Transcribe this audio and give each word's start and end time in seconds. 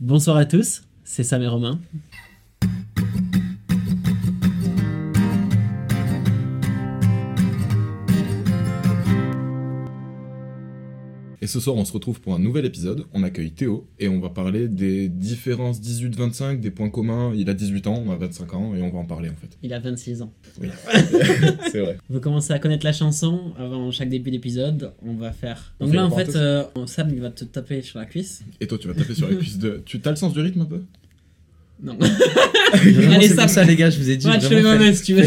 Bonsoir 0.00 0.38
à 0.38 0.46
tous, 0.46 0.84
c'est 1.04 1.22
Sam 1.24 1.42
et 1.42 1.46
Romain. 1.46 1.78
Ce 11.50 11.60
soir, 11.60 11.76
on 11.76 11.84
se 11.84 11.92
retrouve 11.92 12.20
pour 12.20 12.34
un 12.34 12.38
nouvel 12.38 12.64
épisode. 12.64 13.04
On 13.12 13.22
accueille 13.22 13.50
Théo 13.50 13.86
et 13.98 14.08
on 14.08 14.20
va 14.20 14.30
parler 14.30 14.68
des 14.68 15.08
différences 15.08 15.80
18-25, 15.80 16.60
des 16.60 16.70
points 16.70 16.90
communs. 16.90 17.32
Il 17.34 17.50
a 17.50 17.54
18 17.54 17.86
ans, 17.88 18.02
on 18.06 18.10
a 18.10 18.16
25 18.16 18.54
ans 18.54 18.74
et 18.74 18.82
on 18.82 18.90
va 18.90 18.98
en 18.98 19.04
parler 19.04 19.28
en 19.28 19.34
fait. 19.36 19.56
Il 19.62 19.72
a 19.74 19.78
26 19.80 20.22
ans. 20.22 20.32
Oui, 20.60 20.68
c'est 21.72 21.80
vrai. 21.80 21.98
Vous 22.08 22.20
commencez 22.20 22.52
à 22.52 22.58
connaître 22.58 22.84
la 22.86 22.92
chanson 22.92 23.52
avant 23.58 23.90
chaque 23.90 24.08
début 24.08 24.30
d'épisode. 24.30 24.92
On 25.04 25.14
va 25.14 25.32
faire. 25.32 25.74
On 25.80 25.86
Donc 25.86 25.94
là, 25.94 26.06
en 26.06 26.10
fait, 26.10 26.34
euh, 26.36 26.62
Sam, 26.86 27.10
il 27.12 27.20
va 27.20 27.30
te 27.30 27.44
taper 27.44 27.82
sur 27.82 27.98
la 27.98 28.06
cuisse. 28.06 28.42
Et 28.60 28.66
toi, 28.66 28.78
tu 28.78 28.88
vas 28.88 28.94
taper 28.94 29.14
sur 29.14 29.28
les 29.28 29.36
cuisses 29.36 29.58
de. 29.58 29.82
Tu 29.90 30.00
as 30.04 30.10
le 30.10 30.16
sens 30.16 30.32
du 30.32 30.40
rythme 30.40 30.60
un 30.62 30.66
peu? 30.66 30.82
Non. 31.82 31.96
Vraiment, 32.74 33.14
Allez, 33.14 33.28
pour 33.30 33.48
ça, 33.48 33.64
les 33.64 33.74
gars, 33.74 33.90
je 33.90 33.98
vous 33.98 34.10
ai 34.10 34.16
dit. 34.16 34.26
Les 34.28 34.38
faites- 34.40 34.62
mains 34.62 34.92
si 34.92 35.02
tu 35.02 35.14
veux. 35.14 35.22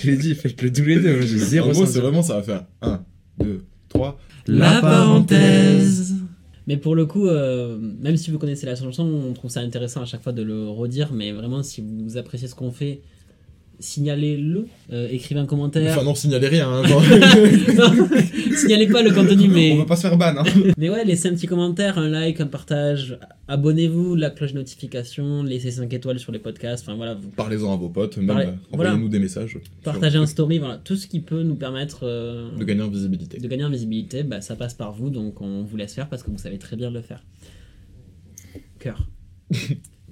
Je 0.00 0.10
l'ai 0.10 0.16
dit, 0.16 0.34
faites-le 0.34 0.72
tous 0.72 0.84
les 0.84 0.96
deux. 1.00 1.20
J'ai 1.22 1.36
En 1.36 1.44
zéro 1.44 1.70
gros, 1.70 1.84
sens 1.84 1.92
c'est 1.94 2.00
vraiment 2.00 2.22
ça 2.22 2.36
va 2.36 2.42
faire 2.42 2.64
1, 2.82 3.04
2, 3.40 3.64
3. 3.94 4.18
La 4.46 4.80
parenthèse. 4.80 6.14
Mais 6.66 6.76
pour 6.76 6.94
le 6.94 7.06
coup, 7.06 7.26
euh, 7.26 7.78
même 7.78 8.16
si 8.16 8.30
vous 8.30 8.38
connaissez 8.38 8.66
la 8.66 8.74
chanson, 8.74 9.04
on 9.04 9.32
trouve 9.32 9.50
ça 9.50 9.60
intéressant 9.60 10.02
à 10.02 10.06
chaque 10.06 10.22
fois 10.22 10.32
de 10.32 10.42
le 10.42 10.68
redire. 10.68 11.12
Mais 11.12 11.32
vraiment, 11.32 11.62
si 11.62 11.82
vous 11.82 12.16
appréciez 12.16 12.48
ce 12.48 12.54
qu'on 12.54 12.72
fait, 12.72 13.02
signalez-le. 13.84 14.66
Euh, 14.92 15.08
écrivez 15.10 15.40
un 15.40 15.46
commentaire. 15.46 15.92
Enfin, 15.92 16.04
non, 16.04 16.14
signalez 16.14 16.48
rien. 16.48 16.68
Hein, 16.70 16.84
genre. 16.86 17.02
Non, 17.76 18.08
signalez 18.56 18.86
pas 18.86 19.02
le 19.02 19.10
contenu, 19.12 19.48
mais. 19.48 19.72
On 19.72 19.78
va 19.78 19.84
pas 19.84 19.96
se 19.96 20.02
faire 20.02 20.16
ban. 20.16 20.34
Hein. 20.38 20.44
Mais 20.78 20.90
ouais, 20.90 21.04
laissez 21.04 21.28
un 21.28 21.34
petit 21.34 21.46
commentaire, 21.46 21.98
un 21.98 22.08
like, 22.08 22.40
un 22.40 22.46
partage, 22.46 23.18
abonnez-vous, 23.48 24.14
la 24.14 24.30
cloche 24.30 24.54
notification, 24.54 25.42
laissez 25.42 25.70
5 25.72 25.92
étoiles 25.92 26.18
sur 26.18 26.32
les 26.32 26.38
podcasts, 26.38 26.84
enfin 26.86 26.96
voilà, 26.96 27.14
vous 27.14 27.28
Parlez-en 27.30 27.72
à 27.72 27.76
vos 27.76 27.88
potes, 27.88 28.16
même 28.16 28.26
Parlez- 28.28 28.46
euh, 28.46 28.50
voilà. 28.72 28.90
envoyez-nous 28.90 29.08
des 29.10 29.18
messages. 29.18 29.58
partagez 29.82 30.18
un 30.18 30.26
story, 30.26 30.58
voilà, 30.58 30.76
tout 30.78 30.96
ce 30.96 31.06
qui 31.06 31.20
peut 31.20 31.42
nous 31.42 31.56
permettre 31.56 32.00
euh, 32.04 32.50
De 32.56 32.64
gagner 32.64 32.82
en 32.82 32.88
visibilité. 32.88 33.38
de 33.38 33.48
gagner 33.48 33.64
en 33.64 33.70
visibilité, 33.70 34.22
bah, 34.22 34.40
ça 34.40 34.56
passe 34.56 34.74
par 34.74 34.92
vous, 34.92 35.10
donc 35.10 35.40
on 35.40 35.62
vous 35.62 35.76
laisse 35.76 35.94
faire 35.94 36.08
parce 36.08 36.22
que 36.22 36.30
vous 36.30 36.38
savez 36.38 36.58
très 36.58 36.76
bien 36.76 36.90
le 36.90 37.02
faire. 37.02 37.22
Cœur. 38.78 39.06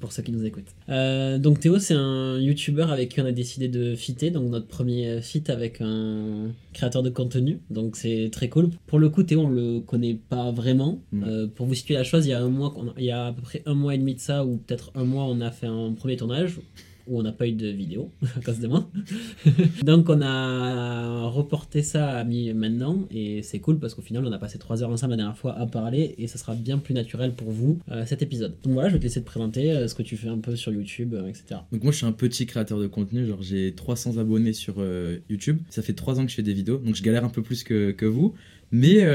Pour 0.02 0.12
ceux 0.12 0.24
qui 0.24 0.32
nous 0.32 0.44
écoutent. 0.44 0.74
Euh, 0.88 1.38
donc 1.38 1.60
Théo, 1.60 1.78
c'est 1.78 1.94
un 1.94 2.36
youtubeur 2.36 2.90
avec 2.90 3.10
qui 3.10 3.20
on 3.20 3.24
a 3.24 3.30
décidé 3.30 3.68
de 3.68 3.94
fitter, 3.94 4.30
donc 4.30 4.50
notre 4.50 4.66
premier 4.66 5.22
feat 5.22 5.48
avec 5.48 5.80
un 5.80 6.48
créateur 6.72 7.04
de 7.04 7.10
contenu, 7.10 7.60
donc 7.70 7.94
c'est 7.94 8.28
très 8.32 8.48
cool. 8.48 8.70
Pour 8.88 8.98
le 8.98 9.10
coup, 9.10 9.22
Théo, 9.22 9.42
on 9.42 9.48
le 9.48 9.78
connaît 9.78 10.18
pas 10.28 10.50
vraiment. 10.50 11.00
Euh, 11.14 11.46
pour 11.46 11.66
vous 11.66 11.74
situer 11.74 11.94
la 11.94 12.02
chose, 12.02 12.26
il 12.26 12.30
y 12.30 12.32
a 12.32 12.40
un 12.40 12.48
mois, 12.48 12.74
il 12.98 13.04
y 13.04 13.12
a 13.12 13.26
à 13.26 13.32
peu 13.32 13.42
près 13.42 13.62
un 13.64 13.74
mois 13.74 13.94
et 13.94 13.98
demi 13.98 14.16
de 14.16 14.20
ça, 14.20 14.44
ou 14.44 14.56
peut-être 14.56 14.90
un 14.96 15.04
mois, 15.04 15.24
on 15.24 15.40
a 15.40 15.52
fait 15.52 15.68
un 15.68 15.92
premier 15.92 16.16
tournage 16.16 16.58
où 17.06 17.18
on 17.18 17.22
n'a 17.22 17.32
pas 17.32 17.46
eu 17.46 17.52
de 17.52 17.68
vidéo 17.68 18.10
à 18.36 18.40
cause 18.40 18.60
de 18.60 18.68
moi. 18.68 18.88
Donc 19.82 20.08
on 20.08 20.20
a 20.22 21.26
reporté 21.26 21.82
ça 21.82 22.10
à 22.10 22.24
mi 22.24 22.52
maintenant 22.52 23.06
et 23.10 23.42
c'est 23.42 23.58
cool 23.58 23.78
parce 23.78 23.94
qu'au 23.94 24.02
final 24.02 24.24
on 24.26 24.32
a 24.32 24.38
passé 24.38 24.58
3 24.58 24.82
heures 24.82 24.90
ensemble 24.90 25.12
la 25.12 25.16
dernière 25.18 25.36
fois 25.36 25.58
à 25.58 25.66
parler 25.66 26.14
et 26.18 26.26
ça 26.26 26.38
sera 26.38 26.54
bien 26.54 26.78
plus 26.78 26.94
naturel 26.94 27.32
pour 27.32 27.50
vous 27.50 27.78
euh, 27.90 28.06
cet 28.06 28.22
épisode. 28.22 28.54
Donc 28.62 28.74
voilà, 28.74 28.88
je 28.88 28.94
vais 28.94 28.98
te 28.98 29.04
laisser 29.04 29.20
te 29.20 29.26
présenter 29.26 29.72
euh, 29.72 29.88
ce 29.88 29.94
que 29.94 30.02
tu 30.02 30.16
fais 30.16 30.28
un 30.28 30.38
peu 30.38 30.56
sur 30.56 30.72
YouTube, 30.72 31.14
euh, 31.14 31.28
etc. 31.28 31.60
Donc 31.72 31.82
moi 31.82 31.92
je 31.92 31.98
suis 31.98 32.06
un 32.06 32.12
petit 32.12 32.46
créateur 32.46 32.78
de 32.78 32.86
contenu, 32.86 33.26
genre 33.26 33.42
j'ai 33.42 33.74
300 33.74 34.18
abonnés 34.18 34.52
sur 34.52 34.82
YouTube. 35.28 35.58
Ça 35.68 35.82
fait 35.82 35.92
3 35.92 36.20
ans 36.20 36.24
que 36.24 36.30
je 36.30 36.36
fais 36.36 36.42
des 36.42 36.54
vidéos, 36.54 36.78
donc 36.78 36.94
je 36.94 37.02
galère 37.02 37.24
un 37.24 37.28
peu 37.28 37.42
plus 37.42 37.64
que, 37.64 37.90
que 37.90 38.06
vous. 38.06 38.34
Mais 38.70 39.06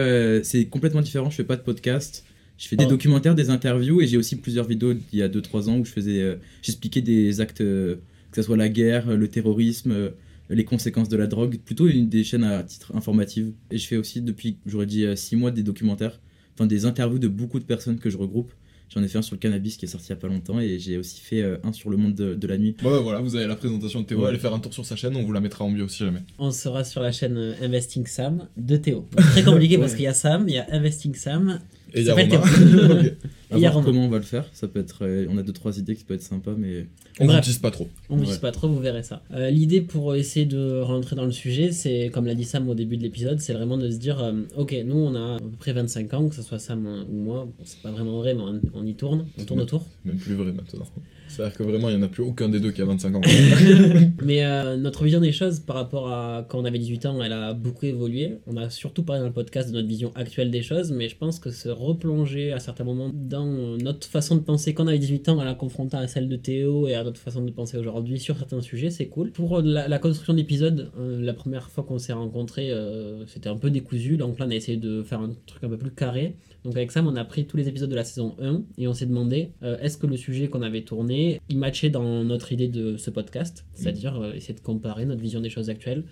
c'est 0.43 0.65
complètement 0.65 1.01
différent, 1.01 1.29
je 1.29 1.35
fais 1.35 1.43
pas 1.43 1.55
de 1.55 1.61
podcast. 1.61 2.23
Je 2.57 2.67
fais 2.67 2.75
des 2.75 2.85
documentaires, 2.85 3.35
des 3.35 3.49
interviews 3.49 4.01
et 4.01 4.07
j'ai 4.07 4.17
aussi 4.17 4.35
plusieurs 4.35 4.65
vidéos 4.65 4.93
il 5.13 5.19
y 5.19 5.21
a 5.21 5.29
2-3 5.29 5.69
ans 5.69 5.77
où 5.77 5.85
je 5.85 5.91
faisais, 5.91 6.21
euh, 6.21 6.35
j'expliquais 6.61 7.01
des 7.01 7.39
actes, 7.39 7.61
euh, 7.61 7.97
que 8.31 8.41
ce 8.41 8.41
soit 8.41 8.57
la 8.57 8.69
guerre, 8.69 9.15
le 9.15 9.27
terrorisme, 9.27 9.91
euh, 9.91 10.09
les 10.49 10.63
conséquences 10.63 11.09
de 11.09 11.17
la 11.17 11.27
drogue, 11.27 11.59
plutôt 11.63 11.87
une 11.87 12.09
des 12.09 12.23
chaînes 12.23 12.43
à 12.43 12.63
titre 12.63 12.95
informatif. 12.95 13.47
Et 13.69 13.77
je 13.77 13.85
fais 13.85 13.97
aussi 13.97 14.21
depuis, 14.21 14.57
j'aurais 14.65 14.85
dit 14.85 15.05
6 15.15 15.35
mois, 15.35 15.51
des 15.51 15.63
documentaires, 15.63 16.19
enfin 16.55 16.65
des 16.65 16.85
interviews 16.85 17.19
de 17.19 17.27
beaucoup 17.27 17.59
de 17.59 17.65
personnes 17.65 17.99
que 17.99 18.09
je 18.09 18.17
regroupe. 18.17 18.51
J'en 18.89 19.03
ai 19.03 19.07
fait 19.07 19.17
un 19.17 19.21
sur 19.21 19.35
le 19.35 19.39
cannabis 19.39 19.75
qui 19.75 19.85
est 19.85 19.89
sorti 19.89 20.07
il 20.07 20.09
y 20.11 20.13
a 20.13 20.15
pas 20.15 20.27
longtemps 20.27 20.59
et 20.59 20.79
j'ai 20.79 20.97
aussi 20.97 21.19
fait 21.19 21.41
euh, 21.41 21.57
un 21.63 21.73
sur 21.73 21.89
le 21.89 21.97
monde 21.97 22.15
de, 22.15 22.35
de 22.35 22.47
la 22.47 22.57
nuit. 22.57 22.75
Bah, 22.81 22.99
voilà, 23.01 23.19
vous 23.19 23.35
avez 23.35 23.45
la 23.45 23.55
présentation 23.55 24.01
de 24.01 24.05
Théo. 24.05 24.21
Ouais. 24.21 24.29
Allez 24.29 24.39
faire 24.39 24.53
un 24.53 24.59
tour 24.59 24.73
sur 24.73 24.85
sa 24.85 24.95
chaîne, 24.95 25.15
on 25.17 25.23
vous 25.23 25.33
la 25.33 25.41
mettra 25.41 25.65
en 25.65 25.71
bio 25.71 25.87
si 25.89 25.99
jamais. 26.05 26.21
On 26.39 26.51
sera 26.51 26.85
sur 26.85 27.01
la 27.01 27.11
chaîne 27.11 27.37
euh, 27.37 27.53
Investing 27.61 28.05
Sam 28.05 28.47
de 28.55 28.77
Théo. 28.77 29.05
Donc, 29.11 29.25
très 29.25 29.43
compliqué 29.43 29.77
parce 29.79 29.93
qu'il 29.93 30.03
y 30.03 30.07
a 30.07 30.13
Sam, 30.13 30.45
il 30.47 30.55
y 30.55 30.57
a 30.57 30.67
Investing 30.71 31.15
Sam. 31.15 31.59
Et 31.93 32.01
il 32.01 32.05
y 32.05 32.09
a 32.09 32.15
Ça 32.15 32.21
fait 32.21 32.35
Romain. 32.35 33.03
Ok. 33.49 33.55
À 33.55 33.57
Il 33.57 33.61
y 33.61 33.65
a 33.65 33.71
voir 33.71 33.83
comment 33.85 34.05
on 34.05 34.09
va 34.09 34.17
le 34.17 34.23
faire. 34.23 34.45
Ça 34.53 34.67
peut 34.67 34.79
être, 34.79 34.99
euh, 35.05 35.25
on 35.29 35.37
a 35.37 35.43
deux 35.43 35.53
trois 35.53 35.77
idées 35.79 35.95
qui 35.95 36.03
peuvent 36.03 36.15
être 36.17 36.21
sympas, 36.23 36.53
mais 36.57 36.85
On 37.19 37.25
vous 37.25 37.31
Bref. 37.31 37.45
tease 37.45 37.57
pas 37.59 37.71
trop. 37.71 37.87
On 38.09 38.17
ne 38.17 38.25
Ouais. 38.25 38.37
pas 38.39 38.51
trop, 38.51 38.67
vous 38.67 38.79
verrez 38.79 39.03
ça. 39.03 39.23
Euh, 39.33 39.49
L'idée 39.49 39.81
pour 39.81 40.15
essayer 40.15 40.45
de 40.45 40.81
rentrer 40.81 41.15
dans 41.15 41.25
le 41.25 41.31
sujet, 41.31 41.71
c'est, 41.71 42.09
comme 42.13 42.25
l'a 42.25 42.35
dit 42.35 42.43
Sam 42.43 42.67
au 42.69 42.75
début 42.75 42.97
de 42.97 43.03
l'épisode, 43.03 43.39
c'est 43.39 43.53
vraiment 43.53 43.77
de 43.77 43.89
se 43.89 43.97
dire, 43.97 44.21
euh, 44.21 44.33
ok, 44.57 44.75
nous 44.85 44.95
on 44.97 45.15
a 45.15 45.35
à 45.35 45.39
peu 45.39 45.49
près 45.57 45.73
25 45.73 46.13
ans, 46.13 46.27
que 46.27 46.35
ce 46.35 46.41
soit 46.41 46.59
Sam 46.59 46.85
ou 47.09 47.15
moi, 47.15 47.45
Bon, 47.45 47.53
c'est 47.63 47.81
pas 47.81 47.91
vraiment 47.91 48.17
vrai, 48.17 48.33
mais 48.35 48.41
on, 48.41 48.59
on 48.73 48.85
y 48.85 48.93
tourne, 48.95 49.25
on 49.39 49.43
tourne 49.45 49.61
autour. 49.61 49.85
Même 50.05 50.17
plus 50.17 50.33
vrai 50.35 50.51
maintenant. 50.51 50.85
C'est-à-dire 51.29 51.57
que 51.57 51.63
vraiment, 51.63 51.89
il 51.89 51.97
n'y 51.97 52.01
en 52.01 52.05
a 52.05 52.09
plus 52.09 52.23
aucun 52.23 52.47
des 52.49 52.59
deux 52.61 52.71
qui 52.71 52.81
a 52.81 52.85
25 52.85 53.15
ans. 53.15 53.21
Mais 54.23 54.45
euh, 54.45 54.77
notre 54.77 55.03
vision 55.03 55.19
des 55.19 55.33
choses 55.33 55.59
par 55.59 55.75
rapport 55.75 56.07
à 56.09 56.45
quand 56.47 56.59
on 56.59 56.65
avait 56.65 56.79
18 56.79 57.05
ans, 57.05 57.21
elle 57.21 57.33
a 57.33 57.53
beaucoup 57.53 57.85
évolué. 57.85 58.37
On 58.47 58.55
a 58.57 58.69
surtout 58.69 59.03
parlé 59.03 59.19
dans 59.21 59.27
le 59.27 59.33
podcast 59.33 59.69
de 59.69 59.73
notre 59.73 59.87
vision 59.89 60.11
actuelle 60.15 60.51
des 60.51 60.61
choses, 60.61 60.91
mais 60.91 61.09
je 61.09 61.17
pense 61.17 61.39
que 61.39 61.51
se 61.51 61.67
replonger 61.67 62.53
à 62.53 62.59
certains 62.59 62.85
moments 62.85 63.11
dans 63.13 63.36
notre 63.45 64.07
façon 64.07 64.35
de 64.35 64.41
penser 64.41 64.73
quand 64.73 64.85
on 64.85 64.87
avait 64.87 64.99
18 64.99 65.29
ans, 65.29 65.39
à 65.39 65.45
la 65.45 65.53
confrontant 65.53 65.97
à 65.97 66.07
celle 66.07 66.27
de 66.29 66.35
Théo 66.35 66.87
et 66.87 66.95
à 66.95 67.03
notre 67.03 67.19
façon 67.19 67.43
de 67.43 67.51
penser 67.51 67.77
aujourd'hui 67.77 68.19
sur 68.19 68.37
certains 68.37 68.61
sujets, 68.61 68.89
c'est 68.89 69.07
cool. 69.07 69.31
Pour 69.31 69.61
la, 69.61 69.87
la 69.87 69.99
construction 69.99 70.33
d'épisodes, 70.33 70.91
euh, 70.97 71.21
la 71.21 71.33
première 71.33 71.69
fois 71.69 71.83
qu'on 71.83 71.99
s'est 71.99 72.13
rencontrés, 72.13 72.71
euh, 72.71 73.25
c'était 73.27 73.49
un 73.49 73.57
peu 73.57 73.69
décousu. 73.69 74.17
Donc 74.17 74.39
là, 74.39 74.45
on 74.47 74.51
a 74.51 74.55
essayé 74.55 74.77
de 74.77 75.03
faire 75.03 75.19
un 75.19 75.31
truc 75.45 75.63
un 75.63 75.69
peu 75.69 75.77
plus 75.77 75.91
carré. 75.91 76.35
Donc 76.67 76.75
avec 76.75 76.91
Sam, 76.91 77.07
on 77.07 77.15
a 77.15 77.23
pris 77.23 77.45
tous 77.45 77.55
les 77.55 77.69
épisodes 77.69 77.89
de 77.89 77.95
la 77.95 78.03
saison 78.03 78.35
1 78.41 78.63
et 78.77 78.87
on 78.89 78.93
s'est 78.93 79.05
demandé 79.05 79.51
euh, 79.63 79.77
est-ce 79.79 79.97
que 79.97 80.05
le 80.05 80.17
sujet 80.17 80.49
qu'on 80.49 80.61
avait 80.61 80.81
tourné, 80.81 81.39
il 81.47 81.57
matchait 81.57 81.89
dans 81.89 82.25
notre 82.25 82.51
idée 82.51 82.67
de 82.67 82.97
ce 82.97 83.09
podcast, 83.09 83.65
c'est-à-dire 83.73 84.19
euh, 84.19 84.33
essayer 84.33 84.53
de 84.53 84.59
comparer 84.59 85.05
notre 85.05 85.21
vision 85.21 85.39
des 85.39 85.49
choses 85.49 85.69
actuelles 85.69 86.03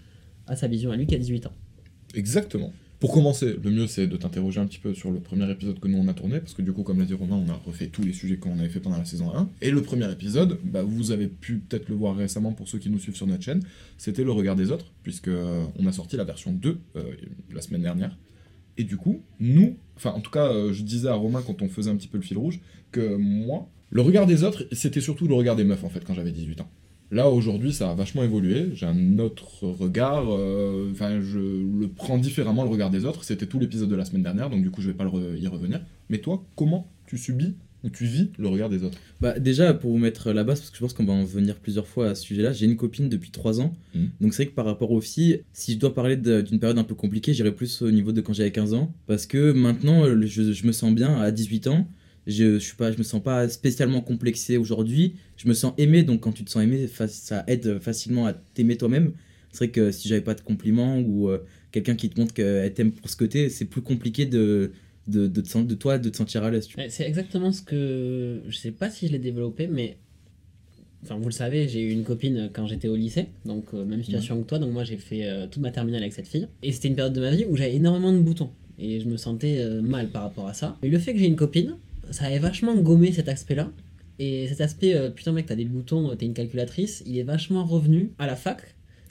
à 0.48 0.56
sa 0.56 0.68
vision 0.68 0.92
à 0.92 0.95
lui 0.95 1.07
qui 1.07 1.16
a 1.16 1.18
18 1.18 1.48
ans. 1.48 1.54
Exactement. 2.13 2.72
Pour 3.00 3.14
commencer, 3.14 3.56
le 3.62 3.72
mieux 3.72 3.88
c'est 3.88 4.08
de 4.08 4.16
t'interroger 4.16 4.62
un 4.62 4.66
petit 4.66 4.80
peu 4.80 4.94
sur 4.94 5.12
le 5.12 5.20
premier 5.20 5.50
épisode 5.52 5.80
que 5.80 5.88
nous 5.88 5.98
on 5.98 6.08
a 6.08 6.14
tourné, 6.14 6.40
parce 6.40 6.54
que 6.54 6.62
du 6.62 6.72
coup, 6.72 6.84
comme 6.84 7.00
l'a 7.00 7.06
dit 7.06 7.14
Romain, 7.14 7.36
on 7.36 7.50
a 7.50 7.56
refait 7.56 7.88
tous 7.88 8.04
les 8.04 8.14
sujets 8.14 8.38
qu'on 8.38 8.58
avait 8.58 8.70
fait 8.70 8.80
pendant 8.80 8.98
la 8.98 9.06
saison 9.06 9.36
1. 9.36 9.50
Et 9.62 9.70
le 9.70 9.82
premier 9.82 10.10
épisode, 10.12 10.60
bah, 10.64 10.82
vous 10.82 11.12
avez 11.12 11.28
pu 11.28 11.58
peut-être 11.58 11.90
le 11.90 11.96
voir 11.96 12.16
récemment 12.16 12.54
pour 12.54 12.70
ceux 12.70 12.80
qui 12.80 12.90
nous 12.90 13.00
suivent 13.00 13.16
sur 13.16 13.28
notre 13.28 13.44
chaîne, 13.44 13.62
c'était 13.98 14.24
le 14.24 14.32
regard 14.32 14.56
des 14.56 14.72
autres, 14.72 14.94
puisque 15.04 15.28
euh, 15.28 15.66
on 15.78 15.86
a 15.88 15.92
sorti 15.92 16.16
la 16.16 16.24
version 16.24 16.54
2 16.54 16.80
euh, 16.96 17.04
la 17.54 17.62
semaine 17.62 17.82
dernière. 17.82 18.18
Et 18.78 18.84
du 18.84 18.98
coup, 18.98 19.22
nous, 19.40 19.78
enfin 19.98 20.12
en 20.12 20.22
tout 20.22 20.32
cas, 20.32 20.48
euh, 20.48 20.72
je 20.72 20.84
disais 20.84 21.10
à 21.10 21.16
Romain 21.16 21.44
quand 21.46 21.62
on 21.62 21.70
faisait 21.70 21.92
un 21.92 21.96
petit 21.96 22.08
peu 22.08 22.18
le 22.18 22.24
fil 22.24 22.38
rouge, 22.38 22.62
que 22.92 23.16
moi, 23.16 23.70
le 23.90 24.02
regard 24.02 24.26
des 24.26 24.44
autres, 24.44 24.66
c'était 24.72 25.02
surtout 25.02 25.28
le 25.28 25.34
regard 25.34 25.56
des 25.56 25.64
meufs 25.64 25.84
en 25.84 25.90
fait 25.90 26.04
quand 26.06 26.14
j'avais 26.14 26.32
18 26.32 26.62
ans. 26.62 26.70
Là 27.12 27.30
aujourd'hui, 27.30 27.72
ça 27.72 27.92
a 27.92 27.96
vachement 27.96 28.24
évolué. 28.24 28.69
J'ai 28.74 28.86
un 28.88 29.19
autre 29.19 29.68
regard. 29.68 30.25
euh, 30.30 30.90
Enfin, 30.92 31.19
je 31.22 31.40
le 31.40 31.88
prends 31.88 32.18
différemment 32.18 32.63
le 32.63 32.69
regard 32.69 32.90
des 32.90 33.06
autres. 33.06 33.24
C'était 33.24 33.46
tout 33.46 33.60
l'épisode 33.60 33.90
de 33.90 33.96
la 33.96 34.06
semaine 34.06 34.24
dernière, 34.24 34.50
donc 34.50 34.62
du 34.63 34.72
coup, 34.72 34.81
je 34.81 34.88
vais 34.90 34.94
pas 34.98 35.06
re- 35.06 35.38
y 35.38 35.48
revenir. 35.48 35.81
Mais 36.10 36.18
toi, 36.18 36.44
comment 36.56 36.90
tu 37.07 37.18
subis 37.18 37.54
ou 37.84 37.90
tu 37.90 38.06
vis 38.06 38.31
le 38.40 38.48
regard 38.48 38.69
des 38.69 38.84
autres? 38.84 38.98
Bah 39.22 39.38
déjà 39.40 39.74
pour 39.75 39.92
vous 39.92 40.00
mettre 40.00 40.31
la 40.34 40.44
base 40.44 40.60
parce 40.60 40.72
que 40.72 40.75
je 40.78 40.81
pense 40.81 40.94
qu'on 40.94 41.06
va 41.06 41.13
en 41.13 41.24
venir 41.24 41.56
plusieurs 41.57 41.86
fois 41.86 42.10
à 42.10 42.16
ce 42.16 42.24
sujet-là. 42.24 42.52
J'ai 42.52 42.66
une 42.66 42.75
copine 42.78 43.10
depuis 43.10 43.30
3 43.30 43.62
ans, 43.62 43.75
Mhm. 43.94 44.10
donc 44.22 44.34
c'est 44.34 44.44
vrai 44.44 44.50
que 44.51 44.56
par 44.56 44.66
rapport 44.66 44.90
aux 44.92 45.01
filles, 45.01 45.42
si 45.54 45.74
je 45.74 45.78
dois 45.80 45.94
parler 45.94 46.18
d'une 46.18 46.60
période 46.60 46.80
un 46.80 46.84
peu 46.84 46.96
compliquée, 46.96 47.34
j'irai 47.36 47.51
plus 47.54 47.84
au 47.84 47.92
niveau 47.92 48.12
de 48.12 48.22
quand 48.22 48.34
j'avais 48.34 48.51
15 48.51 48.74
ans 48.74 48.92
parce 49.06 49.28
que 49.28 49.51
maintenant 49.51 50.04
je, 50.25 50.51
je 50.51 50.66
me 50.68 50.72
sens 50.72 50.94
bien 50.96 51.16
à 51.22 51.30
18 51.31 51.68
ans. 51.68 51.88
Je, 52.27 52.56
je 52.56 52.60
suis 52.60 52.75
pas, 52.75 52.92
je 52.92 52.98
me 52.98 53.04
sens 53.04 53.22
pas 53.22 53.48
spécialement 53.50 54.01
complexé 54.01 54.57
aujourd'hui. 54.57 55.16
Je 55.38 55.48
me 55.48 55.54
sens 55.54 55.74
aimé, 55.77 56.04
donc 56.04 56.22
quand 56.22 56.31
tu 56.31 56.44
te 56.44 56.50
sens 56.50 56.63
aimé, 56.63 56.88
ça 56.88 57.44
aide 57.48 57.80
facilement 57.80 58.25
à 58.25 58.33
t'aimer 58.33 58.77
toi-même. 58.77 59.13
C'est 59.51 59.66
vrai 59.66 59.69
que 59.69 59.92
si 59.92 60.07
j'avais 60.07 60.22
pas 60.22 60.33
de 60.33 60.42
compliments 60.42 61.00
ou 61.00 61.30
euh, 61.30 61.45
quelqu'un 61.72 61.95
qui 61.95 62.10
te 62.10 62.19
montre 62.19 62.33
qu'elle 62.33 62.74
t'aime 62.74 62.92
pour 62.92 63.10
ce 63.10 63.16
côté, 63.16 63.50
c'est 63.50 63.66
plus 63.66 63.81
compliqué 63.81 64.25
de, 64.25 64.72
de, 65.07 65.27
de, 65.27 65.42
te 65.42 65.57
de 65.62 65.75
toi 65.75 65.98
de 65.98 66.10
te 66.10 66.18
sentir 66.18 66.44
à 66.44 66.51
l'aise. 66.51 66.68
C'est 66.89 67.07
exactement 67.07 67.51
ce 67.51 67.62
que. 67.62 68.42
Je 68.48 68.56
sais 68.56 68.72
pas 68.72 68.89
si 68.89 69.07
je 69.07 69.12
l'ai 69.12 69.19
développé, 69.19 69.68
mais. 69.68 69.98
Enfin, 71.04 71.18
vous 71.18 71.25
le 71.25 71.33
savez, 71.33 71.68
j'ai 71.68 71.81
eu 71.83 71.92
une 71.92 72.04
copine 72.04 72.50
quand 72.51 72.66
j'étais 72.66 72.88
au 72.88 72.95
lycée, 72.95 73.27
donc 73.45 73.66
euh, 73.74 73.86
même 73.86 74.04
situation 74.04 74.42
que 74.42 74.48
toi. 74.48 74.57
Donc, 74.57 74.74
moi, 74.74 74.83
j'ai 74.83 74.98
fait 74.98 75.27
euh, 75.27 75.45
toute 75.45 75.62
ma 75.62 75.69
terminale 75.69 76.01
avec 76.01 76.13
cette 76.13 76.27
fille. 76.27 76.48
Et 76.63 76.72
c'était 76.72 76.88
une 76.88 76.95
période 76.95 77.13
de 77.13 77.22
ma 77.22 77.30
vie 77.30 77.45
où 77.48 77.56
j'avais 77.56 77.75
énormément 77.75 78.12
de 78.12 78.18
boutons. 78.18 78.50
Et 78.80 79.00
je 79.00 79.07
me 79.07 79.16
sentais 79.16 79.60
euh, 79.60 79.83
mal 79.83 80.10
par 80.10 80.24
rapport 80.24 80.48
à 80.48 80.54
ça. 80.56 80.77
Et 80.81 80.89
le 80.89 80.98
fait 80.98 81.13
que 81.13 81.19
j'ai 81.19 81.27
une 81.27 81.36
copine, 81.36 81.75
ça 82.12 82.25
avait 82.25 82.40
vachement 82.40 82.75
gommé 82.75 83.12
cet 83.12 83.30
aspect-là. 83.30 83.72
Et 84.19 84.48
cet 84.48 84.62
aspect, 84.62 84.96
euh, 84.96 85.10
putain, 85.10 85.31
mec, 85.34 85.46
t'as 85.48 85.56
des 85.56 85.66
boutons, 85.66 86.12
euh, 86.12 86.16
t'es 86.16 86.25
une 86.25 86.34
calculatrice, 86.34 87.04
il 87.06 87.18
est 87.18 87.24
vachement 87.24 87.66
revenu 87.66 88.12
à 88.18 88.28
la 88.28 88.36
fac 88.38 88.62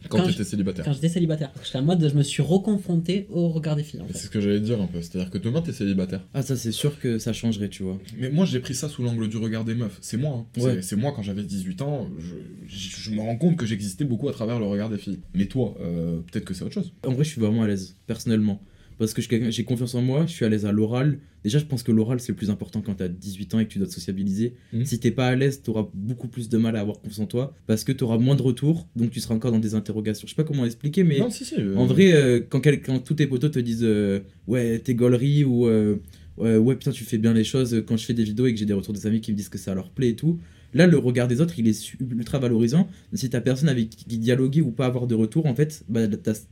quand, 0.08 0.18
Quand 0.18 0.24
tu 0.24 0.30
je- 0.30 0.34
étais 0.36 0.44
célibataire 0.44 0.84
quand 0.84 0.92
j'étais 0.92 1.08
célibataire. 1.08 1.50
J'étais 1.64 1.78
en 1.78 1.82
mode, 1.82 2.06
je 2.06 2.14
me 2.14 2.22
suis 2.22 2.42
reconfronté 2.42 3.26
au 3.30 3.48
regard 3.48 3.74
des 3.74 3.82
filles, 3.82 4.00
en 4.00 4.04
Et 4.04 4.08
fait. 4.08 4.18
C'est 4.18 4.26
ce 4.26 4.30
que 4.30 4.38
j'allais 4.40 4.60
dire 4.60 4.80
un 4.80 4.86
peu. 4.86 5.00
C'est-à-dire 5.00 5.30
que 5.30 5.38
demain, 5.38 5.62
t'es 5.62 5.72
célibataire. 5.72 6.26
Ah 6.34 6.42
ça 6.42 6.56
c'est 6.56 6.72
sûr 6.72 6.98
que 7.00 7.18
ça 7.18 7.32
changerait, 7.32 7.70
tu 7.70 7.82
vois. 7.84 7.98
Mais 8.18 8.28
moi, 8.30 8.44
j'ai 8.44 8.60
pris 8.60 8.74
ça 8.74 8.88
sous 8.90 9.02
l'angle 9.02 9.28
du 9.30 9.38
regard 9.38 9.64
des 9.64 9.74
meufs. 9.74 9.96
C'est 10.02 10.18
moi. 10.18 10.46
hein. 10.56 10.60
Ouais. 10.60 10.74
C'est- 10.76 10.82
C'est 10.82 10.96
moi 10.96 11.12
quand 11.16 11.22
j'avais 11.22 11.42
18 11.42 11.80
ans. 11.80 12.06
Je, 12.18 12.34
je- 12.66 12.96
je 13.00 13.10
me 13.12 13.20
rends 13.20 13.36
compte 13.36 13.56
que 13.56 13.64
j'existais 13.66 14.04
beaucoup 14.04 14.28
à 14.28 14.32
travers 14.32 14.58
le 14.58 14.66
regard 14.66 14.90
des 14.90 14.98
filles. 14.98 15.20
Mais 15.34 15.46
toi, 15.46 15.74
euh, 15.80 16.20
peut-être 16.30 16.44
que 16.44 16.52
c'est 16.52 16.64
autre 16.64 16.74
chose. 16.74 16.92
En 17.06 17.12
vrai, 17.12 17.24
je 17.24 17.30
suis 17.30 17.40
vraiment 17.40 17.62
à 17.62 17.66
l'aise, 17.66 17.96
personnellement. 18.06 18.60
Parce 18.98 19.12
que 19.14 19.22
j'ai 19.50 19.64
confiance 19.64 19.94
en 19.94 20.02
moi, 20.02 20.24
je 20.26 20.32
suis 20.32 20.44
à 20.44 20.48
l'aise 20.48 20.66
à 20.66 20.72
l'oral. 20.72 21.18
Déjà, 21.42 21.58
je 21.58 21.64
pense 21.64 21.82
que 21.82 21.92
l'oral, 21.92 22.20
c'est 22.20 22.32
le 22.32 22.36
plus 22.36 22.48
important 22.50 22.80
quand 22.80 22.94
t'as 22.94 23.08
18 23.08 23.54
ans 23.54 23.58
et 23.58 23.66
que 23.66 23.70
tu 23.72 23.78
dois 23.78 23.88
te 23.88 23.92
sociabiliser. 23.92 24.54
Mhm. 24.72 24.84
Si 24.84 24.98
t'es 25.00 25.10
pas 25.10 25.26
à 25.28 25.34
l'aise, 25.34 25.62
t'auras 25.62 25.88
beaucoup 25.92 26.28
plus 26.28 26.48
de 26.48 26.56
mal 26.58 26.76
à 26.76 26.80
avoir 26.80 27.00
confiance 27.00 27.18
en 27.18 27.26
toi. 27.26 27.54
Parce 27.66 27.84
que 27.84 27.92
t'auras 27.92 28.18
moins 28.18 28.36
de 28.36 28.42
retours, 28.42 28.88
donc 28.96 29.10
tu 29.10 29.20
seras 29.20 29.34
encore 29.34 29.52
dans 29.52 29.58
des 29.58 29.74
interrogations. 29.74 30.26
Je 30.26 30.32
sais 30.32 30.36
pas 30.36 30.44
comment 30.44 30.64
expliquer, 30.64 31.04
mais 31.04 31.18
Non, 31.18 31.30
si, 31.30 31.44
si. 31.44 31.56
euh, 31.58 31.76
en 31.76 31.86
vrai, 31.86 32.12
euh, 32.14 32.40
quand, 32.48 32.60
quand 32.64 32.98
tous 33.00 33.14
tes 33.14 33.26
potos 33.26 33.50
te 33.50 33.58
disent 33.58 33.80
euh, 33.82 34.20
Ouais, 34.46 34.78
t'es 34.78 34.94
gaulerie 34.94 35.44
ou 35.44 35.66
euh, 35.66 35.96
ouais, 36.38 36.76
putain, 36.76 36.90
tu 36.92 37.04
fais 37.04 37.18
bien 37.18 37.34
les 37.34 37.44
choses. 37.44 37.82
Quand 37.86 37.96
je 37.96 38.04
fais 38.06 38.14
des 38.14 38.24
vidéos 38.24 38.46
et 38.46 38.52
que 38.54 38.58
j'ai 38.58 38.66
des 38.66 38.72
retours 38.72 38.94
des 38.94 39.06
amis 39.06 39.20
qui 39.20 39.32
me 39.32 39.36
disent 39.36 39.48
que 39.48 39.58
ça 39.58 39.74
leur 39.74 39.90
plaît 39.90 40.10
et 40.10 40.16
tout. 40.16 40.38
Là, 40.74 40.86
le 40.86 40.98
regard 40.98 41.28
des 41.28 41.40
autres, 41.40 41.58
il 41.58 41.68
est 41.68 41.94
ultra 42.00 42.38
valorisant. 42.38 42.88
Si 43.12 43.30
t'as 43.30 43.40
personne 43.40 43.68
avec 43.68 43.90
qui 43.90 44.18
dialoguer 44.18 44.60
ou 44.60 44.70
pas 44.72 44.86
avoir 44.86 45.06
de 45.06 45.14
retour, 45.14 45.46
en 45.46 45.54
fait, 45.54 45.84
bah, 45.88 46.00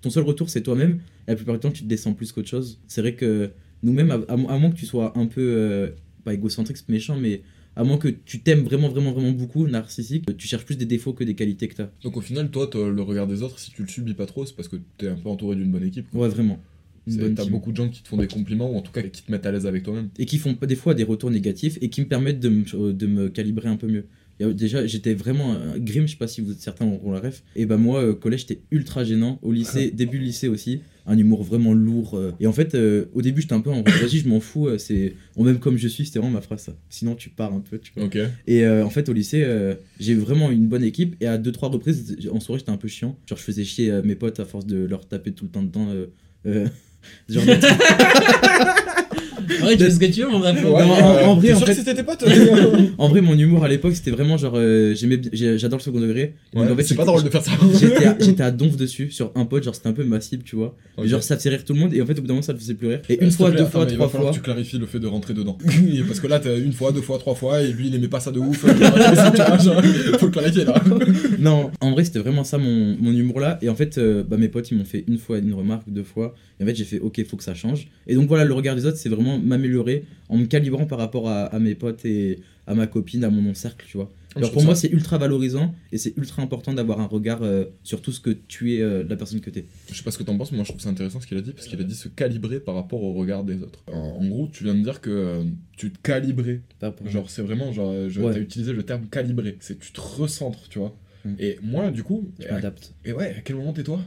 ton 0.00 0.10
seul 0.10 0.22
retour, 0.24 0.48
c'est 0.48 0.62
toi-même. 0.62 1.00
La 1.26 1.34
plupart 1.36 1.54
du 1.56 1.60
temps, 1.60 1.70
tu 1.70 1.82
te 1.82 1.88
descends 1.88 2.14
plus 2.14 2.32
qu'autre 2.32 2.48
chose. 2.48 2.80
C'est 2.86 3.00
vrai 3.00 3.14
que 3.14 3.50
nous-mêmes, 3.82 4.10
à, 4.12 4.20
à 4.28 4.36
mo- 4.36 4.48
à 4.48 4.58
moins 4.58 4.70
que 4.70 4.76
tu 4.76 4.86
sois 4.86 5.16
un 5.19 5.26
peu, 5.26 5.40
euh, 5.42 5.90
pas 6.24 6.34
égocentrique, 6.34 6.76
c'est 6.76 6.88
méchant, 6.88 7.16
mais 7.19 7.42
à 7.74 7.84
moins 7.84 7.96
que 7.98 8.08
tu 8.08 8.40
t'aimes 8.40 8.60
vraiment, 8.62 8.88
vraiment, 8.88 9.12
vraiment 9.12 9.32
beaucoup, 9.32 9.66
narcissique, 9.66 10.24
tu 10.36 10.46
cherches 10.46 10.64
plus 10.66 10.76
des 10.76 10.84
défauts 10.84 11.14
que 11.14 11.24
des 11.24 11.34
qualités 11.34 11.66
que 11.69 11.74
t'as. 11.74 11.88
Donc 12.04 12.16
au 12.16 12.20
final, 12.20 12.50
toi, 12.50 12.69
le 12.74 13.02
regard 13.02 13.26
des 13.26 13.42
autres, 13.42 13.58
si 13.58 13.70
tu 13.72 13.82
le 13.82 13.88
subis 13.88 14.14
pas 14.14 14.26
trop, 14.26 14.44
c'est 14.46 14.54
parce 14.54 14.69
que 14.69 14.76
t'es 14.98 15.08
un 15.08 15.16
peu 15.16 15.28
entouré 15.30 15.56
d'une 15.56 15.70
bonne 15.72 15.82
équipe. 15.84 16.06
quoi. 16.10 16.20
Ouais, 16.22 16.28
vraiment. 16.28 16.60
T'as 17.34 17.44
beaucoup 17.50 17.72
de 17.72 17.76
gens 17.76 17.88
qui 17.88 18.02
te 18.02 18.08
font 18.08 18.16
des 18.16 18.28
compliments 18.34 18.70
ou 18.70 18.76
en 18.76 18.81
tout 18.82 18.93
cas 18.93 19.02
qui 19.02 19.22
te 19.22 19.31
mettent 19.32 19.46
à 19.46 19.52
l'aise 19.52 19.66
avec 19.66 19.82
toi-même. 19.82 20.08
et 20.19 20.26
qui 20.26 20.38
font 20.38 20.56
des 20.66 20.76
fois 20.76 20.94
des 20.94 21.04
retours 21.04 21.31
négatifs 21.31 21.78
et 21.81 21.88
qui 21.90 22.00
me 22.00 22.06
permettent 22.06 22.40
de 22.40 22.49
me, 22.49 22.93
de 22.93 23.06
me 23.06 23.28
calibrer 23.28 23.69
un 23.69 23.76
peu 23.76 23.87
mieux. 23.88 24.06
Déjà, 24.40 24.84
j'étais 24.87 25.14
vraiment 25.14 25.52
un 25.52 25.78
grim, 25.78 26.04
je 26.06 26.12
sais 26.12 26.16
pas 26.16 26.26
si 26.26 26.40
vous 26.40 26.52
certains 26.54 26.84
auront 26.87 27.12
la 27.12 27.20
ref. 27.20 27.44
Et 27.54 27.64
bah 27.64 27.76
moi, 27.76 28.08
au 28.08 28.14
collège, 28.16 28.40
j'étais 28.40 28.60
ultra 28.72 29.04
gênant. 29.04 29.38
Au 29.43 29.52
lycée, 29.52 29.90
début 29.94 30.19
lycée 30.19 30.49
aussi, 30.49 30.81
un 31.06 31.16
humour 31.16 31.44
vraiment 31.44 31.72
lourd. 31.75 32.14
euh. 32.14 32.32
Et 32.40 32.49
en 32.49 32.52
fait, 32.52 32.75
euh, 32.75 33.05
au 33.12 33.22
début, 33.22 33.43
j'étais 33.43 33.52
un 33.52 33.60
peu 33.60 33.70
en 33.70 33.82
vas-y, 33.82 34.19
je 34.19 34.28
m'en 34.28 34.40
fous. 34.40 34.66
euh, 34.66 34.78
C'est 34.78 35.14
on 35.37 35.44
m'aime 35.44 35.60
comme 35.60 35.76
je 35.76 35.87
suis, 35.87 36.06
c'était 36.06 36.19
vraiment 36.19 36.34
ma 36.34 36.40
phrase. 36.40 36.62
Ça. 36.62 36.76
Sinon, 36.88 37.14
tu 37.14 37.28
pars 37.28 37.52
un 37.52 37.60
peu, 37.60 37.78
tu 37.78 37.93
vois. 37.94 38.05
Et 38.48 38.64
euh, 38.64 38.84
en 38.84 38.90
fait, 38.90 39.08
au 39.08 39.12
lycée, 39.12 39.43
euh, 39.44 39.75
j'ai 40.00 40.14
vraiment 40.16 40.50
une 40.50 40.66
bonne 40.66 40.82
équipe. 40.82 41.14
Et 41.20 41.26
à 41.26 41.38
deux 41.38 41.52
trois 41.52 41.69
reprises, 41.69 42.16
en 42.32 42.40
soirée, 42.40 42.58
j'étais 42.58 42.72
un 42.72 42.76
peu 42.78 42.88
chiant. 42.88 43.16
Genre, 43.28 43.38
je 43.38 43.44
faisais 43.44 43.64
chier 43.64 43.93
euh, 43.93 44.02
mes 44.02 44.16
potes 44.16 44.40
à 44.40 44.44
force 44.44 44.66
de 44.66 44.78
leur 44.84 45.06
taper 45.06 45.31
tout 45.32 45.44
le 45.44 45.50
temps 45.50 45.62
dedans. 45.62 45.87
Genre 47.28 47.58
Ouais, 49.64 49.76
tu 49.76 49.84
fais 49.84 49.90
ce 49.90 49.99
que 49.99 50.06
tu 50.06 50.20
veux, 50.22 50.28
en 50.31 50.38
vrai. 50.38 50.52
Ouais, 50.52 50.82
en- 50.82 51.31
en 51.31 51.34
vrai, 51.37 51.52
en 51.52 51.58
sûr 51.58 51.66
fait- 51.66 51.72
que 51.72 51.78
c'était 51.78 51.94
tes 51.94 52.02
potes 52.02 52.25
En 52.99 53.08
vrai, 53.08 53.20
mon 53.20 53.37
humour 53.38 53.64
à 53.64 53.69
l'époque, 53.69 53.94
c'était 53.94 54.10
vraiment 54.10 54.37
genre. 54.37 54.54
euh, 54.56 54.94
j'aimais 54.94 55.20
J'adore 55.32 55.78
le 55.78 55.82
second 55.82 56.00
degré. 56.00 56.34
Ouais, 56.54 56.69
en 56.70 56.76
fait, 56.76 56.82
c'est 56.82 56.94
pas 56.94 57.04
drôle 57.04 57.22
de 57.22 57.31
faire 57.31 57.43
ça. 57.44 57.52
J'étais 57.81 58.06
à, 58.06 58.16
j'étais 58.19 58.43
à 58.43 58.50
donf 58.50 58.76
dessus, 58.76 59.10
sur 59.10 59.32
un 59.34 59.44
pote, 59.44 59.62
genre 59.64 59.75
c'était 59.75 59.88
un 59.88 59.93
peu 59.93 60.04
ma 60.04 60.20
cible, 60.20 60.43
tu 60.44 60.56
vois. 60.56 60.76
Genre 61.02 61.22
ça 61.22 61.37
faisait 61.37 61.50
rire 61.50 61.64
tout 61.64 61.72
le 61.75 61.81
monde, 61.81 61.94
et 61.94 62.00
en 62.02 62.06
fait, 62.06 62.19
au 62.19 62.22
bout 62.22 62.26
d'un 62.28 62.34
moment, 62.34 62.43
ça 62.43 62.52
le 62.52 62.58
faisait 62.58 62.75
plus 62.75 62.88
rire. 62.88 63.00
Et 63.08 63.14
Euh, 63.20 63.25
une 63.25 63.31
fois, 63.31 63.49
plaît, 63.50 63.58
deux 63.60 63.64
attends, 63.66 63.70
fois, 63.81 63.87
trois 63.87 64.08
fois. 64.08 64.31
que 64.31 64.34
tu 64.37 64.40
clarifies 64.43 64.78
le 64.78 64.87
fait 64.87 64.99
de 65.00 65.06
rentrer 65.06 65.34
dedans. 65.34 65.56
Parce 66.06 66.20
que 66.20 66.26
là, 66.26 66.38
t'as 66.40 66.56
une 66.56 66.72
fois, 66.72 66.93
deux 66.93 67.00
fois, 67.02 67.19
trois 67.19 67.34
fois, 67.34 67.60
et 67.62 67.72
lui, 67.72 67.88
il 67.88 67.94
aimait 67.94 68.08
pas 68.08 68.20
ça 68.20 68.31
de 68.31 68.38
ouf. 68.38 68.64
Faut 70.19 70.26
le 70.26 70.31
clarifier 70.31 70.64
là. 70.64 70.75
Non, 71.38 71.70
en 71.81 71.90
vrai, 71.93 72.05
c'était 72.05 72.19
vraiment 72.19 72.44
ça 72.44 72.58
mon, 72.58 72.96
mon 73.00 73.12
humour 73.12 73.40
là. 73.40 73.58
Et 73.62 73.69
en 73.69 73.75
fait, 73.75 73.98
euh, 73.98 74.22
bah, 74.26 74.37
mes 74.37 74.48
potes, 74.48 74.70
ils 74.70 74.78
m'ont 74.78 74.84
fait 74.84 75.05
une 75.08 75.19
fois 75.19 75.38
une 75.38 75.55
remarque, 75.55 75.84
deux 75.88 76.02
fois. 76.02 76.34
Et 76.60 76.64
en 76.64 76.66
fait, 76.66 76.75
j'ai 76.75 76.84
fait, 76.84 77.00
ok, 77.00 77.25
faut 77.28 77.37
que 77.37 77.44
ça 77.44 77.55
change. 77.55 77.88
Et 78.06 78.14
donc 78.14 78.28
voilà, 78.28 78.44
le 78.44 78.52
regard 78.55 78.76
des 78.76 78.87
autres, 78.87 78.96
c'est 78.96 79.08
vraiment 79.08 79.38
m'améliorer 79.42 80.04
en 80.28 80.38
me 80.38 80.46
calibrant 80.46 80.86
par 80.86 80.98
rapport 80.98 81.28
à, 81.28 81.44
à 81.46 81.58
mes 81.58 81.74
potes 81.74 82.05
et 82.05 82.40
à 82.67 82.74
ma 82.74 82.86
copine, 82.86 83.24
à 83.24 83.31
mon 83.31 83.55
cercle, 83.55 83.84
tu 83.88 83.96
vois. 83.96 84.10
Alors 84.34 84.48
trouve 84.48 84.62
pour 84.62 84.64
moi, 84.64 84.74
c'est 84.74 84.88
ultra 84.90 85.19
valorisant 85.19 85.74
et 85.93 85.98
c'est 85.98 86.17
ultra 86.17 86.40
important 86.43 86.72
d'avoir 86.72 87.00
un 87.00 87.06
regard 87.06 87.43
euh, 87.43 87.64
sur 87.82 88.00
tout 88.00 88.12
ce 88.12 88.20
que 88.20 88.31
tu 88.31 88.74
es, 88.74 88.81
euh, 88.81 89.05
la 89.06 89.17
personne 89.17 89.40
que 89.40 89.50
tu 89.50 89.58
es. 89.58 89.67
Je 89.90 89.94
sais 89.94 90.02
pas 90.02 90.10
ce 90.10 90.17
que 90.17 90.22
t'en 90.22 90.38
penses, 90.38 90.52
mais 90.52 90.56
moi 90.56 90.64
je 90.64 90.70
trouve 90.70 90.81
ça 90.81 90.88
intéressant 90.88 91.20
ce 91.20 91.26
qu'il 91.26 91.36
a 91.36 91.43
dit, 91.43 91.52
parce 91.52 91.67
qu'il 91.67 91.78
a 91.78 91.84
dit 91.84 91.94
se 91.94 92.08
calibrer 92.08 92.58
par 92.60 92.74
rapport 92.74 93.02
au 93.02 93.12
regard 93.12 93.44
des 93.44 93.60
autres. 93.62 93.84
En, 93.93 93.98
en 94.20 94.26
gros, 94.28 94.48
tu 94.50 94.64
viens 94.64 94.74
de 94.74 94.81
dire 94.82 95.02
que 95.02 95.10
euh, 95.10 95.43
tu 95.76 95.90
te 95.93 95.98
calibrais. 96.02 96.62
Genre, 97.05 97.28
c'est 97.28 97.43
vraiment, 97.43 97.72
genre, 97.72 98.08
je, 98.08 98.20
Ouais. 98.22 98.32
t'as 98.32 98.40
utilisé 98.40 98.72
le 98.72 98.84
terme 98.84 99.06
calibrer. 99.10 99.58
C'est 99.60 99.78
tu 99.78 99.93
te 99.93 100.00
recentres, 100.00 100.69
tu 100.70 100.78
vois. 100.78 100.96
Mm. 101.26 101.34
Et 101.38 101.58
moi, 101.62 101.90
du 101.90 102.02
coup, 102.02 102.31
Je 102.40 102.48
à- 102.48 102.52
m'adapte. 102.52 102.94
et 103.05 103.12
ouais, 103.12 103.34
à 103.36 103.40
quel 103.43 103.56
moment 103.56 103.74
t'es 103.74 103.82
toi? 103.82 104.00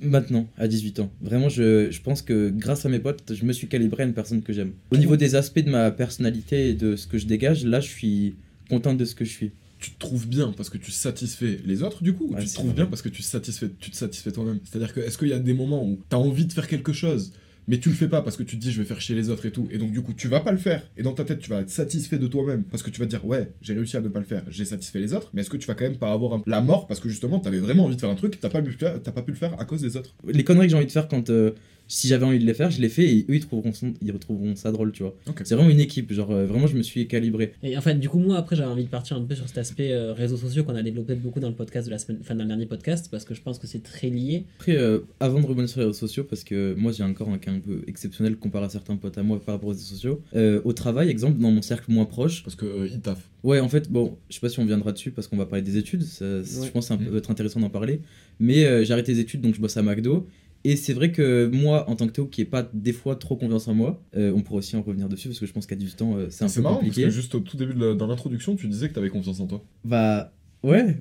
Maintenant, 0.00 0.48
à 0.56 0.68
18 0.68 1.00
ans. 1.00 1.10
Vraiment, 1.20 1.48
je, 1.48 1.90
je 1.90 2.00
pense 2.00 2.22
que 2.22 2.50
grâce 2.50 2.86
à 2.86 2.88
mes 2.88 2.98
potes, 2.98 3.32
je 3.34 3.44
me 3.44 3.52
suis 3.52 3.66
calibré 3.68 4.02
à 4.02 4.06
une 4.06 4.14
personne 4.14 4.42
que 4.42 4.52
j'aime. 4.52 4.72
Au 4.92 4.96
niveau 4.96 5.16
des 5.16 5.34
aspects 5.34 5.58
de 5.64 5.70
ma 5.70 5.90
personnalité 5.90 6.70
et 6.70 6.74
de 6.74 6.96
ce 6.96 7.06
que 7.06 7.18
je 7.18 7.26
dégage, 7.26 7.64
là, 7.64 7.80
je 7.80 7.88
suis 7.88 8.34
content 8.68 8.94
de 8.94 9.04
ce 9.04 9.14
que 9.14 9.24
je 9.24 9.30
suis. 9.30 9.50
tu 9.80 9.90
te 9.92 9.98
trouves 9.98 10.28
bien 10.28 10.52
parce 10.56 10.68
que 10.70 10.78
tu 10.78 10.90
satisfais 10.90 11.58
les 11.64 11.82
autres 11.82 12.02
du 12.02 12.12
coup 12.12 12.26
ou 12.30 12.34
Ouais, 12.34 12.42
tu 12.42 12.48
te 12.48 12.54
trouves 12.54 12.66
vrai. 12.68 12.76
bien 12.76 12.86
parce 12.86 13.02
que 13.02 13.08
tu, 13.08 13.22
satisfais, 13.22 13.68
tu 13.80 13.90
te 13.90 13.96
satisfais 13.96 14.30
toi-même? 14.30 14.60
C'est-à-dire 14.64 14.92
que 14.92 15.00
est-ce 15.00 15.16
qu'il 15.18 15.28
y 15.28 15.32
a 15.32 15.38
des 15.38 15.54
moments 15.54 15.82
où 15.84 15.98
tu 16.08 16.14
as 16.14 16.18
envie 16.18 16.44
de 16.44 16.52
faire 16.52 16.68
quelque 16.68 16.92
chose 16.92 17.32
mais 17.70 17.78
tu 17.78 17.88
le 17.88 17.94
fais 17.94 18.08
pas 18.08 18.20
parce 18.20 18.36
que 18.36 18.42
tu 18.42 18.56
te 18.58 18.60
dis 18.62 18.72
je 18.72 18.78
vais 18.82 18.84
faire 18.84 19.00
chier 19.00 19.14
les 19.14 19.30
autres 19.30 19.46
et 19.46 19.52
tout. 19.52 19.66
Et 19.70 19.78
donc 19.78 19.92
du 19.92 20.02
coup 20.02 20.12
tu 20.12 20.26
vas 20.28 20.40
pas 20.40 20.52
le 20.52 20.58
faire. 20.58 20.82
Et 20.96 21.02
dans 21.02 21.12
ta 21.12 21.24
tête 21.24 21.38
tu 21.38 21.48
vas 21.48 21.60
être 21.60 21.70
satisfait 21.70 22.18
de 22.18 22.26
toi-même 22.26 22.64
parce 22.64 22.82
que 22.82 22.90
tu 22.90 22.98
vas 23.00 23.06
dire 23.06 23.24
ouais 23.24 23.52
j'ai 23.62 23.72
réussi 23.74 23.96
à 23.96 24.00
ne 24.00 24.08
pas 24.08 24.18
le 24.18 24.24
faire. 24.26 24.42
J'ai 24.50 24.64
satisfait 24.64 24.98
les 24.98 25.14
autres. 25.14 25.30
Mais 25.32 25.40
est-ce 25.42 25.50
que 25.50 25.56
tu 25.56 25.66
vas 25.68 25.74
quand 25.74 25.84
même 25.84 25.96
pas 25.96 26.12
avoir 26.12 26.40
la 26.46 26.60
mort 26.60 26.86
parce 26.88 27.00
que 27.00 27.08
justement 27.08 27.38
t'avais 27.38 27.58
vraiment 27.60 27.84
envie 27.84 27.94
de 27.96 28.00
faire 28.00 28.10
un 28.10 28.14
truc 28.16 28.38
t'as 28.40 28.48
pas, 28.50 28.60
pu 28.60 28.70
le 28.72 28.76
faire- 28.76 29.00
t'as 29.02 29.12
pas 29.12 29.22
pu 29.22 29.30
le 29.30 29.36
faire 29.36 29.58
à 29.60 29.64
cause 29.64 29.80
des 29.80 29.96
autres? 29.96 30.10
Les 30.26 30.44
conneries 30.44 30.66
que 30.66 30.72
j'ai 30.72 30.76
envie 30.76 30.86
de 30.86 30.90
faire 30.92 31.08
quand. 31.08 31.30
euh, 31.30 31.52
si 31.92 32.06
j'avais 32.06 32.24
envie 32.24 32.38
de 32.38 32.46
les 32.46 32.54
faire, 32.54 32.70
je 32.70 32.80
les 32.80 32.88
fais 32.88 33.04
et 33.04 33.26
eux, 33.28 33.34
ils, 33.34 33.40
trouveront 33.40 33.72
son- 33.72 33.94
ils 34.00 34.12
retrouveront 34.12 34.54
ça 34.54 34.70
drôle, 34.70 34.92
tu 34.92 35.02
vois. 35.02 35.14
C'est 35.44 35.54
vraiment 35.56 35.68
une 35.70 35.80
équipe. 35.80 36.12
Genre, 36.12 36.30
euh, 36.30 36.46
vraiment, 36.46 36.68
je 36.68 36.76
me 36.76 36.82
suis 36.82 37.08
calibré. 37.08 37.52
Et 37.64 37.76
en 37.76 37.80
fait, 37.80 37.96
du 37.96 38.08
coup, 38.08 38.18
moi, 38.20 38.36
après, 38.36 38.54
j'avais 38.54 38.70
envie 38.70 38.84
de 38.84 38.88
partir 38.88 39.16
un 39.16 39.22
peu 39.22 39.34
sur 39.34 39.48
cet 39.48 39.58
aspect 39.58 39.92
euh, 39.92 40.12
réseaux 40.12 40.36
sociaux 40.36 40.62
qu'on 40.64 40.76
a 40.76 40.82
développé 40.82 41.14
beaucoup 41.16 41.40
dans 41.40 41.48
le 41.48 41.54
podcast 41.54 41.86
de 41.86 41.90
la 41.90 41.98
semaine, 41.98 42.18
enfin, 42.20 42.34
dans 42.36 42.44
le 42.44 42.48
dernier 42.48 42.66
podcast, 42.66 43.08
parce 43.10 43.24
que 43.24 43.34
je 43.34 43.42
pense 43.42 43.58
que 43.58 43.66
c'est 43.66 43.82
très 43.82 44.08
lié. 44.08 44.44
Après, 44.58 44.76
euh, 44.76 45.00
avant 45.18 45.40
de 45.40 45.46
rebondir 45.46 45.68
sur 45.68 45.80
les 45.80 45.86
réseaux 45.86 45.98
sociaux, 45.98 46.22
parce 46.24 46.44
que 46.44 46.74
moi 46.78 46.92
j'ai 46.92 47.02
encore 47.02 47.28
un 47.28 47.38
cas 47.38 47.50
un 47.50 47.58
peu 47.58 47.82
exceptionnel 47.88 48.36
comparé 48.36 48.66
à 48.66 48.68
certains 48.68 48.94
potes 48.96 49.18
à 49.18 49.22
moi 49.24 49.40
par 49.44 49.56
rapport 49.56 49.68
aux 49.70 49.72
réseaux 49.72 49.84
sociaux. 49.84 50.20
Euh, 50.36 50.60
au 50.64 50.72
travail, 50.72 51.08
exemple, 51.08 51.40
dans 51.40 51.50
mon 51.50 51.62
cercle 51.62 51.90
moins 51.90 52.04
proche, 52.04 52.44
parce 52.44 52.54
que 52.54 52.66
euh, 52.66 52.88
ils 52.88 53.00
taffent 53.00 53.28
Ouais, 53.42 53.58
en 53.58 53.68
fait, 53.70 53.90
bon, 53.90 54.16
je 54.28 54.34
sais 54.34 54.40
pas 54.40 54.50
si 54.50 54.60
on 54.60 54.66
viendra 54.66 54.92
dessus 54.92 55.10
parce 55.12 55.26
qu'on 55.26 55.38
va 55.38 55.46
parler 55.46 55.62
des 55.62 55.78
études, 55.78 56.02
ça- 56.02 56.42
Je 56.42 56.70
pense 56.70 56.88
que 56.90 56.94
ça 56.94 56.96
peut 56.98 57.16
être 57.16 57.30
intéressant 57.30 57.58
d'en 57.58 57.70
parler. 57.70 58.00
Mais 58.38 58.64
euh, 58.66 58.84
j'ai 58.84 58.92
arrêté 58.92 59.12
les 59.14 59.20
études, 59.20 59.40
donc 59.40 59.54
je 59.54 59.60
bosse 59.60 59.76
à 59.78 59.82
McDo. 59.82 60.26
Et 60.64 60.76
c'est 60.76 60.92
vrai 60.92 61.10
que 61.10 61.46
moi, 61.52 61.88
en 61.88 61.96
tant 61.96 62.06
que 62.06 62.12
Théo, 62.12 62.26
qui 62.26 62.42
est 62.42 62.44
pas 62.46 62.68
des 62.74 62.92
fois 62.92 63.16
trop 63.16 63.36
confiance 63.36 63.66
en 63.68 63.74
moi, 63.74 64.02
euh, 64.16 64.32
on 64.36 64.42
pourrait 64.42 64.58
aussi 64.58 64.76
en 64.76 64.82
revenir 64.82 65.08
dessus 65.08 65.28
parce 65.28 65.40
que 65.40 65.46
je 65.46 65.52
pense 65.52 65.66
qu'à 65.66 65.74
18 65.76 66.02
ans, 66.02 66.16
euh, 66.16 66.26
c'est 66.30 66.44
un 66.44 66.48
C'est 66.48 66.56
peu 66.60 66.64
marrant, 66.64 66.80
parce 66.84 66.96
que 66.96 67.10
juste 67.10 67.34
au 67.34 67.40
tout 67.40 67.56
début, 67.56 67.72
de 67.74 68.04
l'introduction, 68.04 68.56
tu 68.56 68.68
disais 68.68 68.88
que 68.88 68.94
t'avais 68.94 69.08
confiance 69.08 69.40
en 69.40 69.46
toi. 69.46 69.64
Bah 69.84 70.32
ouais. 70.62 70.98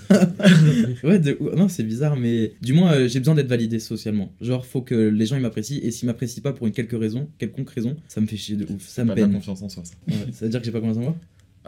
ouais, 1.04 1.18
de- 1.18 1.38
non, 1.56 1.68
c'est 1.68 1.84
bizarre, 1.84 2.16
mais 2.16 2.54
du 2.60 2.72
moins 2.72 2.92
euh, 2.94 3.08
j'ai 3.08 3.20
besoin 3.20 3.34
d'être 3.34 3.48
validé 3.48 3.78
socialement. 3.78 4.32
Genre, 4.40 4.66
faut 4.66 4.82
que 4.82 4.94
les 4.94 5.26
gens 5.26 5.36
ils 5.36 5.42
m'apprécient 5.42 5.78
et 5.82 5.90
s'ils 5.90 6.06
m'apprécient 6.06 6.42
pas 6.42 6.52
pour 6.52 6.66
une 6.66 6.72
quelque 6.72 6.96
raison, 6.96 7.28
quelconque 7.38 7.70
raison, 7.70 7.96
ça 8.08 8.20
me 8.20 8.26
fait 8.26 8.36
chier 8.36 8.56
de 8.56 8.64
ouf, 8.72 8.86
ça 8.88 9.04
me 9.04 9.08
Pas 9.10 9.14
peine. 9.14 9.32
confiance 9.32 9.62
en 9.62 9.68
soi, 9.68 9.84
ça. 9.84 9.94
Ouais, 10.08 10.32
ça 10.32 10.44
veut 10.46 10.50
dire 10.50 10.60
que 10.60 10.66
j'ai 10.66 10.72
pas 10.72 10.80
confiance 10.80 10.98
en 10.98 11.02
moi? 11.02 11.16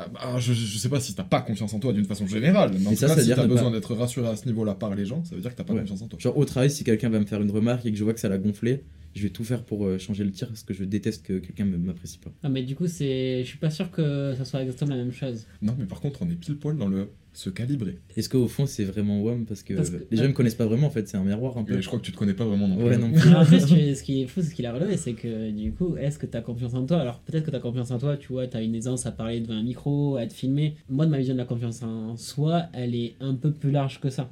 Ah, 0.00 0.06
bah, 0.12 0.38
je, 0.38 0.52
je 0.52 0.78
sais 0.78 0.88
pas 0.88 1.00
si 1.00 1.14
t'as 1.14 1.24
pas 1.24 1.40
confiance 1.40 1.74
en 1.74 1.80
toi 1.80 1.92
d'une 1.92 2.04
façon 2.04 2.26
générale, 2.26 2.70
mais 2.78 2.86
en 2.86 2.90
Et 2.90 2.94
tout 2.94 3.00
ça, 3.00 3.06
cas, 3.08 3.14
ça 3.14 3.20
veut 3.20 3.26
si 3.26 3.34
t'as 3.34 3.46
besoin 3.48 3.64
pas- 3.70 3.76
d'être 3.76 3.94
rassuré 3.96 4.28
à 4.28 4.36
ce 4.36 4.46
niveau-là 4.46 4.74
par 4.74 4.94
les 4.94 5.04
gens, 5.04 5.24
ça 5.24 5.34
veut 5.34 5.40
dire 5.40 5.50
que 5.50 5.56
t'as 5.56 5.64
pas 5.64 5.72
Ouais. 5.74 5.80
confiance 5.80 6.02
en 6.02 6.06
toi. 6.08 6.18
Genre 6.20 6.36
au 6.38 6.44
travail, 6.44 6.70
si 6.70 6.84
quelqu'un 6.84 7.08
va 7.08 7.18
me 7.18 7.26
faire 7.26 7.42
une 7.42 7.50
remarque 7.50 7.84
et 7.84 7.90
que 7.90 7.98
je 7.98 8.04
vois 8.04 8.14
que 8.14 8.20
ça 8.20 8.28
l'a 8.28 8.38
gonflé, 8.38 8.84
je 9.16 9.22
vais 9.24 9.30
tout 9.30 9.42
faire 9.42 9.64
pour 9.64 9.86
euh, 9.86 9.98
changer 9.98 10.22
le 10.22 10.30
tir 10.30 10.46
parce 10.48 10.62
que 10.62 10.72
je 10.74 10.84
déteste 10.84 11.24
que 11.26 11.38
quelqu'un 11.38 11.64
me- 11.64 11.78
m'apprécie 11.78 12.18
pas. 12.18 12.30
Ah, 12.44 12.48
mais 12.48 12.62
du 12.62 12.76
coup, 12.76 12.86
c'est... 12.86 13.42
je 13.42 13.48
suis 13.48 13.58
pas 13.58 13.70
sûr 13.70 13.90
que 13.90 14.34
ça 14.38 14.44
soit 14.44 14.60
exactement 14.62 14.90
la 14.94 14.98
même 15.02 15.12
chose. 15.12 15.46
Non, 15.62 15.74
mais 15.78 15.86
par 15.86 16.00
contre, 16.00 16.22
on 16.22 16.30
est 16.30 16.36
pile 16.36 16.56
poil 16.58 16.76
dans 16.76 16.86
le 16.88 17.08
se 17.38 17.50
calibrer. 17.50 17.98
Est-ce 18.16 18.28
qu'au 18.28 18.48
fond 18.48 18.66
c'est 18.66 18.84
vraiment 18.84 19.22
WAM 19.22 19.44
parce 19.46 19.62
que, 19.62 19.74
Parce 19.74 19.90
que- 19.90 20.04
les 20.10 20.16
gens 20.16 20.24
me 20.24 20.32
connaissent 20.32 20.56
pas 20.56 20.66
vraiment 20.66 20.88
en 20.88 20.90
fait, 20.90 21.06
c'est 21.08 21.16
un 21.16 21.22
miroir 21.22 21.56
un 21.56 21.62
peu. 21.64 21.78
Et 21.78 21.82
je 21.82 21.86
crois 21.86 21.98
que 22.00 22.04
tu 22.04 22.10
te 22.12 22.16
connais 22.16 22.34
pas 22.34 22.44
vraiment 22.44 22.66
non 22.66 22.76
plus. 22.76 22.84
Ouais, 22.86 22.98
non 22.98 23.12
plus. 23.12 23.28
Alors, 23.28 23.42
après, 23.42 23.60
ce 23.60 23.66
qui 23.66 23.74
est- 23.80 23.94
ce 23.94 24.02
qui 24.02 24.22
est 24.22 24.26
fou, 24.26 24.42
ce 24.42 24.52
qu'il 24.54 24.66
a 24.66 24.72
relevé, 24.72 24.96
c'est 24.96 25.12
que 25.12 25.50
du 25.52 25.72
coup, 25.72 25.96
est-ce 25.96 26.18
que 26.18 26.26
tu 26.26 26.36
as 26.36 26.40
confiance 26.42 26.74
en 26.74 26.84
toi? 26.84 26.98
Alors 26.98 27.20
peut-être 27.20 27.44
que 27.44 27.50
tu 27.50 27.56
as 27.56 27.60
confiance 27.60 27.90
en 27.92 27.98
toi, 27.98 28.16
tu 28.16 28.28
vois, 28.32 28.46
tu 28.48 28.56
as 28.56 28.62
une 28.62 28.74
aisance 28.74 29.06
à 29.06 29.12
parler 29.12 29.40
devant 29.40 29.54
un 29.54 29.62
micro, 29.62 30.16
à 30.16 30.24
être 30.24 30.32
filmé. 30.32 30.74
Moi, 30.88 31.06
de 31.06 31.10
ma 31.12 31.18
vision 31.18 31.34
de 31.34 31.38
la 31.38 31.44
confiance 31.44 31.82
en 31.82 32.16
soi, 32.16 32.64
elle 32.72 32.94
est 32.96 33.14
un 33.20 33.34
peu 33.34 33.52
plus 33.52 33.70
large 33.70 34.00
que 34.00 34.10
ça. 34.10 34.30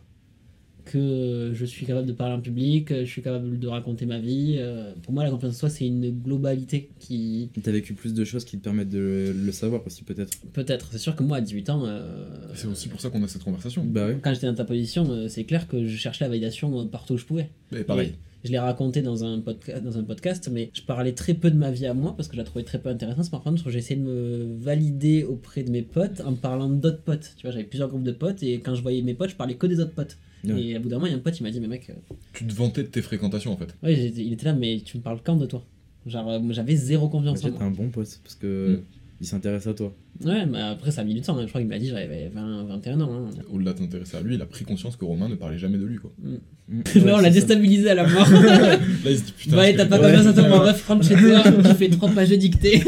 Que 0.91 1.51
je 1.53 1.65
suis 1.65 1.85
capable 1.85 2.07
de 2.07 2.13
parler 2.13 2.35
en 2.35 2.41
public, 2.41 2.89
je 3.01 3.05
suis 3.05 3.21
capable 3.21 3.59
de 3.59 3.67
raconter 3.67 4.07
ma 4.07 4.19
vie. 4.21 4.57
euh, 4.59 4.93
Pour 5.03 5.13
moi, 5.13 5.25
la 5.25 5.31
confiance 5.31 5.57
en 5.57 5.59
soi, 5.59 5.69
c'est 5.69 5.87
une 5.87 6.11
globalité 6.11 6.91
qui. 7.01 7.51
T'as 7.63 7.73
vécu 7.73 7.93
plus 7.95 8.15
de 8.15 8.25
choses 8.25 8.45
qui 8.45 8.57
te 8.59 8.63
permettent 8.65 8.89
de 8.91 9.35
le, 9.37 9.53
savoir 9.53 9.85
aussi 9.85 10.05
peut-être. 10.05 10.39
Peut-être, 10.53 10.89
c'est 10.93 10.99
sûr 10.99 11.17
que 11.17 11.25
moi, 11.25 11.39
à 11.39 11.41
18 11.41 11.71
ans. 11.71 11.83
euh, 11.87 12.29
C'est 12.55 12.69
aussi 12.69 12.89
pour 12.89 13.01
ça 13.01 13.11
qu'on 13.11 13.23
a 13.25 13.29
cette 13.29 13.43
conversation. 13.43 13.85
Bah 13.85 14.07
ouais. 14.07 14.19
Quand 14.23 14.33
j'étais 14.33 14.47
dans 14.47 14.55
ta 14.55 14.65
position, 14.65 15.11
euh, 15.11 15.27
c'est 15.29 15.43
clair 15.45 15.67
que 15.67 15.85
je 15.87 15.97
cherchais 15.97 16.25
la 16.25 16.29
validation 16.29 16.87
partout 16.87 17.15
où 17.15 17.19
je 17.19 17.25
pouvais. 17.25 17.51
Et 17.75 17.83
pareil. 17.83 18.13
Je 18.45 18.53
l'ai 18.53 18.59
raconté 18.61 19.03
dans 19.03 19.25
un, 19.25 19.39
podca- 19.41 19.81
dans 19.83 19.99
un 19.99 20.05
podcast, 20.05 20.49
mais 20.53 20.71
je 20.73 20.83
parlais 20.83 21.13
très 21.15 21.35
peu 21.35 21.51
de 21.51 21.57
ma 21.57 21.73
vie 21.73 21.87
à 21.87 21.95
moi 21.95 22.15
parce 22.17 22.29
que 22.29 22.35
je 22.35 22.39
la 22.39 22.45
trouvais 22.45 22.65
très 22.65 22.79
peu 22.79 22.91
intéressante. 22.91 23.29
Par 23.29 23.43
contre, 23.43 23.69
j'ai 23.71 23.79
essayé 23.79 23.99
de 23.99 24.05
me 24.07 24.57
valider 24.61 25.25
auprès 25.25 25.65
de 25.65 25.71
mes 25.73 25.83
potes 25.83 26.21
en 26.25 26.35
parlant 26.35 26.69
d'autres 26.69 27.03
potes. 27.03 27.33
Tu 27.39 27.43
vois, 27.43 27.51
j'avais 27.51 27.65
plusieurs 27.65 27.89
groupes 27.89 28.05
de 28.05 28.13
potes 28.13 28.45
et 28.45 28.61
quand 28.61 28.77
je 28.77 28.83
voyais 28.83 29.03
mes 29.03 29.15
potes, 29.15 29.31
je 29.31 29.35
parlais 29.37 29.55
que 29.57 29.67
des 29.67 29.81
autres 29.81 29.95
potes. 29.95 30.17
Ouais. 30.55 30.63
Et 30.65 30.77
à 30.77 30.79
bout 30.79 30.89
d'un 30.89 30.97
moment, 30.97 31.07
il 31.07 31.11
y 31.11 31.15
a 31.15 31.17
un 31.17 31.21
pote, 31.21 31.39
il 31.39 31.43
m'a 31.43 31.51
dit, 31.51 31.61
mais 31.61 31.69
mec, 31.69 31.89
euh, 31.91 31.95
Tu 32.33 32.47
te 32.47 32.53
vantais 32.55 32.83
de 32.83 32.89
tes 32.89 33.03
fréquentations 33.03 33.53
en 33.53 33.57
fait. 33.57 33.75
ouais, 33.83 33.95
j'étais- 33.95 34.23
il 34.25 34.33
était 34.33 34.47
là, 34.47 34.55
mais 34.55 34.81
tu 34.85 34.97
me 34.99 35.03
parles 35.03 35.21
quand 35.25 35.37
de 35.37 35.47
toi 35.47 35.65
Genre, 36.07 36.31
euh, 36.31 36.39
j'avais 36.51 36.77
zéro 36.77 37.09
confiance 37.09 37.45
en 37.45 37.51
moi. 37.51 37.63
un 37.63 37.71
bon 37.71 37.89
pote 37.89 38.21
parce 38.23 38.37
que 38.37 38.77
Mm. 38.77 38.81
il 39.23 39.27
s'intéresse 39.27 39.67
à 39.67 39.75
toi. 39.75 39.93
Ouais, 40.25 40.47
mais 40.47 40.61
après, 40.61 40.91
ça 40.93 41.01
a 41.01 41.05
mis 41.05 41.15
du 41.15 41.21
temps. 41.21 41.37
hein. 41.37 41.43
Je 41.43 41.49
crois 41.49 41.61
qu'il 41.61 41.69
m'a 41.69 41.79
dit, 41.81 41.89
j'avais 41.89 42.31
20, 42.33 42.65
21 42.65 43.01
ans. 43.01 43.11
hein. 43.13 43.31
Au-delà 43.53 43.73
de 43.73 43.79
t'intéresser 43.79 44.17
à 44.17 44.21
lui, 44.21 44.37
il 44.37 44.41
a 44.41 44.47
pris 44.47 44.65
conscience 44.65 44.95
que 44.97 45.05
Romain 45.05 45.29
ne 45.29 45.35
parlait 45.35 45.59
jamais 45.59 45.79
de 45.79 45.85
lui 45.85 45.97
quoi. 45.99 46.13
Mm. 46.69 46.81
Là, 47.07 47.15
on 47.19 47.21
l'a 47.21 47.31
déstabilisé 47.31 47.91
à 47.91 47.95
la 47.95 48.09
mort. 48.09 48.29
Là, 48.31 48.77
il 49.07 49.17
se 49.17 49.23
dit 49.23 49.33
putain. 49.39 49.55
bah, 49.55 49.73
t'as 49.73 49.87
pas 49.87 49.99
confiance 50.01 50.27
en 50.27 50.33
toi, 50.33 50.49
mon 50.49 50.59
ref, 50.59 50.85
rentre 50.89 51.07
chez 51.07 51.15
toi, 51.15 51.41
tu 51.63 51.75
fais 51.79 51.89
trois 51.91 52.09
pages 52.11 52.31
de 52.31 52.35
dictée 52.35 52.83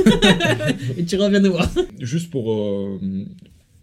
et 0.96 1.04
tu 1.04 1.14
reviens 1.16 1.38
nous 1.38 1.52
voir. 1.52 1.70
Juste 2.00 2.28
pour. 2.30 2.52
euh, 2.52 2.98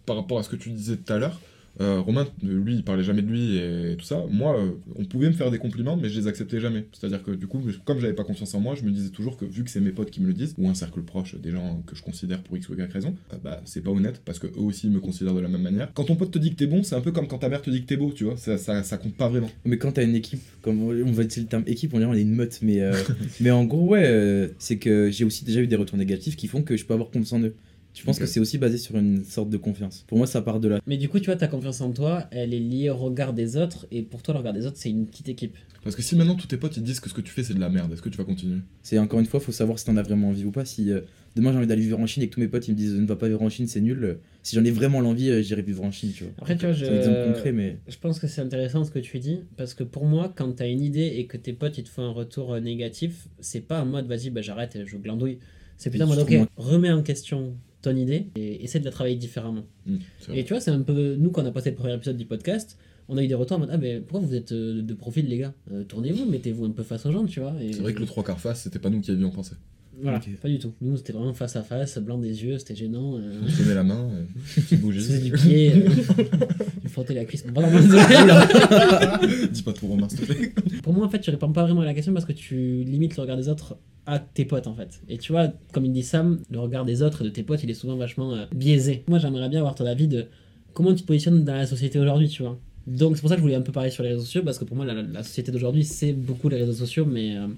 par 0.04 0.16
rapport 0.16 0.38
à 0.38 0.42
ce 0.42 0.50
que 0.50 0.56
tu 0.56 0.68
disais 0.68 0.96
tout 0.98 1.10
à 1.12 1.18
l'heure, 1.18 1.40
euh, 1.80 2.00
Romain, 2.00 2.26
euh, 2.44 2.62
lui, 2.62 2.74
il 2.74 2.84
parlait 2.84 3.04
jamais 3.04 3.22
de 3.22 3.28
lui 3.28 3.56
et 3.58 3.96
tout 3.96 4.04
ça. 4.04 4.24
Moi, 4.30 4.58
euh, 4.58 4.70
on 4.96 5.04
pouvait 5.04 5.28
me 5.28 5.32
faire 5.32 5.50
des 5.50 5.58
compliments, 5.58 5.96
mais 5.96 6.08
je 6.08 6.20
les 6.20 6.26
acceptais 6.26 6.60
jamais. 6.60 6.86
C'est-à-dire 6.92 7.22
que 7.22 7.30
du 7.30 7.46
coup, 7.46 7.60
comme 7.84 8.00
j'avais 8.00 8.14
pas 8.14 8.24
confiance 8.24 8.54
en 8.54 8.60
moi, 8.60 8.74
je 8.74 8.82
me 8.84 8.90
disais 8.90 9.10
toujours 9.10 9.36
que 9.36 9.44
vu 9.44 9.64
que 9.64 9.70
c'est 9.70 9.80
mes 9.80 9.90
potes 9.90 10.10
qui 10.10 10.20
me 10.20 10.26
le 10.26 10.32
disent, 10.32 10.54
ou 10.58 10.68
un 10.68 10.74
cercle 10.74 11.02
proche, 11.02 11.34
des 11.36 11.50
gens 11.50 11.82
que 11.86 11.94
je 11.96 12.02
considère 12.02 12.42
pour 12.42 12.56
X 12.56 12.68
ou 12.68 12.74
Y 12.74 12.92
raison, 12.92 13.14
euh, 13.32 13.36
bah 13.42 13.60
c'est 13.64 13.82
pas 13.82 13.90
honnête 13.90 14.22
parce 14.24 14.38
que 14.38 14.46
eux 14.46 14.62
aussi 14.62 14.88
me 14.88 15.00
considèrent 15.00 15.34
de 15.34 15.40
la 15.40 15.48
même 15.48 15.62
manière. 15.62 15.92
Quand 15.94 16.04
ton 16.04 16.16
pote 16.16 16.30
te 16.30 16.38
dit 16.38 16.50
que 16.50 16.56
t'es 16.56 16.66
bon, 16.66 16.82
c'est 16.82 16.94
un 16.94 17.00
peu 17.00 17.12
comme 17.12 17.28
quand 17.28 17.38
ta 17.38 17.48
mère 17.48 17.62
te 17.62 17.70
dit 17.70 17.82
que 17.82 17.86
t'es 17.86 17.96
beau, 17.96 18.12
tu 18.12 18.24
vois. 18.24 18.36
Ça, 18.36 18.58
ça, 18.58 18.82
ça 18.82 18.96
compte 18.96 19.14
pas 19.14 19.28
vraiment. 19.28 19.50
Mais 19.64 19.78
quand 19.78 19.92
t'as 19.92 20.04
une 20.04 20.14
équipe, 20.14 20.42
comme 20.62 20.82
on 20.82 21.12
va 21.12 21.22
utiliser 21.22 21.42
le 21.42 21.48
terme 21.48 21.64
équipe, 21.66 21.92
on 21.94 21.98
dirait 21.98 22.10
on 22.10 22.14
est 22.14 22.22
une 22.22 22.34
meute, 22.34 22.58
mais, 22.62 22.80
mais 23.40 23.50
en 23.50 23.64
gros, 23.64 23.86
ouais, 23.86 24.50
c'est 24.58 24.78
que 24.78 25.10
j'ai 25.10 25.24
aussi 25.24 25.44
déjà 25.44 25.60
eu 25.60 25.66
des 25.66 25.76
retours 25.76 25.98
négatifs 25.98 26.36
qui 26.36 26.48
font 26.48 26.62
que 26.62 26.76
je 26.76 26.84
peux 26.84 26.94
avoir 26.94 27.10
confiance 27.10 27.32
en 27.32 27.40
eux. 27.40 27.54
Je 27.96 28.04
pense 28.04 28.18
que 28.18 28.26
c'est 28.26 28.40
aussi 28.40 28.58
basé 28.58 28.78
sur 28.78 28.96
une 28.96 29.24
sorte 29.24 29.48
de 29.50 29.56
confiance. 29.56 30.04
Pour 30.06 30.18
moi, 30.18 30.26
ça 30.26 30.42
part 30.42 30.60
de 30.60 30.68
là. 30.68 30.80
Mais 30.86 30.96
du 30.96 31.08
coup, 31.08 31.18
tu 31.18 31.26
vois, 31.26 31.36
ta 31.36 31.48
confiance 31.48 31.80
en 31.80 31.92
toi, 31.92 32.26
elle 32.30 32.52
est 32.54 32.60
liée 32.60 32.90
au 32.90 32.96
regard 32.96 33.32
des 33.32 33.56
autres, 33.56 33.86
et 33.90 34.02
pour 34.02 34.22
toi, 34.22 34.34
le 34.34 34.38
regard 34.38 34.52
des 34.52 34.66
autres, 34.66 34.76
c'est 34.78 34.90
une 34.90 35.06
petite 35.06 35.28
équipe. 35.28 35.56
Parce 35.82 35.94
que 35.94 36.02
si 36.02 36.16
maintenant 36.16 36.34
tous 36.34 36.48
tes 36.48 36.56
potes 36.56 36.76
ils 36.76 36.82
disent 36.82 36.98
que 36.98 37.08
ce 37.08 37.14
que 37.14 37.20
tu 37.20 37.30
fais 37.30 37.44
c'est 37.44 37.54
de 37.54 37.60
la 37.60 37.68
merde, 37.68 37.92
est-ce 37.92 38.02
que 38.02 38.08
tu 38.08 38.18
vas 38.18 38.24
continuer? 38.24 38.58
C'est 38.82 38.98
encore 38.98 39.20
une 39.20 39.26
fois, 39.26 39.38
faut 39.38 39.52
savoir 39.52 39.78
si 39.78 39.84
t'en 39.84 39.96
as 39.96 40.02
vraiment 40.02 40.30
envie 40.30 40.44
ou 40.44 40.50
pas. 40.50 40.64
Si 40.64 40.90
euh, 40.90 41.02
demain 41.36 41.52
j'ai 41.52 41.58
envie 41.58 41.68
d'aller 41.68 41.82
vivre 41.82 42.00
en 42.00 42.06
Chine 42.06 42.24
et 42.24 42.28
que 42.28 42.34
tous 42.34 42.40
mes 42.40 42.48
potes 42.48 42.66
ils 42.66 42.72
me 42.72 42.76
disent 42.76 42.94
ne 42.94 43.06
va 43.06 43.14
pas 43.14 43.28
vivre 43.28 43.40
en 43.40 43.48
Chine, 43.48 43.68
c'est 43.68 43.80
nul. 43.80 44.02
euh, 44.02 44.14
si 44.42 44.56
j'en 44.56 44.64
ai 44.64 44.72
vraiment 44.72 45.00
l'envie, 45.00 45.30
euh, 45.30 45.42
j'irai 45.42 45.62
vivre 45.62 45.84
en 45.84 45.92
Chine, 45.92 46.10
tu 46.12 46.24
vois. 46.24 46.32
Après, 46.38 46.56
tu 46.56 46.64
vois, 46.66 46.72
je, 46.72 46.86
C'est 46.86 46.90
un 46.90 46.96
exemple 46.96 47.22
concret, 47.22 47.52
mais 47.52 47.78
je 47.86 47.96
pense 47.98 48.18
que 48.18 48.26
c'est 48.26 48.40
intéressant 48.40 48.82
ce 48.82 48.90
que 48.90 48.98
tu 48.98 49.20
dis, 49.20 49.38
parce 49.56 49.74
que 49.74 49.84
pour 49.84 50.06
moi, 50.06 50.32
quand 50.36 50.50
t'as 50.56 50.68
une 50.68 50.82
idée 50.82 51.06
et 51.18 51.26
que 51.28 51.36
tes 51.36 51.52
potes 51.52 51.78
ils 51.78 51.84
te 51.84 51.88
font 51.88 52.02
un 52.02 52.10
retour 52.10 52.60
négatif, 52.60 53.28
c'est 53.38 53.60
pas 53.60 53.80
en 53.80 53.86
mode 53.86 54.08
vas-y, 54.08 54.30
bah, 54.30 54.42
j'arrête, 54.42 54.76
je 54.84 54.96
glandouille. 54.96 55.38
C'est 55.76 55.90
plutôt 55.90 56.06
en 56.06 56.08
mode 56.08 56.18
ok, 56.18 56.48
remets 56.56 56.90
en 56.90 57.02
question 57.02 57.54
ton 57.86 57.96
idée 57.96 58.26
et 58.36 58.64
essaie 58.64 58.80
de 58.80 58.84
la 58.84 58.90
travailler 58.90 59.16
différemment. 59.16 59.64
Vrai. 59.86 60.38
Et 60.38 60.44
tu 60.44 60.52
vois, 60.52 60.60
c'est 60.60 60.70
un 60.70 60.82
peu 60.82 61.16
nous 61.16 61.30
quand 61.30 61.42
on 61.42 61.46
a 61.46 61.52
passé 61.52 61.70
le 61.70 61.76
premier 61.76 61.94
épisode 61.94 62.16
du 62.16 62.24
podcast, 62.24 62.78
on 63.08 63.16
a 63.16 63.22
eu 63.22 63.28
des 63.28 63.34
retours 63.34 63.56
en 63.58 63.60
mode 63.60 63.70
ah, 63.72 63.78
mais 63.78 64.00
pourquoi 64.00 64.26
vous 64.26 64.34
êtes 64.34 64.52
euh, 64.52 64.82
de 64.82 64.94
profil, 64.94 65.28
les 65.28 65.38
gars? 65.38 65.54
Euh, 65.70 65.84
Tournez-vous, 65.84 66.26
mettez-vous 66.26 66.64
un 66.64 66.70
peu 66.70 66.82
face 66.82 67.06
aux 67.06 67.12
gens, 67.12 67.24
tu 67.24 67.40
vois. 67.40 67.54
Et... 67.60 67.72
C'est 67.72 67.80
vrai 67.80 67.94
que 67.94 68.00
le 68.00 68.06
trois 68.06 68.24
quarts 68.24 68.40
face, 68.40 68.62
c'était 68.62 68.80
pas 68.80 68.90
nous 68.90 69.00
qui 69.00 69.12
avions 69.12 69.30
pensé. 69.30 69.54
Voilà, 70.02 70.20
pas 70.42 70.48
du 70.48 70.58
tout. 70.58 70.74
Nous, 70.82 70.96
c'était 70.98 71.12
vraiment 71.14 71.32
face 71.32 71.56
à 71.56 71.62
face, 71.62 71.96
blanc 71.98 72.18
des 72.18 72.44
yeux, 72.44 72.58
c'était 72.58 72.74
gênant. 72.74 73.16
euh, 73.16 73.40
On 73.42 73.48
se 73.48 73.62
tenait 73.62 73.74
la 73.74 73.84
main, 73.84 74.10
euh, 74.10 74.24
petite 74.54 74.80
Je 74.90 75.22
du 75.22 75.32
pied, 75.32 75.72
euh, 75.72 75.88
je 76.84 76.88
frottais 76.88 77.14
la 77.14 77.24
cuisse. 77.24 77.46
Bon, 77.46 77.62
non, 77.62 77.70
non, 77.70 77.80
désolé. 77.80 79.48
Dis 79.52 79.62
pas 79.62 79.72
trop 79.72 79.86
Romain 79.86 80.08
s'il 80.08 80.20
te 80.20 80.24
plaît. 80.26 80.52
Pour 80.82 80.92
moi, 80.92 81.06
en 81.06 81.08
fait, 81.08 81.20
tu 81.20 81.30
réponds 81.30 81.52
pas 81.52 81.62
vraiment 81.62 81.80
à 81.80 81.86
la 81.86 81.94
question 81.94 82.12
parce 82.12 82.26
que 82.26 82.32
tu 82.32 82.82
limites 82.84 83.16
le 83.16 83.22
regard 83.22 83.38
des 83.38 83.48
autres 83.48 83.78
à 84.06 84.18
tes 84.18 84.44
potes, 84.44 84.66
en 84.66 84.74
fait. 84.74 85.00
Et 85.08 85.18
tu 85.18 85.32
vois, 85.32 85.48
comme 85.72 85.84
il 85.84 85.92
dit 85.92 86.02
Sam, 86.02 86.40
le 86.50 86.60
regard 86.60 86.84
des 86.84 87.02
autres 87.02 87.22
et 87.22 87.24
de 87.24 87.30
tes 87.30 87.42
potes, 87.42 87.62
il 87.62 87.70
est 87.70 87.74
souvent 87.74 87.96
vachement 87.96 88.32
euh, 88.32 88.46
biaisé. 88.54 89.04
Moi, 89.08 89.18
j'aimerais 89.18 89.48
bien 89.48 89.58
avoir 89.58 89.74
ton 89.74 89.86
avis 89.86 90.08
de 90.08 90.26
comment 90.74 90.94
tu 90.94 91.02
te 91.02 91.06
positionnes 91.06 91.44
dans 91.44 91.54
la 91.54 91.66
société 91.66 91.98
aujourd'hui, 91.98 92.28
tu 92.28 92.42
vois. 92.42 92.58
Donc, 92.86 93.16
c'est 93.16 93.20
pour 93.20 93.28
ça 93.28 93.34
que 93.34 93.40
je 93.40 93.42
voulais 93.42 93.56
un 93.56 93.62
peu 93.62 93.72
parler 93.72 93.90
sur 93.90 94.02
les 94.04 94.10
réseaux 94.10 94.22
sociaux 94.22 94.42
parce 94.44 94.58
que 94.58 94.64
pour 94.64 94.76
moi, 94.76 94.86
la, 94.86 95.02
la 95.02 95.22
société 95.22 95.50
d'aujourd'hui, 95.50 95.84
c'est 95.84 96.12
beaucoup 96.12 96.48
les 96.48 96.58
réseaux 96.58 96.72
sociaux, 96.72 97.04
mais 97.04 97.36
euh, 97.36 97.48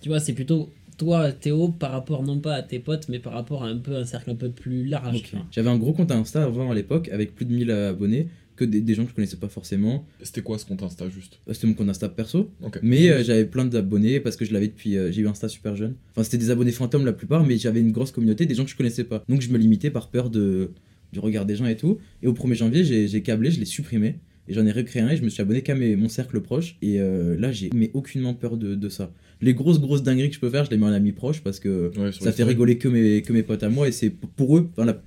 tu 0.00 0.08
vois, 0.08 0.18
c'est 0.18 0.32
plutôt 0.32 0.68
toi, 0.98 1.30
Théo, 1.32 1.68
par 1.68 1.92
rapport 1.92 2.22
non 2.22 2.38
pas 2.38 2.54
à 2.54 2.62
tes 2.62 2.78
potes, 2.78 3.08
mais 3.08 3.18
par 3.18 3.34
rapport 3.34 3.64
à 3.64 3.68
un 3.68 3.76
peu 3.76 3.96
un 3.96 4.04
cercle 4.04 4.30
un 4.30 4.34
peu 4.34 4.50
plus 4.50 4.86
large. 4.86 5.22
J'avais 5.50 5.68
un 5.68 5.78
gros 5.78 5.92
compte 5.92 6.10
Insta 6.10 6.44
avant 6.44 6.70
à 6.70 6.74
l'époque 6.74 7.08
avec 7.10 7.34
plus 7.34 7.44
de 7.44 7.52
1000 7.52 7.70
abonnés, 7.70 8.28
que 8.56 8.64
des, 8.64 8.80
des 8.80 8.94
gens 8.94 9.04
que 9.04 9.10
je 9.10 9.14
connaissais 9.14 9.36
pas 9.36 9.48
forcément. 9.48 10.06
C'était 10.22 10.40
quoi 10.42 10.58
ce 10.58 10.64
compte 10.64 10.82
Insta 10.82 11.08
juste? 11.08 11.38
Euh, 11.48 11.52
C'était 11.54 11.66
mon 11.66 11.74
compte 11.74 11.88
Insta 11.88 12.08
perso. 12.08 12.50
Ok. 12.62 12.78
Mais 12.82 13.10
euh, 13.10 13.22
j'avais 13.22 13.44
plein 13.44 13.64
d'abonnés 13.66 14.18
parce 14.20 14.36
que 14.36 14.44
je 14.44 14.52
l'avais 14.52 14.68
depuis. 14.68 14.96
euh, 14.96 15.12
j'ai 15.12 15.22
eu 15.22 15.28
Insta 15.28 15.48
super 15.48 15.76
jeune. 15.76 15.94
Enfin, 16.12 16.24
c'était 16.24 16.38
des 16.38 16.50
abonnés 16.50 16.72
fantômes 16.72 17.04
la 17.04 17.12
plupart, 17.12 17.44
mais 17.46 17.58
j'avais 17.58 17.80
une 17.80 17.92
grosse 17.92 18.10
communauté, 18.12 18.46
des 18.46 18.54
gens 18.54 18.64
que 18.64 18.70
je 18.70 18.76
connaissais 18.76 19.04
pas. 19.04 19.22
Donc 19.28 19.40
je 19.42 19.50
me 19.50 19.58
limitais 19.58 19.90
par 19.90 20.10
peur 20.10 20.30
de, 20.30 20.70
du 21.12 21.18
regard 21.20 21.46
des 21.46 21.56
gens 21.56 21.66
et 21.66 21.76
tout. 21.76 21.98
Et 22.22 22.26
au 22.26 22.32
1er 22.32 22.54
janvier, 22.54 22.84
j'ai 22.84 23.22
câblé, 23.22 23.50
je 23.50 23.58
l'ai 23.60 23.66
supprimé. 23.66 24.16
Et 24.48 24.54
j'en 24.54 24.64
ai 24.64 24.70
recréé 24.70 25.02
un 25.02 25.08
et 25.08 25.16
je 25.16 25.24
me 25.24 25.28
suis 25.28 25.42
abonné 25.42 25.62
qu'à 25.62 25.74
mes- 25.74 25.96
mon 25.96 26.08
cercle 26.08 26.40
proche. 26.40 26.76
Et 26.80 27.00
euh, 27.00 27.36
là, 27.38 27.50
j'ai 27.50 27.68
mais 27.74 27.90
aucunement 27.94 28.32
peur 28.32 28.56
de, 28.56 28.76
de 28.76 28.88
ça. 28.88 29.12
Les 29.42 29.54
grosses, 29.54 29.80
grosses 29.80 30.04
dingueries 30.04 30.28
que 30.28 30.36
je 30.36 30.40
peux 30.40 30.48
faire, 30.50 30.64
je 30.64 30.70
les 30.70 30.76
mets 30.78 30.86
en 30.86 30.92
ami 30.92 31.10
proche 31.12 31.42
parce 31.42 31.58
que 31.60 31.90
Ouais, 31.98 32.12
ça 32.12 32.30
fait 32.32 32.44
rigoler 32.44 32.78
que 32.78 32.86
mes, 32.88 33.22
que 33.22 33.32
mes 33.32 33.42
potes 33.42 33.64
à 33.64 33.68
moi 33.68 33.88
et 33.88 33.92
c'est 33.92 34.08
pour 34.10 34.56
eux. 34.56 34.68
Enfin, 34.72 34.84
la- 34.86 35.02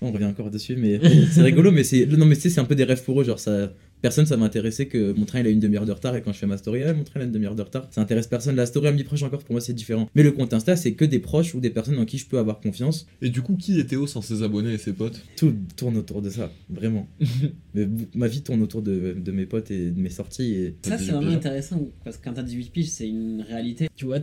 On 0.00 0.12
revient 0.12 0.26
encore 0.26 0.50
dessus, 0.50 0.76
mais 0.76 1.00
c'est 1.32 1.42
rigolo, 1.42 1.70
mais 1.70 1.84
c'est 1.84 2.06
non 2.06 2.26
mais 2.26 2.36
tu 2.36 2.42
sais, 2.42 2.50
c'est 2.50 2.60
un 2.60 2.64
peu 2.64 2.74
des 2.74 2.84
rêves 2.84 3.02
pour 3.02 3.20
eux, 3.20 3.24
genre 3.24 3.38
ça. 3.38 3.72
Personne 4.00 4.26
ça 4.26 4.36
m'intéressait 4.36 4.86
que 4.86 5.12
mon 5.12 5.24
train 5.24 5.40
il 5.40 5.46
a 5.48 5.50
une 5.50 5.58
demi-heure 5.58 5.84
de 5.84 5.90
retard 5.90 6.14
et 6.14 6.22
quand 6.22 6.32
je 6.32 6.38
fais 6.38 6.46
ma 6.46 6.56
story, 6.56 6.84
ah, 6.84 6.94
mon 6.94 7.02
train 7.02 7.18
il 7.18 7.22
a 7.22 7.24
une 7.24 7.32
demi-heure 7.32 7.56
de 7.56 7.62
retard. 7.62 7.88
Ça 7.90 8.00
intéresse 8.00 8.28
personne. 8.28 8.54
La 8.54 8.66
story 8.66 8.86
ami 8.86 9.02
proche 9.02 9.24
encore 9.24 9.42
pour 9.42 9.52
moi 9.52 9.60
c'est 9.60 9.72
différent. 9.72 10.08
Mais 10.14 10.22
le 10.22 10.30
compte 10.30 10.54
Insta 10.54 10.76
c'est 10.76 10.92
que 10.92 11.04
des 11.04 11.18
proches 11.18 11.52
ou 11.56 11.60
des 11.60 11.70
personnes 11.70 11.98
en 11.98 12.04
qui 12.04 12.16
je 12.16 12.26
peux 12.26 12.38
avoir 12.38 12.60
confiance. 12.60 13.08
Et 13.22 13.28
du 13.28 13.42
coup, 13.42 13.56
qui 13.56 13.80
est 13.80 13.84
Théo 13.84 14.06
sans 14.06 14.22
ses 14.22 14.44
abonnés 14.44 14.72
et 14.72 14.78
ses 14.78 14.92
potes? 14.92 15.24
Tout 15.36 15.52
tourne 15.76 15.96
autour 15.96 16.22
de 16.22 16.30
ça, 16.30 16.52
vraiment. 16.70 17.08
mais 17.74 17.88
ma 18.14 18.28
vie 18.28 18.42
tourne 18.42 18.62
autour 18.62 18.82
de, 18.82 19.16
de 19.18 19.32
mes 19.32 19.46
potes 19.46 19.72
et 19.72 19.90
de 19.90 20.00
mes 20.00 20.10
sorties 20.10 20.54
et 20.54 20.76
Ça, 20.82 20.96
c'est 20.96 21.10
vraiment 21.10 21.32
intéressant 21.32 21.88
parce 22.04 22.18
que 22.18 22.24
quand 22.24 22.34
t'as 22.34 22.42
18 22.42 22.70
piges, 22.70 22.90
c'est 22.90 23.08
une 23.08 23.42
réalité. 23.42 23.88
Tu 23.96 24.04
vois, 24.04 24.20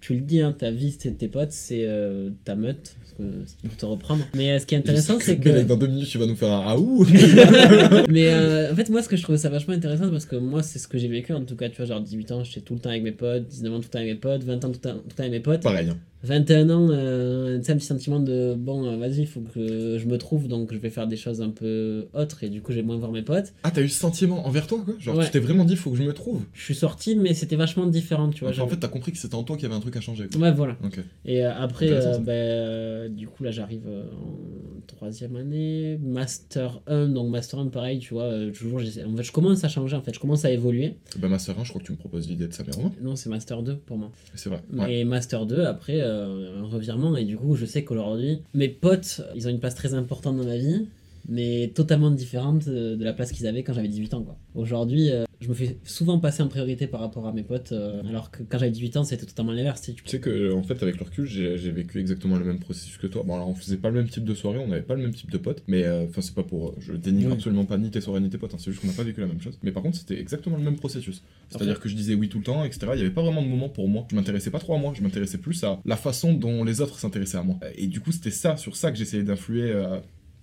tu 0.00 0.14
le 0.14 0.20
dis, 0.20 0.40
hein, 0.40 0.54
ta 0.56 0.70
vie, 0.70 0.94
c'est 0.98 1.18
tes 1.18 1.28
potes, 1.28 1.50
c'est 1.52 1.82
euh, 1.84 2.30
ta 2.44 2.54
meute, 2.54 2.96
parce 3.00 3.12
que 3.18 3.22
c'est 3.46 3.68
pour 3.68 3.76
te 3.76 3.86
reprendre. 3.86 4.24
Mais 4.34 4.52
euh, 4.52 4.58
ce 4.60 4.66
qui 4.66 4.74
est 4.74 4.78
intéressant, 4.78 5.18
c'est 5.20 5.38
que. 5.38 5.62
Dans 5.64 5.76
deux 5.76 5.88
minutes, 5.88 6.08
tu 6.08 6.18
vas 6.18 6.26
nous 6.26 6.36
faire 6.36 6.52
un 6.52 6.60
raoult 6.60 7.04
Mais 8.08 8.28
euh, 8.32 8.72
en 8.72 8.76
fait, 8.76 8.88
moi, 8.90 9.02
ce 9.02 9.08
que 9.08 9.16
je 9.16 9.22
trouve 9.22 9.36
ça 9.36 9.48
vachement 9.48 9.74
intéressant, 9.74 10.08
parce 10.10 10.24
que 10.26 10.36
moi, 10.36 10.62
c'est 10.62 10.78
ce 10.78 10.86
que 10.88 10.98
j'ai 10.98 11.08
vécu, 11.08 11.32
en 11.32 11.44
tout 11.44 11.56
cas, 11.56 11.68
tu 11.68 11.76
vois, 11.78 11.86
genre 11.86 12.00
18 12.00 12.32
ans, 12.32 12.44
j'étais 12.44 12.60
tout 12.60 12.74
le 12.74 12.80
temps 12.80 12.90
avec 12.90 13.02
mes 13.02 13.12
potes, 13.12 13.46
19 13.48 13.72
ans, 13.72 13.76
tout 13.78 13.82
le 13.84 13.88
temps 13.88 13.98
avec 13.98 14.10
mes 14.12 14.18
potes, 14.20 14.44
20 14.44 14.54
ans, 14.64 14.68
tout 14.68 14.80
le 14.84 14.90
temps, 14.90 14.94
tout 14.98 15.04
le 15.08 15.14
temps 15.14 15.22
avec 15.22 15.32
mes 15.32 15.40
potes. 15.40 15.62
Pareil. 15.62 15.88
hein. 15.90 15.96
21 16.24 16.70
ans, 16.70 16.88
euh, 16.90 17.58
un 17.58 17.60
petit 17.76 17.86
sentiment 17.86 18.18
de 18.18 18.54
bon, 18.58 18.84
euh, 18.86 18.96
vas-y, 18.96 19.20
il 19.20 19.26
faut 19.26 19.40
que 19.40 19.98
je 19.98 20.06
me 20.06 20.18
trouve, 20.18 20.48
donc 20.48 20.72
je 20.72 20.78
vais 20.78 20.90
faire 20.90 21.06
des 21.06 21.16
choses 21.16 21.40
un 21.40 21.50
peu 21.50 22.08
autres 22.12 22.42
et 22.44 22.48
du 22.48 22.60
coup, 22.60 22.72
j'ai 22.72 22.82
moins 22.82 22.96
voir 22.96 23.12
mes 23.12 23.22
potes. 23.22 23.52
Ah, 23.62 23.70
t'as 23.70 23.82
eu 23.82 23.88
ce 23.88 23.98
sentiment 24.00 24.46
envers 24.46 24.66
toi, 24.66 24.80
quoi? 24.84 24.94
Genre, 24.98 25.16
Ouais. 25.16 25.24
tu 25.26 25.30
t'es 25.30 25.38
vraiment 25.38 25.64
dit, 25.64 25.76
faut 25.76 25.90
que 25.90 25.96
je 25.96 26.02
me 26.02 26.12
trouve? 26.12 26.42
Je 26.54 26.62
suis 26.64 26.74
sorti, 26.74 27.14
mais 27.14 27.34
c'était 27.34 27.56
vachement 27.56 27.86
différent, 27.86 28.30
tu 28.30 28.40
vois. 28.40 28.50
Enfin, 28.50 28.62
en 28.62 28.68
fait, 28.68 28.76
t'as 28.78 28.88
compris 28.88 29.12
que 29.12 29.18
c'était 29.18 29.34
en 29.36 29.44
toi 29.44 29.56
qu'il 29.56 29.64
y 29.64 29.66
avait 29.66 29.76
un 29.76 29.80
truc 29.80 29.96
à 29.96 30.00
changer. 30.00 30.26
quoi. 30.28 30.40
Ouais, 30.40 30.52
voilà. 30.52 30.76
Et 31.24 31.44
euh, 31.44 31.52
après, 31.54 31.88
euh, 31.90 32.18
euh, 32.28 33.08
du 33.08 33.28
coup, 33.28 33.44
là, 33.44 33.50
j'arrive 33.50 33.86
en 33.86 34.80
troisième 34.86 35.36
année, 35.36 35.98
Master 36.02 36.80
1, 36.88 37.08
donc 37.08 37.30
Master 37.30 37.60
1, 37.60 37.66
pareil, 37.68 37.98
tu 38.00 38.14
vois, 38.14 38.32
toujours, 38.52 38.80
en 38.80 39.16
fait, 39.16 39.22
je 39.22 39.32
commence 39.32 39.62
à 39.64 39.68
changer, 39.68 39.94
en 39.96 40.02
fait, 40.02 40.14
je 40.14 40.20
commence 40.20 40.44
à 40.44 40.50
évoluer. 40.50 40.96
Bah, 41.18 41.28
Master 41.28 41.58
1, 41.58 41.64
je 41.64 41.68
crois 41.70 41.80
que 41.80 41.86
tu 41.86 41.92
me 41.92 41.96
proposes 41.98 42.28
l'idée 42.28 42.48
de 42.48 42.52
ça, 42.52 42.64
mais 42.66 42.72
vraiment. 42.72 42.92
Non, 43.00 43.14
c'est 43.16 43.28
Master 43.30 43.62
2 43.62 43.76
pour 43.76 43.98
moi. 43.98 44.10
C'est 44.34 44.48
vrai. 44.48 44.62
Ouais. 44.72 44.96
Et 44.96 45.04
Master 45.04 45.46
2, 45.46 45.64
après, 45.64 46.00
euh, 46.08 46.62
un 46.62 46.66
revirement, 46.66 47.16
et 47.16 47.24
du 47.24 47.36
coup, 47.36 47.54
je 47.56 47.66
sais 47.66 47.84
qu'aujourd'hui, 47.84 48.40
mes 48.54 48.68
potes, 48.68 49.22
ils 49.34 49.46
ont 49.46 49.50
une 49.50 49.60
place 49.60 49.74
très 49.74 49.94
importante 49.94 50.36
dans 50.36 50.44
ma 50.44 50.56
vie, 50.56 50.86
mais 51.28 51.70
totalement 51.74 52.10
différente 52.10 52.66
euh, 52.68 52.96
de 52.96 53.04
la 53.04 53.12
place 53.12 53.32
qu'ils 53.32 53.46
avaient 53.46 53.62
quand 53.62 53.72
j'avais 53.74 53.88
18 53.88 54.14
ans, 54.14 54.22
quoi. 54.22 54.38
Aujourd'hui, 54.54 55.10
euh, 55.10 55.24
je 55.40 55.48
me 55.48 55.54
fais 55.54 55.78
souvent 55.84 56.18
passer 56.18 56.42
en 56.42 56.48
priorité 56.48 56.86
par 56.86 57.00
rapport 57.00 57.26
à 57.26 57.32
mes 57.32 57.42
potes, 57.44 57.72
euh, 57.72 58.02
alors 58.08 58.30
que 58.30 58.42
quand 58.42 58.58
j'avais 58.58 58.72
18 58.72 58.96
ans, 58.96 59.04
c'était 59.04 59.26
totalement 59.26 59.52
l'inverse, 59.52 59.80
tu 59.82 59.86
sais, 59.88 59.92
tu- 59.94 60.02
Tu 60.04 60.10
sais 60.10 60.20
que, 60.20 60.52
en 60.52 60.62
fait, 60.62 60.82
avec 60.82 60.98
le 60.98 61.04
recul, 61.04 61.26
j'ai 61.26 61.56
vécu 61.70 62.00
exactement 62.00 62.36
le 62.36 62.44
même 62.44 62.58
processus 62.58 62.96
que 62.96 63.06
toi. 63.06 63.22
Bon, 63.24 63.34
alors, 63.34 63.48
on 63.48 63.54
faisait 63.54 63.76
pas 63.76 63.88
le 63.90 63.96
même 63.96 64.08
type 64.08 64.24
de 64.24 64.34
soirée, 64.34 64.58
on 64.58 64.66
n'avait 64.68 64.82
pas 64.82 64.94
le 64.94 65.02
même 65.02 65.14
type 65.14 65.30
de 65.30 65.38
potes, 65.38 65.62
mais 65.68 65.84
euh, 65.84 66.06
enfin, 66.08 66.22
c'est 66.22 66.34
pas 66.34 66.42
pour. 66.42 66.74
Je 66.80 66.94
dénigre 66.94 67.28
Oui. 67.28 67.34
absolument 67.34 67.64
pas 67.66 67.78
ni 67.78 67.90
tes 67.90 68.00
soirées 68.00 68.20
ni 68.20 68.30
tes 68.30 68.38
potes, 68.38 68.54
hein, 68.54 68.58
c'est 68.58 68.70
juste 68.70 68.80
qu'on 68.80 68.88
n'a 68.88 68.94
pas 68.94 69.04
vécu 69.04 69.20
la 69.20 69.26
même 69.26 69.40
chose. 69.40 69.58
Mais 69.62 69.70
par 69.70 69.82
contre, 69.82 69.96
c'était 69.98 70.18
exactement 70.18 70.56
le 70.56 70.64
même 70.64 70.76
processus. 70.76 71.22
C'est-à-dire 71.50 71.78
que 71.78 71.88
je 71.88 71.94
disais 71.94 72.14
oui 72.14 72.28
tout 72.28 72.38
le 72.38 72.44
temps, 72.44 72.64
etc. 72.64 72.86
Il 72.94 72.98
y 72.98 73.02
avait 73.02 73.10
pas 73.10 73.22
vraiment 73.22 73.42
de 73.42 73.48
moment 73.48 73.68
pour 73.68 73.88
moi. 73.88 74.06
Je 74.10 74.16
m'intéressais 74.16 74.50
pas 74.50 74.58
trop 74.58 74.74
à 74.74 74.78
moi, 74.78 74.92
je 74.96 75.02
m'intéressais 75.02 75.38
plus 75.38 75.62
à 75.62 75.78
la 75.84 75.96
façon 75.96 76.32
dont 76.32 76.64
les 76.64 76.80
autres 76.80 76.98
s'intéressaient 76.98 77.38
à 77.38 77.42
moi. 77.42 77.58
Et 77.76 77.86
du 77.86 78.00
coup, 78.00 78.12
c'était 78.12 78.30
ça, 78.30 78.56
sur 78.56 78.76
ça 78.76 78.90
que 78.90 78.96
j'essayais 78.98 79.22
d'influer 79.22 79.70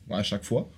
à 0.10 0.24
chaque 0.24 0.44
fois. 0.44 0.70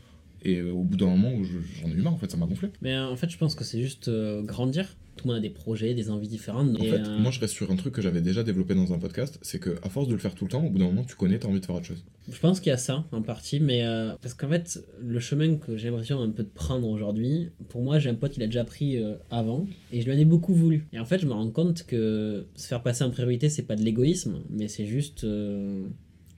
Et 0.44 0.58
euh, 0.60 0.72
au 0.72 0.84
bout 0.84 0.98
d'un 0.98 1.08
moment, 1.08 1.44
je- 1.44 1.58
j'en 1.82 1.88
ai 1.90 1.94
eu 1.94 2.02
marre, 2.02 2.14
en 2.14 2.18
fait, 2.18 2.30
ça 2.30 2.38
m'a 2.38 2.46
gonflé. 2.46 2.70
Mais 2.82 2.94
euh, 2.94 3.08
en 3.08 3.16
fait, 3.16 3.30
je 3.30 3.38
pense 3.38 3.56
que 3.56 3.64
c'est 3.64 3.82
juste 3.82 4.08
euh, 4.08 4.44
grandir. 4.44 4.96
Tout 5.16 5.28
le 5.28 5.34
monde 5.34 5.40
a 5.40 5.42
des 5.42 5.50
projets, 5.50 5.96
des 5.96 6.12
envies 6.12 6.28
différentes. 6.28 6.80
En 6.80 6.84
et, 6.84 6.92
fait, 6.92 7.00
euh, 7.00 7.18
moi 7.18 7.32
je 7.32 7.40
reste 7.40 7.56
sur 7.56 7.72
un 7.72 7.76
truc 7.76 7.92
que 7.96 8.04
j'avais 8.04 8.22
déjà 8.22 8.44
développé 8.44 8.76
dans 8.76 8.94
un 8.94 9.00
podcast, 9.00 9.40
c'est 9.42 9.58
que 9.58 9.80
à 9.82 9.90
force 9.90 10.08
de 10.08 10.14
le 10.14 10.20
faire 10.20 10.36
tout 10.36 10.46
le 10.46 10.52
temps, 10.52 10.64
au 10.64 10.70
bout 10.70 10.78
d'un 10.78 10.86
moment 10.86 11.04
tu 11.04 11.16
connais, 11.16 11.40
t'as 11.40 11.48
envie 11.48 11.60
de 11.60 11.66
faire 11.66 11.74
autre 11.74 11.88
chose. 11.88 12.06
Je 12.32 12.40
pense 12.40 12.60
qu'il 12.60 12.70
y 12.70 12.74
a 12.74 12.78
ça 12.78 13.04
en 13.12 13.24
partie, 13.24 13.60
mais 13.60 13.84
euh, 13.84 14.14
parce 14.22 14.36
qu'en 14.36 14.48
fait, 14.48 14.80
le 15.02 15.20
chemin 15.20 15.56
que 15.56 15.76
j'ai 15.76 15.90
l'impression 15.90 16.22
un 16.22 16.30
peu 16.30 16.44
de 16.44 16.50
prendre 16.54 16.88
aujourd'hui, 16.88 17.50
pour 17.70 17.82
moi, 17.82 17.98
j'ai 17.98 18.12
un 18.12 18.14
pote 18.14 18.34
qui 18.34 18.40
l'a 18.42 18.46
déjà 18.46 18.64
pris 18.64 19.02
avant 19.32 19.66
et 19.92 20.02
je 20.02 20.06
lui 20.06 20.16
en 20.16 20.20
ai 20.20 20.26
beaucoup 20.26 20.54
voulu. 20.54 20.86
Et 20.94 21.00
en 21.00 21.06
fait, 21.06 21.18
je 21.18 21.26
me 21.26 21.34
rends 21.34 21.50
compte 21.50 21.82
que 21.88 22.46
se 22.54 22.68
faire 22.68 22.84
passer 22.84 23.04
en 23.04 23.10
priorité, 23.10 23.50
c'est 23.50 23.64
pas 23.66 23.76
de 23.76 23.82
l'égoïsme, 23.82 24.44
mais 24.52 24.68
c'est 24.68 24.86
juste 24.86 25.26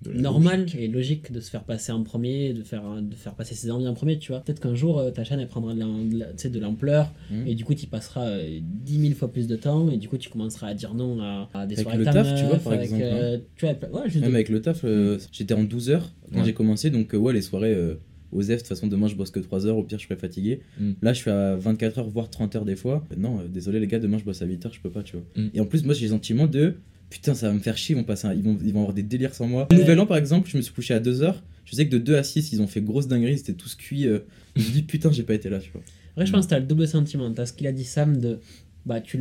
normal 0.05 0.61
logique. 0.61 0.75
et 0.79 0.87
logique 0.87 1.31
de 1.31 1.39
se 1.41 1.49
faire 1.49 1.63
passer 1.63 1.91
en 1.91 2.03
premier, 2.03 2.53
de 2.53 2.63
faire, 2.63 2.83
de 3.01 3.15
faire 3.15 3.35
passer 3.35 3.55
ses 3.55 3.69
envies 3.71 3.87
en 3.87 3.93
premier, 3.93 4.17
tu 4.17 4.31
vois. 4.31 4.41
Peut-être 4.41 4.59
qu'un 4.61 4.75
jour, 4.75 4.99
euh, 4.99 5.11
ta 5.11 5.23
chaîne, 5.23 5.39
elle 5.39 5.47
prendra 5.47 5.73
de 5.73 6.59
l'ampleur 6.59 7.11
Mhm. 7.31 7.47
et 7.47 7.55
du 7.55 7.65
coup, 7.65 7.73
tu 7.73 7.83
y 7.83 7.87
passeras 7.87 8.25
euh, 8.27 8.59
10 8.61 8.99
000 9.01 9.13
fois 9.13 9.31
plus 9.31 9.47
de 9.47 9.55
temps 9.55 9.89
et 9.91 9.97
du 9.97 10.07
coup, 10.07 10.17
tu 10.17 10.29
commenceras 10.29 10.67
à 10.67 10.73
dire 10.73 10.93
non 10.93 11.21
à, 11.21 11.49
à 11.53 11.65
des 11.65 11.75
Avec 11.75 11.83
soirées 11.83 11.97
le 11.97 12.05
taf, 12.05 12.35
tu 12.39 12.45
vois, 12.45 12.57
par 12.57 12.73
avec, 12.73 12.83
exemple, 12.85 13.03
euh, 13.05 13.37
tu 13.55 13.65
vois, 13.65 14.01
ouais, 14.01 14.09
juste 14.09 14.21
Même 14.21 14.31
de- 14.31 14.35
avec 14.35 14.49
le 14.49 14.61
taf, 14.61 14.81
euh, 14.85 15.17
j'étais 15.31 15.53
en 15.53 15.63
12 15.63 15.89
heures 15.89 16.11
quand 16.31 16.39
Ouais. 16.39 16.45
j'ai 16.45 16.53
commencé, 16.53 16.89
donc 16.89 17.13
euh, 17.13 17.17
ouais, 17.17 17.33
les 17.33 17.41
soirées 17.41 17.73
euh, 17.73 17.95
aux 18.31 18.41
F, 18.43 18.47
de 18.47 18.55
toute 18.57 18.67
façon, 18.67 18.87
demain 18.87 19.07
je 19.07 19.15
bosse 19.15 19.31
que 19.31 19.39
3 19.39 19.65
heures, 19.65 19.77
au 19.77 19.83
pire 19.83 19.97
je 19.99 20.05
serai 20.05 20.15
fatigué. 20.15 20.61
Mm. 20.79 20.91
Là, 21.01 21.13
je 21.13 21.19
suis 21.19 21.31
à 21.31 21.55
24 21.55 21.97
heures, 21.99 22.09
voire 22.09 22.29
30 22.29 22.55
heures 22.55 22.65
des 22.65 22.75
fois. 22.75 23.03
Euh, 23.11 23.15
Non, 23.17 23.39
euh, 23.39 23.47
désolé 23.47 23.79
les 23.79 23.87
gars, 23.87 23.99
demain 23.99 24.17
je 24.19 24.23
bosse 24.23 24.41
à 24.41 24.45
8 24.45 24.65
heures, 24.65 24.73
je 24.73 24.79
peux 24.81 24.91
pas, 24.91 25.01
tu 25.03 25.17
vois. 25.17 25.25
Mm. 25.35 25.49
Et 25.55 25.59
en 25.59 25.65
plus, 25.65 25.83
moi 25.83 25.93
j'ai 25.95 26.05
le 26.05 26.11
sentiment 26.11 26.45
de 26.47 26.75
putain, 27.09 27.33
ça 27.33 27.47
va 27.47 27.53
me 27.53 27.59
faire 27.59 27.77
chier, 27.77 27.95
ils 27.95 27.97
vont, 27.97 28.03
passer 28.03 28.27
un- 28.27 28.33
ils 28.33 28.43
vont, 28.43 28.57
ils 28.63 28.73
vont 28.73 28.79
avoir 28.81 28.93
des 28.93 29.03
délires 29.03 29.33
sans 29.35 29.47
moi. 29.47 29.67
Nouvel 29.71 29.99
an, 29.99 30.05
par 30.05 30.17
exemple, 30.17 30.49
je 30.49 30.57
me 30.57 30.61
suis 30.61 30.73
couché 30.73 30.93
à 30.93 30.99
2 30.99 31.21
heures. 31.21 31.41
Je 31.65 31.75
sais 31.75 31.85
que 31.87 31.91
de 31.91 31.97
2 31.99 32.15
à 32.15 32.23
6, 32.23 32.51
ils 32.53 32.61
ont 32.61 32.67
fait 32.67 32.81
grosse 32.81 33.07
dinguerie, 33.07 33.37
c'était 33.37 33.53
tous 33.53 33.75
cuits. 33.75 34.07
euh, 34.07 34.19
je 34.55 34.67
me 34.67 34.73
dis 34.73 34.81
putain, 34.83 35.11
j'ai 35.11 35.23
pas 35.23 35.33
été 35.35 35.49
là, 35.49 35.59
tu 35.59 35.71
vois. 35.71 35.81
Après, 36.13 36.25
je 36.25 36.31
pense 36.31 36.45
que 36.45 36.49
t'as 36.49 36.59
le 36.59 36.65
double 36.65 36.87
sentiment. 36.87 37.31
T'as 37.31 37.45
ce 37.45 37.53
qu'il 37.53 37.67
a 37.67 37.71
dit 37.71 37.83
Sam 37.83 38.17
de. 38.17 38.39
Bah, 38.85 38.99
tu 39.01 39.17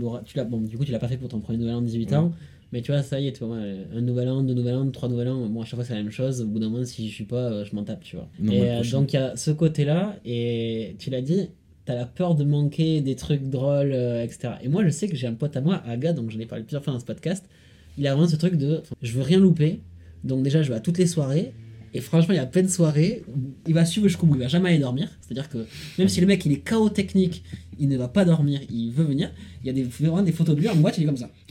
l'auras. 0.00 0.22
Tu 0.24 0.36
l'as. 0.36 0.44
Bon, 0.44 0.60
du 0.60 0.76
coup, 0.78 0.84
tu 0.84 0.92
l'as 0.92 0.98
pas 0.98 1.08
fait 1.08 1.16
pour 1.18 1.28
ton 1.28 1.40
premier 1.40 1.58
nouvel 1.58 1.74
an 1.74 1.80
de 1.82 1.86
18 1.86 2.12
ans. 2.14 2.32
Mais 2.72 2.82
tu 2.82 2.90
vois, 2.90 3.02
ça 3.04 3.20
y 3.20 3.28
est, 3.28 3.32
tu 3.32 3.44
vois, 3.44 3.56
ouais, 3.56 3.76
un 3.94 4.00
nouvel 4.00 4.28
an, 4.28 4.42
deux 4.42 4.54
nouvel 4.54 4.74
an, 4.74 4.90
trois 4.90 5.08
nouvel 5.08 5.28
an. 5.28 5.46
Bon, 5.48 5.60
à 5.62 5.64
chaque 5.64 5.74
fois, 5.76 5.84
c'est 5.84 5.94
la 5.94 6.02
même 6.02 6.10
chose. 6.10 6.40
Au 6.40 6.46
bout 6.46 6.58
d'un 6.58 6.70
moment, 6.70 6.84
si 6.84 7.08
je 7.08 7.14
suis 7.14 7.24
pas, 7.24 7.52
euh, 7.52 7.64
je 7.64 7.72
m'en 7.76 7.84
tape, 7.84 8.02
tu 8.02 8.16
vois. 8.16 8.28
Non, 8.40 8.52
et 8.52 8.68
euh, 8.70 8.82
donc, 8.90 9.12
il 9.12 9.16
y 9.16 9.18
a 9.18 9.36
ce 9.36 9.52
côté-là. 9.52 10.16
Et 10.24 10.96
tu 10.98 11.10
l'as 11.10 11.22
dit, 11.22 11.50
t'as 11.84 11.94
la 11.94 12.06
peur 12.06 12.34
de 12.34 12.44
manquer 12.44 13.00
des 13.00 13.16
trucs 13.16 13.48
drôles, 13.48 13.92
euh, 13.92 14.22
etc. 14.22 14.54
Et 14.62 14.68
moi, 14.68 14.84
je 14.84 14.88
sais 14.90 15.08
que 15.08 15.16
j'ai 15.16 15.26
un 15.26 15.34
pote 15.34 15.56
à 15.56 15.60
moi, 15.60 15.82
Aga, 15.86 16.12
donc 16.12 16.30
j'en 16.30 16.38
ai 16.38 16.46
parlé 16.46 16.64
plusieurs 16.64 16.82
fois 16.82 16.92
dans 16.92 17.00
ce 17.00 17.04
podcast. 17.04 17.44
Il 17.98 18.06
a 18.06 18.14
vraiment 18.14 18.28
ce 18.28 18.36
truc 18.36 18.56
de. 18.56 18.82
Je 19.02 19.12
veux 19.12 19.22
rien 19.22 19.38
louper. 19.38 19.80
Donc, 20.24 20.42
déjà, 20.42 20.62
je 20.62 20.70
vais 20.70 20.76
à 20.76 20.80
toutes 20.80 20.98
les 20.98 21.06
soirées. 21.06 21.52
Et 21.96 22.00
franchement, 22.00 22.34
il 22.34 22.38
y 22.38 22.40
a 22.40 22.46
plein 22.46 22.62
de 22.62 22.68
soirées 22.68 23.22
où 23.28 23.38
il 23.68 23.72
va 23.74 23.84
suivre 23.84 24.08
jusqu'au 24.08 24.26
bout, 24.26 24.34
il 24.34 24.40
va 24.40 24.48
jamais 24.48 24.70
aller 24.70 24.78
dormir. 24.80 25.08
C'est-à-dire 25.20 25.48
que 25.48 25.58
même 25.98 26.08
si 26.08 26.20
le 26.20 26.26
mec 26.26 26.44
il 26.44 26.50
est 26.52 26.58
chaos 26.58 26.88
technique, 26.90 27.44
il 27.78 27.88
ne 27.88 27.96
va 27.96 28.08
pas 28.08 28.24
dormir, 28.24 28.60
il 28.68 28.90
veut 28.90 29.04
venir. 29.04 29.30
Il 29.62 29.66
y 29.68 29.70
a 29.70 29.72
des, 29.72 29.84
vraiment 29.84 30.20
des 30.22 30.32
photos 30.32 30.56
de 30.56 30.60
lui 30.60 30.68
en 30.68 30.74
boîte, 30.76 30.98
il 30.98 31.04
est 31.04 31.06
comme 31.06 31.16
ça. 31.16 31.30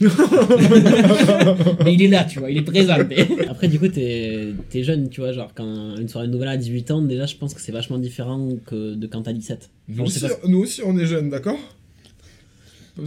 Mais 1.84 1.94
il 1.94 2.02
est 2.02 2.08
là, 2.08 2.24
tu 2.24 2.38
vois, 2.38 2.50
il 2.50 2.58
est 2.58 2.62
présent. 2.62 2.96
mais- 3.08 3.26
Après, 3.48 3.68
du 3.68 3.78
coup, 3.78 3.88
t'es 3.88 4.52
es 4.74 4.82
jeune, 4.82 5.08
tu 5.08 5.20
vois, 5.20 5.32
genre 5.32 5.52
quand 5.54 5.96
une 5.96 6.08
soirée 6.08 6.26
de 6.28 6.32
nouvel 6.32 6.48
an 6.48 6.52
à 6.52 6.56
18 6.56 6.90
ans, 6.90 7.02
déjà, 7.02 7.26
je 7.26 7.36
pense 7.36 7.54
que 7.54 7.60
c'est 7.60 7.72
vachement 7.72 7.98
différent 7.98 8.50
que 8.66 8.94
de 8.94 9.06
quand 9.06 9.22
t'as 9.22 9.32
17. 9.32 9.70
Nous, 9.88 10.04
aussi, 10.04 10.20
pas- 10.20 10.28
nous 10.48 10.58
aussi 10.58 10.82
on 10.84 10.96
est 10.98 11.06
jeunes, 11.06 11.30
d'accord? 11.30 11.58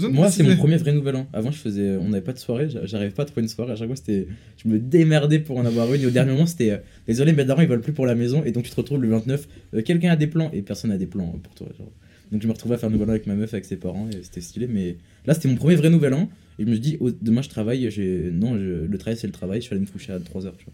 Moi, 0.09 0.25
c'est 0.31 0.43
mon 0.43 0.49
premier 0.57 0.77
vrai 0.77 0.91
nouvel 0.93 1.15
an. 1.15 1.27
Avant, 1.33 1.51
je 1.51 1.57
faisais, 1.57 1.95
on 1.97 2.09
n'avait 2.09 2.23
pas 2.23 2.33
de 2.33 2.39
soirée, 2.39 2.69
j'a- 2.69 2.85
j'arrivais 2.85 3.11
pas 3.11 3.23
à 3.23 3.25
trouver 3.25 3.41
une 3.43 3.47
soirée. 3.47 3.71
À 3.71 3.75
chaque 3.75 3.87
fois, 3.87 3.95
c'était, 3.95 4.27
je 4.61 4.67
me 4.67 4.79
démerdais 4.79 5.39
pour 5.39 5.57
en 5.57 5.65
avoir 5.65 5.93
une. 5.93 6.01
Et 6.01 6.05
au 6.05 6.09
dernier 6.09 6.31
moment, 6.33 6.45
c'était, 6.45 6.71
euh, 6.71 6.77
désolé, 7.07 7.31
mes 7.33 7.45
darons 7.45 7.61
ils 7.61 7.67
veulent 7.69 7.81
plus 7.81 7.93
pour 7.93 8.05
la 8.05 8.15
maison. 8.15 8.43
Et 8.43 8.51
donc, 8.51 8.63
tu 8.65 8.71
te 8.71 8.75
retrouves 8.75 9.01
le 9.01 9.07
29, 9.09 9.47
euh, 9.73 9.81
quelqu'un 9.81 10.11
a 10.11 10.15
des 10.17 10.27
plans 10.27 10.49
et 10.51 10.61
personne 10.61 10.91
a 10.91 10.97
des 10.97 11.05
plans 11.07 11.31
euh, 11.35 11.39
pour 11.39 11.53
toi. 11.55 11.67
genre. 11.77 11.91
Donc, 12.31 12.41
je 12.41 12.47
me 12.47 12.51
retrouvais 12.51 12.75
à 12.75 12.77
faire 12.77 12.89
un 12.89 12.91
nouvel 12.91 13.07
an 13.07 13.11
avec 13.11 13.27
ma 13.27 13.35
meuf, 13.35 13.53
avec 13.53 13.63
ses 13.63 13.77
parents, 13.77 14.09
et 14.09 14.21
c'était 14.23 14.41
stylé. 14.41 14.67
Mais 14.67 14.97
là, 15.25 15.33
c'était 15.33 15.47
mon 15.47 15.55
premier 15.55 15.75
vrai 15.75 15.89
nouvel 15.89 16.13
an. 16.13 16.29
Et 16.59 16.63
je 16.65 16.69
me 16.69 16.77
dis, 16.77 16.97
oh, 16.99 17.09
demain, 17.21 17.41
je 17.41 17.47
travaille. 17.49 17.89
J'ai, 17.89 18.29
non, 18.33 18.57
je- 18.57 18.85
le 18.85 18.97
travail, 18.97 19.17
c'est 19.17 19.27
le 19.27 19.33
travail. 19.33 19.61
Je 19.61 19.65
suis 19.67 19.73
allé 19.73 19.81
me 19.81 19.87
coucher 19.89 20.11
à 20.11 20.19
3h, 20.19 20.51
tu 20.57 20.65
vois. 20.65 20.73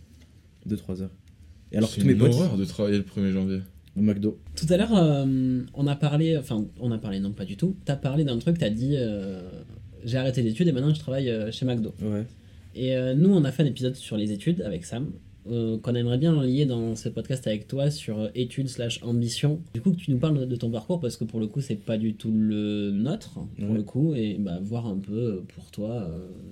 2-3 0.66 1.02
heures. 1.04 1.12
Et 1.72 1.78
alors, 1.78 1.90
que 1.90 1.96
C'est 1.96 2.02
tous 2.02 2.08
mes 2.08 2.14
une 2.14 2.20
potes, 2.20 2.34
horreur 2.34 2.58
de 2.58 2.66
travailler 2.66 2.98
le 2.98 3.04
1er 3.04 3.32
janvier. 3.32 3.60
Au 3.96 4.02
McDo. 4.02 4.40
Tout 4.56 4.66
à 4.70 4.78
l'heure, 4.78 4.96
euh, 4.96 5.62
on 5.74 5.88
a 5.88 5.96
parlé, 5.96 6.38
enfin, 6.38 6.66
on 6.80 6.92
a 6.92 6.98
parlé, 6.98 7.20
non 7.20 7.32
pas 7.32 7.46
du 7.46 7.58
tout. 7.58 7.76
T'as 7.86 7.96
parlé 7.96 8.24
d'un 8.24 8.38
truc, 8.40 8.58
t'as 8.58 8.70
dit, 8.70 8.96
euh, 8.98 9.42
j'ai 10.04 10.18
arrêté 10.18 10.42
les 10.42 10.50
études 10.52 10.68
et 10.68 10.72
maintenant 10.72 10.94
je 10.94 11.00
travaille 11.00 11.30
euh, 11.30 11.52
chez 11.52 11.66
McDo. 11.66 11.94
Ouais. 12.02 12.26
Et 12.76 12.96
nous, 13.16 13.30
on 13.32 13.44
a 13.44 13.52
fait 13.52 13.62
un 13.62 13.68
épisode 13.68 13.96
sur 13.96 14.18
les 14.18 14.32
études 14.32 14.62
avec 14.64 14.84
Sam, 14.84 15.12
qu'on 15.46 15.94
aimerait 15.94 16.18
bien 16.18 16.42
lier 16.44 16.66
dans 16.66 16.96
ce 16.96 17.08
podcast 17.08 17.46
avec 17.46 17.68
toi 17.68 17.92
sur 17.92 18.32
études 18.34 18.68
slash 18.68 19.00
ambition. 19.04 19.60
Du 19.76 19.82
coup, 19.82 19.92
que 19.92 19.98
tu 19.98 20.10
nous 20.10 20.18
parles 20.18 20.48
de 20.48 20.56
ton 20.56 20.72
parcours 20.72 21.00
parce 21.00 21.16
que 21.16 21.24
pour 21.24 21.40
le 21.40 21.46
coup, 21.46 21.62
c'est 21.62 21.76
pas 21.76 22.00
du 22.00 22.16
tout 22.16 22.32
le 22.34 22.90
nôtre, 22.90 23.34
pour 23.60 23.70
Ouais. 23.70 23.76
le 23.78 23.84
coup, 23.84 24.16
et 24.16 24.38
bah, 24.40 24.58
voir 24.64 24.88
un 24.88 24.98
peu 24.98 25.44
pour 25.54 25.70
toi 25.70 26.10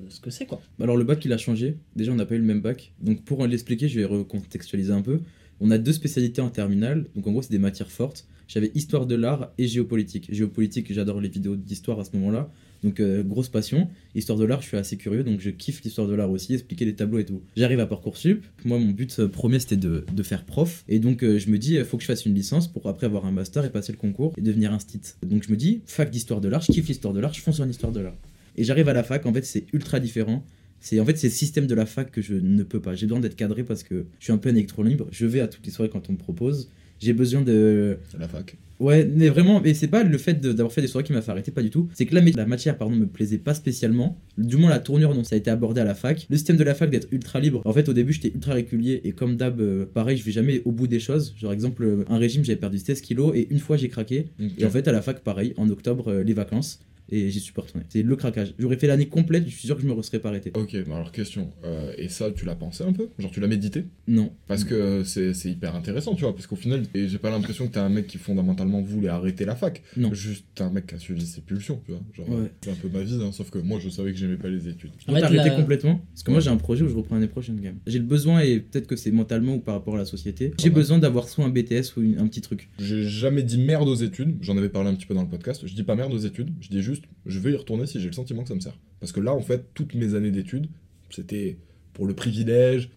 ce 0.09 0.19
que 0.19 0.29
c'est 0.29 0.45
quoi. 0.45 0.61
Alors 0.79 0.95
le 0.95 1.05
bac 1.05 1.25
il 1.25 1.33
a 1.33 1.39
changé, 1.39 1.77
déjà 1.95 2.11
on 2.11 2.15
n'a 2.15 2.27
pas 2.27 2.35
eu 2.35 2.39
le 2.39 2.43
même 2.43 2.61
bac, 2.61 2.93
donc 3.01 3.23
pour 3.23 3.47
l'expliquer 3.47 3.87
je 3.87 3.97
vais 3.99 4.05
recontextualiser 4.05 4.93
un 4.93 5.01
peu. 5.01 5.21
On 5.63 5.69
a 5.69 5.77
deux 5.77 5.93
spécialités 5.93 6.41
en 6.41 6.49
terminale, 6.49 7.05
donc 7.15 7.27
en 7.27 7.31
gros 7.31 7.43
c'est 7.43 7.51
des 7.51 7.59
matières 7.59 7.91
fortes. 7.91 8.25
J'avais 8.47 8.71
histoire 8.73 9.05
de 9.05 9.13
l'art 9.13 9.53
et 9.59 9.67
géopolitique. 9.67 10.27
Géopolitique 10.33 10.91
j'adore 10.91 11.21
les 11.21 11.29
vidéos 11.29 11.55
d'histoire 11.55 11.99
à 11.99 12.03
ce 12.03 12.09
moment-là, 12.17 12.49
donc 12.83 12.99
euh, 12.99 13.21
grosse 13.21 13.47
passion. 13.47 13.87
Histoire 14.15 14.39
de 14.39 14.45
l'art 14.45 14.63
je 14.63 14.69
suis 14.69 14.77
assez 14.77 14.97
curieux, 14.97 15.23
donc 15.23 15.39
je 15.39 15.51
kiffe 15.51 15.83
l'histoire 15.83 16.07
de 16.07 16.15
l'art 16.15 16.31
aussi, 16.31 16.55
expliquer 16.55 16.85
les 16.85 16.95
tableaux 16.95 17.19
et 17.19 17.25
tout. 17.25 17.43
J'arrive 17.55 17.79
à 17.79 17.85
Parcoursup, 17.85 18.43
moi 18.65 18.79
mon 18.79 18.89
but 18.89 19.19
euh, 19.19 19.27
premier 19.27 19.59
c'était 19.59 19.77
de, 19.77 20.03
faire 20.23 20.45
prof, 20.45 20.83
et 20.89 20.97
donc 20.97 21.23
euh, 21.23 21.37
je 21.37 21.51
me 21.51 21.59
dis 21.59 21.77
faut 21.83 21.97
que 21.97 22.03
je 22.03 22.07
fasse 22.07 22.25
une 22.25 22.33
licence 22.33 22.67
pour 22.67 22.87
après 22.87 23.05
avoir 23.05 23.27
un 23.27 23.31
master 23.31 23.63
et 23.63 23.69
passer 23.69 23.91
le 23.91 23.99
concours 23.99 24.33
et 24.37 24.41
devenir 24.41 24.73
instit. 24.73 25.01
Donc 25.23 25.43
je 25.43 25.51
me 25.51 25.57
dis 25.57 25.81
fac 25.85 26.09
d'histoire 26.09 26.41
de 26.41 26.49
l'art, 26.49 26.61
je 26.61 26.71
kiffe 26.71 26.87
l'histoire 26.87 27.13
de 27.13 27.19
l'art, 27.19 27.35
je 27.35 27.41
fonce 27.41 27.59
en 27.59 27.69
histoire 27.69 27.91
de 27.91 27.99
l'art. 27.99 28.17
Et 28.57 28.63
j'arrive 28.63 28.89
à 28.89 28.93
la 28.93 29.03
fac, 29.03 29.27
en 29.27 29.33
fait 29.33 29.45
c'est 29.45 29.65
ultra 29.73 29.99
différent. 29.99 30.43
C'est 30.81 30.99
en 30.99 31.05
fait 31.05 31.17
c'est 31.17 31.27
le 31.27 31.33
système 31.33 31.67
de 31.67 31.75
la 31.75 31.85
fac 31.85 32.11
que 32.11 32.21
je 32.21 32.33
ne 32.33 32.63
peux 32.63 32.81
pas. 32.81 32.95
J'ai 32.95 33.05
besoin 33.05 33.19
d'être 33.21 33.35
cadré 33.35 33.63
parce 33.63 33.83
que 33.83 34.05
je 34.19 34.23
suis 34.25 34.33
un 34.33 34.37
peu 34.37 34.49
un 34.49 34.55
électron 34.55 34.83
libre. 34.83 35.07
Je 35.11 35.25
vais 35.25 35.39
à 35.39 35.47
toutes 35.47 35.65
les 35.65 35.71
soirées 35.71 35.89
quand 35.89 36.09
on 36.09 36.13
me 36.13 36.17
propose. 36.17 36.69
J'ai 36.99 37.13
besoin 37.13 37.41
de 37.41 37.97
La 38.19 38.27
fac. 38.27 38.57
ouais 38.79 39.05
mais 39.11 39.29
vraiment 39.29 39.59
mais 39.59 39.73
c'est 39.73 39.87
pas 39.87 40.03
le 40.03 40.17
fait 40.19 40.35
de- 40.39 40.53
d'avoir 40.53 40.71
fait 40.71 40.81
des 40.81 40.87
soirées 40.87 41.03
qui 41.03 41.13
m'a 41.13 41.23
fait 41.23 41.31
arrêter 41.31 41.49
pas 41.51 41.63
du 41.63 41.71
tout. 41.71 41.87
C'est 41.95 42.05
que 42.05 42.13
la, 42.13 42.45
matière 42.45 42.77
pardon 42.77 42.95
me 42.95 43.07
plaisait 43.07 43.39
pas 43.39 43.55
spécialement. 43.55 44.19
Du 44.37 44.57
moins 44.57 44.69
la 44.69 44.77
tournure 44.77 45.15
dont 45.15 45.23
ça 45.23 45.33
a 45.33 45.37
été 45.39 45.49
abordé 45.49 45.81
à 45.81 45.83
la 45.83 45.95
fac. 45.95 46.27
Le 46.29 46.37
système 46.37 46.57
de 46.57 46.63
la 46.63 46.75
fac 46.75 46.91
d'être 46.91 47.07
ultra 47.11 47.39
libre. 47.39 47.61
En 47.65 47.73
fait 47.73 47.89
au 47.89 47.93
début 47.93 48.13
j'étais 48.13 48.31
ultra 48.35 48.53
régulier 48.53 49.01
et 49.03 49.13
comme 49.13 49.35
d'hab 49.35 49.59
euh, 49.61 49.85
pareil 49.91 50.15
je 50.17 50.23
vais 50.23 50.31
jamais 50.31 50.61
au 50.65 50.71
bout 50.71 50.85
des 50.87 50.99
choses. 50.99 51.33
Genre 51.39 51.53
exemple 51.53 51.83
euh, 51.83 52.05
un 52.07 52.17
régime 52.19 52.43
j'avais 52.45 52.59
perdu 52.59 52.77
16 52.77 53.01
kilos 53.01 53.31
et 53.35 53.47
une 53.51 53.59
fois 53.59 53.77
j'ai 53.77 53.89
craqué. 53.89 54.27
Et 54.59 54.65
en 54.65 54.69
fait 54.69 54.87
à 54.87 54.91
la 54.91 55.01
fac 55.01 55.21
pareil 55.21 55.53
en 55.57 55.67
octobre 55.69 56.09
euh, 56.11 56.23
les 56.23 56.33
vacances. 56.33 56.81
Et 57.11 57.29
j'y 57.29 57.39
suis 57.39 57.53
pas 57.53 57.61
retourné. 57.61 57.85
C'est 57.89 58.01
le 58.03 58.15
craquage. 58.15 58.53
J'aurais 58.57 58.77
fait 58.77 58.87
l'année 58.87 59.07
complète, 59.07 59.45
je 59.45 59.49
suis 59.55 59.67
sûr 59.67 59.75
que 59.75 59.81
je 59.83 59.87
me 59.87 60.01
serais 60.01 60.19
pas 60.19 60.29
arrêté. 60.29 60.51
Ok, 60.55 60.73
alors 60.73 61.11
question, 61.11 61.51
euh, 61.63 61.93
et 61.97 62.07
ça 62.09 62.31
tu 62.31 62.45
l'as 62.45 62.55
pensé 62.55 62.83
un 62.83 62.93
peu? 62.93 63.09
Genre 63.19 63.31
tu 63.31 63.39
l'as 63.39 63.47
médité? 63.47 63.85
Non. 64.07 64.31
Parce 64.47 64.63
que 64.63 64.73
euh, 64.73 65.03
c'est 65.03 65.33
c'est 65.33 65.49
hyper 65.51 65.75
intéressant, 65.75 66.15
tu 66.15 66.21
vois, 66.23 66.33
parce 66.33 66.47
qu'au 66.47 66.55
final, 66.55 66.83
et 66.95 67.07
j'ai 67.07 67.17
pas 67.17 67.29
l'impression 67.29 67.67
que 67.67 67.73
t'es 67.73 67.79
un 67.79 67.89
mec 67.89 68.07
qui 68.07 68.17
fondamentalement 68.17 68.81
voulait 68.81 69.09
arrêter 69.09 69.45
la 69.45 69.55
fac. 69.55 69.81
Non. 69.97 70.13
Juste 70.13 70.45
t'es 70.55 70.63
un 70.63 70.69
mec 70.69 70.87
qui 70.87 70.95
a 70.95 70.99
suivi 70.99 71.25
ses 71.25 71.41
pulsions, 71.41 71.81
tu 71.85 71.91
vois. 71.91 72.01
Genre, 72.13 72.29
Ouais. 72.29 72.51
c'est 72.61 72.71
un 72.71 72.75
peu 72.75 72.89
ma 72.89 73.01
vie, 73.03 73.19
hein, 73.21 73.31
sauf 73.31 73.49
que 73.49 73.59
moi 73.59 73.79
je 73.79 73.89
savais 73.89 74.11
que 74.11 74.17
j'aimais 74.17 74.37
pas 74.37 74.49
les 74.49 74.67
études. 74.67 74.91
En 75.07 75.13
fait, 75.13 75.19
t'as 75.21 75.25
arrêté 75.27 75.49
la- 75.49 75.55
complètement? 75.55 76.01
Parce 76.13 76.23
que 76.23 76.31
moi 76.31 76.39
j'ai 76.39 76.49
un 76.49 76.57
projet 76.57 76.83
où 76.83 76.87
je 76.89 76.95
reprends 76.95 77.15
l'année 77.15 77.27
prochaine 77.27 77.55
quand 77.57 77.63
même. 77.63 77.79
J'ai 77.87 77.99
le 77.99 78.05
besoin, 78.05 78.39
et 78.41 78.59
peut-être 78.59 78.87
que 78.87 78.95
c'est 78.95 79.11
mentalement 79.11 79.55
ou 79.55 79.59
par 79.59 79.75
rapport 79.75 79.95
à 79.95 79.99
la 79.99 80.05
société, 80.05 80.53
j'ai 80.59 80.69
besoin 80.69 80.99
d'avoir 80.99 81.27
soit 81.29 81.45
un 81.45 81.49
BTS 81.49 81.97
ou 81.97 82.01
une- 82.01 82.17
un 82.19 82.27
petit 82.27 82.41
truc. 82.41 82.69
J'ai 82.79 83.03
jamais 83.03 83.43
dit 83.43 83.57
merde 83.57 83.87
aux 83.87 83.95
études, 83.95 84.37
j'en 84.41 84.57
avais 84.57 84.69
parlé 84.69 84.89
un 84.89 84.95
petit 84.95 85.05
peu 85.05 85.13
dans 85.13 85.23
le 85.23 85.27
podcast, 85.29 85.63
je 85.65 85.73
dis 85.73 85.83
pas 85.83 85.95
merde 85.95 86.13
aux 86.13 86.17
études, 86.17 86.49
je 86.61 86.69
dis 86.69 86.81
juste 86.81 87.00
je 87.25 87.39
vais 87.39 87.51
y 87.51 87.55
retourner 87.55 87.85
si 87.85 87.99
j'ai 87.99 88.07
le 88.07 88.13
sentiment 88.13 88.43
que 88.43 88.49
ça 88.49 88.55
me 88.55 88.59
sert. 88.59 88.77
Parce 88.99 89.11
que 89.11 89.19
là 89.19 89.33
en 89.33 89.41
fait, 89.41 89.73
toutes 89.73 89.95
mes 89.95 90.15
années 90.15 90.31
d'études, 90.31 90.67
c'était 91.09 91.57
pour 91.93 92.05
le 92.05 92.13
privilège, 92.13 92.89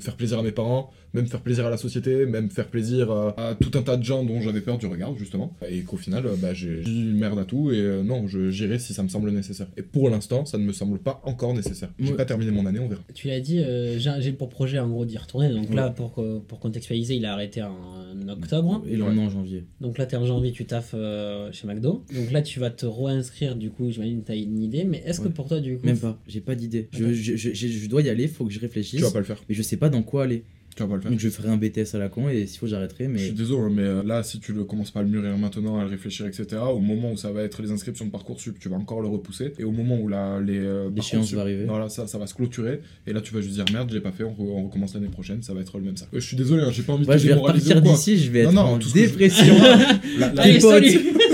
faire 0.00 0.16
plaisir 0.16 0.38
à 0.38 0.42
mes 0.42 0.52
parents, 0.52 0.90
même 1.16 1.26
faire 1.26 1.40
plaisir 1.40 1.66
à 1.66 1.70
la 1.70 1.76
société, 1.76 2.26
même 2.26 2.50
faire 2.50 2.68
plaisir 2.68 3.10
à, 3.10 3.34
à 3.50 3.54
tout 3.54 3.76
un 3.78 3.82
tas 3.82 3.96
de 3.96 4.04
gens 4.04 4.22
dont 4.24 4.40
j'avais 4.40 4.60
peur 4.60 4.78
du 4.78 4.86
regard 4.86 5.16
justement, 5.18 5.56
et 5.68 5.80
qu'au 5.82 5.96
final, 5.96 6.26
euh, 6.26 6.36
bah, 6.40 6.54
j'ai 6.54 6.82
dit 6.82 7.04
merde 7.14 7.38
à 7.38 7.44
tout, 7.44 7.72
et 7.72 7.78
euh, 7.80 8.02
non, 8.02 8.26
je- 8.28 8.50
j'irai 8.50 8.78
si 8.78 8.94
ça 8.94 9.02
me 9.02 9.08
semble 9.08 9.30
nécessaire. 9.30 9.66
Et 9.76 9.82
pour 9.82 10.08
l'instant, 10.10 10.44
ça 10.44 10.58
ne 10.58 10.64
me 10.64 10.72
semble 10.72 10.98
pas 10.98 11.20
encore 11.24 11.54
nécessaire. 11.54 11.90
J'ai 11.98 12.10
Ouais. 12.10 12.16
pas 12.16 12.24
terminé 12.24 12.50
mon 12.52 12.66
année, 12.66 12.78
on 12.78 12.88
verra. 12.88 13.02
Tu 13.14 13.26
l'as 13.28 13.40
dit, 13.40 13.58
euh, 13.60 13.98
j'ai 13.98 14.32
pour 14.32 14.48
projet 14.48 14.78
en 14.78 14.88
gros 14.88 15.04
d'y 15.04 15.18
retourner. 15.18 15.48
Donc 15.48 15.70
Ouais. 15.70 15.76
là, 15.76 15.90
pour, 15.90 16.14
que- 16.14 16.38
pour 16.38 16.60
contextualiser, 16.60 17.16
il 17.16 17.24
a 17.24 17.32
arrêté 17.32 17.62
en, 17.62 18.28
octobre. 18.28 18.82
Et 18.88 18.96
là 18.96 19.06
est 19.06 19.18
en 19.18 19.30
janvier. 19.30 19.64
Donc 19.80 19.98
là, 19.98 20.06
t'es 20.06 20.16
en 20.16 20.26
janvier, 20.26 20.52
tu 20.52 20.64
taffes 20.66 20.94
euh, 20.94 21.50
chez 21.52 21.66
McDo. 21.66 22.04
Donc 22.14 22.30
là, 22.32 22.42
tu 22.42 22.60
vas 22.60 22.70
te 22.70 22.86
réinscrire, 22.86 23.56
du 23.56 23.70
coup, 23.70 23.90
j'imagine 23.90 24.20
que 24.22 24.26
t'as 24.26 24.36
une 24.36 24.62
idée. 24.62 24.84
Mais 24.84 25.02
est-ce 25.06 25.20
que 25.20 25.26
Ouais. 25.28 25.32
pour 25.32 25.48
toi, 25.48 25.60
du 25.60 25.78
coup. 25.78 25.86
Même 25.86 25.98
pas, 25.98 26.18
j'ai 26.26 26.40
pas 26.40 26.54
d'idée. 26.54 26.88
Je, 26.92 27.12
je, 27.12 27.36
je- 27.36 27.52
je 27.52 27.88
dois 27.88 28.02
y 28.02 28.08
aller, 28.08 28.26
faut 28.28 28.44
que 28.44 28.52
je 28.52 28.60
réfléchisse. 28.60 28.98
Tu 28.98 29.04
vas 29.04 29.10
pas 29.10 29.18
le 29.18 29.24
faire. 29.24 29.42
Mais 29.48 29.54
je 29.54 29.62
sais 29.62 29.76
pas 29.76 29.88
dans 29.88 30.02
quoi 30.02 30.24
aller. 30.24 30.44
Tu 30.76 30.82
vas 30.82 30.88
pas 30.90 30.94
le 30.96 31.00
faire. 31.00 31.10
Donc 31.10 31.20
je 31.20 31.28
ferai 31.30 31.48
un 31.48 31.56
BTS 31.56 31.94
à 31.94 31.98
la 31.98 32.08
con 32.10 32.28
et 32.28 32.46
s'il 32.46 32.58
faut 32.58 32.66
j'arrêterai. 32.66 33.04
Je 33.04 33.08
Mais 33.10 33.18
suis 33.18 33.32
désolé, 33.32 33.74
mais 33.74 33.82
euh, 33.82 34.02
là, 34.04 34.22
si 34.22 34.38
tu 34.40 34.52
ne 34.52 34.62
commences 34.62 34.90
pas 34.90 35.00
à 35.00 35.02
le 35.02 35.08
mûrir 35.08 35.36
maintenant, 35.38 35.78
à 35.78 35.84
le 35.84 35.88
réfléchir, 35.88 36.26
etc., 36.26 36.46
au 36.70 36.78
moment 36.80 37.12
où 37.12 37.16
ça 37.16 37.32
va 37.32 37.42
être 37.42 37.62
les 37.62 37.70
inscriptions 37.70 38.04
de 38.04 38.10
Parcoursup, 38.10 38.58
tu 38.60 38.68
vas 38.68 38.76
encore 38.76 39.00
le 39.00 39.08
repousser. 39.08 39.54
Et 39.58 39.64
au 39.64 39.70
moment 39.72 39.98
où 39.98 40.06
la, 40.08 40.38
les. 40.40 40.58
euh, 40.58 40.90
L'échéance 40.94 41.32
va 41.32 41.40
arriver. 41.40 41.64
Voilà, 41.64 41.88
ça, 41.88 42.06
ça 42.06 42.18
va 42.18 42.26
se 42.26 42.34
clôturer. 42.34 42.80
Et 43.06 43.12
là, 43.14 43.20
tu 43.22 43.32
vas 43.32 43.40
juste 43.40 43.54
dire 43.54 43.64
merde, 43.72 43.88
j'ai 43.90 44.00
pas 44.00 44.12
fait, 44.12 44.24
on, 44.24 44.32
re- 44.32 44.34
on 44.50 44.64
recommence 44.66 44.92
l'année 44.94 45.08
prochaine, 45.08 45.42
ça 45.42 45.54
va 45.54 45.60
être 45.62 45.78
le 45.78 45.84
même 45.84 45.96
ça. 45.96 46.06
Euh, 46.12 46.20
je 46.20 46.26
suis 46.26 46.36
désolé, 46.36 46.62
hein, 46.62 46.70
j'ai 46.70 46.82
pas 46.82 46.92
envie 46.92 47.06
de 47.06 47.12
te 47.12 47.16
je 47.18 47.26
vais 47.28 47.32
repartir 47.34 47.80
d'ici, 47.80 48.18
je 48.18 48.30
vais 48.30 48.42
Non, 48.44 48.48
être 48.50 48.54
non, 48.56 48.60
en 48.62 48.78
tout 48.78 48.88
ce 48.88 48.94
que 48.94 49.00
je- 49.00 49.06
dépression. 49.06 49.54
La- 50.18 50.42
Allez, 50.42 50.60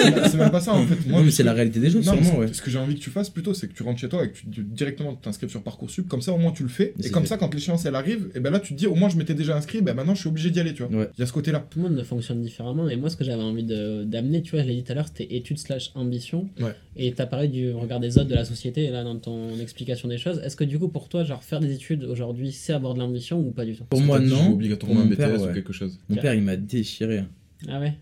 c'est 0.28 0.36
même 0.36 0.50
pas 0.50 0.60
ça 0.60 0.74
en 0.74 0.86
fait. 0.86 1.08
Moi, 1.08 1.18
non 1.20 1.24
mais 1.24 1.30
ce 1.30 1.36
c'est 1.38 1.42
que- 1.42 1.46
la 1.48 1.52
réalité 1.54 1.80
des 1.80 1.90
choses 1.90 2.02
sûrement 2.04 2.38
ouais. 2.38 2.52
Ce 2.52 2.60
que 2.62 2.70
j'ai 2.70 2.78
envie 2.78 2.94
que 2.94 3.00
tu 3.00 3.10
fasses 3.10 3.30
plutôt, 3.30 3.54
c'est 3.54 3.68
que 3.68 3.72
tu 3.74 3.82
rentres 3.82 4.00
chez 4.00 4.08
toi 4.08 4.24
et 4.24 4.30
que 4.30 4.36
tu, 4.36 4.46
tu- 4.50 4.62
directement 4.62 5.14
t'inscrives 5.14 5.50
sur 5.50 5.62
Parcoursup. 5.62 6.08
Comme 6.08 6.22
ça, 6.22 6.32
au 6.32 6.38
moins, 6.38 6.52
tu 6.52 6.62
le 6.62 6.68
fais. 6.68 6.92
Mais 6.98 7.06
Et 7.06 7.10
comme 7.10 7.22
fait. 7.22 7.28
ça, 7.30 7.36
quand 7.38 7.52
l'échéance 7.54 7.84
elle 7.86 7.94
arrive, 7.94 8.28
et 8.34 8.40
ben 8.40 8.50
là, 8.50 8.60
tu 8.60 8.74
te 8.74 8.78
dis, 8.78 8.86
au 8.86 8.94
moins, 8.94 9.08
je 9.08 9.16
m'étais 9.16 9.34
déjà 9.34 9.56
inscrit, 9.56 9.80
ben 9.82 9.94
maintenant, 9.94 10.14
je 10.14 10.20
suis 10.20 10.28
obligé 10.28 10.50
d'y 10.50 10.60
aller, 10.60 10.74
tu 10.74 10.82
vois. 10.82 10.96
Ouais. 10.96 11.08
Il 11.16 11.20
y 11.20 11.24
a 11.24 11.26
ce 11.26 11.32
côté-là. 11.32 11.64
Tout 11.70 11.80
le 11.82 11.88
monde 11.90 12.02
fonctionne 12.04 12.42
différemment. 12.42 12.88
Et 12.88 12.96
moi, 12.96 13.10
ce 13.10 13.16
que 13.16 13.24
j'avais 13.24 13.42
envie 13.42 13.64
de- 13.64 14.04
d'amener, 14.04 14.42
tu 14.42 14.52
vois, 14.52 14.62
je 14.62 14.68
l'ai 14.68 14.74
dit 14.76 14.82
tout 14.84 14.92
à 14.92 14.94
l'heure, 14.94 15.06
c'était 15.06 15.34
études 15.36 15.58
slash 15.58 15.90
ambition. 15.94 16.48
Ouais. 16.60 16.74
Et 16.96 17.12
t'as 17.12 17.26
parlé 17.26 17.48
du 17.48 17.72
regard 17.72 18.00
des 18.00 18.18
autres 18.18 18.28
de 18.28 18.34
la 18.34 18.44
société, 18.44 18.88
là, 18.90 19.02
dans 19.04 19.16
ton 19.18 19.58
explication 19.60 20.08
des 20.08 20.18
choses. 20.18 20.40
Est-ce 20.44 20.56
que 20.56 20.64
du 20.64 20.78
coup, 20.78 20.88
pour 20.88 21.08
toi, 21.08 21.24
genre, 21.24 21.42
faire 21.42 21.60
des 21.60 21.72
études 21.72 22.04
aujourd'hui, 22.04 22.52
c'est 22.52 22.72
avoir 22.72 22.94
de 22.94 22.98
l'ambition 23.00 23.38
ou 23.40 23.50
pas 23.50 23.64
du 23.64 23.74
tout? 23.74 23.84
Pour 23.84 24.00
moi 24.00 24.18
non. 24.20 24.52
obligatoirement 24.52 25.00
un 25.00 25.04
mon 25.04 25.10
BTS 25.10 25.16
père, 25.16 25.40
ou 25.40 25.44
ouais. 25.46 25.52
quelque 25.54 25.72
chose. 25.72 25.98
Mon 26.08 26.16
père 26.16 26.34
il 26.34 26.42
m'a 26.42 26.56
déchiré. 26.56 27.24
Ah 27.68 27.78
ouais 27.80 27.94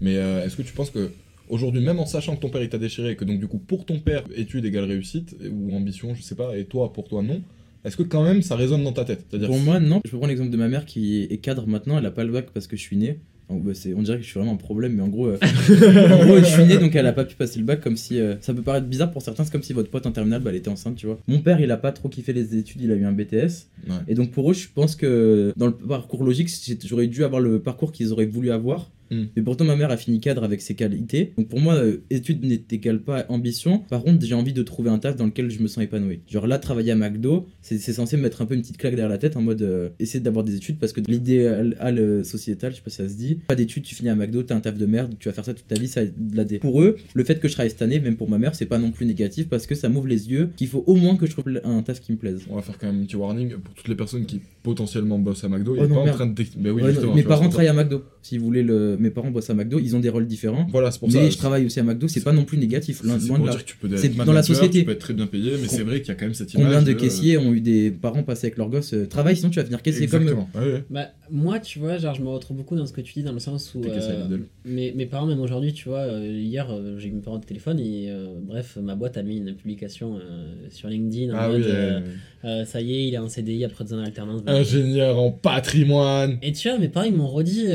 Mais 0.00 0.16
euh, 0.16 0.44
est-ce 0.44 0.56
que 0.56 0.62
tu 0.62 0.72
penses 0.72 0.90
que 0.90 1.10
aujourd'hui, 1.52 1.80
même 1.82 1.98
en 2.00 2.06
sachant 2.06 2.34
que 2.36 2.40
ton 2.40 2.48
père 2.50 2.62
il 2.62 2.68
t'a 2.68 2.78
déchiré, 2.78 3.10
et 3.12 3.16
que 3.16 3.24
donc 3.24 3.38
du 3.38 3.46
coup 3.46 3.58
pour 3.58 3.84
ton 3.84 3.98
père 4.00 4.24
études 4.34 4.64
égale 4.64 4.84
réussite 4.84 5.36
ou 5.50 5.74
ambition, 5.76 6.14
je 6.14 6.22
sais 6.22 6.34
pas, 6.34 6.56
et 6.56 6.64
toi 6.64 6.92
pour 6.92 7.08
toi 7.08 7.22
non, 7.22 7.40
est-ce 7.84 7.96
que 7.96 8.02
quand 8.02 8.24
même 8.24 8.42
ça 8.42 8.56
résonne 8.56 8.82
dans 8.84 8.92
ta 8.92 9.04
tête? 9.04 9.24
C'est-à-dire 9.28 9.48
Pour 9.48 9.58
moi 9.60 9.78
non. 9.80 10.00
Je 10.04 10.10
peux 10.10 10.16
prendre 10.16 10.28
l'exemple 10.30 10.50
de 10.50 10.56
ma 10.56 10.68
mère 10.68 10.84
qui 10.86 11.22
est 11.30 11.36
cadre 11.38 11.66
maintenant, 11.66 11.98
elle 11.98 12.06
a 12.06 12.10
pas 12.10 12.24
le 12.24 12.32
bac 12.32 12.46
parce 12.54 12.66
que 12.66 12.76
je 12.76 12.82
suis 12.82 12.96
né. 12.96 13.18
En- 13.48 13.56
bah, 13.56 13.72
c'est- 13.74 13.92
on 13.92 14.02
dirait 14.02 14.18
que 14.18 14.22
je 14.22 14.28
suis 14.30 14.38
vraiment 14.38 14.54
un 14.54 14.56
problème, 14.56 14.94
mais 14.94 15.02
en 15.02 15.08
gros, 15.08 15.26
euh, 15.26 15.36
en 16.22 16.24
gros, 16.26 16.38
je 16.38 16.44
suis 16.44 16.64
né 16.64 16.78
donc 16.78 16.94
elle 16.94 17.06
a 17.06 17.12
pas 17.12 17.24
pu 17.24 17.34
passer 17.34 17.58
le 17.58 17.64
bac 17.64 17.80
comme 17.80 17.96
si. 17.96 18.18
euh, 18.20 18.36
ça 18.40 18.54
peut 18.54 18.62
paraître 18.62 18.86
bizarre 18.86 19.10
pour 19.10 19.20
certains, 19.20 19.44
c'est 19.44 19.50
comme 19.52 19.64
si 19.64 19.72
votre 19.72 19.90
pote 19.90 20.06
en 20.06 20.12
terminale 20.12 20.40
bah, 20.42 20.50
elle 20.50 20.56
était 20.56 20.68
enceinte, 20.70 20.96
tu 20.96 21.06
vois. 21.06 21.18
Mon 21.26 21.40
père 21.40 21.60
il 21.60 21.70
a 21.70 21.76
pas 21.76 21.92
trop 21.92 22.08
kiffé 22.08 22.32
les 22.32 22.56
études, 22.56 22.80
il 22.82 22.90
a 22.92 22.94
eu 22.94 23.04
un 23.04 23.12
BTS. 23.12 23.66
Ouais. 23.88 23.94
Et 24.08 24.14
donc 24.14 24.30
pour 24.30 24.50
eux, 24.50 24.54
je 24.54 24.68
pense 24.72 24.94
que 24.96 25.52
dans 25.56 25.66
le 25.66 25.72
parcours 25.72 26.24
logique, 26.24 26.48
j'aurais 26.84 27.08
dû 27.08 27.24
avoir 27.24 27.40
le 27.42 27.58
parcours 27.58 27.90
qu'ils 27.92 28.12
auraient 28.12 28.26
voulu 28.26 28.50
avoir. 28.52 28.90
Mm. 29.12 29.24
Mais 29.36 29.42
pourtant, 29.42 29.64
ma 29.64 29.76
mère 29.76 29.90
a 29.90 29.96
fini 29.96 30.20
cadre 30.20 30.44
avec 30.44 30.60
ses 30.60 30.74
qualités. 30.74 31.32
Donc 31.36 31.48
pour 31.48 31.60
moi, 31.60 31.74
euh, 31.74 31.98
études 32.10 32.44
n'égale 32.44 33.00
pas 33.00 33.26
ambition. 33.28 33.78
Par 33.78 34.02
contre, 34.02 34.24
j'ai 34.24 34.34
envie 34.34 34.52
de 34.52 34.62
trouver 34.62 34.90
un 34.90 34.98
taf 34.98 35.16
dans 35.16 35.26
lequel 35.26 35.50
je 35.50 35.60
me 35.60 35.68
sens 35.68 35.84
épanoui. 35.84 36.20
Genre 36.28 36.46
là, 36.46 36.58
travailler 36.58 36.92
à 36.92 36.96
McDo, 36.96 37.46
c'est 37.60 37.78
censé 37.78 38.16
me 38.16 38.22
mettre 38.22 38.42
un 38.42 38.46
peu 38.46 38.54
une 38.54 38.62
petite 38.62 38.78
claque 38.78 38.94
derrière 38.94 39.10
la 39.10 39.18
tête 39.18 39.36
en 39.36 39.42
mode 39.42 39.62
euh, 39.62 39.90
essayer 39.98 40.20
d'avoir 40.20 40.44
des 40.44 40.56
études 40.56 40.78
parce 40.78 40.92
que 40.92 41.00
l'idéal 41.00 41.76
euh, 41.80 42.24
sociétal, 42.24 42.72
je 42.72 42.76
sais 42.76 42.82
pas 42.82 42.90
si 42.90 42.96
ça 42.96 43.08
se 43.08 43.14
dit, 43.14 43.38
pas 43.46 43.54
d'études, 43.54 43.82
tu 43.82 43.94
finis 43.94 44.08
à 44.08 44.14
McDo, 44.14 44.42
t'as 44.42 44.56
un 44.56 44.60
taf 44.60 44.76
de 44.76 44.86
merde, 44.86 45.14
tu 45.18 45.28
vas 45.28 45.34
faire 45.34 45.44
ça 45.44 45.54
toute 45.54 45.66
ta 45.66 45.74
vie, 45.74 45.88
ça 45.88 46.00
a 46.00 46.04
de 46.04 46.36
la 46.36 46.44
dé. 46.44 46.58
Pour 46.58 46.82
eux, 46.82 46.96
le 47.14 47.24
fait 47.24 47.40
que 47.40 47.48
je 47.48 47.52
travaille 47.54 47.70
cette 47.70 47.82
année, 47.82 48.00
même 48.00 48.16
pour 48.16 48.28
ma 48.28 48.38
mère, 48.38 48.54
c'est 48.54 48.66
pas 48.66 48.78
non 48.78 48.90
plus 48.90 49.06
négatif 49.06 49.48
parce 49.48 49.66
que 49.66 49.74
ça 49.74 49.88
m'ouvre 49.88 50.08
les 50.08 50.30
yeux 50.30 50.50
qu'il 50.56 50.68
faut 50.68 50.84
au 50.86 50.94
moins 50.94 51.16
que 51.16 51.26
je 51.26 51.32
trouve 51.32 51.44
un 51.64 51.82
taf 51.82 52.00
qui 52.00 52.12
me 52.12 52.16
plaise. 52.16 52.42
On 52.50 52.56
va 52.56 52.62
faire 52.62 52.78
quand 52.78 52.86
même 52.86 53.02
un 53.02 53.04
petit 53.04 53.16
warning 53.16 53.54
pour 53.56 53.74
toutes 53.74 53.88
les 53.88 53.94
personnes 53.94 54.26
qui 54.26 54.40
potentiellement 54.62 55.18
bossent 55.18 55.44
à 55.44 55.48
McDo. 55.48 55.76
Oh 55.78 55.86
non, 55.86 56.04
pas 56.04 56.10
en 56.10 56.14
train 56.14 56.26
de. 56.26 56.44
Mais 56.58 56.70
oui, 56.70 56.82
Ouais, 56.82 56.88
non, 56.88 56.94
justement. 56.94 57.14
mes 57.14 57.22
parents 57.22 57.48
travaillent 57.48 57.68
à 57.68 57.72
McDo. 57.72 58.02
Si 58.22 58.38
vous 58.38 58.44
voulez, 58.44 58.62
le... 58.62 58.96
mes 59.02 59.10
parents 59.10 59.30
bossent 59.30 59.50
à 59.50 59.54
McDo, 59.54 59.78
ils 59.78 59.94
ont 59.96 60.00
des 60.00 60.08
rôles 60.08 60.26
différents. 60.26 60.66
Voilà, 60.70 60.90
c'est 60.90 60.98
pour 60.98 61.08
mais 61.08 61.24
ça. 61.24 61.30
je 61.30 61.36
travaille 61.38 61.66
aussi 61.66 61.80
à 61.80 61.82
McDo, 61.82 62.08
c'est 62.08 62.22
pas 62.22 62.32
non 62.32 62.44
plus 62.44 62.58
négatif. 62.58 63.02
C'est 63.02 63.26
pour 63.28 63.38
de 63.38 63.46
là. 63.46 63.50
dire 63.52 63.64
que 63.64 63.68
tu 63.70 63.76
peux 63.76 63.92
être 63.92 64.24
dans 64.24 64.32
la 64.32 64.42
société. 64.42 64.80
Tu 64.80 64.84
peux 64.84 64.92
être 64.92 64.98
très 64.98 65.14
bien 65.14 65.26
payé, 65.26 65.52
mais 65.60 65.68
c'est 65.68 65.82
vrai 65.82 66.00
qu'il 66.00 66.08
y 66.08 66.12
a 66.12 66.14
quand 66.14 66.24
même 66.26 66.34
cette 66.34 66.54
image. 66.54 66.64
Combien 66.66 66.82
de 66.82 66.90
euh, 66.90 66.94
caissiers 66.94 67.38
ont 67.38 67.52
eu 67.52 67.60
des 67.60 67.90
parents 67.90 68.22
passer 68.22 68.46
avec 68.46 68.56
leurs 68.58 68.68
gosses 68.70 68.94
euh, 68.94 69.06
Travaille, 69.06 69.36
sinon 69.36 69.50
tu 69.50 69.58
vas 69.58 69.64
finir 69.64 69.82
caissier 69.82 70.06
comme 70.06 70.22
eux. 70.22 70.30
Exactement. 70.32 70.48
Ouais, 70.54 70.72
ouais. 70.72 70.84
Bah, 70.90 71.06
moi, 71.30 71.58
tu 71.60 71.78
vois, 71.78 71.98
genre, 71.98 72.14
je 72.14 72.22
me 72.22 72.28
retrouve 72.28 72.56
beaucoup 72.56 72.76
dans 72.76 72.86
ce 72.86 72.92
que 72.92 73.00
tu 73.00 73.14
dis, 73.14 73.22
dans 73.22 73.32
le 73.32 73.38
sens 73.38 73.74
où. 73.74 73.82
Euh, 73.84 74.38
mes, 74.64 74.92
mes 74.92 75.06
parents, 75.06 75.26
même 75.26 75.40
aujourd'hui, 75.40 75.72
tu 75.72 75.88
vois, 75.88 76.00
euh, 76.00 76.26
hier, 76.26 76.68
euh, 76.70 76.98
j'ai 76.98 77.08
eu 77.08 77.12
mes 77.12 77.20
parents 77.20 77.36
au 77.36 77.40
téléphone 77.40 77.78
et, 77.80 78.06
euh, 78.10 78.34
bref, 78.42 78.78
ma 78.80 78.94
boîte 78.94 79.16
a 79.16 79.22
mis 79.22 79.38
une 79.38 79.54
publication 79.54 80.16
euh, 80.16 80.52
sur 80.70 80.88
LinkedIn 80.88 81.32
en 81.34 81.36
Ah 81.38 81.48
mode 81.48 81.56
oui. 81.62 81.66
euh, 81.68 82.00
euh, 82.44 82.60
euh, 82.62 82.64
ça 82.64 82.80
y 82.80 82.94
est, 82.94 83.08
il 83.08 83.14
est 83.14 83.18
en 83.18 83.28
CDI 83.28 83.64
après 83.64 83.84
deux 83.84 83.94
ans 83.94 84.02
d'alternance. 84.02 84.42
Ingénieur 84.46 85.18
en 85.18 85.30
patrimoine. 85.30 86.38
Et 86.42 86.52
tu 86.52 86.68
vois, 86.68 86.78
mes 86.78 86.88
parents, 86.88 87.06
ils 87.06 87.14
m'ont 87.14 87.28
redit, 87.28 87.66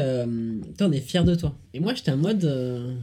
Putain, 0.68 0.88
on 0.88 0.92
est 0.92 1.00
fiers 1.00 1.17
de 1.26 1.36
toi. 1.36 1.56
Et 1.74 1.80
moi, 1.80 1.94
j'étais 1.94 2.12
en 2.12 2.18
mode. 2.18 2.44
euh, 2.46 2.94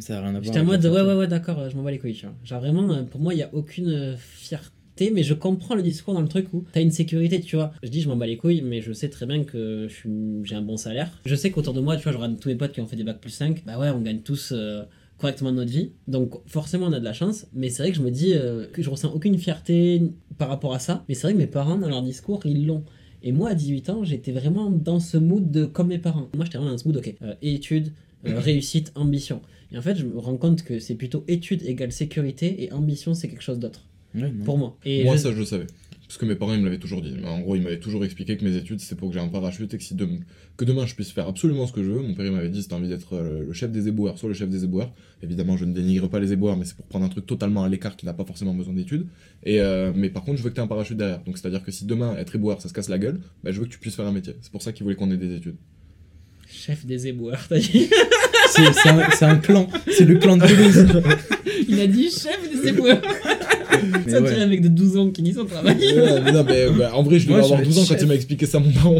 Ça 0.00 0.18
a 0.18 0.20
rien 0.22 0.28
à 0.30 0.32
voir. 0.32 0.44
J'étais 0.44 0.58
en 0.60 0.64
mode, 0.64 0.84
ouais, 0.84 1.02
ouais, 1.02 1.14
ouais, 1.14 1.26
d'accord, 1.28 1.58
euh, 1.58 1.70
je 1.70 1.76
m'en 1.76 1.82
bats 1.82 1.90
les 1.90 1.98
couilles. 1.98 2.14
tu 2.14 2.26
vois. 2.26 2.34
Genre 2.44 2.60
vraiment, 2.60 2.90
euh, 2.92 3.02
pour 3.02 3.20
moi, 3.20 3.34
il 3.34 3.38
n'y 3.38 3.42
a 3.42 3.50
aucune 3.52 4.16
fierté, 4.18 5.10
mais 5.12 5.22
je 5.22 5.34
comprends 5.34 5.74
le 5.74 5.82
discours 5.82 6.14
dans 6.14 6.20
le 6.20 6.28
truc 6.28 6.46
où 6.52 6.64
t'as 6.72 6.80
une 6.80 6.90
sécurité, 6.90 7.40
tu 7.40 7.56
vois. 7.56 7.72
Je 7.82 7.88
dis, 7.88 8.00
je 8.00 8.08
m'en 8.08 8.16
bats 8.16 8.26
les 8.26 8.36
couilles, 8.36 8.62
mais 8.62 8.80
je 8.80 8.92
sais 8.92 9.08
très 9.08 9.26
bien 9.26 9.42
que 9.44 9.86
je 9.88 9.94
suis- 9.94 10.10
j'ai 10.44 10.54
un 10.54 10.62
bon 10.62 10.76
salaire. 10.76 11.10
Je 11.24 11.34
sais 11.34 11.50
qu'autour 11.50 11.74
de 11.74 11.80
moi, 11.80 11.96
tu 11.96 12.02
vois, 12.04 12.12
je 12.12 12.16
regarde 12.18 12.38
tous 12.38 12.48
mes 12.48 12.54
potes 12.54 12.72
qui 12.72 12.80
ont 12.80 12.86
fait 12.86 12.96
des 12.96 13.04
bacs 13.04 13.20
plus 13.20 13.30
5, 13.30 13.64
bah 13.66 13.78
ouais, 13.78 13.90
on 13.90 14.00
gagne 14.00 14.20
tous 14.20 14.52
euh, 14.54 14.82
correctement 15.18 15.52
notre 15.52 15.70
vie. 15.70 15.90
Donc 16.08 16.34
forcément, 16.46 16.86
on 16.86 16.92
a 16.92 17.00
de 17.00 17.04
la 17.04 17.12
chance, 17.12 17.46
mais 17.52 17.68
c'est 17.70 17.82
vrai 17.82 17.90
que 17.92 17.96
je 17.98 18.02
me 18.02 18.10
dis 18.10 18.34
euh, 18.34 18.66
que 18.72 18.82
je 18.82 18.90
ressens 18.90 19.12
aucune 19.12 19.36
fierté 19.38 20.02
par 20.38 20.48
rapport 20.48 20.74
à 20.74 20.78
ça. 20.78 21.04
Mais 21.08 21.14
c'est 21.14 21.22
vrai 21.22 21.32
que 21.34 21.38
mes 21.38 21.46
parents, 21.46 21.76
dans 21.76 21.88
leur 21.88 22.02
discours, 22.02 22.40
ils 22.44 22.66
l'ont. 22.66 22.84
Et 23.24 23.32
moi, 23.32 23.50
à 23.50 23.54
18 23.54 23.88
ans, 23.90 24.04
j'étais 24.04 24.30
vraiment 24.32 24.70
dans 24.70 25.00
ce 25.00 25.16
mood 25.16 25.50
de 25.50 25.64
comme 25.64 25.88
mes 25.88 25.98
parents. 25.98 26.28
Moi, 26.36 26.44
j'étais 26.44 26.58
vraiment 26.58 26.72
dans 26.72 26.78
ce 26.78 26.86
mood, 26.86 26.96
ok, 26.98 27.14
euh, 27.22 27.34
études, 27.42 27.92
euh, 28.26 28.38
réussite, 28.38 28.92
ambition. 28.94 29.40
Et 29.72 29.78
en 29.78 29.82
fait, 29.82 29.96
je 29.96 30.04
me 30.04 30.18
rends 30.18 30.36
compte 30.36 30.62
que 30.62 30.78
c'est 30.78 30.94
plutôt 30.94 31.24
études 31.26 31.62
égale 31.64 31.90
sécurité 31.90 32.62
et 32.62 32.70
ambition, 32.72 33.14
c'est 33.14 33.28
quelque 33.28 33.42
chose 33.42 33.58
d'autre. 33.58 33.84
Ouais. 34.14 34.30
Pour 34.44 34.58
moi. 34.58 34.76
Et 34.84 35.02
Moi, 35.04 35.16
je- 35.16 35.22
ça, 35.22 35.32
je 35.32 35.38
le 35.38 35.44
savais. 35.44 35.66
Parce 36.14 36.20
que 36.20 36.26
mes 36.26 36.36
parents, 36.36 36.54
ils 36.54 36.60
me 36.60 36.66
l'avaient 36.66 36.78
toujours 36.78 37.02
dit. 37.02 37.12
En 37.26 37.40
gros, 37.40 37.56
ils 37.56 37.62
m'avaient 37.62 37.80
toujours 37.80 38.04
expliqué 38.04 38.36
que 38.36 38.44
mes 38.44 38.54
études, 38.54 38.78
c'était 38.78 38.94
pour 38.94 39.08
que 39.08 39.14
j'ai 39.14 39.20
un 39.20 39.26
parachute 39.26 39.74
et 39.74 39.78
que, 39.78 39.82
si 39.82 39.96
demain, 39.96 40.86
je 40.86 40.94
puisse 40.94 41.10
faire 41.10 41.26
absolument 41.26 41.66
ce 41.66 41.72
que 41.72 41.82
je 41.82 41.90
veux. 41.90 42.02
Mon 42.02 42.14
père, 42.14 42.30
m'avait 42.30 42.50
dit, 42.50 42.62
si 42.62 42.68
t'as 42.68 42.76
envie 42.76 42.88
d'être 42.88 43.14
euh, 43.14 43.44
le 43.44 43.52
chef 43.52 43.72
des 43.72 43.88
éboueurs, 43.88 44.16
soit 44.16 44.28
le 44.28 44.34
chef 44.36 44.48
des 44.48 44.62
éboueurs. 44.62 44.92
Évidemment, 45.24 45.56
je 45.56 45.64
ne 45.64 45.74
dénigre 45.74 46.08
pas 46.08 46.20
les 46.20 46.32
éboueurs, 46.32 46.56
mais 46.56 46.66
c'est 46.66 46.76
pour 46.76 46.86
prendre 46.86 47.04
un 47.04 47.08
truc 47.08 47.26
totalement 47.26 47.64
à 47.64 47.68
l'écart 47.68 47.96
qui 47.96 48.06
n'a 48.06 48.14
pas 48.14 48.24
forcément 48.24 48.54
besoin 48.54 48.74
d'études. 48.74 49.08
Euh, 49.48 49.92
mais 49.96 50.08
par 50.08 50.22
contre, 50.22 50.38
je 50.38 50.44
veux 50.44 50.50
que 50.50 50.54
tu 50.54 50.60
aies 50.60 50.64
un 50.64 50.68
parachute 50.68 50.96
derrière. 50.96 51.20
Donc, 51.24 51.36
c'est-à-dire 51.36 51.64
que 51.64 51.72
si 51.72 51.84
demain, 51.84 52.14
être 52.16 52.36
éboueur, 52.36 52.62
ça 52.62 52.68
se 52.68 52.74
casse 52.74 52.88
la 52.88 53.00
gueule, 53.00 53.18
bah, 53.42 53.50
je 53.50 53.58
veux 53.58 53.66
que 53.66 53.72
tu 53.72 53.80
puisses 53.80 53.96
faire 53.96 54.06
un 54.06 54.12
métier. 54.12 54.36
C'est 54.40 54.52
pour 54.52 54.62
ça 54.62 54.72
qu'ils 54.72 54.84
voulaient 54.84 54.94
qu'on 54.94 55.10
ait 55.10 55.16
des 55.16 55.34
études. 55.34 55.56
Chef 56.46 56.86
des 56.86 57.08
éboueurs, 57.08 57.44
t'as 57.48 57.58
dit. 57.58 57.90
C'est 58.54 59.24
un, 59.24 59.30
un 59.30 59.36
clan. 59.36 59.68
C'est 59.90 60.04
le 60.04 60.16
clan 60.16 60.36
de 60.36 60.46
Toulouse. 60.46 60.86
Il 61.68 61.80
a 61.80 61.86
dit 61.86 62.10
chef 62.10 62.38
des 62.50 62.68
éboueurs. 62.68 63.00
Mais 63.82 64.10
ça, 64.10 64.20
ouais. 64.20 64.28
dirait 64.28 64.42
un 64.42 64.46
mec 64.46 64.60
de 64.60 64.68
12 64.68 64.96
ans 64.96 65.10
qui 65.10 65.22
dit 65.22 65.32
son 65.32 65.44
travail. 65.44 65.76
Ouais, 65.76 66.20
mais 66.22 66.32
non, 66.32 66.44
mais 66.44 66.68
bah, 66.70 66.90
en 66.94 67.02
vrai, 67.02 67.18
je 67.18 67.28
devais 67.28 67.40
avoir 67.40 67.60
vais 67.60 67.66
12 67.66 67.78
ans 67.78 67.84
quand 67.88 68.00
il 68.00 68.06
m'a 68.06 68.14
expliqué 68.14 68.46
ça, 68.46 68.58
mon. 68.58 68.70
Non. 68.70 68.96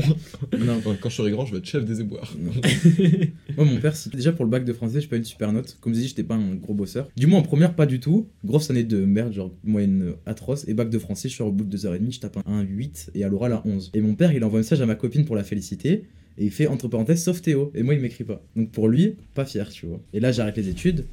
Ouais, 0.85 0.97
quand 1.01 1.09
je 1.09 1.17
serai 1.17 1.31
grand, 1.31 1.47
je 1.47 1.53
vais 1.53 1.59
être 1.59 1.67
chef 1.67 1.85
des 1.85 2.01
éboueurs. 2.01 2.35
Moi, 3.57 3.65
mon 3.65 3.77
père, 3.79 3.97
si 3.97 4.09
déjà 4.11 4.33
pour 4.33 4.45
le 4.45 4.51
bac 4.51 4.65
de 4.65 4.73
français, 4.73 5.01
j'ai 5.01 5.07
pas 5.07 5.17
une 5.17 5.25
super 5.25 5.53
note. 5.53 5.77
Comme 5.81 5.95
je 5.95 6.01
dis, 6.01 6.09
j'étais 6.09 6.25
pas 6.25 6.35
un 6.35 6.55
gros 6.55 6.75
bosseur. 6.75 7.09
Du 7.17 7.27
moins, 7.27 7.41
en 7.41 7.43
première, 7.43 7.75
pas 7.75 7.87
du 7.87 8.01
tout. 8.01 8.27
Grosse 8.45 8.71
année 8.71 8.85
de 8.85 9.05
merde, 9.05 9.33
genre 9.33 9.53
moyenne 9.65 10.15
atroce. 10.27 10.65
Et 10.69 10.75
bac 10.75 10.91
de 10.91 10.99
français, 10.99 11.29
je 11.29 11.35
suis 11.35 11.43
au 11.43 11.53
bout 11.53 11.65
de 11.65 11.77
2h30, 11.77 12.13
je 12.13 12.21
tape 12.21 12.39
un 12.47 12.63
8 12.63 13.11
et 13.15 13.25
à 13.25 13.29
l'oral 13.29 13.53
un 13.53 13.63
11. 13.65 13.93
Et 13.95 14.01
mon 14.01 14.15
père, 14.15 14.33
il 14.33 14.43
envoie 14.45 14.59
un 14.59 14.63
message 14.63 14.81
à 14.81 14.87
ma 14.87 14.95
copine 14.95 15.25
pour 15.25 15.37
la 15.37 15.45
féliciter. 15.45 16.05
Et 16.39 16.45
il 16.47 16.51
fait 16.51 16.67
entre 16.67 16.89
parenthèses 16.89 17.23
sauf 17.23 17.41
Théo. 17.43 17.71
Et 17.75 17.83
moi, 17.83 17.95
il 17.95 18.01
m'écrit 18.01 18.25
pas. 18.25 18.43
Donc 18.57 18.71
pour 18.71 18.89
lui, 18.89 19.17
pas 19.35 19.45
fier, 19.45 19.69
tu 19.71 19.87
vois. 19.87 20.01
Et 20.13 20.21
là, 20.21 20.33
j'arrête 20.33 20.57
les 20.57 20.69
études. 20.69 21.05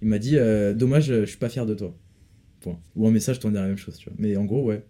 Il 0.00 0.08
m'a 0.08 0.18
dit 0.18 0.36
euh, 0.36 0.72
Dommage, 0.74 1.06
je 1.06 1.24
suis 1.24 1.36
pas 1.38 1.48
fier 1.48 1.66
de 1.66 1.74
toi. 1.74 1.94
Point. 2.60 2.78
Ou 2.96 3.06
un 3.06 3.10
message 3.10 3.38
tourné 3.38 3.56
la 3.58 3.66
même 3.66 3.76
chose, 3.76 3.96
tu 3.98 4.08
vois. 4.08 4.16
Mais 4.18 4.36
en 4.36 4.44
gros, 4.44 4.64
ouais. 4.64 4.82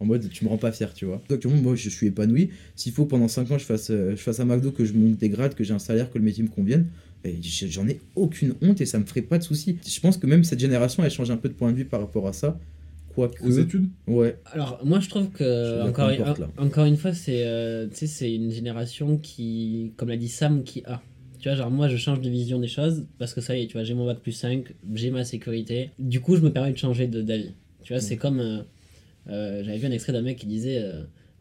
En 0.00 0.06
mode, 0.06 0.28
tu 0.28 0.44
me 0.44 0.50
rends 0.50 0.58
pas 0.58 0.72
fier, 0.72 0.92
tu 0.92 1.04
vois. 1.04 1.22
Actuellement, 1.30 1.60
moi, 1.60 1.74
je 1.76 1.88
suis 1.88 2.08
épanoui. 2.08 2.50
S'il 2.76 2.92
faut 2.92 3.06
pendant 3.06 3.28
5 3.28 3.50
ans, 3.52 3.58
je 3.58 3.64
fasse, 3.64 3.90
euh, 3.90 4.10
je 4.10 4.16
fasse 4.22 4.40
un 4.40 4.44
McDo, 4.44 4.72
que 4.72 4.84
je 4.84 4.92
monte 4.92 5.16
des 5.18 5.28
grades, 5.28 5.54
que 5.54 5.64
j'ai 5.64 5.72
un 5.72 5.78
salaire, 5.78 6.10
que 6.10 6.18
le 6.18 6.24
métier 6.24 6.42
me 6.42 6.48
convienne, 6.48 6.88
j- 7.24 7.68
j'en 7.70 7.86
ai 7.88 8.00
aucune 8.16 8.54
honte 8.60 8.80
et 8.80 8.86
ça 8.86 8.98
me 8.98 9.04
ferait 9.04 9.22
pas 9.22 9.38
de 9.38 9.44
soucis. 9.44 9.78
Je 9.86 10.00
pense 10.00 10.16
que 10.18 10.26
même 10.26 10.44
cette 10.44 10.58
génération, 10.60 11.02
elle 11.04 11.10
change 11.10 11.30
un 11.30 11.36
peu 11.36 11.48
de 11.48 11.54
point 11.54 11.70
de 11.72 11.76
vue 11.76 11.84
par 11.84 12.00
rapport 12.00 12.26
à 12.28 12.32
ça. 12.32 12.58
Quoique. 13.14 13.42
Aux 13.44 13.50
études 13.50 13.88
Ouais. 14.06 14.36
Alors, 14.52 14.80
moi, 14.84 15.00
je 15.00 15.08
trouve 15.08 15.30
que, 15.30 15.42
encore, 15.88 16.08
encore 16.58 16.84
une 16.84 16.96
fois, 16.96 17.12
c'est 17.14 17.46
euh, 17.46 17.86
tu 17.88 17.96
sais, 17.96 18.06
c'est 18.06 18.34
une 18.34 18.50
génération 18.50 19.16
qui, 19.18 19.92
comme 19.96 20.08
l'a 20.08 20.16
dit 20.16 20.28
Sam, 20.28 20.64
qui 20.64 20.82
a. 20.86 21.00
Tu 21.38 21.48
vois, 21.48 21.56
genre, 21.56 21.70
moi, 21.70 21.88
je 21.88 21.96
change 21.96 22.20
de 22.20 22.30
vision 22.30 22.58
des 22.58 22.68
choses 22.68 23.06
parce 23.18 23.34
que 23.34 23.40
ça 23.40 23.56
y 23.56 23.62
est, 23.62 23.66
tu 23.66 23.74
vois, 23.74 23.84
j'ai 23.84 23.94
mon 23.94 24.06
bac 24.06 24.18
plus 24.20 24.32
5, 24.32 24.64
j'ai 24.94 25.10
ma 25.10 25.24
sécurité. 25.24 25.90
Du 25.98 26.20
coup, 26.20 26.36
je 26.36 26.40
me 26.42 26.50
permets 26.52 26.72
de 26.72 26.78
changer 26.78 27.06
de- 27.06 27.22
d'avis. 27.22 27.52
Tu 27.82 27.92
vois, 27.92 28.00
c'est 28.00 28.16
comme. 28.16 28.40
euh, 28.40 28.62
euh, 29.28 29.62
J'avais 29.64 29.78
vu 29.78 29.86
un 29.86 29.90
extrait 29.90 30.12
d'un 30.12 30.22
mec 30.22 30.38
qui 30.38 30.46
disait. 30.46 30.82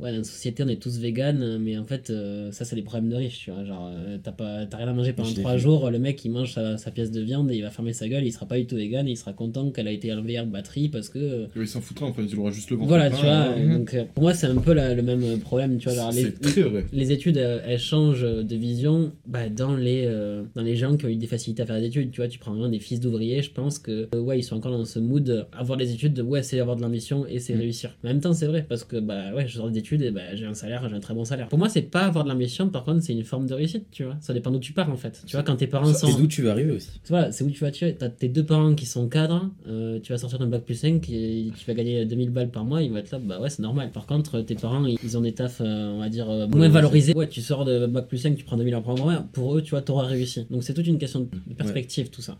Ouais, 0.04 0.12
dans 0.12 0.18
une 0.18 0.24
société, 0.26 0.64
on 0.64 0.68
est 0.68 0.82
tous 0.82 1.00
véganes, 1.00 1.58
mais 1.60 1.78
en 1.78 1.86
fait, 1.86 2.10
euh, 2.10 2.52
ça, 2.52 2.66
c'est 2.66 2.76
des 2.76 2.82
problèmes 2.82 3.10
de 3.10 3.16
riches, 3.16 3.40
tu 3.46 3.52
vois. 3.52 3.64
Genre, 3.64 3.90
euh, 3.96 4.18
t'as 4.22 4.34
pas- 4.34 4.66
t'as 4.66 4.78
rien 4.78 4.90
à 4.90 4.94
manger 4.94 5.14
pendant 5.14 5.30
Je 5.30 5.36
l'ai 5.36 5.42
3 5.42 5.56
vu. 5.56 5.62
jours, 5.62 5.90
le 5.90 5.98
mec, 5.98 6.24
il 6.26 6.30
mange 6.32 6.52
sa, 6.54 6.78
sa 6.78 6.92
pièce 6.92 7.10
de 7.10 7.22
viande 7.22 7.50
et 7.52 7.56
il 7.56 7.62
va 7.62 7.70
fermer 7.70 7.94
sa 7.94 8.08
gueule, 8.10 8.26
il 8.26 8.32
sera 8.34 8.46
pas 8.46 8.58
du 8.60 8.66
tout 8.66 8.76
vegan 8.76 9.08
et 9.08 9.12
il 9.12 9.16
sera 9.18 9.32
content 9.32 9.72
qu'elle 9.72 9.88
a 9.88 9.92
été 9.92 10.10
élevée 10.10 10.38
en 10.40 10.46
batterie 10.46 10.90
parce 10.90 11.08
que. 11.08 11.20
euh, 11.20 11.46
Il 11.56 11.68
s'en 11.68 11.80
foutra, 11.80 12.06
enfin, 12.08 12.22
il 12.30 12.38
aura 12.38 12.52
juste 12.52 12.70
le 12.70 12.76
ventre. 12.76 12.90
voilà, 12.90 13.10
tu 13.10 13.22
vois, 13.24 13.48
donc 13.78 13.94
euh, 13.94 14.04
pour 14.14 14.24
moi 14.24 14.34
c'est 14.34 14.48
un 14.48 14.58
peu 14.58 14.74
la- 14.74 14.94
le 14.94 15.02
même 15.02 15.40
problème, 15.40 15.78
tu 15.78 15.86
vois, 15.88 15.96
genre, 15.96 16.12
les, 16.12 16.24
C'est 16.24 16.42
très 16.42 16.62
vrai. 16.64 16.84
les 16.92 17.12
études 17.14 17.38
elles 17.38 17.80
changent 17.80 18.24
de 18.24 18.56
vision 18.56 19.14
bah, 19.26 19.48
dans, 19.50 19.76
les, 19.76 20.04
euh, 20.06 20.44
dans 20.56 20.64
les 20.64 20.76
gens 20.76 20.98
qui 20.98 21.06
ont 21.06 21.10
eu 21.10 21.16
des 21.16 21.28
facilités 21.28 21.62
à 21.64 21.66
faire 21.66 21.80
des 21.80 21.86
études, 21.88 22.12
tu 22.12 22.18
vois, 22.20 22.28
tu 22.28 22.40
prends 22.40 22.52
vraiment 22.52 22.68
des 22.70 22.80
fils 22.80 23.00
d'ouvriers, 23.00 23.42
je 23.42 23.52
pense 23.52 23.80
que 23.80 24.10
euh, 24.14 24.20
ouais, 24.20 24.40
ils 24.40 24.44
sont 24.44 24.58
encore 24.58 24.72
dans 24.78 24.84
ce 24.86 25.00
mood, 25.00 25.48
avoir 25.54 25.78
des 25.78 25.94
études, 25.94 26.14
de, 26.14 26.22
ouais, 26.22 26.44
c'est 26.44 26.60
avoir 26.60 26.76
de 26.76 26.82
l'ambition 26.82 27.26
et 27.26 27.40
c'est 27.40 27.54
Mm. 27.56 27.60
réussir. 27.60 27.96
Mais 28.04 28.10
en 28.10 28.14
même 28.14 28.22
temps 28.22 28.34
c'est 28.34 28.48
vrai, 28.48 28.66
parce 28.68 28.84
que 28.84 28.98
bah 28.98 29.34
ouais, 29.34 29.48
je 29.48 29.56
sors 29.58 29.70
des 29.70 29.82
études 29.94 30.02
et 30.02 30.12
bah, 30.12 30.36
j'ai 30.36 30.46
un 30.46 30.54
salaire, 30.54 30.88
j'ai 30.90 30.96
un 30.96 31.00
très 31.00 31.14
bon 31.14 31.26
salaire. 31.26 31.48
Pour 31.48 31.60
moi 31.60 31.70
c'est 31.70 31.82
pas 31.82 32.02
avoir 32.02 32.24
de 32.24 32.30
l'ambition, 32.30 32.70
par 32.70 32.84
contre 32.84 33.02
c'est 33.02 33.14
une 33.14 33.24
forme 33.24 33.48
de 33.48 33.54
réussite, 33.54 33.88
tu 33.92 34.04
vois, 34.04 34.18
ça 34.22 34.34
dépend 34.34 34.52
d'où 34.52 34.60
tu 34.60 34.74
pars 34.74 34.90
en 34.90 34.98
fait. 34.98 35.24
Tu 35.26 35.36
vois, 35.36 35.44
quand 35.44 35.56
tes 35.56 35.68
parents 35.68 35.94
sont... 35.94 36.08
Et 36.08 36.16
d'où 36.16 36.28
tu 36.28 36.42
vas 36.44 36.52
arriver 36.52 36.72
aussi. 36.72 36.90
Voilà, 37.10 37.32
c'est 37.32 37.44
où 37.44 37.52
tu 37.52 37.64
vas 37.64 37.72
tirer. 37.72 37.96
T'as 37.96 38.10
tes 38.10 38.30
deux 38.30 38.46
parents 38.46 38.76
qui 38.76 38.86
sont 38.86 39.08
cadres, 39.08 39.50
euh, 39.68 40.00
tu 40.00 40.12
vas 40.12 40.18
sortir 40.18 40.40
d'un 40.40 40.48
bac 40.48 40.64
plus 40.64 40.76
5 40.76 41.08
et 41.10 41.52
tu 41.58 41.66
vas 41.66 41.74
gagner 41.74 42.06
2000 42.06 42.30
balles 42.30 42.52
par 42.52 42.66
mois, 42.66 42.82
ils 42.82 42.90
vont 42.90 42.98
être 42.98 43.12
là, 43.12 43.20
bah 43.20 43.40
ouais, 43.40 43.50
c'est 43.50 43.62
normal. 43.62 43.92
Par 43.92 44.06
contre, 44.06 44.42
tes 44.42 44.56
parents, 44.56 44.86
ils 44.86 45.18
ont 45.18 45.22
des 45.22 45.34
tafs, 45.34 45.62
euh, 45.62 45.94
on 45.94 46.00
va 46.00 46.10
dire, 46.10 46.30
euh, 46.30 46.48
moins 46.48 46.70
valorisés. 46.70 47.14
Ouais, 47.14 47.28
tu 47.28 47.42
sors 47.42 47.66
de 47.66 47.86
bac 47.86 48.08
plus 48.08 48.18
5, 48.18 48.36
tu 48.36 48.44
prends 48.44 48.58
2000 48.58 48.74
euros 48.74 48.84
par 48.84 48.98
mois, 48.98 49.26
pour 49.34 49.56
eux, 49.56 49.62
tu 49.62 49.72
vois, 49.72 49.82
t'auras 49.82 50.06
réussi. 50.06 50.46
Donc 50.50 50.64
c'est 50.64 50.74
toute 50.74 50.88
une 50.88 50.98
question 50.98 51.22
de 51.22 51.28
de 51.48 51.54
perspective, 51.54 52.10
tout 52.10 52.22
ça. 52.22 52.38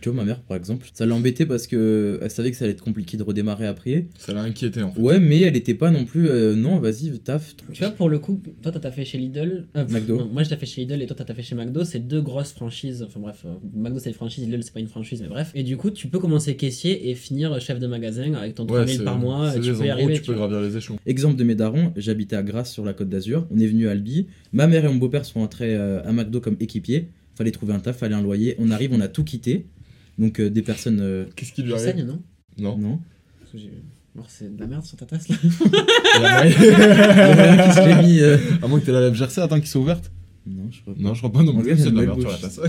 Tu 0.00 0.08
vois, 0.08 0.16
ma 0.18 0.24
mère, 0.24 0.40
par 0.42 0.56
exemple, 0.56 0.86
ça 0.94 1.06
l'embêtait 1.06 1.44
parce 1.44 1.66
que 1.66 2.20
elle 2.22 2.30
savait 2.30 2.52
que 2.52 2.56
ça 2.56 2.64
allait 2.64 2.72
être 2.74 2.84
compliqué 2.84 3.16
de 3.16 3.22
redémarrer 3.24 3.66
après. 3.66 4.06
Ça 4.16 4.32
l'a 4.32 4.42
inquiété 4.42 4.80
en 4.82 4.92
fait. 4.92 5.00
Ouais, 5.00 5.18
mais 5.18 5.40
elle 5.40 5.56
était 5.56 5.74
pas 5.74 5.90
non 5.90 6.04
plus. 6.04 6.28
euh, 6.28 6.54
non, 6.54 6.78
vas-y, 6.78 7.18
taf. 7.18 7.56
Tu 7.72 7.80
vois, 7.80 7.90
pour 7.90 8.08
le 8.08 8.20
coup, 8.20 8.40
toi, 8.62 8.70
t'as 8.70 8.78
taffé 8.78 9.04
chez 9.04 9.18
Lidl. 9.18 9.66
euh, 9.76 9.84
McDo. 9.88 10.18
non, 10.18 10.26
moi, 10.32 10.44
j'ai 10.44 10.50
taffé 10.50 10.66
chez 10.66 10.82
Lidl 10.82 11.02
et 11.02 11.06
toi, 11.06 11.16
t'as 11.16 11.24
taffé 11.24 11.42
chez 11.42 11.56
McDo. 11.56 11.82
C'est 11.84 11.98
deux 11.98 12.20
grosses 12.22 12.52
franchises. 12.52 13.02
Enfin, 13.06 13.18
bref, 13.18 13.42
euh, 13.44 13.54
McDo, 13.74 13.98
c'est 13.98 14.10
une 14.10 14.14
franchise, 14.14 14.44
Lidl, 14.46 14.62
c'est 14.62 14.72
pas 14.72 14.78
une 14.80 14.86
franchise, 14.86 15.20
mais 15.20 15.28
bref. 15.28 15.50
Et 15.56 15.64
du 15.64 15.76
coup, 15.76 15.90
tu 15.90 16.06
peux 16.06 16.20
commencer 16.20 16.54
caissier 16.56 17.10
et 17.10 17.14
finir 17.16 17.60
chef 17.60 17.80
de 17.80 17.86
magasin 17.88 18.34
avec 18.34 18.54
ton 18.54 18.62
Ouais, 18.64 18.76
3000 18.84 18.98
c'est- 18.98 19.04
par 19.04 19.18
mois. 19.18 19.52
Tu 19.52 19.72
peux 19.72 19.84
y 19.84 19.90
arriver. 19.90 20.14
tu 20.14 20.22
peux 20.22 20.32
vois. 20.34 20.46
gravir 20.48 20.60
les 20.60 20.76
échelons. 20.76 20.98
Exemple 21.06 21.34
de 21.36 21.42
mes 21.44 21.56
darons, 21.56 21.92
j'habitais 21.96 22.36
à 22.36 22.42
Grasse 22.44 22.70
sur 22.72 22.84
la 22.84 22.92
côte 22.92 23.08
d'Azur. 23.08 23.48
On 23.50 23.58
est 23.58 23.66
venu 23.66 23.88
à 23.88 23.90
Albi. 23.90 24.28
Ma 24.52 24.68
mère 24.68 24.84
et 24.84 24.88
mon 24.88 24.94
beau-père 24.94 25.24
sont 25.24 25.40
entrés 25.40 25.74
euh, 25.74 26.02
à 26.04 26.12
McDo 26.12 26.40
comme 26.40 26.56
équipiers. 26.60 27.08
Fallait 27.42 27.50
trouver 27.50 27.74
un 27.74 27.80
taf, 27.80 27.96
fallait 27.98 28.14
un 28.14 28.22
loyer. 28.22 28.54
On 28.60 28.70
arrive, 28.70 28.92
on 28.92 29.00
a 29.00 29.08
tout 29.08 29.24
quitté. 29.24 29.66
Donc 30.16 30.38
euh, 30.38 30.48
des 30.48 30.62
personnes. 30.62 31.00
euh, 31.00 31.24
Qu'est-ce 31.34 31.52
qui 31.52 31.62
lui 31.64 31.72
arrive 31.72 31.84
saignes, 31.84 32.04
non 32.06 32.22
Non. 32.56 32.78
non. 32.78 33.00
Parce 33.40 33.50
que 33.50 33.58
j'ai- 33.58 33.72
Alors, 34.14 34.26
c'est 34.30 34.54
de 34.54 34.60
la 34.60 34.68
merde 34.68 34.84
sur 34.84 34.96
ta 34.96 35.06
tasse 35.06 35.28
là. 35.28 35.34
La. 36.22 36.46
Qui 36.52 36.52
se 36.54 37.84
l'est 37.88 38.02
mis, 38.06 38.20
euh, 38.20 38.36
À 38.62 38.68
moins 38.68 38.78
que 38.78 38.86
t'aies 38.86 38.92
la 38.92 39.00
lèvre 39.00 39.16
gercée, 39.16 39.40
attends 39.40 39.58
qu'ils 39.58 39.66
soient 39.68 39.80
ouvertes. 39.80 40.12
Non, 40.46 40.68
je 40.70 40.82
crois 40.82 40.94
pas. 40.94 41.00
Non, 41.00 41.14
je 41.14 41.18
crois 41.18 41.32
pas 41.32 41.42
non 41.42 41.56
En 41.58 41.62
cas, 41.62 41.76
C'est 41.76 41.90
de 41.90 41.96
la 41.96 42.02
merde 42.02 42.20
sur 42.20 42.30
la 42.30 42.36
tasse. 42.38 42.60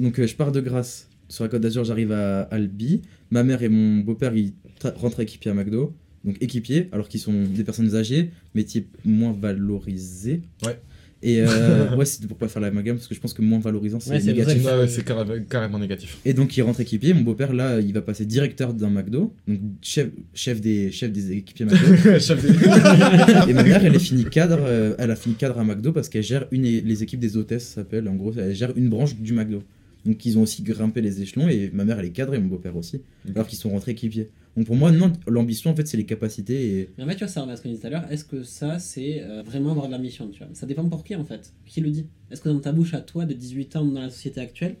Donc 0.00 0.18
euh, 0.18 0.26
je 0.26 0.34
pars 0.34 0.50
de 0.50 0.60
Grasse 0.60 1.08
sur 1.28 1.44
la 1.44 1.48
côte 1.50 1.60
d'Azur, 1.62 1.84
j'arrive 1.84 2.10
à 2.10 2.42
Albi. 2.42 3.02
Ma 3.30 3.44
mère 3.44 3.62
et 3.62 3.68
mon 3.68 3.98
beau-père 4.00 4.34
ils 4.34 4.54
tra- 4.80 4.94
rentrent 4.96 5.20
équipiers 5.20 5.52
à 5.52 5.54
McDo. 5.54 5.94
Donc 6.24 6.38
équipiers, 6.40 6.88
alors 6.90 7.06
qu'ils 7.08 7.20
sont 7.20 7.44
des 7.44 7.62
personnes 7.64 7.94
âgées, 7.94 8.30
métiers 8.54 8.88
moins 9.04 9.32
valorisés. 9.32 10.42
Ouais. 10.64 10.80
Et 11.26 11.40
euh, 11.40 11.94
ouais, 11.96 12.04
c'était 12.04 12.26
pour 12.26 12.36
pas 12.36 12.48
faire 12.48 12.60
la 12.60 12.70
gamme 12.70 12.96
parce 12.96 13.08
que 13.08 13.14
je 13.14 13.20
pense 13.20 13.32
que 13.32 13.40
moins 13.40 13.58
valorisant 13.58 13.98
c'est 13.98 14.10
Ouais, 14.10 14.20
négatif. 14.22 14.62
vrai 14.62 14.74
Ouais, 14.74 14.80
ouais, 14.82 14.88
c'est 14.88 15.02
carré- 15.04 15.42
carrément 15.48 15.78
négatif. 15.78 16.18
Et 16.26 16.34
donc 16.34 16.54
il 16.56 16.60
rentre 16.62 16.80
équipier. 16.80 17.14
Mon 17.14 17.22
beau-père 17.22 17.54
là, 17.54 17.80
il 17.80 17.92
va 17.94 18.02
passer 18.02 18.26
directeur 18.26 18.74
d'un 18.74 18.90
McDo, 18.90 19.32
donc 19.48 19.58
chef, 19.80 20.08
chef 20.34 20.60
des 20.60 20.92
chef 20.92 21.10
des 21.12 21.32
équipiers 21.32 21.64
McDo. 21.64 22.18
Chef 22.20 22.42
des- 22.42 23.50
et 23.50 23.54
ma 23.54 23.62
mère, 23.62 23.84
elle 23.84 23.94
est 23.94 23.98
fini 23.98 24.24
cadre, 24.26 24.58
euh, 24.60 24.94
elle 24.98 25.10
a 25.10 25.16
fini 25.16 25.34
cadre 25.34 25.58
à 25.58 25.64
McDo 25.64 25.92
parce 25.92 26.08
qu'elle 26.10 26.22
gère 26.22 26.46
une 26.50 26.62
les 26.64 27.02
équipes 27.02 27.20
des 27.20 27.36
hôtesses 27.38 27.64
ça 27.68 27.74
s'appelle. 27.76 28.06
En 28.08 28.14
gros, 28.16 28.32
elle 28.36 28.54
gère 28.54 28.72
une 28.76 28.90
branche 28.90 29.16
du 29.16 29.32
McDo. 29.32 29.62
Donc 30.04 30.26
ils 30.26 30.36
ont 30.36 30.42
aussi 30.42 30.62
grimpé 30.62 31.00
les 31.00 31.22
échelons 31.22 31.48
et 31.48 31.70
ma 31.72 31.84
mère 31.86 31.98
elle 31.98 32.04
est 32.04 32.10
cadre 32.10 32.34
et 32.34 32.38
mon 32.38 32.48
beau-père 32.48 32.76
aussi, 32.76 33.00
alors 33.34 33.46
qu'ils 33.46 33.58
sont 33.58 33.70
rentrés 33.70 33.92
équipiers. 33.92 34.28
Donc 34.56 34.66
pour 34.66 34.76
moi 34.76 34.92
non, 34.92 35.12
l'ambition 35.26 35.70
en 35.70 35.76
fait 35.76 35.86
c'est 35.86 35.96
les 35.96 36.06
capacités 36.06 36.78
et 36.78 36.90
Mais 36.96 37.04
en 37.04 37.06
fait, 37.08 37.14
tu 37.14 37.20
vois, 37.20 37.28
ça 37.28 37.40
revient 37.40 37.52
à 37.52 37.56
ce 37.56 37.62
qu'on 37.62 37.68
disait 37.68 37.80
tout 37.80 37.86
à 37.88 37.90
l'heure. 37.90 38.10
Est-ce 38.10 38.24
que 38.24 38.42
ça, 38.44 38.78
c'est 38.78 39.22
euh, 39.22 39.42
vraiment 39.42 39.72
avoir 39.72 39.88
de 39.88 39.92
l'ambition 39.92 40.28
tu 40.28 40.38
vois? 40.38 40.48
Ça 40.52 40.66
dépend 40.66 40.88
pour 40.88 41.02
qui 41.02 41.16
en 41.16 41.24
fait. 41.24 41.52
Qui 41.66 41.80
le 41.80 41.90
dit? 41.90 42.06
Est-ce 42.30 42.40
que 42.40 42.48
dans 42.48 42.60
ta 42.60 42.72
bouche 42.72 42.94
à 42.94 43.00
toi 43.00 43.24
de 43.24 43.32
18 43.34 43.76
ans 43.76 43.84
dans 43.84 44.00
la 44.00 44.10
société 44.10 44.40
actuelle, 44.40 44.76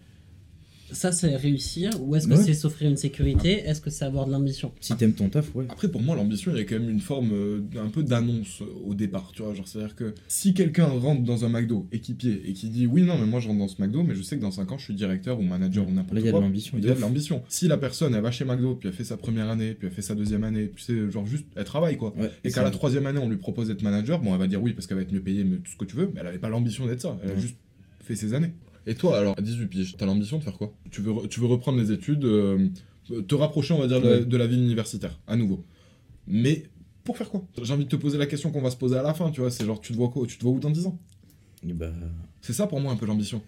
ça 0.94 1.12
c'est 1.12 1.36
réussir 1.36 1.90
Ou 2.00 2.16
est-ce 2.16 2.26
que 2.28 2.34
Ouais. 2.34 2.42
c'est 2.42 2.54
s'offrir 2.54 2.88
une 2.90 2.96
sécurité? 2.96 3.60
Est-ce 3.66 3.80
que 3.80 3.90
c'est 3.90 4.04
avoir 4.04 4.26
de 4.26 4.32
l'ambition? 4.32 4.72
Si 4.80 4.94
t'aimes 4.96 5.12
ton 5.12 5.28
taf, 5.28 5.54
ouais. 5.54 5.66
Après, 5.68 5.88
pour 5.88 6.00
moi, 6.02 6.16
l'ambition, 6.16 6.52
il 6.52 6.58
y 6.58 6.60
a 6.60 6.64
quand 6.64 6.78
même 6.78 6.88
une 6.90 7.00
forme 7.00 7.30
euh, 7.32 7.60
un 7.78 7.88
peu 7.88 8.02
d'annonce 8.02 8.62
euh, 8.62 8.66
au 8.86 8.94
départ, 8.94 9.30
tu 9.34 9.42
vois. 9.42 9.52
Genre, 9.54 9.66
c'est-à-dire 9.68 9.94
que 9.96 10.14
si 10.28 10.54
quelqu'un 10.54 10.86
rentre 10.86 11.22
dans 11.22 11.44
un 11.44 11.48
McDo 11.48 11.86
équipier 11.92 12.42
et 12.46 12.52
qui 12.54 12.68
dit 12.70 12.86
oui, 12.86 13.02
non, 13.02 13.18
mais 13.18 13.26
moi 13.26 13.40
je 13.40 13.48
rentre 13.48 13.58
dans 13.60 13.68
ce 13.68 13.80
McDo, 13.82 14.02
mais 14.02 14.14
je 14.14 14.22
sais 14.22 14.36
que 14.36 14.40
dans 14.42 14.50
5 14.50 14.72
ans 14.72 14.78
je 14.78 14.84
suis 14.84 14.94
directeur 14.94 15.38
ou 15.38 15.42
manager 15.42 15.86
ou 15.86 15.90
n'importe 15.90 16.14
Là, 16.14 16.20
il 16.20 16.24
y 16.26 16.28
a 16.28 16.32
de 16.32 16.36
quoi. 16.36 16.40
l'ambition, 16.46 16.78
Il 16.78 16.84
y 16.84 16.86
de 16.86 16.92
a 16.92 16.94
de 16.94 17.00
l'ambition. 17.00 17.42
Si 17.48 17.68
la 17.68 17.76
personne, 17.76 18.14
elle 18.14 18.22
va 18.22 18.30
chez 18.30 18.44
McDo, 18.44 18.76
puis 18.76 18.88
elle 18.88 18.94
fait 18.94 19.04
sa 19.04 19.16
première 19.16 19.48
année, 19.50 19.74
puis 19.74 19.88
elle 19.88 19.92
fait 19.94 20.02
sa 20.02 20.14
deuxième 20.14 20.44
année, 20.44 20.66
puis 20.66 20.82
c'est 20.86 21.10
genre 21.10 21.26
juste, 21.26 21.46
elle 21.56 21.64
travaille 21.64 21.96
quoi. 21.96 22.14
Ouais, 22.16 22.30
Et 22.44 22.50
qu'à 22.50 22.62
la 22.62 22.70
troisième 22.70 23.06
année, 23.06 23.18
on 23.20 23.28
lui 23.28 23.36
propose 23.36 23.68
d'être 23.68 23.82
manager, 23.82 24.20
bon, 24.20 24.32
elle 24.32 24.38
va 24.38 24.46
dire 24.46 24.62
oui 24.62 24.72
parce 24.72 24.86
qu'elle 24.86 24.96
va 24.96 25.02
être 25.02 25.12
mieux 25.12 25.22
payée, 25.22 25.44
mais 25.44 25.56
tout 25.56 25.70
ce 25.72 25.76
que 25.76 25.84
tu 25.84 25.96
veux, 25.96 26.10
mais 26.14 26.20
elle 26.20 26.26
avait 26.28 26.38
pas 26.38 26.48
l'ambition 26.48 26.86
d'être 26.86 27.00
ça. 27.02 27.18
Elle 27.24 27.30
a 27.32 27.36
juste 27.36 27.56
fait 28.00 28.16
ses 28.16 28.34
années. 28.34 28.52
Et 28.86 28.94
toi, 28.94 29.18
alors, 29.18 29.34
à 29.38 29.40
18 29.42 29.66
piges, 29.66 29.96
t'as 29.96 30.06
l'ambition 30.06 30.38
de 30.38 30.44
faire 30.44 30.56
quoi? 30.58 30.72
Tu 30.90 31.00
veux, 31.00 31.26
tu 31.28 31.40
veux 31.40 31.46
reprendre 31.46 31.78
les 31.78 31.90
études, 31.92 32.24
euh, 32.24 32.68
te 33.26 33.34
rapprocher, 33.34 33.72
on 33.74 33.78
va 33.78 33.86
dire, 33.86 34.00
de, 34.00 34.08
la, 34.08 34.16
Ouais. 34.18 34.24
de 34.24 34.36
la 34.36 34.46
vie 34.46 34.56
universitaire, 34.56 35.18
à 35.26 35.36
nouveau. 35.36 35.64
Mais 36.26 36.64
pour 37.02 37.16
faire 37.16 37.28
quoi? 37.30 37.44
J'ai 37.62 37.72
envie 37.72 37.84
de 37.84 37.88
te 37.90 37.96
poser 37.96 38.18
la 38.18 38.26
question 38.26 38.50
qu'on 38.50 38.60
va 38.62 38.70
se 38.70 38.76
poser 38.76 38.96
à 38.96 39.02
la 39.02 39.14
fin, 39.14 39.30
tu 39.30 39.40
vois. 39.40 39.50
C'est 39.50 39.64
genre, 39.64 39.80
tu 39.80 39.92
te 39.92 39.96
vois 39.96 40.08
quoi 40.10 40.26
Tu 40.26 40.36
te 40.38 40.42
vois 40.42 40.52
où 40.52 40.58
dans 40.60 40.70
10 40.70 40.86
ans? 40.86 40.98
Et 41.66 41.72
bah, 41.72 41.90
C'est 42.40 42.52
ça 42.52 42.66
pour 42.66 42.80
moi 42.80 42.92
un 42.92 42.96
peu 42.96 43.06
l'ambition. 43.06 43.42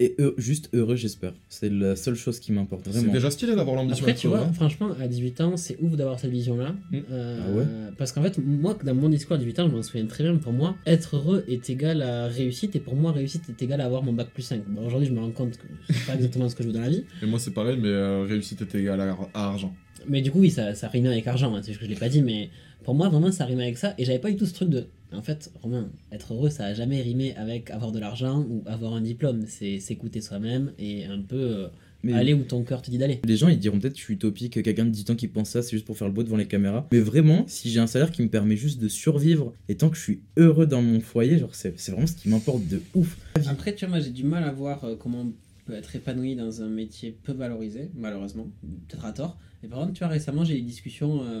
Et 0.00 0.14
juste 0.36 0.70
heureux 0.72 0.96
j'espère. 0.96 1.32
C'est 1.48 1.70
la 1.70 1.96
seule 1.96 2.14
chose 2.14 2.38
qui 2.38 2.52
m'importe 2.52 2.82
C'est 2.86 2.98
vraiment. 2.98 3.12
déjà 3.12 3.30
stylé 3.30 3.54
d'avoir 3.56 3.76
l'ambition. 3.76 4.04
Après, 4.04 4.14
tu 4.14 4.28
vois, 4.28 4.38
heureux, 4.38 4.46
hein. 4.48 4.52
franchement, 4.52 4.90
à 5.00 5.08
18 5.08 5.40
ans, 5.40 5.56
c'est 5.56 5.76
ouf 5.82 5.96
d'avoir 5.96 6.18
cette 6.20 6.30
vision-là. 6.30 6.74
Mm. 6.90 6.98
Euh, 7.10 7.40
Ah 7.46 7.52
ouais 7.56 7.64
Parce 7.98 8.12
qu'en 8.12 8.22
fait, 8.22 8.38
moi, 8.38 8.76
dans 8.84 8.94
mon 8.94 9.08
discours 9.08 9.36
à 9.36 9.38
18 9.38 9.58
ans, 9.60 9.68
je 9.68 9.74
m'en 9.76 9.82
souviens 9.82 10.06
très 10.06 10.24
bien. 10.24 10.36
Pour 10.36 10.52
moi, 10.52 10.76
être 10.86 11.16
heureux 11.16 11.44
est 11.48 11.68
égal 11.70 12.02
à 12.02 12.26
réussite, 12.28 12.76
et 12.76 12.80
pour 12.80 12.94
moi, 12.96 13.12
réussite 13.12 13.42
est 13.48 13.62
égal 13.62 13.80
à 13.80 13.84
avoir 13.86 14.02
mon 14.02 14.12
bac 14.12 14.28
plus 14.32 14.42
5. 14.42 14.62
Bon, 14.68 14.86
Aujourd'hui, 14.86 15.08
je 15.08 15.12
me 15.12 15.20
rends 15.20 15.30
compte 15.30 15.56
que 15.56 15.66
c'est 15.90 16.06
pas 16.06 16.14
exactement 16.14 16.48
ce 16.48 16.54
que 16.54 16.62
je 16.62 16.68
veux 16.68 16.74
dans 16.74 16.80
la 16.80 16.90
vie. 16.90 17.04
Et 17.22 17.26
moi, 17.26 17.38
c'est 17.38 17.52
pareil, 17.52 17.78
mais 17.80 17.88
euh, 17.88 18.24
réussite 18.28 18.60
est 18.62 18.74
égale 18.74 19.00
à, 19.00 19.16
à 19.34 19.44
argent. 19.46 19.74
Mais 20.08 20.20
du 20.22 20.30
coup, 20.30 20.38
oui, 20.40 20.50
ça, 20.50 20.74
ça 20.74 20.88
rime 20.88 21.06
avec 21.06 21.26
argent, 21.26 21.52
hein, 21.54 21.60
c'est 21.62 21.68
juste 21.72 21.80
que 21.80 21.86
je 21.86 21.90
l'ai 21.90 21.96
pas 21.98 22.08
dit, 22.08 22.22
mais 22.22 22.50
pour 22.84 22.94
moi, 22.94 23.08
vraiment, 23.08 23.32
ça 23.32 23.44
rime 23.44 23.58
avec 23.60 23.76
ça. 23.76 23.94
Et 23.98 24.04
j'avais 24.04 24.20
pas 24.20 24.30
du 24.30 24.36
tout 24.36 24.46
ce 24.46 24.54
truc 24.54 24.68
de. 24.68 24.86
En 25.12 25.22
fait, 25.22 25.50
Romain, 25.62 25.90
être 26.12 26.34
heureux, 26.34 26.50
ça 26.50 26.66
a 26.66 26.74
jamais 26.74 27.00
rimé 27.00 27.34
avec 27.36 27.70
avoir 27.70 27.92
de 27.92 27.98
l'argent 27.98 28.44
ou 28.48 28.62
avoir 28.66 28.92
un 28.94 29.00
diplôme. 29.00 29.44
C'est 29.46 29.80
s'écouter 29.80 30.20
soi-même 30.20 30.72
et 30.78 31.06
un 31.06 31.20
peu 31.22 31.36
euh, 31.36 31.68
Mais- 32.02 32.12
aller 32.12 32.34
où 32.34 32.42
ton 32.42 32.62
cœur 32.62 32.82
te 32.82 32.90
dit 32.90 32.98
d'aller. 32.98 33.20
Les 33.24 33.36
gens 33.36 33.48
ils 33.48 33.58
diront 33.58 33.78
peut-être 33.78 33.94
que 33.94 33.98
je 33.98 34.04
suis 34.04 34.14
utopique, 34.14 34.62
quelqu'un 34.62 34.84
de 34.84 34.90
18 34.90 35.10
ans 35.10 35.16
qui 35.16 35.28
pense 35.28 35.48
ça, 35.50 35.62
c'est 35.62 35.70
juste 35.70 35.86
pour 35.86 35.96
faire 35.96 36.08
le 36.08 36.12
beau 36.14 36.22
devant 36.22 36.36
les 36.36 36.46
caméras. 36.46 36.86
Mais 36.92 37.00
vraiment, 37.00 37.44
si 37.46 37.70
j'ai 37.70 37.80
un 37.80 37.86
salaire 37.86 38.10
qui 38.10 38.20
me 38.22 38.28
permet 38.28 38.56
juste 38.56 38.80
de 38.80 38.88
survivre 38.88 39.54
et 39.70 39.76
tant 39.76 39.88
que 39.88 39.96
je 39.96 40.02
suis 40.02 40.20
heureux 40.36 40.66
dans 40.66 40.82
mon 40.82 41.00
foyer, 41.00 41.38
genre 41.38 41.54
c'est 41.54 41.78
c'est 41.80 41.92
vraiment 41.92 42.06
ce 42.06 42.14
qui 42.14 42.28
m'importe 42.28 42.66
de 42.68 42.82
ouf. 42.94 43.16
Après, 43.46 43.74
tu 43.74 43.86
vois, 43.86 43.96
moi 43.96 44.00
j'ai 44.00 44.10
du 44.10 44.24
mal 44.24 44.44
à 44.44 44.52
voir 44.52 44.84
euh, 44.84 44.94
comment 44.94 45.22
on 45.22 45.32
peut 45.64 45.74
être 45.74 45.96
épanoui 45.96 46.36
dans 46.36 46.62
un 46.62 46.68
métier 46.68 47.16
peu 47.22 47.32
valorisé, 47.32 47.90
malheureusement, 47.94 48.46
peut-être 48.88 49.04
à 49.06 49.12
tort. 49.12 49.38
Et 49.64 49.68
par 49.68 49.80
contre, 49.80 49.92
tu 49.92 49.98
vois, 50.00 50.08
récemment 50.08 50.44
j'ai 50.44 50.56
eu 50.56 50.60
des 50.60 50.66
discussions 50.66 51.20
euh, 51.24 51.40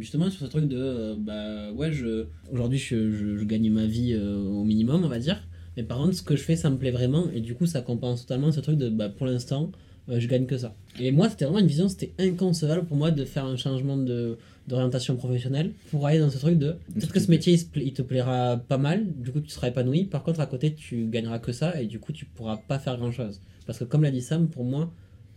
justement 0.00 0.28
sur 0.30 0.40
ce 0.44 0.50
truc 0.50 0.66
de 0.66 0.76
euh, 0.78 1.14
bah 1.18 1.70
ouais, 1.72 1.92
je 1.92 2.26
aujourd'hui 2.52 2.78
je, 2.78 3.10
je- 3.12 3.36
je 3.36 3.44
gagne 3.44 3.70
ma 3.70 3.86
vie 3.86 4.14
euh, 4.14 4.36
au 4.38 4.64
minimum, 4.64 5.02
on 5.04 5.08
va 5.08 5.18
dire. 5.18 5.46
Mais 5.76 5.82
par 5.82 5.98
contre, 5.98 6.14
ce 6.14 6.22
que 6.22 6.36
je 6.36 6.42
fais, 6.42 6.56
ça 6.56 6.70
me 6.70 6.76
plaît 6.76 6.90
vraiment 6.90 7.26
et 7.34 7.40
du 7.40 7.54
coup, 7.54 7.66
ça 7.66 7.82
compense 7.82 8.22
totalement 8.22 8.50
ce 8.50 8.60
truc 8.60 8.76
de 8.78 8.88
bah 8.88 9.08
pour 9.10 9.26
l'instant, 9.26 9.70
je 10.08 10.26
gagne 10.28 10.46
que 10.46 10.56
ça. 10.56 10.74
Et 11.00 11.10
moi, 11.12 11.28
c'était 11.28 11.44
vraiment 11.44 11.58
une 11.60 11.66
vision, 11.66 11.88
c'était 11.88 12.12
inconcevable 12.18 12.86
pour 12.86 12.96
moi 12.96 13.10
de 13.10 13.24
faire 13.24 13.44
un 13.44 13.56
changement 13.56 13.96
de, 13.96 14.38
d'orientation 14.68 15.16
professionnelle 15.16 15.72
pour 15.90 16.06
aller 16.06 16.18
dans 16.20 16.30
ce 16.30 16.38
truc 16.38 16.58
de 16.58 16.76
peut-être 16.94 17.12
que 17.12 17.20
ce 17.20 17.30
métier 17.30 17.54
il, 17.54 17.66
pla- 17.66 17.82
il 17.82 17.92
te 17.92 18.02
plaira 18.02 18.56
pas 18.56 18.78
mal, 18.78 19.04
du 19.16 19.30
coup 19.32 19.40
tu 19.40 19.50
seras 19.50 19.68
épanoui. 19.68 20.04
Par 20.04 20.22
contre, 20.22 20.40
à 20.40 20.46
côté, 20.46 20.74
tu 20.74 21.06
gagneras 21.08 21.38
que 21.40 21.52
ça 21.52 21.80
et 21.80 21.86
du 21.86 21.98
coup, 22.00 22.12
tu 22.12 22.24
pourras 22.24 22.56
pas 22.56 22.78
faire 22.78 22.96
grand 22.96 23.12
chose. 23.12 23.40
Parce 23.66 23.78
que, 23.80 23.84
comme 23.84 24.02
l'a 24.02 24.10
dit 24.10 24.22
Sam, 24.22 24.48
pour 24.48 24.64
moi, 24.64 24.90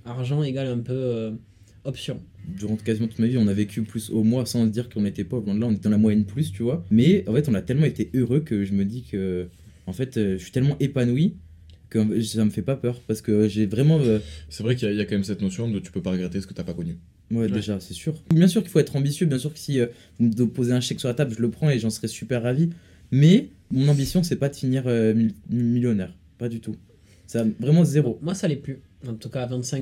argent 0.05 0.41
égale 0.43 0.67
un 0.67 0.79
peu 0.79 1.33
option. 1.83 2.21
durant 2.57 2.75
quasiment 2.77 3.07
toute 3.07 3.19
ma 3.19 3.27
vie, 3.27 3.37
on 3.37 3.47
a 3.47 3.53
vécu 3.53 3.83
plus 3.83 4.09
au 4.09 4.23
mois 4.23 4.45
sans 4.45 4.65
se 4.65 4.69
dire 4.71 4.89
qu'on 4.89 5.05
était 5.05 5.23
pauvre. 5.23 5.53
Là, 5.53 5.67
on 5.67 5.71
était 5.71 5.81
dans 5.83 5.89
la 5.91 5.97
moyenne 5.97 6.25
plus, 6.25 6.51
tu 6.51 6.63
vois. 6.63 6.83
Mais 6.91 7.23
en 7.27 7.33
fait, 7.33 7.47
on 7.49 7.53
a 7.53 7.61
tellement 7.61 7.85
été 7.85 8.09
heureux 8.13 8.39
que 8.41 8.65
je 8.65 8.73
me 8.73 8.85
dis 8.85 9.03
que, 9.03 9.47
en 9.87 9.93
fait, 9.93 10.17
euh, 10.17 10.37
je 10.37 10.43
suis 10.43 10.51
tellement 10.51 10.75
épanoui 10.79 11.35
que 11.89 12.21
ça 12.21 12.45
me 12.45 12.49
fait 12.51 12.61
pas 12.61 12.75
peur 12.75 12.99
parce 13.07 13.21
que 13.21 13.47
j'ai 13.47 13.65
vraiment. 13.65 13.99
euh, 13.99 14.19
C'est 14.49 14.61
vrai 14.63 14.75
qu'il 14.75 14.87
y, 14.87 14.91
a- 14.91 14.93
il 14.93 14.97
y 14.97 15.01
a 15.01 15.05
quand 15.05 15.15
même 15.15 15.23
cette 15.23 15.41
notion 15.41 15.69
de 15.69 15.79
tu 15.79 15.91
peux 15.91 16.01
pas 16.01 16.11
regretter 16.11 16.39
ce 16.41 16.47
que 16.47 16.53
t'as 16.53 16.63
pas 16.63 16.73
connu. 16.75 16.97
Ouais, 17.31 17.47
déjà, 17.47 17.79
c'est 17.79 17.93
sûr. 17.93 18.21
Bien 18.33 18.47
sûr 18.47 18.61
qu'il 18.61 18.71
faut 18.71 18.79
être 18.79 18.95
ambitieux, 18.95 19.25
bien 19.27 19.37
sûr 19.39 19.53
que 19.53 19.59
si 19.59 19.79
euh, 19.79 19.87
vous 20.19 20.27
me 20.27 20.45
posez 20.47 20.71
un 20.73 20.81
chèque 20.81 20.99
sur 20.99 21.07
la 21.09 21.13
table, 21.15 21.33
je 21.35 21.41
le 21.41 21.49
prends 21.49 21.69
et 21.69 21.77
j'en 21.79 21.89
serais 21.91 22.07
super 22.07 22.41
ravi. 22.43 22.69
Mais 23.11 23.49
mon 23.71 23.87
ambition, 23.87 24.21
c'est 24.23 24.35
pas 24.35 24.49
de 24.49 24.55
finir 24.55 24.83
euh, 24.87 25.13
mil- 25.15 25.33
millionnaire. 25.49 26.13
Pas 26.37 26.49
du 26.49 26.59
tout. 26.59 26.75
Ça, 27.27 27.45
vraiment 27.59 27.83
zéro. 27.83 28.17
Moi, 28.21 28.33
ça 28.35 28.47
l'est 28.47 28.55
plus. 28.55 28.79
En 29.07 29.13
tout 29.15 29.29
cas, 29.29 29.43
à 29.43 29.47
25 29.47 29.81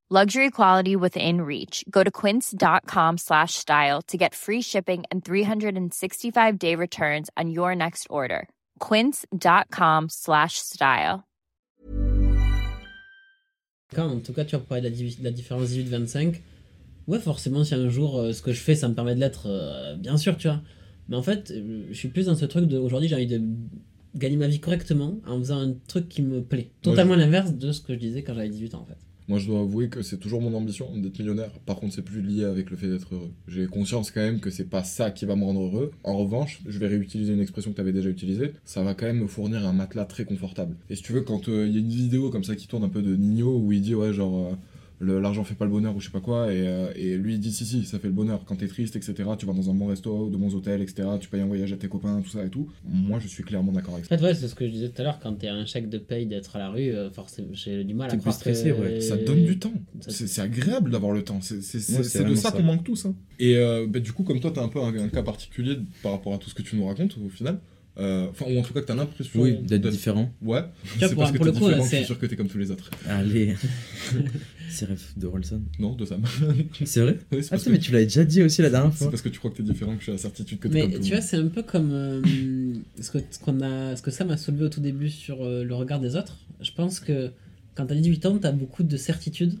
Luxury 0.13 0.49
quality 0.51 0.97
within 0.97 1.39
reach. 1.39 1.85
Go 1.89 2.03
to 2.03 2.11
quince.com 2.11 3.17
slash 3.17 3.53
style 3.53 4.01
to 4.09 4.17
get 4.17 4.35
free 4.35 4.61
shipping 4.61 5.05
and 5.09 5.23
365 5.23 6.59
day 6.59 6.75
returns 6.75 7.29
on 7.37 7.49
your 7.49 7.73
next 7.75 8.07
order. 8.09 8.49
Quince.com 8.79 10.09
slash 10.09 10.55
style. 10.57 11.23
Quand, 13.95 14.09
en 14.09 14.19
tout 14.19 14.33
cas, 14.33 14.43
tu 14.43 14.57
vas 14.57 14.59
parler 14.59 14.81
de 14.81 14.89
la, 14.89 14.95
de 14.95 15.23
la 15.23 15.31
différence 15.31 15.69
18-25. 15.69 16.41
Ouais, 17.07 17.19
forcément, 17.19 17.63
si 17.63 17.73
un 17.73 17.87
jour 17.87 18.19
euh, 18.19 18.33
ce 18.33 18.41
que 18.41 18.51
je 18.51 18.59
fais 18.59 18.75
ça 18.75 18.89
me 18.89 18.93
permet 18.93 19.15
de 19.15 19.21
l'être, 19.21 19.47
euh, 19.47 19.95
bien 19.95 20.17
sûr, 20.17 20.35
tu 20.35 20.49
vois. 20.49 20.59
Mais 21.07 21.15
en 21.15 21.23
fait, 21.23 21.51
euh, 21.51 21.85
je 21.89 21.97
suis 21.97 22.09
plus 22.09 22.25
dans 22.25 22.35
ce 22.35 22.43
truc 22.43 22.65
de 22.65 22.77
aujourd'hui, 22.77 23.07
j'ai 23.07 23.15
envie 23.15 23.27
de 23.27 23.41
gagner 24.15 24.35
ma 24.35 24.47
vie 24.47 24.59
correctement 24.59 25.21
en 25.25 25.37
faisant 25.37 25.61
un 25.61 25.73
truc 25.87 26.09
qui 26.09 26.21
me 26.21 26.43
plaît. 26.43 26.71
Totalement 26.81 27.15
l'inverse 27.15 27.53
de 27.53 27.71
ce 27.71 27.79
que 27.79 27.93
je 27.93 27.99
disais 27.99 28.23
quand 28.23 28.33
j'avais 28.33 28.49
18 28.49 28.75
ans, 28.75 28.81
en 28.81 28.85
fait. 28.85 28.97
Moi, 29.31 29.39
je 29.39 29.47
dois 29.47 29.61
avouer 29.61 29.87
que 29.87 30.01
c'est 30.01 30.17
toujours 30.17 30.41
mon 30.41 30.53
ambition 30.53 30.89
d'être 30.93 31.17
millionnaire. 31.17 31.51
Par 31.65 31.77
contre, 31.77 31.93
c'est 31.93 32.01
plus 32.01 32.21
lié 32.21 32.43
avec 32.43 32.69
le 32.69 32.75
fait 32.75 32.89
d'être 32.89 33.15
heureux. 33.15 33.31
J'ai 33.47 33.65
conscience 33.65 34.11
quand 34.11 34.19
même 34.19 34.41
que 34.41 34.49
c'est 34.49 34.69
pas 34.69 34.83
ça 34.83 35.09
qui 35.09 35.25
va 35.25 35.37
me 35.37 35.45
rendre 35.45 35.61
heureux. 35.61 35.91
En 36.03 36.17
revanche, 36.17 36.59
je 36.67 36.77
vais 36.79 36.87
réutiliser 36.87 37.31
une 37.31 37.39
expression 37.39 37.71
que 37.71 37.75
tu 37.75 37.81
avais 37.81 37.93
déjà 37.93 38.09
utilisée. 38.09 38.51
Ça 38.65 38.83
va 38.83 38.93
quand 38.93 39.05
même 39.05 39.19
me 39.19 39.27
fournir 39.27 39.65
un 39.65 39.71
matelas 39.71 40.03
très 40.03 40.25
confortable. 40.25 40.75
Et 40.89 40.97
si 40.97 41.03
tu 41.03 41.13
veux, 41.13 41.21
quand 41.21 41.47
euh, 41.47 41.65
il 41.65 41.73
y 41.73 41.77
a 41.77 41.79
une 41.79 41.87
vidéo 41.87 42.29
comme 42.29 42.43
ça 42.43 42.57
qui 42.57 42.67
tourne 42.67 42.83
un 42.83 42.89
peu 42.89 43.01
de 43.01 43.15
Nino 43.15 43.57
où 43.57 43.71
il 43.71 43.79
dit 43.79 43.95
ouais 43.95 44.11
genre 44.11 44.47
euh, 44.51 44.55
l'argent 45.01 45.43
fait 45.43 45.55
pas 45.55 45.65
le 45.65 45.71
bonheur 45.71 45.95
ou 45.95 45.99
je 45.99 46.05
sais 46.05 46.11
pas 46.11 46.19
quoi 46.19 46.53
et, 46.53 46.67
euh, 46.67 46.91
et 46.95 47.17
lui 47.17 47.33
il 47.33 47.39
dit 47.39 47.51
si 47.51 47.65
si 47.65 47.83
ça 47.85 47.97
fait 47.99 48.07
le 48.07 48.13
bonheur 48.13 48.43
quand 48.45 48.55
t'es 48.55 48.67
triste 48.67 48.95
etc. 48.95 49.13
Tu 49.37 49.45
vas 49.45 49.53
dans 49.53 49.69
un 49.69 49.73
bon 49.73 49.87
resto, 49.87 50.29
de 50.29 50.37
bons 50.37 50.53
hôtels 50.55 50.81
etc. 50.81 51.07
Tu 51.19 51.27
payes 51.27 51.41
un 51.41 51.47
voyage 51.47 51.73
à 51.73 51.77
tes 51.77 51.87
copains 51.87 52.21
tout 52.21 52.29
ça 52.29 52.45
et 52.45 52.49
tout. 52.49 52.69
Moi, 52.85 53.19
je 53.19 53.27
suis 53.27 53.43
clairement 53.43 53.71
d'accord 53.71 53.93
avec 53.95 54.05
En 54.05 54.09
ça. 54.09 54.17
fait, 54.17 54.23
ouais, 54.23 54.35
c'est 54.35 54.47
ce 54.47 54.55
que 54.55 54.65
je 54.67 54.71
disais 54.71 54.89
tout 54.89 55.01
à 55.01 55.05
l'heure, 55.05 55.19
quand 55.19 55.33
t'es 55.33 55.47
un 55.47 55.65
chèque 55.65 55.89
de 55.89 55.97
paye 55.97 56.25
d'être 56.27 56.55
à 56.55 56.59
la 56.59 56.69
rue, 56.69 56.91
euh, 56.91 57.09
forcément, 57.09 57.47
j'ai 57.53 57.83
du 57.83 57.93
mal 57.93 58.11
à 58.11 58.17
croire 58.17 58.35
plus 58.35 58.39
stressé, 58.39 58.69
que... 58.71 58.79
ouais. 58.81 59.01
Ça 59.01 59.17
donne 59.17 59.43
du 59.45 59.57
temps. 59.57 59.73
Ça- 60.01 60.11
C'est 60.27 60.41
agréable 60.41 60.91
d'avoir 60.91 61.13
le 61.13 61.23
temps. 61.23 61.39
C'est 61.41 61.55
Ouais, 61.55 62.23
de 62.29 62.35
ça 62.35 62.49
ça. 62.49 62.51
qu'on 62.51 62.63
manque 62.63 62.83
tous. 62.83 63.05
hein. 63.05 63.15
Et 63.39 63.55
euh, 63.57 63.87
bah, 63.89 63.99
du 63.99 64.11
coup, 64.11 64.23
comme 64.23 64.39
toi, 64.39 64.51
t'as 64.53 64.61
un 64.63 64.67
peu 64.69 64.79
un, 64.79 64.93
un 64.95 65.09
cas 65.09 65.23
particulier 65.23 65.77
par 66.03 66.11
rapport 66.11 66.33
à 66.33 66.37
tout 66.37 66.49
ce 66.49 66.53
que 66.55 66.61
tu 66.61 66.75
nous 66.75 66.85
racontes 66.85 67.17
au 67.25 67.29
final. 67.29 67.59
Euh, 67.97 68.27
Enfin, 68.29 68.45
ou 68.49 68.57
en 68.57 68.61
tout 68.61 68.73
cas, 68.73 68.81
que 68.81 68.85
t'as 68.85 68.95
l'impression 68.95 69.41
Oui, 69.41 69.57
d'être 69.57 69.89
différent. 69.89 70.31
Ouais. 70.41 70.61
C'est 70.99 71.13
parce 71.15 71.31
que 71.31 71.37
pour 71.37 71.45
t'es 71.47 71.51
le 71.51 71.57
coup, 71.59 71.65
différent 71.65 71.83
je 71.83 71.87
suis 71.87 71.97
c'est- 71.97 72.03
sûr 72.05 72.17
que 72.19 72.25
t'es 72.25 72.35
comme 72.37 72.47
tous 72.47 72.57
les 72.57 72.71
autres. 72.71 72.89
Allez. 73.07 73.55
c'est 74.71 74.85
rêve 74.85 75.03
de 75.17 75.27
Rolson. 75.27 75.61
Non, 75.79 75.95
de 75.95 76.05
Sam. 76.05 76.21
C'est 76.85 77.01
vrai 77.01 77.17
Oui, 77.31 77.43
c'est 77.43 77.53
Ah, 77.53 77.57
putain, 77.57 77.71
mais 77.71 77.79
tu 77.79 77.91
l'avais 77.91 78.05
déjà 78.05 78.23
dit 78.23 78.41
aussi 78.41 78.61
la 78.61 78.69
dernière 78.69 78.91
c'est 78.91 78.99
fois. 78.99 79.09
parce 79.11 79.21
que 79.21 79.29
tu 79.29 79.39
crois 79.39 79.51
que 79.51 79.57
t'es 79.57 79.63
différent 79.63 79.95
que 79.97 80.03
j'ai 80.03 80.11
la 80.11 80.17
certitude 80.17 80.59
que 80.59 80.67
t'es 80.67 80.73
Mais 80.73 80.91
comme 80.93 81.01
tu 81.01 81.11
vois, 81.11 81.21
c'est 81.21 81.37
un 81.37 81.47
peu 81.47 81.63
comme 81.63 81.91
euh, 81.91 82.21
ce, 82.99 83.11
que, 83.11 83.19
ce, 83.29 83.39
qu'on 83.39 83.61
a, 83.61 83.95
ce 83.95 84.01
que 84.01 84.11
Sam 84.11 84.31
a 84.31 84.37
soulevé 84.37 84.65
au 84.65 84.69
tout 84.69 84.81
début 84.81 85.09
sur 85.09 85.43
euh, 85.43 85.63
le 85.63 85.75
regard 85.75 85.99
des 85.99 86.15
autres. 86.15 86.37
Je 86.61 86.71
pense 86.71 86.99
que 86.99 87.31
quand 87.75 87.85
t'as 87.85 87.95
18 87.95 88.25
ans, 88.25 88.37
t'as 88.37 88.51
beaucoup 88.51 88.83
de 88.83 88.97
certitudes, 88.97 89.57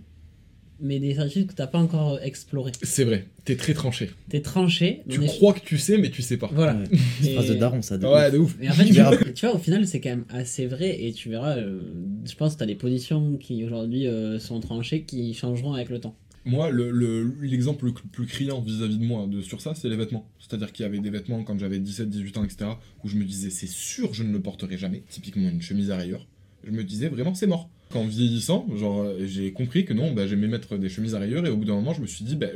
mais 0.81 0.99
des 0.99 1.13
certitudes 1.15 1.47
que 1.47 1.53
t'as 1.53 1.67
pas 1.67 1.79
encore 1.79 2.19
explorées. 2.21 2.71
C'est 2.83 3.03
vrai, 3.03 3.27
t'es 3.45 3.55
très 3.55 3.73
tranché. 3.73 4.09
T'es 4.29 4.41
tranché. 4.41 5.03
Tu 5.09 5.19
crois 5.19 5.53
que 5.53 5.59
tu 5.61 5.77
sais, 5.77 5.97
mais 5.97 6.09
tu 6.09 6.21
sais 6.21 6.37
pas. 6.37 6.49
Voilà. 6.53 6.75
Ouais. 6.75 6.85
Et- 7.23 7.33
phrase 7.35 7.49
de 7.49 7.53
daron, 7.55 7.81
ça. 7.81 7.97
de 7.97 8.05
Ouais, 8.05 8.27
ouf. 8.27 8.31
de 8.33 8.37
ouf. 8.37 8.57
Et 8.61 8.69
en 8.69 8.73
fait, 8.73 8.85
Tu 8.85 8.93
verras. 8.93 9.15
tu 9.35 9.45
vois, 9.45 9.55
au 9.55 9.59
final, 9.59 9.85
c'est 9.87 10.01
quand 10.01 10.09
même 10.09 10.25
assez 10.29 10.65
vrai. 10.65 11.03
Et 11.03 11.13
tu 11.13 11.29
verras, 11.29 11.57
euh, 11.57 11.79
je 12.25 12.35
pense 12.35 12.53
que 12.53 12.57
tu 12.59 12.63
as 12.63 12.67
des 12.67 12.75
positions 12.75 13.37
qui 13.37 13.63
aujourd'hui 13.63 14.07
euh, 14.07 14.39
sont 14.39 14.59
tranchées 14.59 15.03
qui 15.03 15.33
changeront 15.33 15.73
avec 15.73 15.89
le 15.89 15.99
temps. 15.99 16.15
Moi, 16.43 16.71
le- 16.71 16.89
le- 16.89 17.35
l'exemple 17.43 17.85
le, 17.85 17.93
plus 17.93 18.25
criant 18.25 18.61
vis-à-vis 18.61 18.97
de 18.97 19.05
moi 19.05 19.27
de, 19.27 19.41
sur 19.41 19.61
ça, 19.61 19.75
c'est 19.75 19.89
les 19.89 19.95
vêtements. 19.95 20.27
C'est-à-dire 20.39 20.71
qu'il 20.71 20.81
y 20.83 20.87
avait 20.87 20.97
des 20.97 21.11
vêtements 21.11 21.43
quand 21.43 21.59
j'avais 21.59 21.77
17, 21.77 22.09
18 22.09 22.37
ans, 22.37 22.43
etc., 22.43 22.71
où 23.03 23.07
je 23.07 23.15
me 23.15 23.23
disais, 23.23 23.51
c'est 23.51 23.67
sûr, 23.67 24.13
je 24.15 24.23
ne 24.23 24.33
le 24.33 24.39
porterai 24.41 24.75
jamais. 24.77 25.03
Typiquement, 25.07 25.47
une 25.49 25.61
chemise 25.61 25.91
à 25.91 25.97
rayures. 25.97 26.25
Je 26.63 26.71
me 26.71 26.83
disais, 26.83 27.09
vraiment, 27.09 27.35
c'est 27.35 27.45
mort. 27.45 27.69
Qu'en 27.91 28.05
vieillissant, 28.05 28.65
genre, 28.75 29.01
euh, 29.01 29.25
j'ai 29.25 29.51
compris 29.51 29.85
que 29.85 29.93
non, 29.93 30.11
bah, 30.13 30.27
j'aimais 30.27 30.47
mettre 30.47 30.77
des 30.77 30.89
chemises 30.89 31.15
à 31.15 31.19
rayures, 31.19 31.45
et 31.45 31.49
au 31.49 31.57
bout 31.57 31.65
d'un 31.65 31.75
moment, 31.75 31.93
je 31.93 32.01
me 32.01 32.07
suis 32.07 32.23
dit, 32.23 32.35
bah, 32.35 32.47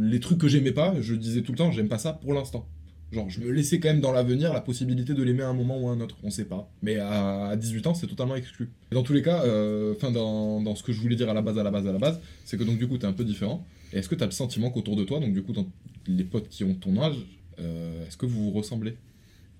les 0.00 0.20
trucs 0.20 0.38
que 0.38 0.48
j'aimais 0.48 0.72
pas, 0.72 0.94
je 1.00 1.14
disais 1.14 1.42
tout 1.42 1.52
le 1.52 1.58
temps, 1.58 1.70
j'aime 1.70 1.88
pas 1.88 1.98
ça 1.98 2.12
pour 2.12 2.34
l'instant. 2.34 2.66
Genre, 3.10 3.30
je 3.30 3.40
me 3.40 3.50
laissais 3.50 3.80
quand 3.80 3.88
même 3.88 4.00
dans 4.00 4.12
l'avenir 4.12 4.52
la 4.52 4.60
possibilité 4.60 5.14
de 5.14 5.22
l'aimer 5.22 5.42
à 5.42 5.48
un 5.48 5.54
moment 5.54 5.80
ou 5.80 5.88
à 5.88 5.92
un 5.92 6.00
autre, 6.00 6.16
on 6.22 6.30
sait 6.30 6.44
pas. 6.44 6.70
Mais 6.82 6.96
à, 6.96 7.46
à 7.46 7.56
18 7.56 7.86
ans, 7.86 7.94
c'est 7.94 8.06
totalement 8.06 8.36
exclu. 8.36 8.70
Et 8.92 8.94
dans 8.94 9.02
tous 9.02 9.14
les 9.14 9.22
cas, 9.22 9.44
euh, 9.44 9.94
dans 10.12 10.74
ce 10.74 10.82
que 10.82 10.92
je 10.92 11.00
voulais 11.00 11.16
dire 11.16 11.30
à 11.30 11.34
la 11.34 11.40
base, 11.40 11.58
à 11.58 11.62
la 11.62 11.70
base, 11.70 11.86
à 11.86 11.92
la 11.92 11.98
base, 11.98 12.20
c'est 12.44 12.58
que 12.58 12.64
donc 12.64 12.78
du 12.78 12.86
coup, 12.86 12.98
t'es 12.98 13.06
un 13.06 13.12
peu 13.12 13.24
différent. 13.24 13.66
Et 13.92 13.98
est-ce 13.98 14.08
que 14.10 14.14
t'as 14.14 14.26
le 14.26 14.32
sentiment 14.32 14.70
qu'autour 14.70 14.96
de 14.96 15.04
toi, 15.04 15.20
donc 15.20 15.32
du 15.32 15.42
coup, 15.42 15.52
dans 15.54 15.66
les 16.06 16.24
potes 16.24 16.48
qui 16.48 16.64
ont 16.64 16.74
ton 16.74 17.00
âge, 17.00 17.16
euh, 17.60 18.06
est-ce 18.06 18.18
que 18.18 18.26
vous 18.26 18.44
vous 18.44 18.50
ressemblez? 18.50 18.96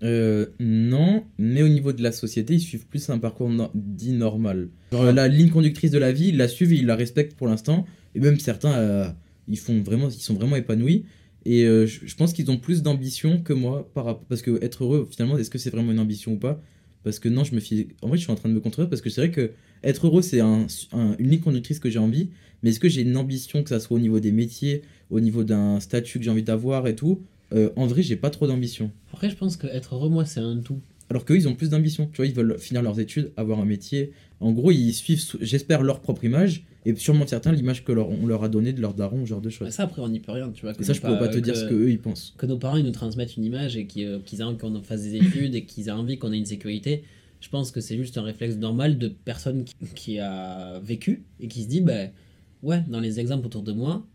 Euh, 0.02 0.46
non, 0.60 1.24
mais 1.38 1.62
au 1.62 1.68
niveau 1.68 1.92
de 1.92 2.02
la 2.02 2.12
société, 2.12 2.54
ils 2.54 2.60
suivent 2.60 2.86
plus 2.86 3.10
un 3.10 3.18
parcours 3.18 3.48
no- 3.50 3.70
dit 3.74 4.12
normal. 4.12 4.68
Genre, 4.92 5.12
la 5.12 5.26
ligne 5.28 5.50
conductrice 5.50 5.90
de 5.90 5.98
la 5.98 6.12
vie, 6.12 6.28
ils 6.28 6.36
la 6.36 6.48
suivent 6.48 6.72
et 6.72 6.76
ils 6.76 6.86
la 6.86 6.94
respectent 6.96 7.36
pour 7.36 7.48
l'instant. 7.48 7.84
Et 8.14 8.20
même 8.20 8.38
certains, 8.38 8.72
euh, 8.74 9.08
ils, 9.48 9.58
font 9.58 9.80
vraiment, 9.82 10.08
ils 10.08 10.12
sont 10.20 10.34
vraiment 10.34 10.56
épanouis. 10.56 11.04
Et 11.44 11.64
euh, 11.64 11.86
je, 11.86 12.00
je 12.06 12.14
pense 12.16 12.32
qu'ils 12.32 12.50
ont 12.50 12.58
plus 12.58 12.82
d'ambition 12.82 13.40
que 13.42 13.52
moi. 13.52 13.90
Par, 13.92 14.20
parce 14.20 14.42
que 14.42 14.62
être 14.62 14.84
heureux, 14.84 15.08
finalement, 15.10 15.36
est-ce 15.38 15.50
que 15.50 15.58
c'est 15.58 15.70
vraiment 15.70 15.92
une 15.92 15.98
ambition 16.00 16.32
ou 16.34 16.36
pas? 16.38 16.62
Parce 17.04 17.18
que 17.18 17.28
non, 17.28 17.42
je 17.44 17.54
me 17.54 17.60
fie. 17.60 17.88
En 18.02 18.08
vrai, 18.08 18.18
je 18.18 18.22
suis 18.22 18.32
en 18.32 18.36
train 18.36 18.48
de 18.48 18.54
me 18.54 18.60
contredire 18.60 18.88
parce 18.90 19.02
que 19.02 19.10
c'est 19.10 19.20
vrai 19.20 19.30
que 19.30 19.52
être 19.82 20.06
heureux, 20.06 20.22
c'est 20.22 20.40
un, 20.40 20.66
un- 20.92 21.16
une 21.18 21.30
ligne 21.30 21.40
conductrice 21.40 21.78
que 21.80 21.90
j'ai 21.90 21.98
envie. 21.98 22.30
Mais 22.62 22.70
est-ce 22.70 22.80
que 22.80 22.88
j'ai 22.88 23.02
une 23.02 23.16
ambition, 23.16 23.62
que 23.62 23.68
ça 23.68 23.78
soit 23.80 23.96
au 23.96 24.00
niveau 24.00 24.18
des 24.20 24.32
métiers, 24.32 24.82
au 25.10 25.20
niveau 25.20 25.44
d'un 25.44 25.78
statut 25.80 26.18
que 26.18 26.24
j'ai 26.24 26.30
envie 26.30 26.42
d'avoir 26.42 26.86
et 26.88 26.94
tout? 26.96 27.22
Euh, 27.54 27.70
En 27.76 27.86
vrai, 27.86 28.02
j'ai 28.02 28.16
pas 28.16 28.30
trop 28.30 28.46
d'ambition. 28.46 28.90
Après, 29.12 29.30
je 29.30 29.36
pense 29.36 29.56
que 29.56 29.66
être 29.68 29.94
heureux, 29.94 30.08
moi, 30.10 30.24
c'est 30.24 30.40
un 30.40 30.58
tout. 30.58 30.80
Alors 31.10 31.24
qu'eux, 31.24 31.36
ils 31.36 31.48
ont 31.48 31.54
plus 31.54 31.70
d'ambition. 31.70 32.06
Tu 32.12 32.18
vois, 32.18 32.26
ils 32.26 32.34
veulent 32.34 32.58
finir 32.58 32.82
leurs 32.82 33.00
études, 33.00 33.32
avoir 33.38 33.58
un 33.60 33.64
métier. 33.64 34.12
En 34.40 34.52
gros, 34.52 34.70
ils 34.70 34.92
suivent, 34.92 35.22
j'espère, 35.40 35.82
leur 35.82 36.00
propre 36.00 36.24
image. 36.24 36.64
Et 36.84 36.94
sûrement 36.94 37.26
certains, 37.26 37.52
l'image 37.52 37.84
que 37.84 37.92
leur, 37.92 38.08
on 38.10 38.26
leur 38.26 38.44
a 38.44 38.48
donnée 38.48 38.72
de 38.72 38.80
leur 38.80 38.94
daron, 38.94 39.22
ce 39.24 39.30
genre 39.30 39.40
de 39.40 39.50
choses. 39.50 39.68
ça, 39.70 39.84
après, 39.84 40.00
on 40.02 40.08
n'y 40.08 40.20
peut 40.20 40.32
rien, 40.32 40.50
tu 40.50 40.62
vois. 40.62 40.74
que 40.74 40.82
Et 40.82 40.84
ça, 40.84 40.92
je 40.92 41.00
pourrais 41.00 41.18
pas 41.18 41.28
te 41.28 41.34
que- 41.36 41.40
dire 41.40 41.56
ce 41.56 41.64
que 41.64 41.74
eux 41.74 41.90
ils 41.90 41.98
pensent. 41.98 42.34
que 42.38 42.46
nos 42.46 42.56
parents 42.58 42.76
ils 42.76 42.84
nous 42.84 42.92
transmettent 42.92 43.36
une 43.36 43.44
image 43.44 43.76
et 43.76 43.86
qu'ils 43.86 44.06
euh, 44.06 44.18
qu'ils 44.24 44.40
aient 44.40 44.44
envie 44.44 44.56
qu'on 44.58 44.80
fasse 44.82 45.02
des 45.02 45.16
études 45.16 45.54
et 45.54 45.64
qu'ils 45.64 45.88
aient 45.88 45.92
envie 45.92 46.18
qu'on 46.18 46.32
ait 46.32 46.38
une 46.38 46.46
sécurité, 46.46 47.02
je 47.40 47.48
pense 47.48 47.72
que 47.72 47.80
c'est 47.80 47.96
juste 47.96 48.16
un 48.16 48.22
réflexe 48.22 48.56
normal 48.56 48.96
de 48.96 49.08
personne 49.08 49.64
qui, 49.64 49.74
qui 49.94 50.18
a 50.18 50.78
vécu 50.82 51.24
et 51.40 51.48
qui 51.48 51.62
se 51.64 51.68
dit, 51.68 51.80
ben 51.80 52.10
ouais, 52.62 52.82
dans 52.88 53.00
les 53.00 53.18
exemples 53.20 53.46
autour 53.46 53.62
de 53.62 53.72
moi, 53.72 54.06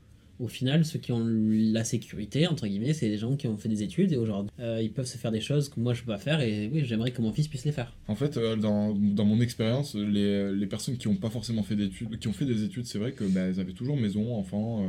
au 0.43 0.47
final, 0.47 0.84
ceux 0.86 0.99
qui 0.99 1.11
ont 1.11 1.26
la 1.26 1.84
sécurité, 1.84 2.47
entre 2.47 2.67
guillemets, 2.67 2.93
c'est 2.93 3.09
des 3.09 3.17
gens 3.17 3.36
qui 3.36 3.47
ont 3.47 3.57
fait 3.57 3.70
des 3.70 3.82
études 3.82 4.11
et 4.11 4.17
aujourd'hui, 4.17 4.51
euh, 4.59 4.82
ils 4.82 4.91
peuvent 4.91 5.05
se 5.05 5.17
faire 5.17 5.32
des 5.32 5.39
choses 5.41 5.70
que 5.70 5.80
moi 5.80 5.93
je 5.93 6.01
peux 6.01 6.11
pas 6.11 6.17
faire 6.17 6.41
et 6.41 6.70
oui, 6.72 6.84
j'aimerais 6.86 7.11
que 7.11 7.22
mon 7.22 7.32
fils 7.32 7.47
puisse 7.47 7.65
les 7.65 7.72
faire. 7.72 7.95
En 8.07 8.15
fait, 8.15 8.36
euh, 8.38 8.55
dans, 8.55 8.93
dans 8.93 9.26
mon 9.26 9.39
expérience, 9.41 9.95
les, 9.95 10.53
les 10.53 10.67
personnes 10.67 10.97
qui 10.97 11.07
n'ont 11.07 11.15
pas 11.15 11.30
forcément 11.30 11.63
fait 11.63 11.76
d'études, 11.76 12.20
qui 12.20 12.28
ont 12.28 12.34
fait 12.34 12.45
des 12.45 12.63
études, 12.63 12.86
c'est 12.86 12.99
vrai 12.99 13.13
que 13.13 13.24
bah, 13.24 13.41
elles 13.41 13.59
avaient 13.59 13.74
toujours 13.74 13.95
maison, 13.97 14.36
enfant, 14.36 14.84
euh, 14.84 14.88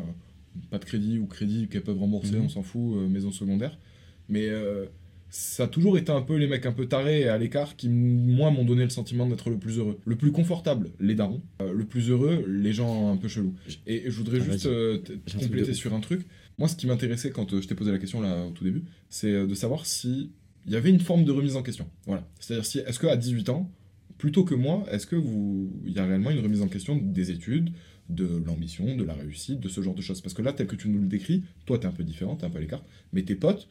pas 0.71 0.79
de 0.79 0.85
crédit 0.85 1.19
ou 1.19 1.27
crédit 1.27 1.69
qu'elles 1.69 1.83
peuvent 1.83 1.99
rembourser, 2.01 2.37
Mhm. 2.37 2.45
on 2.47 2.49
s'en 2.49 2.63
fout, 2.63 2.97
maison 3.09 3.31
secondaire. 3.31 3.79
Mais 4.29 4.49
ça 5.37 5.65
a 5.65 5.67
toujours 5.67 5.99
été 5.99 6.13
un 6.13 6.21
peu 6.23 6.37
les 6.37 6.47
mecs 6.47 6.65
un 6.65 6.71
peu 6.73 6.87
tarés 6.87 7.23
et 7.23 7.29
à 7.29 7.37
l'écart 7.37 7.75
qui, 7.75 7.89
moi, 7.89 8.53
m'ont 8.53 8.65
donné 8.65 8.85
le 8.85 8.91
sentiment 8.91 9.27
d'être 9.27 9.51
le 9.51 9.59
plus 9.59 9.79
heureux. 9.79 9.99
Le 10.05 10.15
plus 10.15 10.31
confortable, 10.31 10.91
les 11.01 11.17
darons. 11.17 11.43
Euh, 11.61 11.73
le 11.73 11.85
plus 11.85 12.09
heureux, 12.09 12.45
les 12.47 12.73
gens 12.73 13.11
un 13.11 13.17
peu 13.17 13.27
chelous. 13.27 13.53
Et 13.85 14.05
je 14.07 14.17
voudrais 14.17 14.39
Ah, 14.41 14.53
juste 14.53 14.67
euh, 14.67 15.01
compléter 15.41 15.75
sur 15.75 15.93
un 15.93 15.99
truc. 15.99 16.25
Moi, 16.57 16.69
ce 16.69 16.77
qui 16.77 16.87
m'intéressait 16.87 17.31
quand 17.31 17.53
euh, 17.53 17.61
je 17.61 17.67
t'ai 17.67 17.75
posé 17.75 17.91
la 17.91 17.99
question 17.99 18.21
là 18.21 18.47
au 18.47 18.51
tout 18.51 18.63
début, 18.63 18.85
c'est 19.09 19.33
de 19.33 19.55
savoir 19.55 19.87
si 19.87 20.31
il 20.67 20.73
y 20.73 20.77
avait 20.77 20.91
une 20.91 21.01
forme 21.01 21.25
de 21.25 21.33
remise 21.33 21.57
en 21.57 21.65
question. 21.65 21.89
Voilà. 22.07 22.25
C'est-à-dire 22.39 22.65
si 22.65 22.79
est-ce 22.79 23.01
qu'à 23.01 23.17
18 23.17 23.49
ans, 23.49 23.69
plutôt 24.19 24.45
que 24.45 24.55
moi, 24.55 24.87
est-ce 24.93 25.09
que 25.09 25.17
vous 25.17 25.69
il 25.85 25.95
y 25.95 25.99
a 25.99 26.07
réellement 26.07 26.31
une 26.31 26.39
remise 26.41 26.63
en 26.63 26.69
question 26.69 26.97
des 26.97 27.33
études, 27.33 27.73
de 28.09 28.41
l'ambition, 28.47 28.95
de 28.97 29.03
la 29.03 29.15
réussite, 29.15 29.59
de 29.59 29.69
ce 29.69 29.81
genre 29.81 29.97
de 29.97 30.01
choses? 30.01 30.21
Parce 30.21 30.33
que 30.33 30.43
là, 30.43 30.53
tel 30.53 30.69
que 30.69 30.77
tu 30.77 30.89
nous 30.89 31.01
le 31.01 31.09
décris, 31.09 31.43
toi, 31.67 31.77
t'es 31.77 31.87
un 31.87 31.93
peu 31.93 32.05
différent, 32.05 32.37
t'es 32.37 32.47
un 32.47 32.51
peu 32.51 32.59
à 32.59 32.61
l'écart, 32.61 32.85
mais 33.13 33.23
tes 33.23 33.35
potes, 33.35 33.69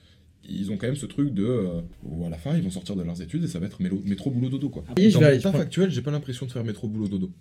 ils 0.48 0.72
ont 0.72 0.78
quand 0.78 0.88
même 0.88 0.96
ce 0.96 1.06
truc 1.06 1.34
de 1.34 1.46
euh, 1.46 1.82
où 2.04 2.26
à 2.26 2.30
la 2.30 2.38
fin, 2.38 2.56
ils 2.56 2.64
vont 2.64 2.70
sortir 2.70 2.96
de 2.96 3.04
leurs 3.04 3.22
études 3.22 3.44
et 3.44 3.48
ça 3.48 3.60
va 3.60 3.66
être 3.68 3.82
mélo- 3.82 4.02
métro 4.06 4.30
boulot 4.32 4.50
dodo 4.50 4.70
quoi. 4.70 4.84
Et 4.98 5.10
je 5.10 5.16
Dans 5.16 5.22
vais 5.22 5.38
je 5.38 5.42
taf 5.44 5.54
prends- 5.54 5.62
actuel, 5.62 5.90
j'ai 5.92 6.02
pas 6.02 6.12
l'impression 6.12 6.46
de 6.46 6.52
faire 6.52 6.64
métro 6.64 6.88
boulot 6.88 7.08
dodo. 7.08 7.32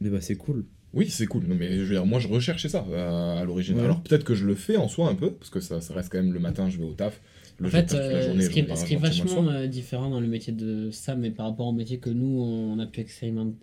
Mais 0.00 0.10
bah 0.10 0.20
c'est 0.20 0.36
cool. 0.36 0.64
Oui, 0.92 1.08
c'est 1.08 1.26
cool. 1.26 1.44
Non, 1.46 1.54
mais 1.54 1.76
je 1.76 1.82
veux 1.82 1.94
dire, 1.94 2.04
moi, 2.04 2.18
je 2.18 2.26
recherchais 2.26 2.68
ça 2.68 2.84
euh, 2.90 3.40
à 3.40 3.44
l'origine. 3.44 3.76
Ouais. 3.76 3.84
Alors 3.84 4.02
peut-être 4.02 4.24
que 4.24 4.34
je 4.34 4.44
le 4.44 4.56
fais 4.56 4.76
en 4.76 4.88
soi 4.88 5.08
un 5.08 5.14
peu, 5.14 5.30
parce 5.30 5.48
que 5.50 5.60
ça, 5.60 5.80
ça 5.80 5.94
reste 5.94 6.10
quand 6.10 6.18
même 6.18 6.32
le 6.32 6.40
matin, 6.40 6.68
je 6.68 6.78
vais 6.78 6.84
au 6.84 6.94
taf. 6.94 7.20
Le 7.58 7.68
En 7.68 7.70
fait, 7.70 7.84
taf 7.86 8.00
euh, 8.00 8.22
journée, 8.26 8.42
ce, 8.44 8.50
qui 8.50 8.60
est, 8.60 8.74
ce 8.76 8.84
qui 8.86 8.96
vachement 8.96 9.48
euh, 9.50 9.66
différent 9.68 10.10
dans 10.10 10.20
le 10.20 10.26
métier 10.26 10.52
de 10.52 10.90
Sam, 10.90 11.20
mais 11.20 11.30
par 11.30 11.46
rapport 11.46 11.66
au 11.68 11.72
métier 11.72 11.98
que 11.98 12.10
nous, 12.10 12.26
on 12.40 12.78
a 12.80 12.86
pu 12.86 13.00
expérimenter, 13.00 13.56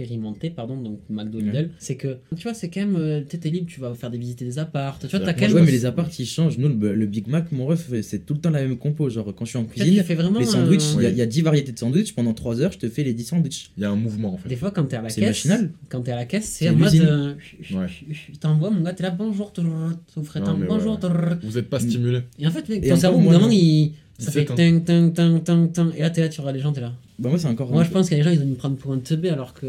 expérimenter 0.00 0.50
pardon, 0.50 0.76
donc 0.80 0.98
McDo. 1.08 1.38
Lidl, 1.40 1.70
c'est 1.78 1.96
que, 1.96 2.18
tu 2.36 2.42
vois, 2.42 2.54
c'est 2.54 2.68
quand 2.70 2.80
même, 2.80 2.96
euh, 2.96 3.22
t'es 3.28 3.38
t'es 3.38 3.50
libre, 3.50 3.66
tu 3.68 3.80
vas 3.80 3.94
faire 3.94 4.10
des 4.10 4.18
visites 4.18 4.40
des 4.42 4.58
apparts, 4.58 4.98
tu 4.98 5.06
vois, 5.06 5.20
t'as 5.20 5.32
quand 5.32 5.42
même... 5.42 5.52
Ouais, 5.54 5.62
mais 5.62 5.70
les 5.70 5.86
apparts 5.86 6.08
ils 6.18 6.26
changent. 6.26 6.58
Nous, 6.58 6.68
le, 6.68 6.94
le 6.94 7.06
Big 7.06 7.26
Mac, 7.28 7.52
mon 7.52 7.66
ref, 7.66 7.90
c'est 8.02 8.24
tout 8.26 8.34
le 8.34 8.40
temps 8.40 8.50
la 8.50 8.62
même 8.62 8.76
compo. 8.78 9.08
Genre, 9.08 9.34
quand 9.36 9.44
je 9.44 9.50
suis 9.50 9.58
en 9.58 9.64
cuisine, 9.64 10.02
fais 10.02 10.14
vraiment, 10.14 10.38
les 10.38 10.46
sandwichs, 10.46 10.82
il 10.94 10.98
euh, 10.98 11.02
y 11.02 11.06
a- 11.06 11.08
Oui. 11.08 11.14
il 11.14 11.18
y, 11.18 11.22
a 11.22 11.26
10 11.26 11.42
variétés 11.42 11.72
de 11.72 11.78
sandwichs. 11.78 12.14
Pendant 12.14 12.34
3 12.34 12.60
heures, 12.60 12.72
je 12.72 12.78
te 12.78 12.88
fais 12.88 13.02
les 13.04 13.14
10 13.14 13.24
sandwichs. 13.24 13.70
Il 13.76 13.82
y 13.82 13.86
a 13.86 13.90
un 13.90 13.96
mouvement 13.96 14.34
en 14.34 14.36
fait. 14.38 14.48
Des 14.48 14.56
fois, 14.56 14.70
quand 14.70 14.84
t'es 14.84 14.96
à 14.96 15.02
la 15.02 15.08
C'est 15.08 15.20
caisse, 15.20 15.44
machinal. 15.44 15.70
quand 15.88 16.00
t'es 16.00 16.12
à 16.12 16.16
la 16.16 16.24
caisse, 16.24 16.46
c'est 16.46 16.68
en 16.68 16.76
mode, 16.76 16.94
euh, 16.94 17.34
Ouais. 17.72 17.86
je 18.10 18.38
t'envoie, 18.38 18.70
mon 18.70 18.82
gars, 18.82 18.92
t'es 18.92 19.02
là, 19.02 19.10
bonjour, 19.10 19.52
Non, 19.58 20.56
mais 20.58 20.66
bonjour, 20.66 20.98
ouais. 21.02 21.36
Vous 21.42 21.58
êtes 21.58 21.68
pas 21.68 21.80
stimulé. 21.80 22.20
et 22.38 22.46
en 22.46 22.50
fait, 22.50 22.62
ton 22.88 22.96
cerveau, 22.96 23.20
vraiment, 23.20 23.46
non. 23.46 23.50
il, 23.52 23.92
ça 24.18 24.30
fait 24.30 24.40
17 24.42 24.50
ans. 24.50 24.54
ting, 24.56 24.84
ting, 24.84 25.12
ting, 25.12 25.42
ting, 25.42 25.72
ting, 25.72 25.90
et 25.96 26.00
là, 26.00 26.10
t'es 26.10 26.20
là, 26.20 26.28
tu 26.28 26.40
regardes 26.40 26.56
les 26.56 26.62
gens, 26.62 26.72
t'es 26.72 26.80
là. 26.80 26.92
Bah, 27.20 27.28
moi, 27.28 27.38
c'est 27.38 27.48
encore. 27.48 27.70
Moi, 27.70 27.82
un 27.82 27.84
je 27.84 27.90
pense 27.90 28.08
qu'il 28.08 28.16
y 28.16 28.20
a 28.20 28.24
des 28.24 28.30
gens, 28.30 28.34
ils 28.34 28.42
vont 28.42 28.50
me 28.50 28.54
prendre 28.56 28.76
pour 28.76 28.92
un 28.92 28.98
teubé, 28.98 29.28
alors 29.28 29.52
que. 29.52 29.66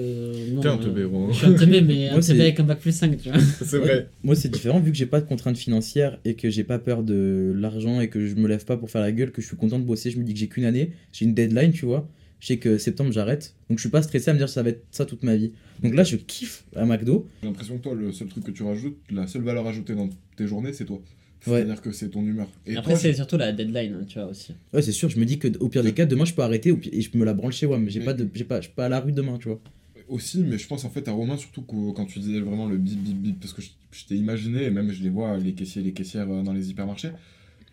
non, 0.53 0.61
T'es 0.61 0.69
un 0.69 0.79
euh, 0.79 0.83
teubé, 0.83 1.03
gros. 1.03 1.31
Je 1.31 1.37
suis 1.37 1.45
un 1.47 1.53
teubé, 1.53 1.81
mais 1.81 2.07
un 2.09 2.13
Moi, 2.13 2.21
c'est- 2.21 2.31
teubé 2.31 2.43
avec 2.43 2.59
un 2.61 2.63
bac 2.63 2.79
plus 2.79 2.95
5, 2.95 3.17
tu 3.17 3.29
vois. 3.29 3.39
C'est 3.65 3.77
vrai. 3.77 4.09
Moi, 4.23 4.35
c'est 4.35 4.49
différent 4.49 4.79
vu 4.79 4.91
que 4.91 4.97
j'ai 4.97 5.05
pas 5.05 5.19
de 5.19 5.27
contraintes 5.27 5.57
financières 5.57 6.17
et 6.23 6.35
que 6.35 6.49
j'ai 6.49 6.63
pas 6.63 6.79
peur 6.79 7.03
de 7.03 7.53
l'argent 7.55 7.99
et 7.99 8.07
que 8.07 8.25
je 8.25 8.35
me 8.35 8.47
lève 8.47 8.63
pas 8.63 8.77
pour 8.77 8.89
faire 8.89 9.01
la 9.01 9.11
gueule, 9.11 9.31
que 9.33 9.41
je 9.41 9.47
suis 9.47 9.57
content 9.57 9.79
de 9.79 9.83
bosser. 9.83 10.11
Je 10.11 10.17
me 10.17 10.23
dis 10.23 10.33
que 10.33 10.39
j'ai 10.39 10.47
qu'une 10.47 10.63
année, 10.63 10.91
j'ai 11.11 11.25
une 11.25 11.33
deadline, 11.33 11.73
tu 11.73 11.85
vois. 11.85 12.07
Je 12.39 12.47
sais 12.47 12.57
que 12.57 12.77
septembre 12.79 13.11
j'arrête, 13.11 13.53
donc 13.69 13.77
je 13.77 13.81
suis 13.83 13.91
pas 13.91 14.01
stressé 14.01 14.31
à 14.31 14.33
me 14.33 14.39
dire 14.39 14.47
que 14.47 14.53
ça 14.53 14.63
va 14.63 14.69
être 14.69 14.83
ça 14.89 15.05
toute 15.05 15.21
ma 15.21 15.35
vie. 15.35 15.51
Donc 15.83 15.93
là, 15.93 16.03
je 16.03 16.15
kiffe 16.15 16.63
à 16.75 16.85
McDo. 16.85 17.27
J'ai 17.43 17.47
l'impression 17.49 17.77
que 17.77 17.83
toi, 17.83 17.93
le 17.93 18.11
seul 18.11 18.29
truc 18.29 18.43
que 18.45 18.49
tu 18.51 18.63
rajoutes, 18.63 18.97
la 19.11 19.27
seule 19.27 19.43
valeur 19.43 19.67
ajoutée 19.67 19.93
dans 19.93 20.09
tes 20.37 20.47
journées, 20.47 20.73
c'est 20.73 20.85
toi. 20.85 20.99
Ouais. 21.47 21.59
C'est-à-dire 21.59 21.81
que 21.81 21.91
c'est 21.91 22.09
ton 22.09 22.21
humeur. 22.21 22.47
Et 22.67 22.75
Après, 22.77 22.95
c'est 22.95 23.13
surtout 23.13 23.37
la 23.37 23.51
deadline, 23.51 23.93
hein, 24.01 24.05
tu 24.07 24.19
vois, 24.19 24.27
aussi. 24.29 24.53
Ouais, 24.73 24.81
c'est 24.81 24.91
sûr, 24.91 25.09
je 25.09 25.19
me 25.19 25.25
dis 25.25 25.39
que 25.39 25.47
au 25.59 25.69
pire 25.69 25.83
des 25.83 25.93
cas, 25.93 26.05
demain 26.05 26.25
je 26.25 26.33
peux 26.33 26.43
arrêter 26.43 26.73
et 26.91 27.01
je 27.01 27.17
me 27.17 27.25
la 27.25 27.33
branle 27.33 27.51
chez 27.51 27.65
moi, 27.67 27.79
mais 27.79 27.89
j'ai 27.89 28.01
pas 28.01 28.13
de, 28.13 28.27
j'ai 28.33 28.43
pas, 28.43 28.57
je 28.61 28.67
suis 28.67 28.75
pas 28.75 28.85
à 28.85 28.89
la 28.89 28.99
rue 28.99 29.11
demain, 29.11 29.37
tu 29.39 29.47
vois. 29.49 29.59
aussi, 30.07 30.39
mais 30.39 30.57
je 30.57 30.67
pense 30.67 30.83
en 30.85 30.89
fait 30.89 31.07
à 31.07 31.11
Romain, 31.13 31.37
surtout 31.37 31.61
quand 31.61 32.05
tu 32.05 32.19
disais 32.19 32.39
vraiment 32.41 32.67
le 32.67 32.77
bip 32.77 32.99
bip 33.01 33.17
bip, 33.17 33.39
parce 33.39 33.53
que 33.53 33.61
je, 33.61 33.69
je 33.91 34.05
t'ai 34.05 34.15
imaginé, 34.15 34.65
et 34.65 34.69
même 34.69 34.91
je 34.91 35.01
les 35.01 35.09
vois, 35.09 35.37
les 35.37 35.53
caissiers 35.53 35.81
et 35.81 35.85
les 35.85 35.93
caissières 35.93 36.29
euh, 36.29 36.43
dans 36.43 36.53
les 36.53 36.69
hypermarchés. 36.69 37.11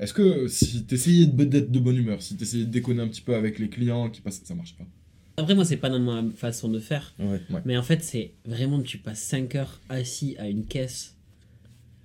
Est-ce 0.00 0.14
que 0.14 0.46
si 0.48 0.84
t'essayais 0.84 1.26
de- 1.26 1.44
d'être 1.44 1.70
de 1.72 1.78
bonne 1.80 1.96
humeur, 1.96 2.22
si 2.22 2.36
t'essayais 2.36 2.64
de 2.64 2.70
déconner 2.70 3.02
un 3.02 3.08
petit 3.08 3.20
peu 3.22 3.34
avec 3.34 3.58
les 3.58 3.68
clients 3.68 4.08
qui 4.08 4.20
passent, 4.20 4.40
ça 4.44 4.54
marche 4.54 4.76
pas? 4.76 4.84
Après, 5.36 5.54
moi, 5.54 5.64
c'est 5.64 5.76
pas 5.76 5.88
dans 5.90 5.98
ma 6.00 6.24
façon 6.34 6.68
de 6.68 6.78
faire. 6.80 7.14
Ouais. 7.18 7.40
Mais 7.64 7.76
en 7.76 7.82
fait, 7.82 8.02
c'est 8.02 8.32
vraiment, 8.46 8.80
tu 8.82 8.98
passes 8.98 9.20
5 9.20 9.54
heures 9.56 9.80
assis 9.88 10.36
à 10.38 10.48
une 10.48 10.64
caisse 10.64 11.16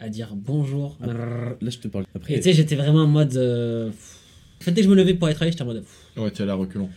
à 0.03 0.09
dire 0.09 0.29
bonjour. 0.35 0.97
Ah. 1.01 1.07
Là, 1.07 1.69
je 1.69 1.77
te 1.77 1.87
parle. 1.87 2.05
Après, 2.13 2.33
Et 2.33 2.37
tu 2.37 2.43
sais, 2.43 2.53
j'étais 2.53 2.75
vraiment 2.75 3.03
en 3.03 3.07
mode. 3.07 3.35
euh. 3.37 3.89
En 3.89 4.63
fait, 4.63 4.71
dès 4.71 4.81
que 4.81 4.85
je 4.85 4.89
me 4.89 4.95
levais 4.95 5.13
pour 5.13 5.27
aller 5.27 5.35
travailler, 5.35 5.51
j'étais 5.53 5.63
en 5.63 5.67
mode. 5.67 5.83
Ouais, 6.17 6.29
t'es 6.31 6.43
allé 6.43 6.51
à 6.51 6.55
reculons. 6.55 6.89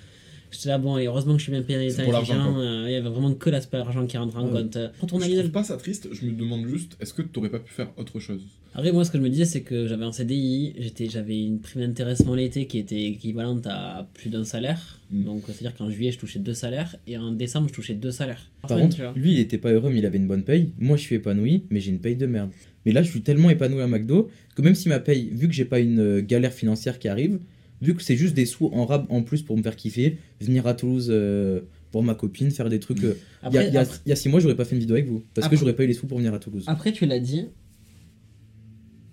J'étais 0.56 0.68
là, 0.70 0.78
bon, 0.78 0.96
et 0.96 1.06
heureusement 1.06 1.32
que 1.34 1.38
je 1.38 1.44
suis 1.44 1.52
bien 1.52 1.62
payé 1.62 1.92
pour 2.02 2.12
l'argent, 2.12 2.58
euh, 2.58 2.84
Il 2.86 2.92
y 2.92 2.96
avait 2.96 3.08
vraiment 3.08 3.34
que 3.34 3.50
l'aspect 3.50 3.76
argent 3.76 4.06
qui 4.06 4.16
rentre 4.16 4.36
en 4.38 4.46
Ouais. 4.46 4.62
compte. 4.62 4.76
Euh, 4.76 4.88
Retourne 5.00 5.22
à 5.22 5.28
Je 5.28 5.34
trouve 5.38 5.50
pas 5.50 5.64
ça 5.64 5.76
triste, 5.76 6.08
je 6.12 6.24
me 6.24 6.32
demande 6.32 6.66
juste, 6.66 6.96
est-ce 7.00 7.12
que 7.12 7.22
t'aurais 7.22 7.50
pas 7.50 7.58
pu 7.58 7.72
faire 7.72 7.88
autre 7.96 8.18
chose? 8.20 8.42
Après, 8.74 8.92
moi, 8.92 9.04
ce 9.06 9.10
que 9.10 9.16
je 9.18 9.22
me 9.22 9.30
disais, 9.30 9.46
c'est 9.46 9.62
que 9.62 9.86
j'avais 9.86 10.04
un 10.04 10.12
CDI, 10.12 10.74
j'étais, 10.78 11.08
j'avais 11.08 11.42
une 11.42 11.60
prime 11.60 11.80
d'intéressement 11.82 12.34
l'été 12.34 12.66
qui 12.66 12.78
était 12.78 13.04
équivalente 13.04 13.66
à 13.66 14.06
plus 14.14 14.28
d'un 14.28 14.44
salaire. 14.44 15.00
Mm. 15.10 15.24
Donc, 15.24 15.42
c'est-à-dire 15.46 15.74
qu'en 15.74 15.88
juillet, 15.90 16.12
je 16.12 16.18
touchais 16.18 16.38
deux 16.40 16.52
salaires 16.54 16.94
et 17.06 17.16
en 17.16 17.32
décembre, 17.32 17.68
je 17.68 17.74
touchais 17.74 17.94
deux 17.94 18.10
salaires. 18.10 18.50
Par 18.60 18.78
contre, 18.78 18.96
tu 18.96 19.18
lui, 19.20 19.32
il 19.32 19.38
était 19.40 19.56
pas 19.58 19.70
heureux, 19.72 19.90
mais 19.90 19.98
il 20.00 20.06
avait 20.06 20.18
une 20.18 20.26
bonne 20.26 20.42
paye. 20.44 20.72
Moi, 20.78 20.96
je 20.98 21.02
suis 21.02 21.14
épanoui, 21.16 21.64
mais 21.70 21.80
j'ai 21.80 21.90
une 21.90 22.00
paye 22.00 22.16
de 22.16 22.26
merde. 22.26 22.50
Mais 22.84 22.92
là, 22.92 23.02
je 23.02 23.10
suis 23.10 23.22
tellement 23.22 23.48
épanoui 23.50 23.80
à 23.80 23.86
McDo 23.86 24.28
que 24.54 24.62
même 24.62 24.74
si 24.74 24.88
ma 24.90 25.00
paye, 25.00 25.30
vu 25.32 25.48
que 25.48 25.54
j'ai 25.54 25.64
pas 25.64 25.80
une 25.80 25.98
euh, 25.98 26.20
galère 26.20 26.52
financière 26.52 26.98
qui 26.98 27.08
arrive, 27.08 27.38
vu 27.82 27.94
que 27.94 28.02
c'est 28.02 28.16
juste 28.16 28.34
des 28.34 28.46
sous 28.46 28.66
en 28.72 28.86
rab 28.86 29.06
en 29.10 29.22
plus 29.22 29.42
pour 29.42 29.56
me 29.56 29.62
faire 29.62 29.76
kiffer, 29.76 30.18
venir 30.40 30.66
à 30.66 30.74
Toulouse 30.74 31.08
euh, 31.10 31.60
pour 31.90 32.02
ma 32.02 32.14
copine, 32.14 32.50
faire 32.50 32.68
des 32.68 32.80
trucs. 32.80 33.02
euh, 33.04 33.14
il 33.42 33.54
y, 33.54 33.58
a, 33.58 33.60
Après, 33.60 33.68
il 33.68 33.74
y 33.74 33.76
a- 33.76 33.80
après- 33.82 33.98
il 34.06 34.08
y 34.08 34.12
a 34.12 34.16
six 34.16 34.28
mois, 34.28 34.40
j'aurais 34.40 34.56
pas 34.56 34.64
fait 34.64 34.74
une 34.74 34.80
vidéo 34.80 34.96
avec 34.96 35.08
vous 35.08 35.24
parce 35.34 35.46
Après- 35.46 35.56
que 35.56 35.60
j'aurais 35.60 35.74
pas 35.76 35.84
eu 35.84 35.86
les 35.88 35.92
sous 35.94 36.06
pour 36.06 36.18
venir 36.18 36.32
à 36.34 36.38
Toulouse. 36.38 36.64
après, 36.66 36.92
tu 36.92 37.06
l'as 37.06 37.20
dit. 37.20 37.46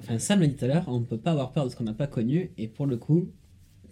Enfin, 0.02 0.20
Sam 0.20 0.42
l'a 0.42 0.48
dit 0.48 0.56
tout 0.56 0.66
à 0.66 0.68
l'heure, 0.68 0.84
on 0.88 1.00
ne 1.00 1.06
peut 1.06 1.18
pas 1.18 1.32
avoir 1.32 1.52
peur 1.54 1.66
de 1.66 1.70
ce 1.72 1.76
qu'on 1.76 1.86
n'a 1.86 1.94
pas 1.94 2.08
connu 2.08 2.52
et 2.58 2.68
pour 2.68 2.86
le 2.86 2.98
coup, 2.98 3.30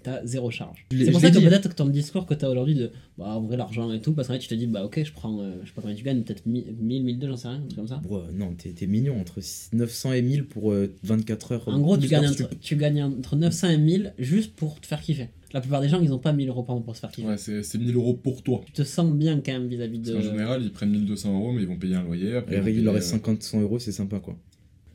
t'as 0.03 0.25
zéro 0.25 0.51
charge. 0.51 0.85
C'est 0.91 1.11
pour 1.11 1.21
ça 1.21 1.29
que 1.29 1.37
dit. 1.37 1.45
peut-être 1.45 1.69
que 1.69 1.75
ton 1.75 1.87
discours 1.87 2.25
que 2.25 2.33
t'as 2.33 2.49
aujourd'hui 2.49 2.75
de 2.75 2.91
bah, 3.17 3.35
en 3.35 3.41
vrai, 3.41 3.57
l'argent 3.57 3.91
et 3.91 4.01
tout, 4.01 4.13
parce 4.13 4.27
qu'en 4.27 4.35
fait, 4.35 4.39
tu 4.39 4.47
te 4.47 4.55
dis 4.55 4.67
bah 4.67 4.83
ok, 4.83 5.03
je 5.03 5.11
prends, 5.11 5.39
euh, 5.39 5.51
je 5.63 5.67
sais 5.67 5.73
pas 5.73 5.81
combien 5.81 5.95
tu 5.95 6.03
gagnes, 6.03 6.21
peut-être 6.23 6.45
1000, 6.45 6.75
1200, 6.79 7.27
j'en 7.27 7.37
sais 7.37 7.47
rien, 7.47 7.57
un 7.57 7.61
truc 7.61 7.75
comme 7.75 7.87
ça. 7.87 8.01
Bro, 8.03 8.17
euh, 8.17 8.31
non, 8.33 8.53
t'es 8.53 8.69
t'es 8.69 8.87
mignon, 8.87 9.19
entre 9.19 9.39
900 9.73 10.13
et 10.13 10.21
1000 10.21 10.45
pour 10.45 10.71
euh, 10.71 10.93
24 11.03 11.51
heures. 11.51 11.67
En 11.67 11.79
gros, 11.79 11.97
tu 11.97 12.07
gagnes, 12.07 12.27
entre, 12.27 12.49
tu 12.59 12.75
gagnes 12.75 13.03
entre 13.03 13.35
900 13.35 13.69
et 13.69 13.77
1000 13.77 14.13
juste 14.17 14.55
pour 14.55 14.79
te 14.79 14.87
faire 14.87 15.01
kiffer. 15.01 15.29
La 15.53 15.59
plupart 15.59 15.81
des 15.81 15.89
gens, 15.89 15.99
ils 15.99 16.09
n'ont 16.09 16.19
pas 16.19 16.31
1000 16.31 16.47
euros 16.47 16.63
par 16.63 16.75
mois 16.75 16.85
pour 16.85 16.95
se 16.95 17.01
faire 17.01 17.11
kiffer. 17.11 17.27
Ouais, 17.27 17.37
c'est 17.37 17.61
c'est 17.63 17.77
1000 17.77 17.95
euros 17.95 18.13
pour 18.13 18.41
toi. 18.41 18.61
Tu 18.65 18.71
te 18.71 18.83
sens 18.83 19.11
bien 19.11 19.41
quand 19.45 19.51
même 19.51 19.67
vis-à-vis 19.67 19.99
de. 19.99 20.13
Parce 20.13 20.25
qu'en 20.25 20.31
général, 20.31 20.63
ils 20.63 20.71
prennent 20.71 20.91
1200 20.91 21.33
euros, 21.35 21.51
mais 21.51 21.61
ils 21.61 21.67
vont 21.67 21.77
payer 21.77 21.95
un 21.95 22.03
loyer. 22.03 22.35
Après, 22.35 22.55
Et 22.55 22.71
ils 22.71 22.79
il 22.79 22.83
leur 22.85 22.93
reste 22.93 23.09
euh, 23.09 23.17
50, 23.17 23.43
100 23.43 23.61
euros, 23.61 23.79
c'est 23.79 23.91
sympa 23.91 24.19
quoi. 24.19 24.37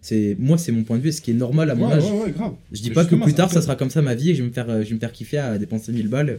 C'est 0.08 0.36
moi, 0.38 0.56
c'est 0.56 0.70
mon 0.70 0.84
point 0.84 0.98
de 0.98 1.02
vue, 1.02 1.08
et 1.08 1.12
ce 1.12 1.20
qui 1.20 1.32
est 1.32 1.34
normal 1.34 1.68
à 1.68 1.74
mon 1.74 1.88
Ouais, 1.88 1.94
âge. 1.94 2.04
ouais, 2.04 2.20
ouais, 2.26 2.30
grave. 2.30 2.52
Je 2.70 2.80
dis 2.80 2.90
Mais 2.90 2.94
pas 2.94 3.04
que 3.04 3.16
plus 3.16 3.34
tard 3.34 3.50
ça 3.50 3.60
sera 3.60 3.74
comme 3.74 3.90
ça 3.90 4.02
ma 4.02 4.14
vie 4.14 4.30
et 4.30 4.34
je 4.36 4.42
vais 4.42 4.48
me 4.48 4.52
faire, 4.54 4.70
euh, 4.70 4.84
je 4.84 4.90
vais 4.90 4.94
me 4.94 5.00
faire 5.00 5.10
kiffer 5.10 5.38
à 5.38 5.58
dépenser 5.58 5.90
1000 5.90 6.06
balles. 6.06 6.38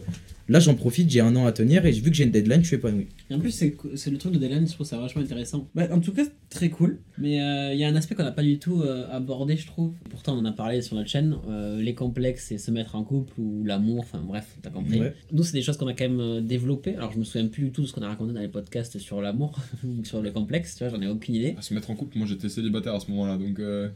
Là 0.50 0.60
j'en 0.60 0.74
profite, 0.74 1.10
j'ai 1.10 1.20
un 1.20 1.36
an 1.36 1.44
à 1.44 1.52
tenir 1.52 1.84
et 1.84 1.90
vu 1.92 2.10
que 2.10 2.16
j'ai 2.16 2.24
une 2.24 2.30
deadline, 2.30 2.62
je 2.62 2.68
suis 2.68 2.76
épanoui. 2.76 3.08
Et 3.28 3.34
en 3.34 3.38
plus, 3.38 3.50
c'est 3.50 4.10
le 4.10 4.16
truc 4.16 4.32
de 4.32 4.38
Dylan, 4.38 4.66
je 4.66 4.72
trouve 4.72 4.86
ça 4.86 4.96
vachement 4.98 5.20
intéressant. 5.20 5.68
Bah, 5.74 5.86
en 5.92 6.00
tout 6.00 6.12
cas, 6.12 6.22
très 6.48 6.70
cool. 6.70 7.00
Mais 7.18 7.40
euh, 7.42 7.74
il 7.74 7.78
y 7.80 7.84
a 7.84 7.88
un 7.88 7.94
aspect 7.96 8.14
qu'on 8.14 8.22
n'a 8.22 8.32
pas 8.32 8.42
du 8.42 8.58
tout 8.58 8.80
euh, 8.80 9.06
abordé, 9.10 9.56
je 9.58 9.66
trouve. 9.66 9.92
Pourtant, 10.08 10.34
on 10.34 10.38
en 10.40 10.44
a 10.46 10.52
parlé 10.52 10.80
sur 10.80 10.96
notre 10.96 11.10
chaîne. 11.10 11.36
euh, 11.48 11.80
les 11.82 11.94
complexes 11.94 12.50
et 12.50 12.56
se 12.58 12.70
mettre 12.70 12.94
en 12.94 13.04
couple 13.04 13.34
ou 13.38 13.62
l'amour, 13.64 14.00
enfin 14.00 14.22
bref, 14.26 14.56
t'as 14.62 14.70
compris. 14.70 15.00
Ouais. 15.00 15.14
Nous, 15.32 15.42
c'est 15.42 15.52
des 15.52 15.62
choses 15.62 15.76
qu'on 15.76 15.86
a 15.86 15.92
quand 15.92 16.08
même 16.08 16.46
développées. 16.46 16.94
Alors, 16.96 17.12
je 17.12 17.18
me 17.18 17.24
souviens 17.24 17.46
plus 17.48 17.64
du 17.64 17.70
tout 17.72 17.82
de 17.82 17.86
ce 17.86 17.92
qu'on 17.92 18.02
a 18.02 18.08
raconté 18.08 18.32
dans 18.32 18.40
les 18.40 18.48
podcasts 18.48 18.98
sur 18.98 19.20
l'amour 19.20 19.58
ou 19.84 20.02
sur 20.04 20.22
le 20.22 20.30
complexe, 20.30 20.76
tu 20.76 20.84
vois, 20.84 20.88
j'en 20.96 21.02
ai 21.02 21.08
aucune 21.08 21.34
idée. 21.34 21.54
À 21.58 21.62
se 21.62 21.74
mettre 21.74 21.90
en 21.90 21.94
couple, 21.94 22.16
moi 22.16 22.26
j'étais 22.26 22.48
célibataire 22.48 22.94
à 22.94 23.00
ce 23.00 23.10
moment-là, 23.10 23.36
donc. 23.36 23.58
euh, 23.58 23.88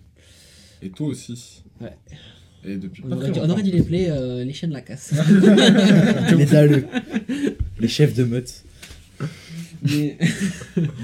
Et 0.82 0.90
toi 0.90 1.06
aussi. 1.08 1.62
Ouais. 1.80 1.96
Et 2.64 2.76
depuis 2.76 3.02
On 3.06 3.12
aurait, 3.12 3.30
on 3.38 3.54
dû 3.54 3.70
les 3.70 3.80
appeler 3.80 4.06
euh, 4.08 4.44
les 4.44 4.52
chiens 4.52 4.68
de 4.68 4.74
la 4.74 4.82
casse. 4.82 5.12
les 6.36 6.46
dalleux. 6.46 6.86
les 7.80 7.88
chefs 7.88 8.14
de 8.14 8.24
meute. 8.24 8.64
Mais. 9.82 10.16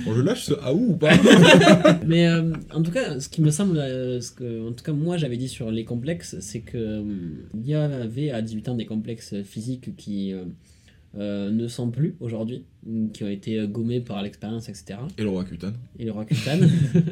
On 0.06 0.12
le 0.12 0.22
lâche 0.22 0.44
ce 0.44 0.54
aou 0.54 0.92
ou 0.92 0.96
pas 0.96 1.11
Mais 2.06 2.28
euh, 2.28 2.52
en 2.72 2.82
tout 2.82 2.90
cas, 2.90 3.18
ce 3.18 3.28
qui 3.28 3.42
me 3.42 3.50
semble, 3.50 3.78
euh, 3.78 4.20
ce 4.20 4.30
que, 4.30 4.68
en 4.68 4.72
tout 4.72 4.84
cas 4.84 4.92
moi 4.92 5.16
j'avais 5.16 5.36
dit 5.36 5.48
sur 5.48 5.70
les 5.70 5.84
complexes, 5.84 6.36
c'est 6.40 6.61
que 6.61 6.76
euh, 6.76 7.02
il 7.54 7.66
y 7.66 7.74
avait 7.74 8.30
à 8.30 8.40
18 8.40 8.68
ans 8.68 8.74
des 8.74 8.86
complexes 8.86 9.34
physiques 9.42 9.96
qui 9.96 10.32
euh, 11.18 11.50
ne 11.50 11.66
sont 11.68 11.90
plus 11.90 12.14
aujourd'hui, 12.20 12.64
qui 13.12 13.24
ont 13.24 13.28
été 13.28 13.58
euh, 13.58 13.66
gommés 13.66 14.00
par 14.00 14.22
l'expérience, 14.22 14.68
etc. 14.68 15.00
Et 15.18 15.22
le 15.22 15.28
roi 15.30 15.44
Kutan. 15.44 15.72
Et 15.98 16.04
le 16.04 16.12
Rakuten. 16.12 16.68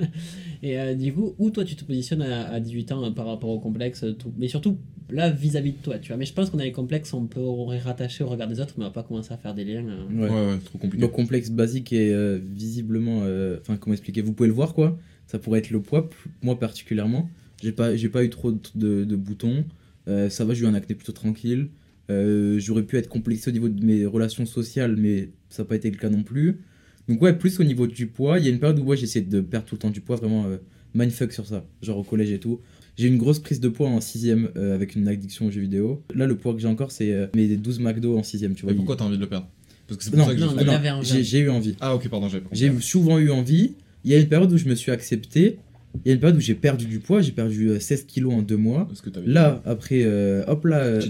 et 0.63 0.79
euh, 0.79 0.95
du 0.95 1.13
coup, 1.13 1.35
où 1.39 1.51
toi 1.51 1.65
tu 1.65 1.77
te 1.77 1.85
positionnes 1.85 2.23
à, 2.23 2.49
à 2.49 2.61
18 2.61 2.93
ans 2.93 3.13
par 3.13 3.27
rapport 3.27 3.51
aux 3.51 3.59
complexes, 3.61 4.05
tout, 4.19 4.33
mais 4.39 4.49
surtout 4.49 4.79
là 5.11 5.31
vis-à-vis 5.31 5.73
de 5.73 5.79
toi, 5.83 5.99
tu 5.99 6.09
vois. 6.09 6.17
Mais 6.17 6.25
je 6.27 6.33
pense 6.33 6.51
qu'on 6.51 6.59
a 6.59 6.65
les 6.65 6.73
complexes, 6.73 7.13
on 7.13 7.27
peut 7.27 7.41
les 7.71 7.79
rattacher 7.79 8.25
au 8.25 8.29
regard 8.29 8.49
des 8.49 8.61
autres, 8.61 8.75
mais 8.79 8.85
on 8.85 8.89
va 8.89 8.93
pas 8.93 9.03
commencer 9.03 9.33
à 9.33 9.37
faire 9.37 9.55
des 9.55 9.65
liens. 9.65 9.87
euh. 9.87 10.07
Ouais. 10.13 10.29
Ouais, 10.31 10.47
ouais, 10.53 10.59
trop 10.65 10.79
compliqué. 10.79 11.03
Donc 11.05 11.13
complexe 11.13 11.51
basique 11.51 11.93
euh, 11.93 12.39
visiblement, 12.43 13.21
euh, 13.25 13.59
enfin 13.61 13.77
comment 13.77 13.95
expliquer, 13.95 14.23
vous 14.23 14.33
pouvez 14.33 14.49
le 14.49 14.55
voir 14.55 14.75
quoi. 14.75 14.99
ça 15.27 15.39
pourrait 15.39 15.59
être 15.61 15.71
le 15.71 15.81
poids, 15.81 16.09
moi 16.43 16.59
particulièrement. 16.59 17.29
J'ai 17.63 17.73
pas, 17.73 17.97
j'ai 17.97 18.09
pas 18.11 18.23
eu 18.23 18.31
trop 18.31 18.53
de, 18.53 18.59
de- 18.75 19.05
de 19.05 19.17
boutons. 19.17 19.65
Euh, 20.09 20.29
ça 20.29 20.45
va, 20.45 20.53
j'ai 20.55 20.65
eu 20.65 20.67
un 20.69 20.75
acné 20.75 20.95
plutôt 20.95 21.13
tranquille. 21.13 21.69
Euh, 22.11 22.59
J'aurais 22.59 22.83
pu 22.85 22.97
être 22.97 23.09
complexé 23.09 23.51
au 23.51 23.53
niveau 23.53 23.69
de 23.69 23.85
mes 23.85 24.07
relations 24.07 24.47
sociales, 24.47 24.97
mais 24.97 25.31
ça 25.49 25.63
n'a 25.63 25.69
pas 25.69 25.77
été 25.77 25.91
le 25.91 25.97
cas 25.97 26.09
non 26.09 26.23
plus. 26.23 26.59
Donc 27.09 27.23
ouais, 27.23 27.33
plus 27.33 27.61
au 27.61 27.65
niveau 27.65 27.87
du 27.87 28.07
poids, 28.07 28.39
il 28.39 28.45
y 28.45 28.49
a 28.49 28.51
une 28.51 28.59
période 28.59 28.79
où 28.79 28.85
ouais, 28.85 28.97
j'ai 28.97 29.05
essayé 29.05 29.25
de 29.25 29.41
perdre 29.41 29.67
tout 29.67 29.75
le 29.77 29.81
temps 29.81 29.91
du 29.91 30.01
poids, 30.01 30.17
vraiment 30.17 30.47
euh, 30.47 30.57
mindfuck 30.95 31.33
sur 31.33 31.47
ça, 31.47 31.65
genre 31.83 31.99
au 31.99 32.03
collège 32.03 32.31
et 32.31 32.39
tout. 32.39 32.61
J'ai 32.97 33.07
eu 33.07 33.11
une 33.11 33.19
grosse 33.19 33.39
prise 33.39 33.61
de 33.61 33.69
poids 33.69 33.89
en 33.89 33.99
6ème 33.99 34.57
avec 34.57 34.95
une 34.97 35.07
addiction 35.07 35.47
aux 35.47 35.51
jeux 35.51 35.61
vidéo. 35.61 36.03
Là, 36.15 36.27
le 36.27 36.37
poids 36.37 36.55
que 36.55 36.61
j'ai 36.61 36.69
encore, 36.69 36.91
c'est 36.93 37.13
euh, 37.13 37.27
mes 37.37 37.47
12 37.57 37.81
McDo 37.81 38.17
en 38.17 38.23
6ème, 38.23 38.55
tu 38.55 38.63
vois. 38.63 38.73
Et 38.73 38.75
pourquoi 38.75 38.97
t'as 38.97 39.05
envie 39.05 39.17
de 39.17 39.21
le 39.23 39.29
perdre? 39.29 39.49
Parce 39.87 39.99
que 39.99 40.05
c'est 40.05 40.11
pour 40.11 40.19
Non, 40.21 40.27
ça 40.27 40.35
que 40.35 40.41
non, 40.41 41.03
j'ai 41.03 41.39
eu 41.41 41.51
envie. 41.51 41.77
Ah 41.81 41.95
ok, 41.95 42.09
pardon, 42.09 42.29
j'avais. 42.29 42.45
J'ai 42.53 42.73
souvent 42.81 43.19
eu 43.19 43.31
envie. 43.31 43.75
Il 44.05 44.11
y 44.11 44.15
a 44.15 44.19
une 44.19 44.29
période 44.29 44.53
où 44.53 44.57
je 44.57 44.69
me 44.69 44.75
suis 44.75 44.91
accepté. 44.91 45.59
Il 46.05 46.09
y 46.09 46.11
a 46.11 46.15
une 46.15 46.21
période 46.21 46.37
où 46.37 46.41
j'ai 46.41 46.55
perdu 46.55 46.87
du 46.87 46.99
poids. 47.01 47.21
J'ai 47.23 47.33
perdu 47.33 47.69
euh, 47.71 47.81
16 47.81 48.05
kilos 48.05 48.33
en 48.35 48.43
deux 48.43 48.57
mois. 48.57 48.89
Là, 49.27 49.63
après, 49.65 50.03
euh, 50.05 50.45
hop 50.47 50.65
là, 50.65 50.79
euh, 50.85 51.01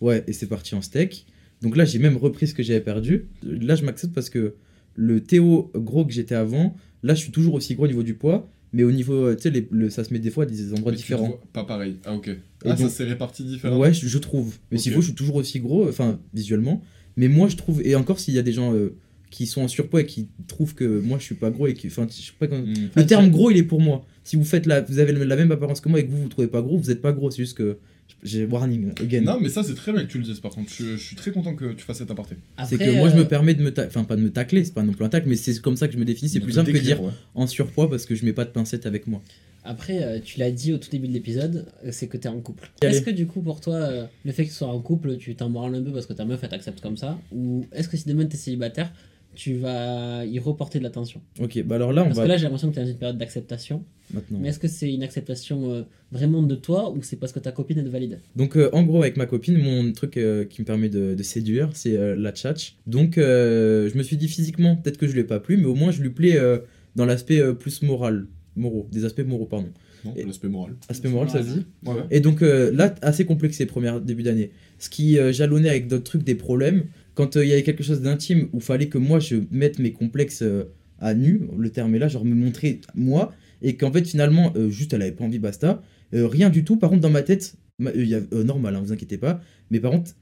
ouais, 0.00 0.24
et 0.26 0.32
c'est 0.32 0.46
parti 0.46 0.74
en 0.74 0.82
steak. 0.82 1.26
Donc 1.62 1.76
là, 1.76 1.84
j'ai 1.84 1.98
même 1.98 2.16
repris 2.16 2.46
ce 2.48 2.54
que 2.54 2.62
j'avais 2.62 2.80
perdu. 2.80 3.26
Là, 3.42 3.76
je 3.76 3.84
m'accepte 3.84 4.12
parce 4.14 4.30
que 4.30 4.54
le 4.94 5.20
Théo 5.20 5.70
gros 5.74 6.04
que 6.04 6.12
j'étais 6.12 6.34
avant, 6.34 6.76
là, 7.02 7.14
je 7.14 7.20
suis 7.20 7.32
toujours 7.32 7.54
aussi 7.54 7.74
gros 7.74 7.84
au 7.84 7.88
niveau 7.88 8.02
du 8.02 8.14
poids. 8.14 8.48
Mais 8.72 8.82
au 8.82 8.92
niveau, 8.92 9.14
euh, 9.14 9.36
tu 9.36 9.50
sais, 9.50 9.66
le- 9.70 9.88
ça 9.90 10.04
se 10.04 10.12
met 10.12 10.18
des 10.18 10.30
fois 10.30 10.44
à 10.44 10.46
des 10.46 10.72
endroits 10.74 10.90
Mais 10.92 10.98
différents. 10.98 11.28
vois 11.28 11.42
Pas 11.52 11.64
pareil. 11.64 11.96
Ah 12.04 12.14
ok. 12.14 12.30
Ah 12.64 12.70
donc- 12.70 12.78
ça 12.78 12.88
s'est 12.90 13.04
réparti 13.04 13.44
différemment. 13.44 13.80
Ouais, 13.80 13.94
je, 13.94 14.06
je 14.06 14.18
trouve. 14.18 14.56
Mais 14.70 14.76
s'il 14.76 14.92
Ok. 14.92 14.96
faut, 14.96 15.00
je 15.02 15.06
suis 15.06 15.14
toujours 15.14 15.36
aussi 15.36 15.60
gros, 15.60 15.88
enfin, 15.88 16.18
visuellement. 16.34 16.82
Mais 17.16 17.28
moi, 17.28 17.48
je 17.48 17.56
trouve, 17.56 17.80
et 17.86 17.94
encore 17.94 18.18
s'il 18.20 18.34
y 18.34 18.38
a 18.38 18.42
des 18.42 18.52
gens 18.52 18.74
euh, 18.74 18.94
qui 19.36 19.44
sont 19.44 19.60
en 19.60 19.68
surpoids 19.68 20.00
et 20.00 20.06
qui 20.06 20.28
trouvent 20.48 20.74
que 20.74 20.98
moi, 21.00 21.18
je 21.18 21.24
suis 21.24 21.34
pas 21.34 21.50
gros 21.50 21.66
et 21.66 21.74
qui. 21.74 21.88
Enfin, 21.88 22.06
je 22.08 22.14
sais 22.14 22.32
pas 22.38 22.46
comment. 22.46 22.62
Hmm. 22.62 22.88
Le 22.96 23.04
terme 23.04 23.28
gros, 23.28 23.50
il 23.50 23.58
est 23.58 23.64
pour 23.64 23.82
moi. 23.82 24.02
Si 24.24 24.34
vous 24.36 24.46
faites 24.46 24.64
la, 24.64 24.80
vous 24.80 24.98
avez 24.98 25.12
la 25.12 25.36
même 25.36 25.52
apparence 25.52 25.82
que 25.82 25.90
moi 25.90 26.00
et 26.00 26.06
que 26.06 26.10
vous 26.10 26.22
vous 26.22 26.28
trouvez 26.30 26.48
pas 26.48 26.62
gros, 26.62 26.78
vous 26.78 26.90
êtes 26.90 27.02
pas 27.02 27.12
gros. 27.12 27.30
C'est 27.30 27.42
juste 27.42 27.54
que 27.54 27.76
j'ai 28.22 28.46
warning 28.46 28.92
again. 28.98 29.20
Non, 29.20 29.38
mais 29.38 29.50
ça 29.50 29.62
c'est 29.62 29.74
très 29.74 29.92
bien 29.92 30.06
que 30.06 30.10
tu 30.10 30.16
le 30.16 30.24
dises 30.24 30.40
par 30.40 30.52
contre. 30.52 30.72
Je, 30.72 30.96
je 30.96 31.04
suis 31.04 31.16
très 31.16 31.32
content 31.32 31.54
que 31.54 31.74
tu 31.74 31.84
fasses 31.84 31.98
cet 31.98 32.10
aparté. 32.10 32.36
c'est 32.66 32.78
que 32.78 32.96
moi, 32.96 33.10
je 33.10 33.14
euh, 33.14 33.18
me 33.18 33.24
permets 33.28 33.52
de 33.52 33.62
me, 33.62 33.70
ta- 33.70 33.84
enfin 33.84 34.04
pas 34.04 34.16
de 34.16 34.22
me 34.22 34.30
tacler, 34.30 34.64
c'est 34.64 34.72
pas 34.72 34.82
non 34.82 34.94
plus 34.94 35.04
un 35.04 35.10
tacle, 35.10 35.28
mais 35.28 35.36
c'est 35.36 35.60
comme 35.60 35.76
ça 35.76 35.86
que 35.86 35.92
je 35.92 35.98
me 35.98 36.06
définis. 36.06 36.30
C'est 36.30 36.40
plus 36.40 36.52
simple 36.52 36.72
que 36.72 36.78
dire 36.78 37.02
ouais. 37.02 37.12
en 37.34 37.46
surpoids 37.46 37.90
parce 37.90 38.06
que 38.06 38.14
je 38.14 38.24
mets 38.24 38.32
pas 38.32 38.46
de 38.46 38.50
pincette 38.50 38.86
avec 38.86 39.06
moi. 39.06 39.20
Après, 39.64 40.02
euh, 40.02 40.18
tu 40.24 40.38
l'as 40.38 40.50
dit 40.50 40.72
au 40.72 40.78
tout 40.78 40.88
début 40.88 41.08
de 41.08 41.12
l'épisode, 41.12 41.66
euh, 41.84 41.90
c'est 41.92 42.06
que 42.06 42.16
t'es 42.16 42.28
en 42.28 42.40
couple. 42.40 42.70
Est-ce 42.80 43.02
que 43.02 43.10
du 43.10 43.26
coup, 43.26 43.42
pour 43.42 43.60
toi, 43.60 44.08
le 44.24 44.32
fait 44.32 44.44
que 44.44 44.48
tu 44.48 44.54
sois 44.54 44.68
en 44.68 44.80
couple, 44.80 45.18
tu 45.18 45.34
t'en 45.36 45.50
branles 45.50 45.74
un 45.74 45.82
peu 45.82 45.92
parce 45.92 46.06
que 46.06 46.14
ta 46.14 46.24
meuf, 46.24 46.40
elle 46.42 46.48
t'accepte 46.48 46.80
comme 46.80 46.96
ça? 46.96 47.18
Ou 47.32 47.66
est-ce 47.72 47.88
que 47.88 47.96
si 47.96 48.08
demain 48.08 48.26
t'es 48.26 48.36
célibataire, 48.36 48.92
tu 49.36 49.54
vas 49.54 50.24
y 50.24 50.38
reporter 50.40 50.78
de 50.80 50.84
l'attention 50.84 51.20
Ok, 51.40 51.62
bah 51.64 51.76
alors 51.76 51.92
là, 51.92 52.02
on 52.02 52.06
Parce 52.06 52.16
va 52.16 52.22
que 52.24 52.28
là, 52.28 52.36
j'ai 52.36 52.42
l'impression 52.44 52.70
que 52.70 52.74
t'es 52.74 52.80
dans 52.82 52.88
une 52.88 52.96
période 52.98 53.18
d'acceptation. 53.18 53.84
maintenant. 54.12 54.38
Mais 54.40 54.48
est-ce 54.48 54.58
que 54.58 54.66
c'est 54.68 54.92
une 54.92 55.02
acceptation 55.04 55.72
euh, 55.72 55.82
vraiment 56.10 56.42
de 56.42 56.54
toi 56.56 56.90
ou 56.90 57.02
c'est 57.02 57.16
parce 57.16 57.32
que 57.32 57.38
ta 57.38 57.52
copine, 57.52 57.78
elle 57.78 57.88
valide? 57.88 58.20
Donc 58.34 58.56
euh, 58.56 58.68
en 58.72 58.82
gros 58.82 59.02
avec 59.02 59.16
ma 59.16 59.26
copine, 59.26 59.58
mon 59.58 59.92
truc 59.92 60.16
euh, 60.16 60.44
qui 60.44 60.62
me 60.62 60.66
permet 60.66 60.88
de, 60.88 61.14
de 61.14 61.22
séduire, 61.22 61.70
c'est 61.74 61.96
euh, 61.96 62.16
la 62.16 62.32
tchatch. 62.32 62.76
Donc 62.86 63.18
euh, 63.18 63.88
je 63.88 63.96
me 63.98 64.02
suis 64.02 64.16
dit 64.16 64.26
physiquement, 64.28 64.74
peut-être 64.76 64.96
que 64.98 65.06
je 65.06 65.12
lui 65.12 65.20
ai 65.20 65.24
pas 65.24 65.38
plu, 65.40 65.56
mais 65.56 65.66
au 65.66 65.74
moins 65.74 65.90
je 65.92 66.02
lui 66.02 66.10
plais 66.10 66.36
euh, 66.38 66.58
dans 66.96 67.04
l'aspect 67.06 67.38
euh, 67.40 67.52
plus 67.52 67.82
moral, 67.82 68.26
moraux, 68.56 68.88
des 68.90 69.04
aspects 69.04 69.24
moraux 69.26 69.46
pardon. 69.46 69.68
Non, 70.04 70.14
Et- 70.16 70.24
l'aspect 70.24 70.48
moral. 70.48 70.74
Aspect 70.88 71.08
moral 71.08 71.28
ça 71.30 71.42
se 71.42 71.48
dit 71.58 71.66
Ouais, 71.84 71.94
ouais. 71.94 72.00
Et 72.10 72.20
donc 72.20 72.42
euh, 72.42 72.70
là 72.72 72.94
assez 73.02 73.24
complexe 73.24 73.56
ces 73.56 73.66
premiers 73.66 73.92
débuts 74.02 74.22
d'année. 74.22 74.50
Ce 74.78 74.88
qui 74.90 75.18
euh, 75.18 75.32
jalonnait 75.32 75.70
avec 75.70 75.88
d'autres 75.88 76.04
trucs 76.04 76.22
des 76.22 76.34
problèmes, 76.34 76.84
quand 77.16 77.36
euh, 77.36 77.44
il 77.44 77.48
y 77.48 77.52
avait 77.52 77.64
quelque 77.64 77.82
chose 77.82 78.00
d'intime 78.02 78.48
où 78.52 78.60
fallait 78.60 78.86
que 78.88 78.98
moi 78.98 79.18
je 79.18 79.36
mette 79.50 79.80
mes 79.80 79.92
complexes 79.92 80.42
euh, 80.42 80.64
à 81.00 81.14
nu, 81.14 81.40
le 81.58 81.70
terme 81.70 81.92
est 81.96 81.98
là, 81.98 82.06
genre 82.08 82.24
me 82.24 82.34
montrer 82.34 82.80
moi, 82.94 83.32
et 83.62 83.76
qu'en 83.76 83.90
fait 83.92 84.06
finalement 84.06 84.52
euh, 84.56 84.70
juste 84.70 84.92
elle 84.92 85.02
avait 85.02 85.12
pas 85.12 85.24
envie 85.24 85.40
basta, 85.40 85.82
rien 86.12 86.50
du 86.50 86.62
tout. 86.62 86.76
Par 86.76 86.90
contre 86.90 87.02
dans 87.02 87.10
ma 87.10 87.22
tête, 87.22 87.56
il 87.94 88.06
y 88.06 88.14
a, 88.14 88.20
normal, 88.44 88.76
hein, 88.76 88.80
vous 88.82 88.92
inquiétez 88.92 89.18
pas, 89.18 89.40
mais 89.70 89.80
par 89.80 89.90
contre 89.90 90.12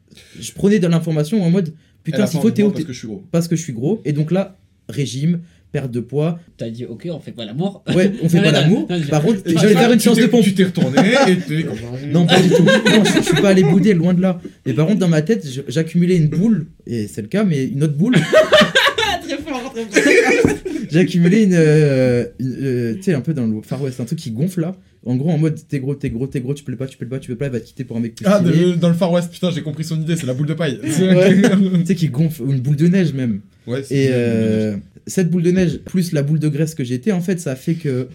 je 0.41 0.53
prenais 0.53 0.79
de 0.79 0.87
l'information 0.87 1.43
en 1.43 1.51
mode 1.51 1.75
putain 2.03 2.27
s'il 2.27 2.41
faut 2.41 2.51
Théo 2.51 2.71
parce 2.71 2.81
t'es- 2.81 2.87
que 2.87 2.93
je 2.93 2.99
suis 2.99 3.09
gros. 3.09 3.23
parce 3.31 3.49
que 3.49 3.57
je 3.57 3.63
suis 3.63 3.73
gros, 3.75 4.01
et 4.05 4.13
donc 4.13 4.31
là 4.31 4.59
régime, 4.89 5.41
perte 5.75 5.91
de 5.91 5.99
poids, 5.99 6.39
T'as 6.57 6.71
dit, 6.71 6.85
ok, 6.85 7.09
on 7.11 7.19
fait 7.19 7.33
pas 7.33 7.45
l'amour. 7.45 7.83
ouais 7.97 8.13
on 8.23 8.29
fait 8.29 8.39
Non, 8.43 8.45
pas 8.45 8.53
l'amour. 8.53 8.89
Par 9.11 9.23
contre 9.23 9.41
j'allais 9.47 9.75
faire 9.75 9.91
une 9.93 9.99
séance 9.99 10.19
de 10.19 10.27
pompe. 10.27 10.45
Tu 10.45 10.55
t'es 10.55 10.63
retourné 10.65 10.99
et 11.29 11.37
t'es 11.37 11.65
comme 11.65 11.77
Non, 12.13 12.27
pas 12.27 12.41
du 12.41 12.49
tout. 12.49 12.63
Non, 12.63 13.05
je, 13.05 13.19
je 13.19 13.21
suis 13.25 13.43
pas 13.43 13.49
allé 13.49 13.65
bouder, 13.65 13.93
loin 13.93 14.15
de 14.15 14.23
là. 14.23 14.41
Mais 14.65 14.73
par 14.73 14.87
contre, 14.87 15.01
dans 15.01 15.09
ma 15.09 15.21
tête, 15.23 15.45
j'accumulais 15.67 16.17
une 16.17 16.29
boule, 16.29 16.67
et 16.87 17.09
c'est 17.09 17.23
le 17.23 17.29
cas, 17.29 17.43
mais 17.43 17.65
une 17.65 17.83
autre 17.83 17.95
boule. 17.97 18.15
très 18.15 19.37
fort, 19.39 19.75
très 19.75 19.85
fort. 19.85 20.53
J'ai 20.91 21.01
accumulé 21.01 21.43
une. 21.43 21.55
euh, 21.55 22.25
une, 22.39 22.57
euh, 22.63 22.95
tu 22.95 23.03
sais, 23.03 23.15
un 23.15 23.21
peu 23.21 23.35
dans 23.35 23.47
le 23.47 23.63
Far 23.63 23.83
West, 23.83 23.99
un 24.01 24.05
truc 24.05 24.19
qui 24.21 24.31
gonfle 24.31 24.61
là. 24.61 24.77
En 25.07 25.17
gros, 25.17 25.31
en 25.31 25.39
mode 25.39 25.59
t'es 25.69 25.81
gros, 25.81 25.95
t'es 25.95 26.09
gros, 26.09 26.27
t'es 26.29 26.41
gros, 26.41 26.55
tu 26.55 26.63
peux 26.65 26.77
pas, 26.77 26.87
tu 26.87 26.97
peux 26.97 27.07
pas, 27.07 27.19
tu 27.19 27.29
peux 27.29 27.37
pas, 27.37 27.47
elle 27.47 27.53
va 27.53 27.61
te 27.61 27.67
quitter 27.67 27.85
pour 27.85 27.97
un 27.97 28.01
mec 28.01 28.15
plus 28.15 28.25
Ah, 28.27 28.39
de- 28.41 28.73
dans 28.75 28.89
le 28.89 28.95
Far 28.95 29.11
West, 29.13 29.31
putain, 29.31 29.51
j'ai 29.51 29.61
compris 29.63 29.85
son 29.85 30.01
idée, 30.01 30.17
c'est 30.17 30.27
la 30.27 30.33
boule 30.35 30.47
de 30.47 30.55
paille. 30.55 30.79
Tu 30.83 30.91
sais, 30.93 31.95
qui 31.95 32.09
gonfle, 32.09 32.43
ou 32.43 32.53
une 32.53 32.61
boule 32.61 32.77
de 32.77 32.87
neige 32.89 33.13
même. 33.13 33.41
Ouais, 33.67 33.83
c'est 33.83 33.95
Et 33.97 34.09
euh. 34.13 34.77
Cette 35.07 35.31
boule 35.31 35.43
de 35.43 35.51
neige, 35.51 35.79
plus 35.79 36.13
la 36.13 36.23
boule 36.23 36.39
de 36.39 36.49
graisse 36.49 36.75
que 36.75 36.85
j'étais, 36.85 37.13
en 37.13 37.21
fait, 37.21 37.41
ça 37.41 37.57
fait 37.57 37.75
que. 37.75 38.09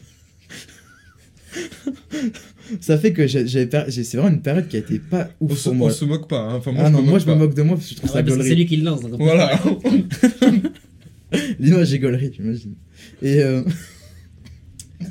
ça 2.80 2.98
fait 2.98 3.14
que 3.14 3.26
j'ai, 3.28 3.48
j'ai 3.48 3.68
c'est 3.90 4.18
vraiment 4.18 4.30
une 4.36 4.42
période 4.42 4.68
qui 4.68 4.76
a 4.76 4.80
été 4.80 5.00
pas 5.00 5.30
On 5.42 5.46
ouf 5.48 5.58
se, 5.58 5.64
pour 5.64 5.72
on 5.74 5.76
moi. 5.76 5.92
se 5.92 6.06
moque 6.06 6.28
pas, 6.30 6.40
hein. 6.42 6.56
Enfin, 6.56 6.72
moi, 6.72 6.84
ah 6.86 6.88
je 6.88 6.94
non, 6.94 7.00
me 7.00 7.04
moi 7.06 7.14
moque 7.14 7.22
je 7.22 7.28
me 7.32 7.36
moque 7.36 7.54
de 7.56 7.62
moi 7.64 7.76
parce 7.76 7.88
que 7.90 7.96
je 7.96 7.98
trouve 7.98 8.12
Ah 8.14 8.18
ouais, 8.18 8.22
ça 8.22 8.26
parce 8.26 8.38
que 8.38 8.44
c'est 8.48 8.56
lui 8.56 8.66
qui 8.66 8.78
le 8.78 8.84
lance. 8.86 9.02
on 9.04 9.18
Voilà. 9.18 9.60
L'image 11.60 11.94
est 11.96 12.00
gaulerie, 12.00 12.32
j'imagine. 12.36 12.74
Et 13.22 13.42
euh, 13.42 13.64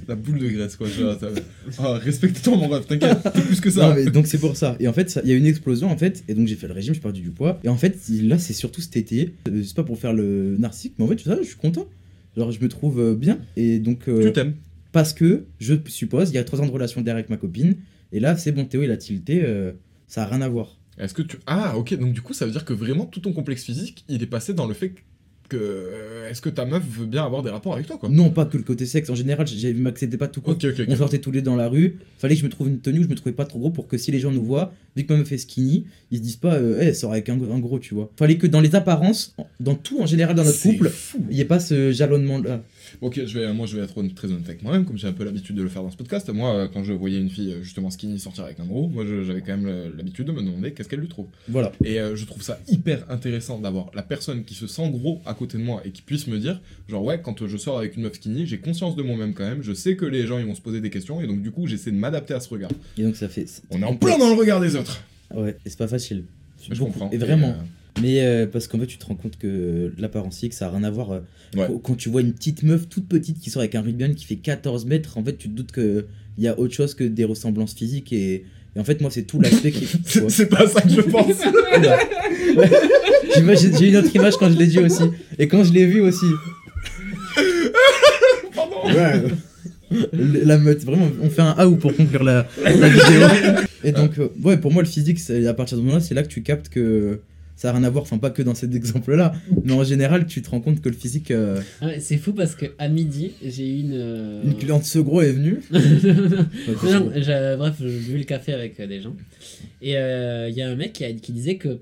La 0.06 0.14
boule 0.16 0.38
de 0.38 0.48
graisse, 0.48 0.76
quoi. 0.76 0.86
genre, 0.88 1.16
t'as- 1.18 1.28
Ah, 1.78 1.94
respecte-toi, 1.94 2.56
mon 2.56 2.68
ref, 2.68 2.86
t'inquiète, 2.86 3.18
t'es 3.34 3.40
plus 3.40 3.60
que 3.60 3.70
ça. 3.70 3.88
non, 3.88 3.94
mais 3.94 4.06
donc 4.10 4.26
c'est 4.26 4.38
pour 4.38 4.56
ça. 4.56 4.76
Et 4.80 4.88
en 4.88 4.92
fait, 4.92 5.08
ça- 5.10 5.20
il 5.24 5.30
y 5.30 5.32
a 5.32 5.34
eu 5.34 5.38
une 5.38 5.46
explosion 5.46 5.90
en 5.90 5.96
fait. 5.96 6.24
Et 6.28 6.34
donc 6.34 6.46
j'ai 6.46 6.56
fait 6.56 6.66
le 6.68 6.74
régime, 6.74 6.94
j'ai 6.94 7.00
perdu 7.00 7.20
du 7.22 7.30
poids. 7.30 7.58
Et 7.64 7.68
en 7.68 7.76
fait, 7.76 7.96
là, 8.22 8.38
c'est 8.38 8.52
surtout 8.52 8.80
cet 8.80 8.96
été. 8.96 9.34
Euh, 9.48 9.62
C'est 9.64 9.74
pas 9.76 9.84
pour 9.84 9.98
faire 9.98 10.12
le 10.12 10.56
narcissique, 10.58 10.94
mais 10.98 11.04
en 11.04 11.08
fait, 11.08 11.20
ça, 11.20 11.36
je 11.40 11.46
suis 11.46 11.56
content. 11.56 11.86
Genre, 12.36 12.50
je 12.52 12.60
me 12.60 12.68
trouve 12.68 13.00
euh, 13.00 13.14
bien. 13.14 13.38
Et 13.56 13.78
donc, 13.78 14.08
euh, 14.08 14.26
Tu 14.26 14.32
t'aimes. 14.32 14.54
parce 14.92 15.12
que 15.12 15.44
je 15.58 15.74
suppose, 15.88 16.30
il 16.30 16.34
y 16.34 16.38
a 16.38 16.44
trois 16.44 16.60
ans 16.60 16.66
de 16.66 16.70
relation 16.70 17.00
derrière 17.00 17.16
avec 17.16 17.30
ma 17.30 17.36
copine. 17.36 17.76
Et 18.12 18.20
là, 18.20 18.36
c'est 18.36 18.52
bon, 18.52 18.64
Théo, 18.64 18.82
il 18.82 18.90
a 18.90 18.96
tilté. 18.96 19.42
euh, 19.44 19.72
ça 20.06 20.22
a 20.22 20.26
rien 20.26 20.40
à 20.42 20.48
voir. 20.48 20.76
Est-ce 20.98 21.14
que 21.14 21.22
tu. 21.22 21.36
Ah, 21.46 21.76
ok, 21.78 21.96
donc 21.98 22.12
du 22.12 22.20
coup, 22.22 22.32
ça 22.34 22.44
veut 22.46 22.52
dire 22.52 22.64
que 22.64 22.72
vraiment 22.72 23.04
tout 23.06 23.20
ton 23.20 23.32
complexe 23.32 23.64
physique, 23.64 24.04
il 24.08 24.22
est 24.22 24.26
passé 24.26 24.52
dans 24.54 24.66
le 24.66 24.74
fait 24.74 24.90
que. 24.90 25.00
Euh, 25.54 26.28
Est-ce 26.30 26.40
que 26.40 26.48
ta 26.48 26.64
meuf 26.64 26.82
veut 26.88 27.06
bien 27.06 27.24
avoir 27.24 27.42
des 27.42 27.50
rapports 27.50 27.74
avec 27.74 27.86
toi, 27.86 27.96
quoi? 27.98 28.08
Non, 28.08 28.30
pas 28.30 28.44
que 28.44 28.56
le 28.56 28.62
côté 28.62 28.86
sexe. 28.86 29.10
En 29.10 29.14
général, 29.14 29.46
j'ai 29.46 29.72
m'acceptais 29.74 30.16
pas 30.16 30.28
tout 30.28 30.40
court. 30.40 30.56
On 30.88 30.96
sortait 30.96 31.18
tous 31.18 31.30
les 31.30 31.40
deux 31.40 31.46
dans 31.50 31.56
la 31.56 31.68
rue. 31.68 31.98
Fallait 32.18 32.34
que 32.34 32.40
je 32.40 32.44
me 32.46 32.50
trouve 32.50 32.68
une 32.68 32.80
tenue 32.80 33.00
où 33.00 33.02
je 33.04 33.08
me 33.08 33.14
trouvais 33.14 33.34
pas 33.34 33.44
trop 33.44 33.58
gros 33.58 33.70
pour 33.70 33.88
que 33.88 33.96
si 33.98 34.10
les 34.10 34.18
gens 34.20 34.30
nous 34.30 34.44
voient, 34.44 34.72
vu 34.96 35.04
que 35.04 35.12
ma 35.12 35.18
meuf 35.20 35.30
est 35.32 35.38
skinny, 35.38 35.86
ils 36.10 36.18
se 36.18 36.22
disent 36.22 36.36
pas, 36.36 36.54
euh, 36.54 36.78
Eh, 36.80 36.86
elle 36.86 36.94
sort 36.96 37.12
avec 37.12 37.28
un, 37.28 37.34
un 37.34 37.58
gros, 37.58 37.78
tu 37.78 37.94
vois. 37.94 38.10
Fallait 38.16 38.36
que 38.36 38.46
dans 38.46 38.60
les 38.60 38.74
apparences, 38.74 39.34
dans 39.60 39.74
tout 39.74 40.00
en 40.00 40.06
général 40.06 40.34
dans 40.34 40.44
notre 40.44 40.60
couple, 40.60 40.90
il 41.30 41.34
n'y 41.36 41.40
ait 41.40 41.44
pas 41.44 41.60
ce 41.60 41.92
jalonnement 41.92 42.38
là. 42.38 42.62
Ok, 43.00 43.20
je 43.26 43.38
vais, 43.38 43.52
moi 43.52 43.66
je 43.66 43.76
vais 43.76 43.84
être 43.84 44.02
très 44.14 44.28
honnête 44.28 44.48
avec 44.48 44.62
moi-même, 44.62 44.84
comme 44.84 44.96
j'ai 44.98 45.08
un 45.08 45.12
peu 45.12 45.24
l'habitude 45.24 45.56
de 45.56 45.62
le 45.62 45.68
faire 45.68 45.82
dans 45.82 45.90
ce 45.90 45.96
podcast. 45.96 46.28
Moi, 46.30 46.54
euh, 46.54 46.68
quand 46.72 46.84
je 46.84 46.92
voyais 46.92 47.18
une 47.18 47.30
fille 47.30 47.52
euh, 47.52 47.62
justement 47.62 47.90
skinny 47.90 48.18
sortir 48.18 48.44
avec 48.44 48.58
un 48.60 48.64
gros, 48.66 48.88
moi 48.88 49.04
j'avais 49.06 49.40
quand 49.40 49.56
même 49.56 49.92
l'habitude 49.96 50.26
de 50.26 50.32
me 50.32 50.42
demander 50.42 50.72
qu'est-ce 50.72 50.88
qu'elle 50.88 51.00
lui 51.00 51.08
trouve. 51.08 51.26
Voilà. 51.48 51.72
Et 51.84 52.00
euh, 52.00 52.16
je 52.16 52.24
trouve 52.24 52.42
ça 52.42 52.58
hyper 52.68 53.04
intéressant 53.10 53.58
d'avoir 53.58 53.90
la 53.94 54.02
personne 54.02 54.44
qui 54.44 54.54
se 54.54 54.66
sent 54.66 54.90
gros 54.90 55.20
à 55.26 55.34
côté 55.34 55.58
de 55.58 55.62
moi 55.62 55.82
et 55.84 55.90
qui 55.90 56.02
puisse 56.02 56.26
me 56.26 56.38
dire, 56.38 56.60
genre 56.88 57.04
ouais, 57.04 57.20
quand 57.22 57.46
je 57.46 57.56
sors 57.56 57.78
avec 57.78 57.96
une 57.96 58.02
meuf 58.02 58.14
skinny, 58.14 58.46
j'ai 58.46 58.58
conscience 58.58 58.96
de 58.96 59.02
moi-même 59.02 59.34
quand 59.34 59.44
même, 59.44 59.62
je 59.62 59.72
sais 59.72 59.96
que 59.96 60.04
les 60.06 60.26
gens 60.26 60.38
ils 60.38 60.46
vont 60.46 60.54
se 60.54 60.60
poser 60.62 60.80
des 60.80 60.90
questions 60.90 61.20
et 61.20 61.26
donc 61.26 61.42
du 61.42 61.50
coup 61.50 61.66
j'essaie 61.66 61.90
de 61.90 61.96
m'adapter 61.96 62.34
à 62.34 62.40
ce 62.40 62.48
regard. 62.48 62.70
Et 62.96 63.02
donc 63.02 63.16
ça 63.16 63.28
fait. 63.28 63.46
On 63.70 63.80
est 63.82 63.84
en 63.84 63.96
plein 63.96 64.18
dans 64.18 64.28
le 64.28 64.34
regard 64.38 64.60
des 64.60 64.76
autres. 64.76 65.02
Ouais, 65.34 65.56
et 65.64 65.70
c'est 65.70 65.78
pas 65.78 65.88
facile. 65.88 66.24
Je 66.62 66.70
Beaucoup. 66.74 66.92
comprends. 66.92 67.10
Et 67.10 67.18
vraiment. 67.18 67.48
euh, 67.50 67.62
Mais 68.02 68.20
euh, 68.24 68.46
parce 68.46 68.66
qu'en 68.68 68.78
fait, 68.78 68.86
tu 68.86 68.98
te 68.98 69.06
rends 69.06 69.14
compte 69.14 69.38
que 69.38 69.92
l'apparence 69.98 70.34
physique, 70.36 70.52
ça 70.54 70.66
a 70.66 70.70
rien 70.70 70.84
à 70.84 70.90
voir. 70.90 71.12
euh, 71.12 71.20
Ouais. 71.56 71.66
quand- 71.82 71.96
tu 71.96 72.10
vois 72.10 72.20
une 72.20 72.32
petite 72.34 72.62
meuf 72.62 72.88
toute 72.90 73.08
petite 73.08 73.38
qui 73.40 73.48
sort 73.50 73.60
avec 73.60 73.74
un 73.74 73.80
rugbyman 73.80 74.14
qui 74.14 74.26
fait 74.26 74.36
14 74.36 74.84
mètres, 74.84 75.16
en 75.16 75.24
fait, 75.24 75.36
tu 75.38 75.48
te 75.48 75.54
doutes 75.54 75.72
qu'il 75.72 76.04
y 76.38 76.46
a 76.46 76.58
autre 76.58 76.74
chose 76.74 76.94
que 76.94 77.04
des 77.04 77.24
ressemblances 77.24 77.72
physiques. 77.74 78.12
Et, 78.12 78.44
et 78.76 78.80
en 78.80 78.84
fait, 78.84 79.00
moi, 79.00 79.10
c'est 79.10 79.22
tout 79.22 79.40
l'aspect 79.40 79.70
qui. 79.72 79.86
c'est 80.28 80.46
pas 80.48 80.66
ça 80.68 80.82
que 80.82 80.90
je 80.90 81.00
pense. 81.00 81.26
Ouais. 82.56 82.70
J'ai 83.78 83.88
une 83.88 83.96
autre 83.96 84.14
image 84.14 84.34
quand 84.38 84.50
je 84.50 84.58
l'ai 84.58 84.66
dit 84.66 84.78
aussi. 84.78 85.04
Et 85.38 85.48
quand 85.48 85.64
je 85.64 85.72
l'ai 85.72 85.86
vu 85.86 86.00
aussi. 86.00 86.26
Ouais. 88.94 89.22
La 90.44 90.58
meute, 90.58 90.84
vraiment, 90.84 91.08
on 91.22 91.30
fait 91.30 91.40
un 91.42 91.54
A 91.56 91.66
ou 91.66 91.76
pour 91.76 91.94
conclure 91.96 92.22
la, 92.24 92.46
la 92.62 92.88
vidéo. 92.88 93.66
Et 93.84 93.92
donc, 93.92 94.18
euh, 94.18 94.28
ouais, 94.44 94.58
pour 94.58 94.70
moi, 94.72 94.82
le 94.82 94.88
physique, 94.88 95.18
à 95.46 95.54
partir 95.54 95.76
de 95.78 95.82
ce 95.82 95.86
moment-là, 95.86 96.00
c'est 96.04 96.14
là 96.14 96.22
que 96.22 96.28
tu 96.28 96.42
captes 96.42 96.68
que 96.68 97.20
ça 97.58 97.70
a 97.70 97.72
rien 97.72 97.82
à 97.82 97.90
voir, 97.90 98.02
enfin, 98.04 98.18
pas 98.18 98.30
que 98.30 98.40
dans 98.40 98.54
cet 98.54 98.72
exemple-là, 98.74 99.32
mais 99.64 99.72
en 99.72 99.82
général, 99.82 100.26
tu 100.26 100.40
te 100.42 100.48
rends 100.48 100.60
compte 100.60 100.80
que 100.80 100.88
le 100.88 100.94
physique. 100.94 101.32
euh, 101.32 101.60
Ah 101.80 101.86
ouais, 101.86 101.98
c'est 102.00 102.16
fou 102.16 102.32
parce 102.32 102.54
que 102.54 102.66
à 102.78 102.88
midi, 102.88 103.32
j'ai 103.44 103.68
eu 103.68 103.80
une. 103.80 103.92
euh, 103.94 104.44
Une 104.44 104.54
cliente 104.56 104.84
ce 104.84 105.00
gros 105.00 105.20
est 105.22 105.32
venue. 105.32 105.60
Non, 105.72 107.00
non, 107.00 107.12
j'ai- 107.16 107.56
bref, 107.58 107.74
j'ai 107.80 108.12
bu 108.12 108.18
le 108.18 108.24
café 108.24 108.52
avec 108.52 108.78
euh, 108.80 108.86
des 108.86 109.00
gens. 109.00 109.16
Et 109.82 109.96
euh, 109.96 110.48
il 110.48 110.56
y 110.56 110.62
a 110.62 110.68
un 110.70 110.76
mec 110.76 110.92
qui, 110.92 111.04
a- 111.04 111.12
qui 111.12 111.32
disait 111.32 111.56
que 111.56 111.78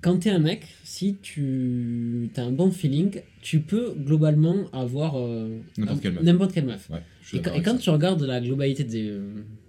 quand 0.00 0.16
t'es 0.18 0.30
un 0.30 0.38
mec, 0.38 0.62
si 0.84 1.16
tu 1.22 2.30
as 2.36 2.42
un 2.42 2.52
bon 2.52 2.70
feeling, 2.70 3.20
tu 3.42 3.60
peux 3.60 3.92
globalement 3.98 4.56
avoir 4.72 5.18
euh, 5.18 5.58
N'importe 5.76 6.00
quelle 6.00 6.12
meuf. 6.14 6.22
n'importe 6.22 6.52
quelle 6.52 6.64
meuf. 6.66 6.88
Ouais, 6.90 7.00
je 7.22 7.28
suis 7.28 7.36
Et 7.36 7.40
quand, 7.40 7.44
d'accord 7.50 7.52
et 7.52 7.56
avec 7.56 7.66
quand 7.66 7.76
ça. 7.76 7.82
tu 7.82 7.90
regardes 7.90 8.22
la 8.22 8.40
globalité 8.40 8.84
des, 8.84 9.08
euh, 9.10 9.20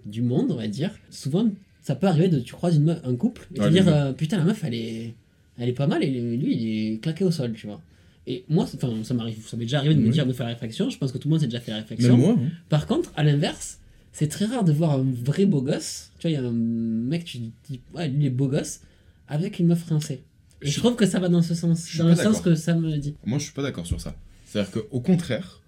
du 0.06 0.22
monde, 0.22 0.50
on 0.50 0.56
va 0.56 0.66
dire, 0.68 0.92
souvent 1.10 1.50
ça 1.82 1.94
peut 1.94 2.06
arriver 2.06 2.28
de 2.28 2.40
tu 2.40 2.52
croises 2.54 2.76
une 2.76 2.84
meuf- 2.84 3.00
un 3.04 3.16
couple 3.16 3.48
et 3.54 3.60
Ouais, 3.60 3.66
te 3.68 3.72
dire 3.72 3.88
euh, 3.88 4.12
putain 4.12 4.38
la 4.38 4.44
meuf 4.44 4.62
elle 4.64 4.74
est 4.74 5.14
elle 5.58 5.68
est 5.68 5.72
pas 5.74 5.86
mal 5.86 6.02
et 6.02 6.10
lui 6.10 6.54
il 6.54 6.92
est 6.94 6.98
claqué 7.02 7.24
au 7.24 7.30
sol, 7.30 7.52
tu 7.52 7.66
vois. 7.66 7.80
Et 8.26 8.44
moi, 8.48 8.66
c'est- 8.66 8.82
enfin, 8.82 9.02
ça 9.02 9.14
m'arrive, 9.14 9.46
ça 9.48 9.56
m'est 9.56 9.64
déjà 9.64 9.78
arrivé 9.78 9.94
de 9.94 10.00
me 10.00 10.10
dire 10.10 10.26
de 10.26 10.32
faire 10.32 10.46
la 10.46 10.52
réflexion. 10.52 10.88
Je 10.90 10.98
pense 10.98 11.10
que 11.10 11.18
tout 11.18 11.28
le 11.28 11.32
monde 11.32 11.40
s'est 11.40 11.46
déjà 11.48 11.60
fait 11.60 11.70
la 11.72 11.78
réflexion. 11.78 12.16
Moi. 12.16 12.36
hein. 12.38 12.48
Par 12.68 12.86
contre, 12.86 13.10
à 13.16 13.24
l'inverse, 13.24 13.78
c'est 14.12 14.28
très 14.28 14.44
rare 14.44 14.62
de 14.64 14.72
voir 14.72 14.92
un 14.92 15.02
vrai 15.10 15.46
beau 15.46 15.62
gosse. 15.62 16.10
Tu 16.18 16.28
vois, 16.28 16.30
il 16.30 16.34
y 16.34 16.36
a 16.36 16.46
un 16.48 16.52
mec, 16.52 17.24
tu 17.24 17.38
dis, 17.38 17.80
ouais, 17.94 18.08
lui, 18.08 18.24
il 18.24 18.26
est 18.26 18.30
beau 18.30 18.46
gosse, 18.46 18.80
avec 19.26 19.58
une 19.58 19.66
meuf 19.68 19.82
rincée. 19.84 20.22
Et 20.62 20.66
je, 20.66 20.72
Je- 20.72 20.78
trouve 20.78 20.96
que 20.96 21.06
ça 21.06 21.18
va 21.18 21.28
dans 21.28 21.42
ce 21.42 21.54
sens, 21.54 21.96
dans 21.96 22.08
le 22.08 22.14
sens 22.14 22.40
que 22.42 22.54
ça 22.54 22.74
me 22.74 22.96
dit. 22.98 23.14
Moi, 23.24 23.38
je 23.38 23.44
suis 23.44 23.52
pas 23.54 23.62
d'accord 23.62 23.86
sur 23.86 24.00
ça. 24.00 24.14
C'est-à-dire 24.44 24.70
qu'au 24.72 25.00
contraire, 25.00 25.60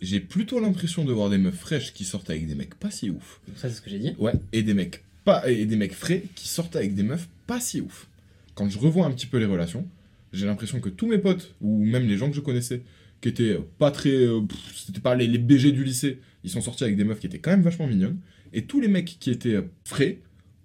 j'ai 0.00 0.20
plutôt 0.20 0.60
l'impression 0.60 1.04
de 1.04 1.12
voir 1.12 1.30
des 1.30 1.38
meufs 1.38 1.54
fraîches 1.58 1.92
qui 1.92 2.04
sortent 2.04 2.30
avec 2.30 2.46
des 2.46 2.54
mecs 2.54 2.74
pas 2.74 2.90
si 2.90 3.10
ouf. 3.10 3.40
Ça, 3.56 3.68
c'est 3.68 3.76
ce 3.76 3.80
que 3.80 3.90
j'ai 3.90 3.98
dit. 3.98 4.12
Ouais, 4.18 4.32
et 4.52 4.62
des 4.62 4.74
mecs 4.74 5.04
pas 5.30 5.48
et 5.50 5.66
des 5.66 5.76
mecs 5.76 5.94
frais 5.94 6.24
qui 6.34 6.48
sortent 6.48 6.76
avec 6.76 6.94
des 6.94 7.02
meufs 7.02 7.28
pas 7.46 7.60
si 7.60 7.80
ouf. 7.80 8.08
Quand 8.54 8.68
je 8.68 8.78
revois 8.78 9.06
un 9.06 9.12
petit 9.12 9.26
peu 9.26 9.38
les 9.38 9.46
relations, 9.46 9.86
j'ai 10.32 10.46
l'impression 10.46 10.80
que 10.80 10.88
tous 10.88 11.06
mes 11.06 11.18
potes 11.18 11.54
ou 11.60 11.84
même 11.84 12.06
les 12.06 12.16
gens 12.16 12.28
que 12.30 12.36
je 12.36 12.40
connaissais 12.40 12.82
qui 13.20 13.28
étaient 13.28 13.58
pas 13.78 13.90
très 13.90 14.10
euh, 14.10 14.40
c'était 14.74 15.00
pas 15.00 15.14
les, 15.14 15.26
les 15.26 15.38
BG 15.38 15.72
du 15.72 15.84
lycée, 15.84 16.18
ils 16.44 16.50
sont 16.50 16.60
sortis 16.60 16.84
avec 16.84 16.96
des 16.96 17.04
meufs 17.04 17.20
qui 17.20 17.26
étaient 17.26 17.38
quand 17.38 17.50
même 17.50 17.62
vachement 17.62 17.86
mignonnes 17.86 18.18
et 18.52 18.62
tous 18.64 18.80
les 18.80 18.88
mecs 18.88 19.18
qui 19.20 19.30
étaient 19.30 19.54
euh, 19.54 19.70
frais 19.84 20.18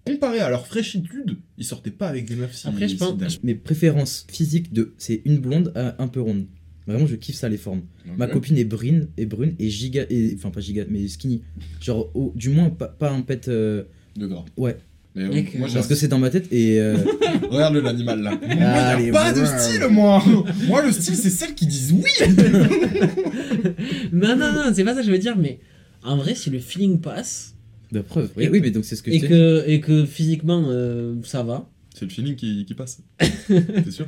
comparé 0.06 0.40
à 0.40 0.50
leur 0.50 0.66
fraîchitude, 0.68 1.38
ils 1.58 1.66
sortaient 1.66 1.92
pas 1.92 2.08
avec 2.08 2.26
des 2.26 2.36
meufs 2.36 2.56
si 2.56 2.68
Après, 2.68 2.88
je 2.88 2.96
pense-. 2.96 3.44
Mes 3.44 3.56
préférences 3.56 4.26
physiques, 4.30 4.72
de, 4.72 4.94
c'est 4.98 5.22
une 5.26 5.40
blonde 5.40 5.72
à 5.76 6.02
un 6.02 6.08
peu 6.08 6.22
ronde. 6.22 6.46
Vraiment, 6.88 7.08
je 7.08 7.16
kiffe 7.16 7.36
ça, 7.36 7.50
les 7.50 7.58
formes. 7.58 7.82
Ma 8.18 8.28
copine 8.28 8.58
est 8.60 8.66
brune, 8.66 9.08
est 9.18 9.26
brune 9.26 9.56
et 9.58 9.70
giga. 9.70 10.06
Et, 10.12 10.34
enfin, 10.36 10.52
pas 10.52 10.62
giga, 10.62 10.86
mais 10.88 11.08
skinny. 11.08 11.42
Genre, 11.82 12.12
du 12.36 12.50
moins, 12.50 12.70
pas, 12.70 12.88
pas 12.88 13.10
un 13.12 13.22
pet. 13.22 13.48
euh, 13.48 13.86
de 14.18 14.28
gras. 14.28 14.46
ouais. 14.58 14.78
Mais, 15.18 15.24
euh, 15.24 15.30
Mec, 15.34 15.58
moi, 15.58 15.70
Parce 15.74 15.88
que 15.88 15.96
c'est 15.96 16.10
dans 16.10 16.20
ma 16.20 16.30
tête 16.30 16.52
et. 16.52 16.78
euh, 16.82 16.98
Regarde 17.50 17.76
l'animal 17.78 18.22
là. 18.22 18.32
Moi, 18.32 18.54
y 18.54 18.60
Allez, 18.62 19.10
a 19.10 19.14
pas 19.14 19.32
de 19.32 19.46
style, 19.46 19.88
moi. 19.90 20.22
moi, 20.68 20.84
le 20.86 20.92
style, 20.92 21.16
c'est 21.16 21.30
celles 21.30 21.56
qui 21.56 21.66
disent 21.68 21.94
oui. 21.94 22.12
Non, 24.12 24.36
non, 24.36 24.52
non, 24.54 24.72
c'est 24.74 24.84
pas 24.84 24.94
ça 24.94 25.00
que 25.02 25.06
je 25.08 25.12
veux 25.12 25.18
dire, 25.18 25.38
mais 25.38 25.60
en 26.04 26.18
vrai, 26.18 26.36
si 26.36 26.50
le 26.50 26.60
feeling 26.60 27.00
passe 27.00 27.56
de 27.94 28.02
preuve. 28.02 28.30
Oui, 28.36 28.44
Et- 28.46 28.50
oui, 28.50 28.60
mais 28.62 28.72
donc 28.72 28.84
c'est 28.86 28.96
ce 28.98 29.04
que 29.04 29.12
je 29.12 29.16
et 29.16 29.20
t'ai 29.22 29.28
que, 29.30 29.64
et 29.68 29.80
que 29.80 30.06
physiquement 30.06 30.66
euh, 30.70 31.16
ça 31.24 31.44
va, 31.44 31.70
C'est 31.94 32.06
le 32.06 32.12
feeling 32.12 32.36
qui, 32.36 32.66
qui 32.66 32.74
passe. 32.74 33.00
c'est 33.48 33.92
sûr? 33.92 34.08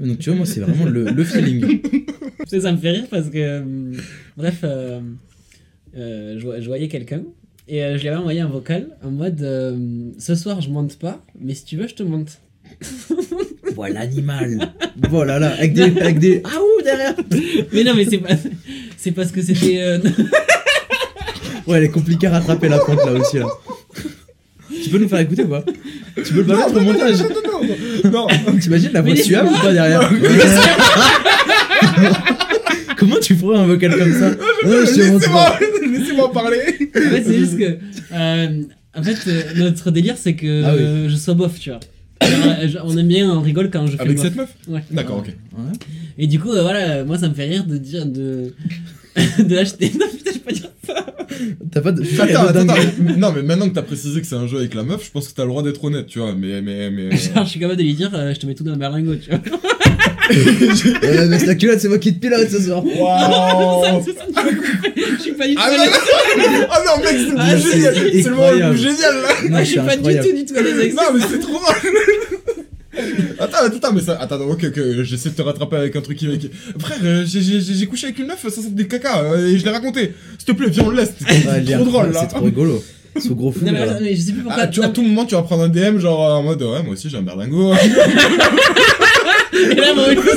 Donc, 0.00 0.18
tu 0.18 0.30
vois, 0.30 0.36
moi, 0.38 0.46
c'est 0.46 0.60
vraiment 0.60 0.86
le, 0.86 1.04
le 1.04 1.24
feeling. 1.24 1.80
ça, 2.46 2.60
ça 2.60 2.72
me 2.72 2.78
fait 2.78 2.90
rire 2.90 3.06
parce 3.10 3.28
que. 3.30 3.38
euh, 3.38 3.92
bref, 4.36 4.60
euh, 4.64 5.00
euh, 5.96 6.34
je, 6.38 6.60
je 6.62 6.66
voyais 6.66 6.88
quelqu'un 6.88 7.22
et 7.68 7.82
euh, 7.84 7.96
je 7.96 8.02
lui 8.02 8.08
avais 8.08 8.18
envoyé 8.18 8.40
un 8.40 8.48
vocal 8.48 8.88
en 9.04 9.10
mode 9.10 9.40
euh, 9.42 9.76
Ce 10.18 10.34
soir 10.34 10.60
je 10.60 10.68
monte 10.70 10.98
pas, 10.98 11.20
mais 11.40 11.54
si 11.54 11.64
tu 11.64 11.76
veux, 11.76 11.86
je 11.88 11.94
te 11.94 12.02
monte. 12.02 12.38
voilà 13.74 14.00
l'animal. 14.00 14.72
Voilà, 15.08 15.38
là, 15.38 15.52
avec 15.52 15.74
des. 15.74 16.00
Avec 16.00 16.18
des... 16.18 16.42
Ah 16.46 16.58
ouh, 16.60 16.82
derrière 16.82 17.14
mais 17.72 17.84
non, 17.84 17.94
mais 17.94 18.04
c'est 18.04 18.18
pas. 18.18 18.34
C'est 18.96 19.12
parce 19.12 19.30
que 19.30 19.42
c'était. 19.42 19.78
euh, 19.80 19.98
Ouais, 21.66 21.76
elle 21.78 21.84
est 21.84 21.90
compliquée 21.90 22.26
à 22.26 22.30
rattraper 22.32 22.68
la 22.68 22.78
pente 22.78 22.98
là 23.06 23.12
aussi. 23.12 23.38
Là. 23.38 23.46
Tu 24.82 24.90
peux 24.90 24.98
nous 24.98 25.08
faire 25.08 25.20
écouter 25.20 25.44
ou 25.44 25.48
pas? 25.48 25.64
Tu 26.16 26.32
peux 26.34 26.40
le 26.40 26.44
pas 26.46 26.56
mettre 26.56 26.76
au 26.76 26.80
montage? 26.80 27.18
Non, 28.12 28.26
T'imagines 28.60 28.90
la 28.92 29.00
voix 29.00 29.12
Mais 29.14 29.22
suave 29.22 29.46
ou 29.46 29.60
pas 29.60 29.72
derrière? 29.72 30.10
Comment 33.02 33.20
tu 33.20 33.34
ferais 33.34 33.58
un 33.58 33.66
vocal 33.66 33.96
comme 33.98 34.12
ça 34.12 34.30
laissez-moi 34.64 35.20
pas. 35.20 35.58
laissez-moi 35.90 36.32
parler. 36.32 36.60
En 36.96 37.00
fait, 37.10 37.24
c'est 37.24 37.38
juste 37.38 37.58
que. 37.58 37.78
euh, 38.12 38.62
en 38.94 39.02
fait, 39.02 39.16
euh, 39.26 39.42
notre 39.56 39.90
délire, 39.90 40.14
c'est 40.16 40.34
que 40.34 40.62
Ah 40.64 40.74
oui. 40.76 40.82
euh, 40.82 41.08
je 41.08 41.16
sois 41.16 41.34
bof, 41.34 41.58
tu 41.58 41.70
vois. 41.70 41.80
Alors, 42.20 42.38
euh, 42.60 42.68
je- 42.68 42.78
on 42.84 42.96
aime 42.96 43.08
bien, 43.08 43.28
on 43.30 43.40
rigole 43.40 43.70
quand 43.70 43.86
je 43.88 43.96
fais 43.96 44.02
Avec 44.02 44.16
bof. 44.18 44.24
cette 44.26 44.36
meuf 44.36 44.54
Ouais. 44.68 44.84
D'accord, 44.92 45.18
ok. 45.18 45.26
Ouais. 45.28 45.72
Et 46.18 46.26
du 46.28 46.38
coup, 46.38 46.52
euh, 46.52 46.62
voilà, 46.62 47.02
moi 47.04 47.18
ça 47.18 47.28
me 47.28 47.34
fait 47.34 47.46
rire 47.46 47.64
de 47.64 47.76
dire 47.78 48.06
de. 48.06 48.54
de 49.38 49.54
l'acheter. 49.54 49.92
Non, 49.98 50.06
putain, 50.08 50.30
je 50.32 50.38
peux 50.38 50.44
pas 50.44 50.52
dire 50.52 50.70
ça. 50.86 51.06
T'as 51.70 51.80
pas 51.80 51.92
de. 51.92 52.02
Attends, 52.20 52.46
attends, 52.48 52.68
attends. 52.68 52.82
Non, 53.18 53.32
mais 53.34 53.42
maintenant 53.42 53.68
que 53.68 53.74
t'as 53.74 53.82
précisé 53.82 54.20
que 54.20 54.26
c'est 54.26 54.34
un 54.36 54.46
jeu 54.46 54.58
avec 54.58 54.74
la 54.74 54.82
meuf, 54.82 55.06
je 55.06 55.10
pense 55.10 55.28
que 55.28 55.34
t'as 55.34 55.42
le 55.44 55.48
droit 55.48 55.62
d'être 55.62 55.82
honnête, 55.84 56.06
tu 56.06 56.18
vois. 56.18 56.34
Mais, 56.34 56.62
mais, 56.62 56.90
mais. 56.90 57.10
Genre, 57.16 57.44
je 57.44 57.50
suis 57.50 57.60
capable 57.60 57.78
de 57.78 57.84
lui 57.84 57.94
dire, 57.94 58.10
euh, 58.14 58.32
je 58.34 58.40
te 58.40 58.46
mets 58.46 58.54
tout 58.54 58.64
dans 58.64 58.72
le 58.72 58.78
berlingot, 58.78 59.16
tu 59.16 59.30
vois. 59.30 59.40
Euh, 60.34 61.26
mais 61.28 61.38
c'est 61.38 61.46
la 61.46 61.56
culotte, 61.56 61.80
c'est 61.80 61.88
moi 61.88 61.98
qui 61.98 62.14
te 62.14 62.20
pilote 62.20 62.48
ce 62.48 62.62
soir. 62.62 62.82
Waouh. 62.86 64.02
Je 64.02 65.20
suis 65.20 65.32
pas 65.32 65.46
du 65.46 65.54
tout 65.54 65.60
Ah 65.62 65.66
à 65.66 66.84
non, 66.84 66.92
ah 66.94 66.98
mec, 67.00 67.06
c'est 67.08 67.30
le 67.30 67.34
Ah, 67.38 67.56
génial. 67.56 67.94
C'est 68.12 68.28
le 68.28 68.34
moment 68.36 68.50
le 68.52 68.70
plus 68.70 68.78
génial 68.82 69.14
là. 69.20 69.50
Non, 69.50 69.58
Je 69.58 69.64
suis 69.64 69.76
pas 69.80 69.96
du 69.96 70.02
tout, 70.02 70.36
du 70.36 70.44
tout 70.46 70.54
à 70.56 70.62
l'aise 70.62 70.78
avec 70.78 70.92
ça. 70.92 71.02
Non, 71.02 71.18
mais 71.18 71.24
c'est 71.28 71.38
trop 71.40 71.52
drôle. 71.58 72.64
Attends, 73.38 73.56
attends, 73.64 73.76
attends, 73.76 73.92
mais 73.94 74.00
ça. 74.02 74.18
Attends, 74.20 74.40
ok, 74.40 74.64
ok, 74.68 74.80
j'essaie 75.02 75.30
de 75.30 75.34
te 75.34 75.42
rattraper 75.42 75.76
avec 75.76 75.96
un 75.96 76.00
truc 76.02 76.18
qui. 76.18 76.26
qui- 76.38 76.50
Frère, 76.78 76.98
euh, 77.04 77.24
j'ai- 77.26 77.40
j'ai 77.40 77.60
j'ai 77.60 77.86
couché 77.86 78.06
avec 78.08 78.18
une 78.18 78.26
meuf, 78.26 78.42
ça 78.42 78.50
c'est 78.62 78.74
des 78.74 78.86
caca, 78.86 79.22
euh, 79.22 79.48
et 79.48 79.58
je 79.58 79.64
l'ai 79.64 79.70
raconté. 79.70 80.12
S'il 80.38 80.46
te 80.46 80.52
plaît, 80.52 80.68
viens, 80.68 80.84
on 80.84 80.90
le 80.90 80.96
laisse. 80.98 81.10
Est 81.28 81.64
C'est 81.66 81.74
trop 81.74 81.84
drôle 81.84 82.12
là. 82.12 82.20
C'est 82.20 82.28
trop 82.34 82.44
rigolo. 82.44 82.82
Ce 83.18 83.28
gros 83.28 83.50
fou. 83.52 83.64
Non, 83.64 83.72
mais, 83.72 83.78
là. 83.86 83.92
attends, 83.92 84.00
mais 84.02 84.14
je 84.14 84.20
sais 84.22 84.32
plus 84.32 84.42
pourquoi. 84.42 84.62
Ah, 84.62 84.66
tu 84.68 84.80
vois, 84.80 84.88
à 84.88 84.92
tout 84.92 85.02
moment, 85.02 85.24
tu 85.26 85.34
vas 85.34 85.42
prendre 85.42 85.62
un 85.64 85.68
DM, 85.68 85.98
genre 85.98 86.26
euh, 86.26 86.32
en 86.34 86.42
mode 86.42 86.62
ouais, 86.62 86.82
moi 86.82 86.92
aussi 86.94 87.08
j'ai 87.10 87.16
un 87.18 87.22
berlingot. 87.22 87.72
Et 89.54 89.74
là, 89.74 89.94
mon 89.94 90.06
mec, 90.08 90.18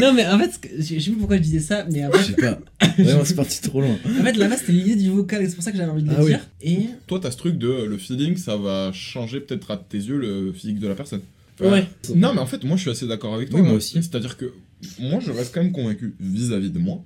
Non, 0.00 0.12
mais 0.12 0.26
en 0.26 0.38
fait, 0.38 0.60
je 0.78 0.82
je 0.82 0.98
sais 1.00 1.10
plus 1.10 1.18
pourquoi 1.18 1.36
je 1.36 1.42
disais 1.42 1.60
ça, 1.60 1.86
mais 1.90 2.04
en 2.06 2.12
Je 2.12 2.22
sais 2.24 2.32
pas. 2.34 2.58
Vraiment, 2.98 3.24
c'est 3.24 3.34
parti 3.34 3.60
trop 3.62 3.80
loin. 3.80 3.96
en 4.04 4.24
fait 4.24 4.36
là-bas 4.36 4.56
c'était 4.56 4.72
l'idée 4.72 4.96
du 4.96 5.10
vocal, 5.10 5.42
et 5.42 5.48
c'est 5.48 5.54
pour 5.54 5.64
ça 5.64 5.70
que 5.72 5.76
j'avais 5.78 5.90
envie 5.90 6.02
de 6.02 6.08
le 6.10 6.14
Ah 6.16 6.22
oui. 6.22 6.28
dire. 6.30 6.46
Et. 6.62 6.78
Toi, 7.06 7.20
t'as 7.20 7.30
ce 7.30 7.36
truc 7.36 7.58
de 7.58 7.68
euh, 7.68 7.86
le 7.86 7.98
feeling, 7.98 8.36
ça 8.36 8.56
va 8.56 8.92
changer 8.92 9.40
peut-être 9.40 9.70
à 9.70 9.76
tes 9.76 9.98
yeux 9.98 10.16
le 10.18 10.52
physique 10.52 10.78
de 10.78 10.88
la 10.88 10.94
personne. 10.94 11.22
Ouais. 11.60 11.86
Non, 12.14 12.34
mais 12.34 12.40
en 12.40 12.46
fait, 12.46 12.62
moi 12.64 12.76
je 12.76 12.82
suis 12.82 12.90
assez 12.90 13.06
d'accord 13.06 13.34
avec 13.34 13.50
toi. 13.50 13.60
Oui, 13.60 13.66
moi 13.66 13.76
aussi. 13.76 13.94
C'est-à-dire 13.94 14.36
que 14.36 14.52
moi 15.00 15.18
je 15.20 15.32
reste 15.32 15.52
quand 15.54 15.62
même 15.62 15.72
convaincu 15.72 16.14
vis-à-vis 16.20 16.70
de 16.70 16.78
moi 16.78 17.04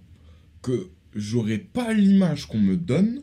que 0.61 0.89
j'aurais 1.17 1.59
pas 1.59 1.93
l'image 1.95 2.47
qu'on 2.47 2.59
me 2.59 2.77
donne 2.77 3.21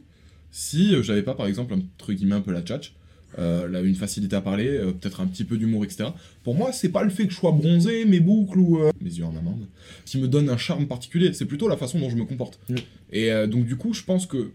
si 0.52 0.96
euh, 0.96 1.04
j'avais 1.04 1.22
pas 1.22 1.36
par 1.36 1.46
exemple 1.48 1.74
entre 1.76 2.14
guillemets 2.14 2.36
un 2.36 2.42
peu 2.42 2.52
la 2.52 2.62
tchatch. 2.62 2.94
Euh, 3.38 3.68
là, 3.68 3.82
une 3.82 3.96
facilité 3.96 4.36
à 4.36 4.42
parler, 4.42 4.68
euh, 4.68 4.92
peut-être 4.92 5.22
un 5.22 5.28
petit 5.28 5.44
peu 5.44 5.58
d'humour, 5.58 5.84
etc. 5.84 6.10
Pour 6.44 6.56
moi, 6.56 6.72
c'est 6.72 6.90
pas 6.90 7.04
le 7.04 7.10
fait 7.10 7.28
que 7.28 7.32
je 7.32 7.38
sois 7.38 7.52
bronzé, 7.52 8.06
mes 8.06 8.20
boucles 8.20 8.58
ou 8.58 8.80
euh, 8.80 8.92
mes 9.02 9.12
yeux 9.12 9.26
en 9.26 9.36
amande, 9.36 9.68
qui 10.06 10.18
me 10.18 10.28
donne 10.28 10.50
un 10.50 10.58
charme 10.58 10.88
particulier. 10.88 11.32
C'est 11.34 11.46
plutôt 11.46 11.68
la 11.68 11.78
façon 11.78 12.00
dont 12.00 12.10
je 12.10 12.16
me 12.16 12.26
comporte. 12.26 12.60
Mm. 12.70 12.76
Et 13.12 13.32
euh, 13.32 13.48
donc, 13.48 13.66
du 13.66 13.76
coup, 13.76 13.94
je 13.94 14.04
pense 14.04 14.26
que 14.26 14.52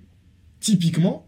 typiquement, 0.60 1.26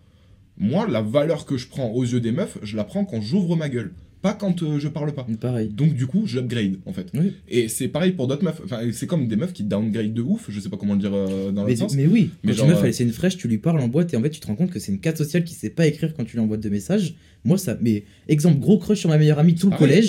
moi, 0.58 0.88
la 0.88 1.02
valeur 1.02 1.46
que 1.46 1.56
je 1.56 1.68
prends 1.68 1.90
aux 1.90 2.04
yeux 2.04 2.20
des 2.20 2.32
meufs, 2.32 2.58
je 2.62 2.76
la 2.76 2.84
prends 2.84 3.04
quand 3.04 3.20
j'ouvre 3.20 3.56
ma 3.56 3.68
gueule, 3.68 3.92
pas 4.22 4.32
quand 4.34 4.62
euh, 4.62 4.78
je 4.78 4.88
parle 4.88 5.12
pas. 5.14 5.26
Pareil. 5.40 5.68
Donc 5.68 5.94
du 5.94 6.06
coup, 6.06 6.26
j'upgrade 6.26 6.76
en 6.86 6.92
fait. 6.92 7.08
Oui. 7.14 7.34
Et 7.48 7.68
c'est 7.68 7.88
pareil 7.88 8.12
pour 8.12 8.26
d'autres 8.26 8.44
meufs. 8.44 8.60
Enfin, 8.64 8.80
c'est 8.92 9.06
comme 9.06 9.28
des 9.28 9.36
meufs 9.36 9.52
qui 9.52 9.62
downgrade 9.64 10.12
de 10.14 10.22
ouf. 10.22 10.46
Je 10.48 10.58
sais 10.60 10.68
pas 10.68 10.76
comment 10.76 10.94
le 10.94 11.00
dire 11.00 11.14
euh, 11.14 11.52
dans 11.52 11.64
Mais, 11.64 11.76
sens. 11.76 11.94
mais 11.94 12.06
oui, 12.06 12.30
Mais 12.42 12.52
quand 12.52 12.58
genre, 12.58 12.66
une 12.66 12.72
meuf 12.72 12.82
euh, 12.82 12.86
elle 12.86 12.94
c'est 12.94 13.04
une 13.04 13.12
fraîche, 13.12 13.36
tu 13.36 13.48
lui 13.48 13.58
parles 13.58 13.80
en 13.80 13.88
boîte 13.88 14.12
et 14.14 14.16
en 14.16 14.22
fait 14.22 14.30
tu 14.30 14.40
te 14.40 14.46
rends 14.46 14.56
compte 14.56 14.70
que 14.70 14.78
c'est 14.78 14.92
une 14.92 15.00
carte 15.00 15.18
sociale 15.18 15.44
qui 15.44 15.54
sait 15.54 15.70
pas 15.70 15.86
écrire 15.86 16.14
quand 16.14 16.24
tu 16.24 16.32
lui 16.36 16.40
envoies 16.40 16.56
de 16.56 16.68
messages. 16.68 17.14
Moi 17.44 17.58
ça, 17.58 17.76
mais 17.80 18.04
exemple 18.28 18.58
gros 18.58 18.78
crush 18.78 18.98
sur 19.00 19.08
ma 19.08 19.18
meilleure 19.18 19.38
amie 19.38 19.54
tout 19.54 19.68
le 19.68 19.76
Ah 19.78 19.82
ouais. 19.82 20.00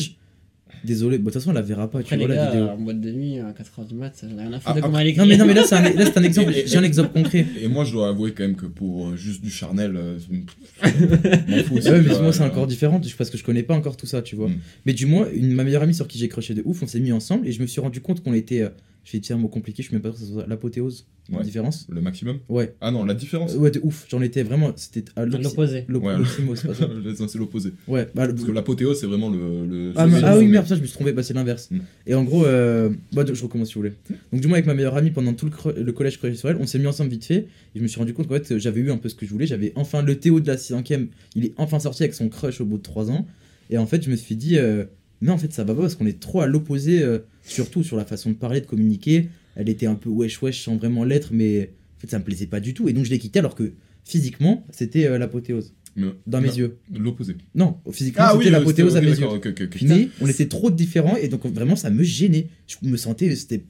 Désolé, 0.83 1.17
bon, 1.17 1.25
de 1.25 1.29
toute 1.31 1.33
façon 1.41 1.49
elle 1.51 1.55
la 1.55 1.61
verra 1.61 1.89
pas, 1.89 1.99
tu 2.03 2.13
Après, 2.13 2.17
les 2.17 2.25
vois 2.25 2.35
la 2.35 2.45
gars, 2.45 2.51
vidéo. 2.51 2.67
en 2.69 2.77
boîte 2.77 3.01
de 3.01 3.11
nuit, 3.11 3.39
à 3.39 3.51
4h 3.51 3.87
du 3.87 3.95
mat, 3.95 4.13
j'en 4.21 4.37
ai 4.37 4.41
rien 4.41 4.53
à 4.53 4.55
Ah, 4.57 4.59
foutre 4.59 4.75
de 4.75 4.79
ah, 4.79 4.81
comment 4.83 4.99
elle 4.99 5.07
écrit. 5.07 5.19
Non 5.21 5.25
mais 5.27 5.37
non 5.37 5.45
mais 5.45 5.53
là 5.53 5.63
c'est 5.65 5.75
un, 5.75 5.81
là, 5.81 6.05
c'est 6.05 6.17
un 6.17 6.23
exemple, 6.23 6.53
j'ai 6.65 6.77
un 6.77 6.83
exemple 6.83 7.09
concret. 7.13 7.45
Et 7.61 7.67
moi, 7.67 7.83
je 7.83 7.91
dois 7.93 8.09
avouer 8.09 8.31
quand 8.33 8.43
même 8.43 8.55
que 8.55 8.65
pour 8.65 9.09
euh, 9.09 9.15
juste 9.15 9.41
du 9.41 9.49
charnel, 9.49 9.95
euh, 9.95 10.17
je 10.19 10.33
m'en 10.35 11.63
fous 11.63 11.77
aussi, 11.77 11.89
Ouais, 11.89 11.97
tu 12.01 12.07
mais 12.07 12.13
vois, 12.13 12.21
moi 12.21 12.33
c'est 12.33 12.41
euh, 12.43 12.45
encore 12.47 12.67
différent 12.67 12.99
parce 13.17 13.29
que 13.29 13.37
je 13.37 13.43
connais 13.43 13.63
pas 13.63 13.75
encore 13.75 13.97
tout 13.97 14.05
ça, 14.07 14.21
tu 14.21 14.35
vois. 14.35 14.49
Mm. 14.49 14.57
Mais 14.85 14.93
du 14.93 15.05
moins, 15.05 15.27
une, 15.33 15.53
ma 15.53 15.63
meilleure 15.63 15.83
amie 15.83 15.93
sur 15.95 16.07
qui 16.07 16.17
j'ai 16.17 16.27
crushé 16.27 16.53
de 16.53 16.61
ouf, 16.65 16.81
on 16.83 16.87
s'est 16.87 16.99
mis 16.99 17.11
ensemble 17.11 17.47
et 17.47 17.51
je 17.51 17.61
me 17.61 17.67
suis 17.67 17.81
rendu 17.81 18.01
compte 18.01 18.23
qu'on 18.23 18.33
était. 18.33 18.67
Je 19.07 19.13
vais 19.13 19.19
dire 19.19 19.37
un 19.37 19.39
mot 19.39 19.47
compliqué, 19.47 19.81
je 19.83 19.87
sais 19.87 19.93
même 19.95 20.01
pas 20.01 20.11
si 20.11 20.25
ça 20.25 20.31
soit 20.33 20.47
l'apothéose. 20.47 21.05
La 21.29 21.39
Ouais. 21.39 21.43
différence 21.43 21.85
Le 21.89 21.99
maximum? 21.99 22.37
Ouais. 22.47 22.73
Ah 22.79 22.89
non, 22.89 23.03
la 23.03 23.13
différence? 23.13 23.53
Ouais, 23.55 23.69
de 23.69 23.81
ouf. 23.83 24.05
J'en 24.09 24.21
étais 24.21 24.43
vraiment. 24.43 24.71
C'était 24.77 25.03
à 25.17 25.25
l'opposé. 25.25 25.83
l'opposé. 25.89 26.17
Ouais. 26.17 26.23
c'est 27.27 27.37
l'opposé. 27.37 27.73
Ouais, 27.87 28.07
bah, 28.15 28.25
le- 28.27 28.33
Parce 28.33 28.45
que 28.47 28.51
l'apothéose, 28.53 28.97
c'est 28.99 29.07
vraiment 29.07 29.29
le. 29.29 29.65
le- 29.65 29.93
Ah, 29.97 30.07
mais- 30.07 30.21
ah 30.23 30.37
oui, 30.37 30.47
merde, 30.47 30.65
ça 30.67 30.75
je 30.75 30.81
me 30.81 30.85
suis 30.85 30.93
trompé, 30.93 31.11
bah, 31.11 31.23
c'est 31.23 31.33
l'inverse. 31.33 31.69
Mm. 31.71 31.79
Et 32.05 32.15
en 32.15 32.23
gros, 32.23 32.45
euh, 32.45 32.89
bah, 33.11 33.25
je 33.31 33.43
recommence 33.43 33.67
si 33.69 33.73
vous 33.73 33.81
voulez. 33.81 33.93
Donc, 34.31 34.39
du 34.41 34.47
moins, 34.47 34.55
avec 34.55 34.67
ma 34.67 34.73
meilleure 34.73 34.95
amie, 34.95 35.11
pendant 35.11 35.33
tout 35.33 35.45
le, 35.47 35.51
cre- 35.51 35.77
le 35.77 35.91
collège 35.91 36.17
crush 36.17 36.35
sur 36.35 36.49
elle, 36.49 36.57
on 36.61 36.65
s'est 36.65 36.79
mis 36.79 36.87
ensemble 36.87 37.09
vite 37.09 37.25
fait. 37.25 37.47
Et 37.75 37.77
je 37.77 37.81
me 37.81 37.87
suis 37.87 37.99
rendu 37.99 38.13
compte 38.13 38.27
qu'en 38.27 38.35
fait, 38.35 38.57
j'avais 38.57 38.79
eu 38.79 38.91
un 38.91 38.97
peu 38.97 39.09
ce 39.09 39.15
que 39.15 39.25
je 39.25 39.31
voulais. 39.31 39.47
J'avais 39.47 39.73
enfin 39.75 40.01
le 40.01 40.17
Théo 40.17 40.39
de 40.39 40.47
la 40.47 40.55
5ème, 40.55 41.07
il 41.35 41.45
est 41.45 41.53
enfin 41.57 41.79
sorti 41.79 42.03
avec 42.03 42.13
son 42.13 42.29
crush 42.29 42.61
au 42.61 42.65
bout 42.65 42.77
de 42.77 42.83
3 42.83 43.11
ans. 43.11 43.25
Et 43.69 43.77
en 43.77 43.85
fait, 43.85 44.01
je 44.03 44.09
me 44.09 44.15
suis 44.15 44.37
dit, 44.37 44.57
euh, 44.57 44.85
non, 45.21 45.33
en 45.33 45.37
fait, 45.37 45.51
ça 45.51 45.63
va 45.65 45.73
pas 45.75 45.81
parce 45.81 45.95
qu'on 45.95 46.05
est 46.05 46.19
trop 46.21 46.39
à 46.41 46.47
l'opposé, 46.47 47.03
euh, 47.03 47.19
surtout 47.47 47.83
sur 47.83 47.97
la 47.97 48.05
façon 48.05 48.29
de 48.31 48.35
parler, 48.35 48.61
de 48.61 48.65
communiquer. 48.65 49.29
Elle 49.55 49.69
était 49.69 49.87
un 49.87 49.95
peu 49.95 50.09
wesh 50.09 50.41
wesh 50.41 50.63
sans 50.63 50.75
vraiment 50.75 51.03
l'être, 51.03 51.29
mais 51.31 51.71
en 51.97 51.99
fait, 51.99 52.09
ça 52.11 52.19
me 52.19 52.23
plaisait 52.23 52.45
pas 52.47 52.59
du 52.59 52.73
tout. 52.73 52.87
Et 52.89 52.93
donc, 52.93 53.05
je 53.05 53.09
l'ai 53.09 53.19
quitté 53.19 53.39
alors 53.39 53.55
que 53.55 53.73
physiquement, 54.03 54.65
c'était 54.71 55.05
euh, 55.07 55.17
l'apothéose. 55.17 55.73
Mais- 55.95 56.07
dans 56.27 56.41
mes 56.41 56.49
non, 56.49 56.53
yeux. 56.53 56.77
L'opposé. 56.95 57.35
Non, 57.55 57.77
physiquement, 57.91 58.25
Ah 58.27 58.33
c'était 58.37 58.51
l'apothéose 58.51 58.95
à 58.95 59.01
mes 59.01 59.07
yeux. 59.07 59.15
d'accord, 59.15 59.33
ok, 59.33 59.47
ok, 59.47 59.61
ok. 59.63 59.81
Mais 59.81 60.09
on 60.21 60.27
était 60.27 60.47
trop 60.47 60.69
différents 60.69 61.15
et 61.15 61.27
donc 61.27 61.43
vraiment 61.47 61.75
ça 61.75 61.89
me 61.89 62.03
gênait. 62.03 62.49
Je 62.67 62.87
me 62.87 62.97
sentais, 62.97 63.35
c'était. 63.35 63.63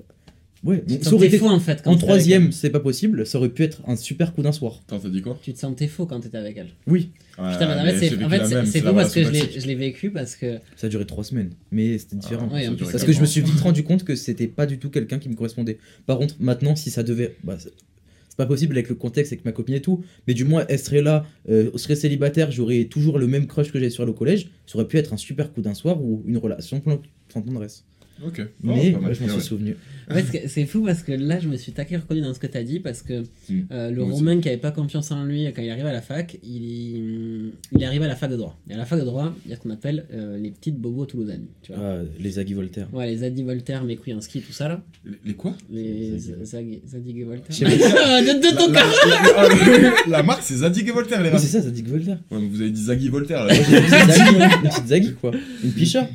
Ouais, 0.64 0.84
Tu 0.88 0.98
te 1.00 1.06
ça 1.06 1.14
aurait 1.14 1.28
été 1.28 1.38
faux 1.38 1.48
en 1.50 1.60
fait. 1.60 1.82
quand 1.84 1.92
en 1.92 1.98
troisième, 1.98 2.52
c'est 2.52 2.70
pas 2.70 2.80
possible. 2.80 3.26
Ça 3.26 3.38
aurait 3.38 3.50
pu 3.50 3.64
être 3.64 3.82
un 3.88 3.96
super 3.96 4.34
coup 4.34 4.42
d'un 4.42 4.52
soir. 4.52 4.82
Attends, 4.88 5.00
t'as 5.00 5.10
dit 5.10 5.22
quoi? 5.22 5.38
Tu 5.42 5.54
te 5.54 5.60
sentais 5.60 5.88
faux 5.88 6.06
quand 6.06 6.20
t'étais 6.20 6.38
avec 6.38 6.58
elle. 6.58 6.70
Oui, 6.88 7.12
Putain, 7.32 7.68
mais 7.68 7.82
en 7.82 7.86
fait, 7.86 7.98
c'est- 8.10 8.24
en 8.24 8.30
fait, 8.30 8.46
c'est- 8.48 8.66
c'est 8.66 8.82
faux 8.82 8.94
parce 8.94 9.14
que 9.14 9.24
je 9.24 9.30
l'ai- 9.68 9.76
vécu 9.76 10.10
parce 10.12 10.36
que. 10.36 10.58
ça 10.76 10.88
a 10.88 10.90
duré 10.90 11.06
trois 11.06 11.24
semaines, 11.24 11.52
mais 11.72 11.98
c'était 12.00 12.16
différent. 12.16 12.50
Ah, 12.52 12.56
ouais, 12.56 12.68
durait 12.76 12.92
Parce 12.92 13.04
que 13.04 13.12
je 13.14 13.22
me 13.22 13.26
suis 13.28 13.42
vite 13.42 13.60
rendu 13.60 13.84
compte 13.84 14.04
que 14.04 14.16
c'était 14.16 14.48
pas 14.48 14.66
du 14.66 14.80
tout 14.80 14.90
quelqu'un 14.90 15.20
qui 15.20 15.30
me 15.30 15.36
correspondait. 15.36 15.78
Par 16.08 16.18
contre, 16.18 16.36
maintenant, 16.40 16.76
si 16.76 16.90
ça 16.90 17.04
devait. 17.04 17.36
Bah, 17.44 17.58
c'est 17.60 17.72
pas 18.38 18.46
possible 18.48 18.74
avec 18.76 18.90
le 18.90 18.96
contexte, 18.96 19.34
avec 19.34 19.46
ma 19.46 19.52
copine 19.52 19.76
et 19.76 19.82
tout, 19.82 20.04
mais 20.28 20.34
du 20.34 20.44
moins, 20.44 20.66
elle 20.70 20.80
serait 20.80 21.02
là, 21.02 21.26
euh, 21.50 21.72
serait 21.76 21.96
célibataire, 21.96 22.52
j'aurais 22.52 22.86
toujours 22.86 23.18
le 23.20 23.28
même 23.28 23.48
crush 23.48 23.72
que 23.72 23.80
j'avais 23.80 23.90
sur 23.92 24.08
au 24.08 24.14
collège. 24.14 24.50
Ça 24.66 24.76
aurait 24.78 24.88
pu 24.88 24.98
être 24.98 25.14
un 25.14 25.18
super 25.18 25.52
coup 25.54 25.62
d'un 25.62 25.74
soir 25.74 26.02
ou 26.04 26.24
une 26.28 26.38
relation 26.38 26.82
sans 27.34 27.42
tendresse. 27.42 27.84
Ok. 28.26 28.42
Mais 28.64 28.74
Oh, 28.74 28.94
pas 28.96 29.00
mal, 29.02 29.10
ouais, 29.12 29.16
je 29.16 29.24
m'en 29.24 29.30
suis 29.34 29.42
souvenu. 29.42 29.76
En 30.10 30.14
fait, 30.16 30.48
c'est- 30.48 30.66
fou 30.66 30.84
parce 30.86 31.04
que 31.04 31.12
là, 31.12 31.38
je 31.38 31.50
me 31.50 31.58
suis 31.58 31.74
taqué 31.74 31.98
reconnu 31.98 32.22
dans 32.22 32.34
ce 32.34 32.40
que 32.40 32.48
t'as 32.48 32.64
dit 32.64 32.80
parce 32.80 33.02
que 33.02 33.24
euh, 33.74 33.90
le 33.90 33.98
Moi 33.98 34.06
aussi. 34.06 34.20
Romain 34.20 34.40
qui 34.40 34.48
avait 34.48 34.58
pas 34.58 34.72
confiance 34.72 35.12
en 35.12 35.26
lui 35.26 35.44
quand 35.54 35.62
il 35.62 35.70
arrive 35.70 35.86
à 35.86 35.92
la 35.92 36.02
fac, 36.02 36.38
il, 36.46 37.52
il 37.74 37.82
est 37.82 37.86
arrivé 37.86 38.06
à 38.06 38.08
la 38.08 38.16
fac 38.16 38.32
de 38.32 38.38
droit. 38.38 38.58
Et 38.70 38.74
à 38.74 38.78
la 38.78 38.86
fac 38.86 38.98
de 39.00 39.04
droit, 39.04 39.36
il 39.46 39.52
y 39.52 39.54
a 39.54 39.58
ce 39.58 39.62
qu'on 39.62 39.70
appelle 39.70 40.06
euh, 40.14 40.38
les 40.38 40.52
petites 40.52 40.78
bobos 40.78 41.06
toulousaines. 41.08 41.48
Tu 41.62 41.74
vois. 41.74 41.82
Ah, 41.84 41.98
les 42.22 42.40
Agui 42.40 42.54
Voltaire. 42.54 42.88
Ouais, 42.94 43.06
les 43.08 43.18
Zadie 43.18 43.44
Voltaire, 43.44 43.84
mes 43.84 43.98
couilles 43.98 44.14
en 44.14 44.22
ski, 44.22 44.40
tout 44.40 44.54
ça 44.54 44.70
là. 44.70 44.82
Les- 45.06 45.12
Les 45.26 45.34
quoi? 45.34 45.54
Les 45.70 46.18
Zadie 46.18 47.24
Voltaire. 47.24 47.54
Pas. 47.58 47.66
de, 48.22 48.40
de 48.40 48.58
ton 48.58 48.72
la, 48.72 48.84
la- 48.86 49.90
la- 49.90 49.94
la 50.08 50.24
marque, 50.24 50.42
c'est 50.44 50.56
Zadig 50.56 50.90
Voltaire, 50.94 51.20
les 51.22 51.28
Oui, 51.28 51.34
rats. 51.34 51.40
c'est 51.40 51.62
ça, 51.62 51.70
que 51.70 51.90
Voltaire. 51.90 52.20
Ouais, 52.32 52.40
mais 52.40 52.48
vous 52.48 52.62
avez 52.62 52.70
dit 52.72 52.84
Zaggy 52.86 53.10
Voltaire, 53.10 53.44
là. 53.46 53.54
Une 53.54 53.62
petite 53.62 53.90
Zaggy, 53.90 54.36
une 54.36 54.70
petite 54.70 54.88
Zaggy, 54.88 55.14
quoi. 55.20 55.32
Une 55.66 55.72
picha. 55.72 56.08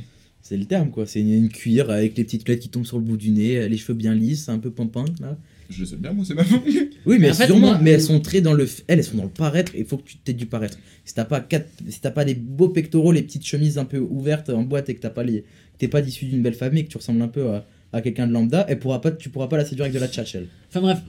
C'est 0.53 0.59
le 0.59 0.67
terme, 0.67 0.91
quoi. 0.91 1.07
C'est 1.07 1.21
une, 1.21 1.33
une 1.33 1.49
cuir 1.49 1.89
avec 1.89 2.15
les 2.19 2.25
petites 2.25 2.45
clettes 2.45 2.61
qui 2.61 2.69
tombent 2.69 2.85
sur 2.85 2.99
le 2.99 3.05
bout 3.05 3.17
du 3.17 3.31
nez, 3.31 3.67
les 3.71 3.77
cheveux 3.79 3.95
bien 3.97 4.15
lisses, 4.15 4.51
un 4.51 4.59
peu 4.59 4.71
pampin, 4.71 5.07
là. 5.19 5.39
Je 5.71 5.83
sais 5.83 5.97
bien, 5.97 6.13
moi, 6.13 6.27
c'est 6.29 6.35
ma 6.35 6.43
Oui, 7.07 7.17
mais 7.19 7.33
sûrement, 7.33 7.69
moi- 7.69 7.79
mais 7.81 7.93
elles 7.93 8.03
sont 8.03 8.21
très 8.21 8.43
dans 8.43 8.53
le. 8.53 8.65
Elles, 8.87 8.99
elles 8.99 9.05
sont 9.05 9.17
dans 9.17 9.23
le 9.23 9.31
paraître 9.31 9.75
et 9.75 9.79
il 9.81 9.87
faut 9.87 9.97
que 9.97 10.07
tu 10.07 10.19
t'aies 10.19 10.35
du 10.35 10.45
paraître. 10.45 10.77
Si 11.07 11.15
t'as 11.15 11.25
pas 11.25 11.41
quatre, 11.41 11.71
si 11.89 12.03
t'as 12.03 12.11
pas 12.11 12.27
des 12.27 12.35
beaux 12.35 12.69
pectoraux, 12.69 13.13
les 13.13 13.23
petites 13.23 13.47
chemises 13.47 13.79
un 13.79 13.87
peu 13.87 13.97
ouvertes 13.99 14.51
en 14.51 14.61
boîte 14.63 14.91
et 14.91 14.95
que 14.95 15.01
t'as 15.01 15.09
pas 15.09 15.25
les, 15.25 15.41
que 15.41 15.47
t'es 15.79 15.89
pas 15.89 16.01
issu 16.03 16.27
d'une 16.27 16.43
belle 16.43 16.53
famille, 16.53 16.83
et 16.83 16.85
que 16.85 16.91
tu 16.91 16.99
ressembles 16.99 17.23
un 17.23 17.29
peu 17.29 17.49
à, 17.49 17.67
à 17.93 18.01
quelqu'un 18.01 18.27
de 18.27 18.33
lambda, 18.33 18.65
elle 18.69 18.79
pourra 18.79 19.01
pas, 19.01 19.11
tu 19.11 19.29
pourras 19.29 19.49
pas 19.49 19.57
la 19.57 19.65
séduire 19.65 19.85
avec 19.85 19.95
de 19.95 19.99
la 20.01 20.09
tchatchelle. 20.09 20.47
Enfin 20.69 20.81
bref, 20.81 21.03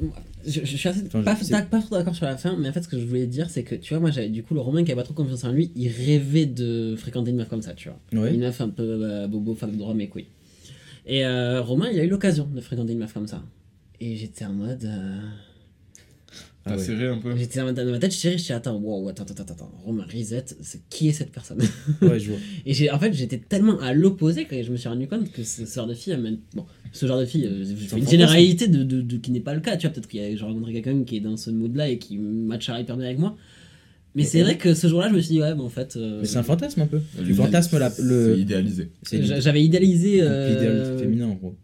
je, 0.45 0.59
je 0.65 0.77
suis 0.77 0.89
assez 0.89 1.01
Enfin, 1.07 1.23
pas, 1.23 1.35
je 1.41 1.69
pas 1.69 1.79
trop 1.81 1.95
d'accord 1.95 2.15
sur 2.15 2.25
la 2.25 2.35
fin, 2.37 2.55
mais 2.57 2.67
en 2.69 2.73
fait, 2.73 2.81
ce 2.83 2.87
que 2.89 2.99
je 2.99 3.05
voulais 3.05 3.25
dire, 3.27 3.49
c'est 3.49 3.63
que 3.63 3.75
tu 3.75 3.93
vois, 3.93 4.01
moi, 4.01 4.11
j'avais 4.11 4.29
du 4.29 4.43
coup 4.43 4.53
le 4.53 4.59
Romain 4.59 4.83
qui 4.83 4.91
avait 4.91 4.99
pas 5.01 5.05
trop 5.05 5.13
confiance 5.13 5.43
en 5.45 5.51
lui, 5.51 5.71
il 5.75 5.87
rêvait 5.89 6.45
de 6.45 6.95
fréquenter 6.97 7.31
une 7.31 7.37
meuf 7.37 7.47
comme 7.49 7.61
ça, 7.61 7.73
tu 7.73 7.89
vois. 7.89 8.21
Ouais. 8.21 8.33
Une 8.33 8.41
meuf 8.41 8.59
un 8.59 8.69
peu 8.69 8.83
euh, 8.83 9.27
bobo, 9.27 9.55
fac 9.55 9.71
de 9.71 9.77
droit, 9.77 9.93
mes 9.93 10.07
couilles. 10.09 10.27
Et 11.05 11.25
euh, 11.25 11.61
Romain, 11.61 11.87
il 11.91 11.99
a 11.99 12.03
eu 12.03 12.09
l'occasion 12.09 12.47
de 12.53 12.59
fréquenter 12.61 12.93
une 12.93 12.99
meuf 12.99 13.13
comme 13.13 13.27
ça. 13.27 13.41
Et 13.99 14.15
j'étais 14.17 14.45
en 14.45 14.53
mode. 14.53 14.83
euh, 14.83 15.19
Ah 16.65 16.69
T'as 16.71 16.77
ouais. 16.77 16.83
serré 16.83 17.07
un 17.09 17.17
peu? 17.17 17.35
J'étais 17.35 17.59
dans 17.59 17.65
ma 17.65 17.99
tête, 17.99 18.13
je 18.13 18.17
suis 18.17 18.37
j'étais 18.37 18.53
attends, 18.53 18.77
wow, 18.77 19.09
attends, 19.09 19.23
attends, 19.23 19.33
attends, 19.43 19.53
attends, 19.53 19.71
Romain 19.83 20.05
Risette, 20.07 20.55
c'est 20.61 20.81
qui 20.89 21.09
est 21.09 21.11
cette 21.11 21.31
personne? 21.31 21.59
Ouais, 22.01 22.19
je 22.19 22.29
vois. 22.31 22.39
Et 22.65 22.73
j'ai, 22.73 22.89
en 22.89 22.97
fait, 22.99 23.11
j'étais 23.13 23.37
tellement 23.37 23.77
à 23.81 23.93
l'opposé 23.93 24.45
que 24.45 24.63
je 24.63 24.71
me 24.71 24.77
suis 24.77 24.87
rendu 24.87 25.07
compte 25.07 25.29
que 25.31 25.43
ce, 25.43 25.65
genre 25.65 25.87
de 25.87 25.93
fille, 25.93 26.15
bon, 26.55 26.65
ce 26.93 27.05
genre 27.05 27.19
de 27.19 27.25
fille, 27.25 27.45
euh, 27.45 27.65
je 27.65 27.75
fais 27.85 27.97
une 27.97 28.07
généralité 28.07 28.67
de, 28.69 28.83
de, 28.83 29.01
de- 29.01 29.17
qui 29.17 29.31
n'est 29.31 29.41
pas 29.41 29.53
le 29.53 29.59
cas, 29.59 29.75
tu 29.75 29.87
vois, 29.87 29.93
peut-être 29.93 30.07
a, 30.17 30.35
j'ai 30.37 30.43
rencontré 30.45 30.71
quelqu'un 30.71 31.03
qui 31.03 31.17
est 31.17 31.21
dans 31.21 31.35
ce 31.35 31.49
mood-là 31.51 31.89
et 31.89 31.97
qui 31.97 32.17
matchera 32.17 32.79
hyper 32.79 32.95
bien 32.95 33.07
avec 33.07 33.19
moi. 33.19 33.35
Mais 34.15 34.23
c'est 34.23 34.41
vrai 34.43 34.57
que 34.57 34.73
ce 34.75 34.87
jour-là, 34.87 35.09
je 35.09 35.15
me 35.15 35.19
suis 35.19 35.33
dit, 35.33 35.41
ouais, 35.41 35.55
bon, 35.55 35.65
en 35.65 35.69
fait, 35.69 35.95
euh, 35.97 36.19
Mais 36.21 36.27
c'est 36.27 36.37
un 36.37 36.43
fantasme 36.43 36.79
un 36.81 36.87
peu. 36.87 37.01
Tu 37.17 37.23
L'idée- 37.23 37.33
fantasmes 37.33 37.79
la, 37.79 37.89
C'est 37.89 38.03
le. 38.03 38.37
idéalisé. 38.39 38.89
C'est 39.01 39.21
j'a- 39.23 39.39
j'avais 39.39 39.63
idéalisé. 39.63 40.11
l'idéal 40.21 40.71
euh, 40.71 40.97
féminin 40.99 41.25
en 41.27 41.33
gros. 41.33 41.55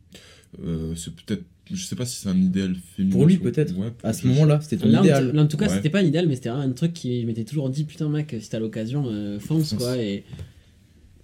Euh, 0.63 0.93
c'est 0.95 1.13
peut-être. 1.15 1.43
Je 1.71 1.83
sais 1.83 1.95
pas 1.95 2.05
si 2.05 2.15
c'est 2.19 2.29
un 2.29 2.37
idéal 2.37 2.75
féminin. 2.95 3.11
Pour 3.15 3.25
lui, 3.27 3.37
peut-être. 3.37 3.77
Ouais, 3.77 3.91
À 4.01 4.11
ce 4.13 4.25
moment-là, 4.27 4.59
c'était 4.59 4.77
ton 4.77 4.87
Là, 4.89 5.01
en, 5.01 5.03
idéal. 5.03 5.31
là, 5.35 5.43
en 5.43 5.47
tout 5.47 5.55
cas, 5.57 5.67
Ouais. 5.67 5.75
c'était 5.75 5.91
pas 5.91 5.99
un 5.99 6.03
idéal, 6.03 6.27
mais 6.27 6.33
c'était 6.35 6.49
un 6.49 6.67
truc 6.71 6.93
qui 6.93 7.21
je 7.21 7.27
m'étais 7.27 7.43
toujours 7.43 7.69
dit, 7.69 7.83
putain, 7.83 8.09
mec, 8.09 8.35
si 8.39 8.49
t'as 8.49 8.57
l'occasion, 8.59 9.05
euh, 9.07 9.37
fonce, 9.39 9.73
quoi. 9.75 9.95
Et... 9.97 10.23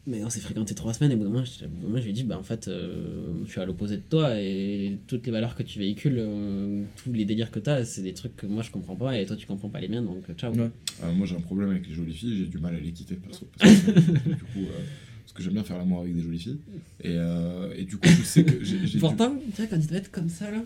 Mais 0.08 0.24
on 0.24 0.30
s'est 0.30 0.40
fréquenté 0.40 0.76
trois 0.76 0.94
semaines, 0.94 1.12
et 1.12 1.16
au 1.16 1.18
bout 1.18 1.24
d'un 1.24 1.32
moment, 1.32 1.44
je, 1.46 1.66
moment, 1.66 1.98
je 1.98 2.04
lui 2.04 2.12
ai 2.12 2.14
dit, 2.14 2.24
bah 2.24 2.38
en 2.38 2.44
fait, 2.44 2.68
euh, 2.68 3.26
je 3.48 3.50
suis 3.50 3.60
à 3.60 3.66
l'opposé 3.66 3.98
de 3.98 4.04
toi, 4.08 4.40
et 4.40 5.00
toutes 5.08 5.26
les 5.26 5.32
valeurs 5.32 5.56
que 5.56 5.64
tu 5.64 5.80
véhicules, 5.80 6.18
euh, 6.20 6.84
tous 7.04 7.12
les 7.12 7.26
délires 7.26 7.50
que 7.50 7.58
t'as, 7.58 7.84
c'est 7.86 8.04
des 8.04 8.14
trucs 8.14 8.36
que 8.36 8.46
moi 8.46 8.62
je 8.62 8.70
comprends 8.70 8.96
pas, 8.96 9.20
et 9.20 9.26
toi 9.26 9.36
tu 9.36 9.48
comprends 9.48 9.70
pas 9.70 9.80
les 9.80 9.88
miens, 9.88 10.04
donc 10.04 10.24
ciao. 10.38 10.54
Ouais. 10.54 10.70
Ah, 11.02 11.12
moi, 11.12 11.26
j'ai 11.26 11.36
un 11.36 11.40
problème 11.42 11.72
avec 11.72 11.88
les 11.88 11.96
jolies 11.96 12.14
filles, 12.14 12.38
j'ai 12.38 12.46
du 12.46 12.60
mal 12.60 12.76
à 12.76 12.80
les 12.80 12.92
quitter, 12.92 13.16
perso. 13.16 13.48
Parce 13.60 13.74
que, 13.80 13.90
du 14.30 14.36
coup, 14.36 14.60
euh, 14.60 14.84
parce 15.26 15.34
que 15.34 15.42
j'aime 15.42 15.54
bien 15.54 15.64
faire 15.64 15.80
l'amour 15.80 16.02
avec 16.02 16.16
des 16.16 16.22
jolies 16.22 16.38
filles. 16.38 16.60
Et, 17.02 17.16
euh, 17.16 17.74
et 17.76 17.84
du 17.84 17.98
coup, 17.98 18.08
je 18.08 18.24
sais 18.24 18.44
que 18.44 18.64
j'ai. 18.64 19.00
Pourtant, 19.00 19.36
tu 19.56 19.60
sais, 19.60 19.68
quand 19.68 19.76
il 19.76 19.88
doit 19.88 19.98
être 19.98 20.12
comme 20.12 20.30
ça, 20.30 20.52
là, 20.52 20.64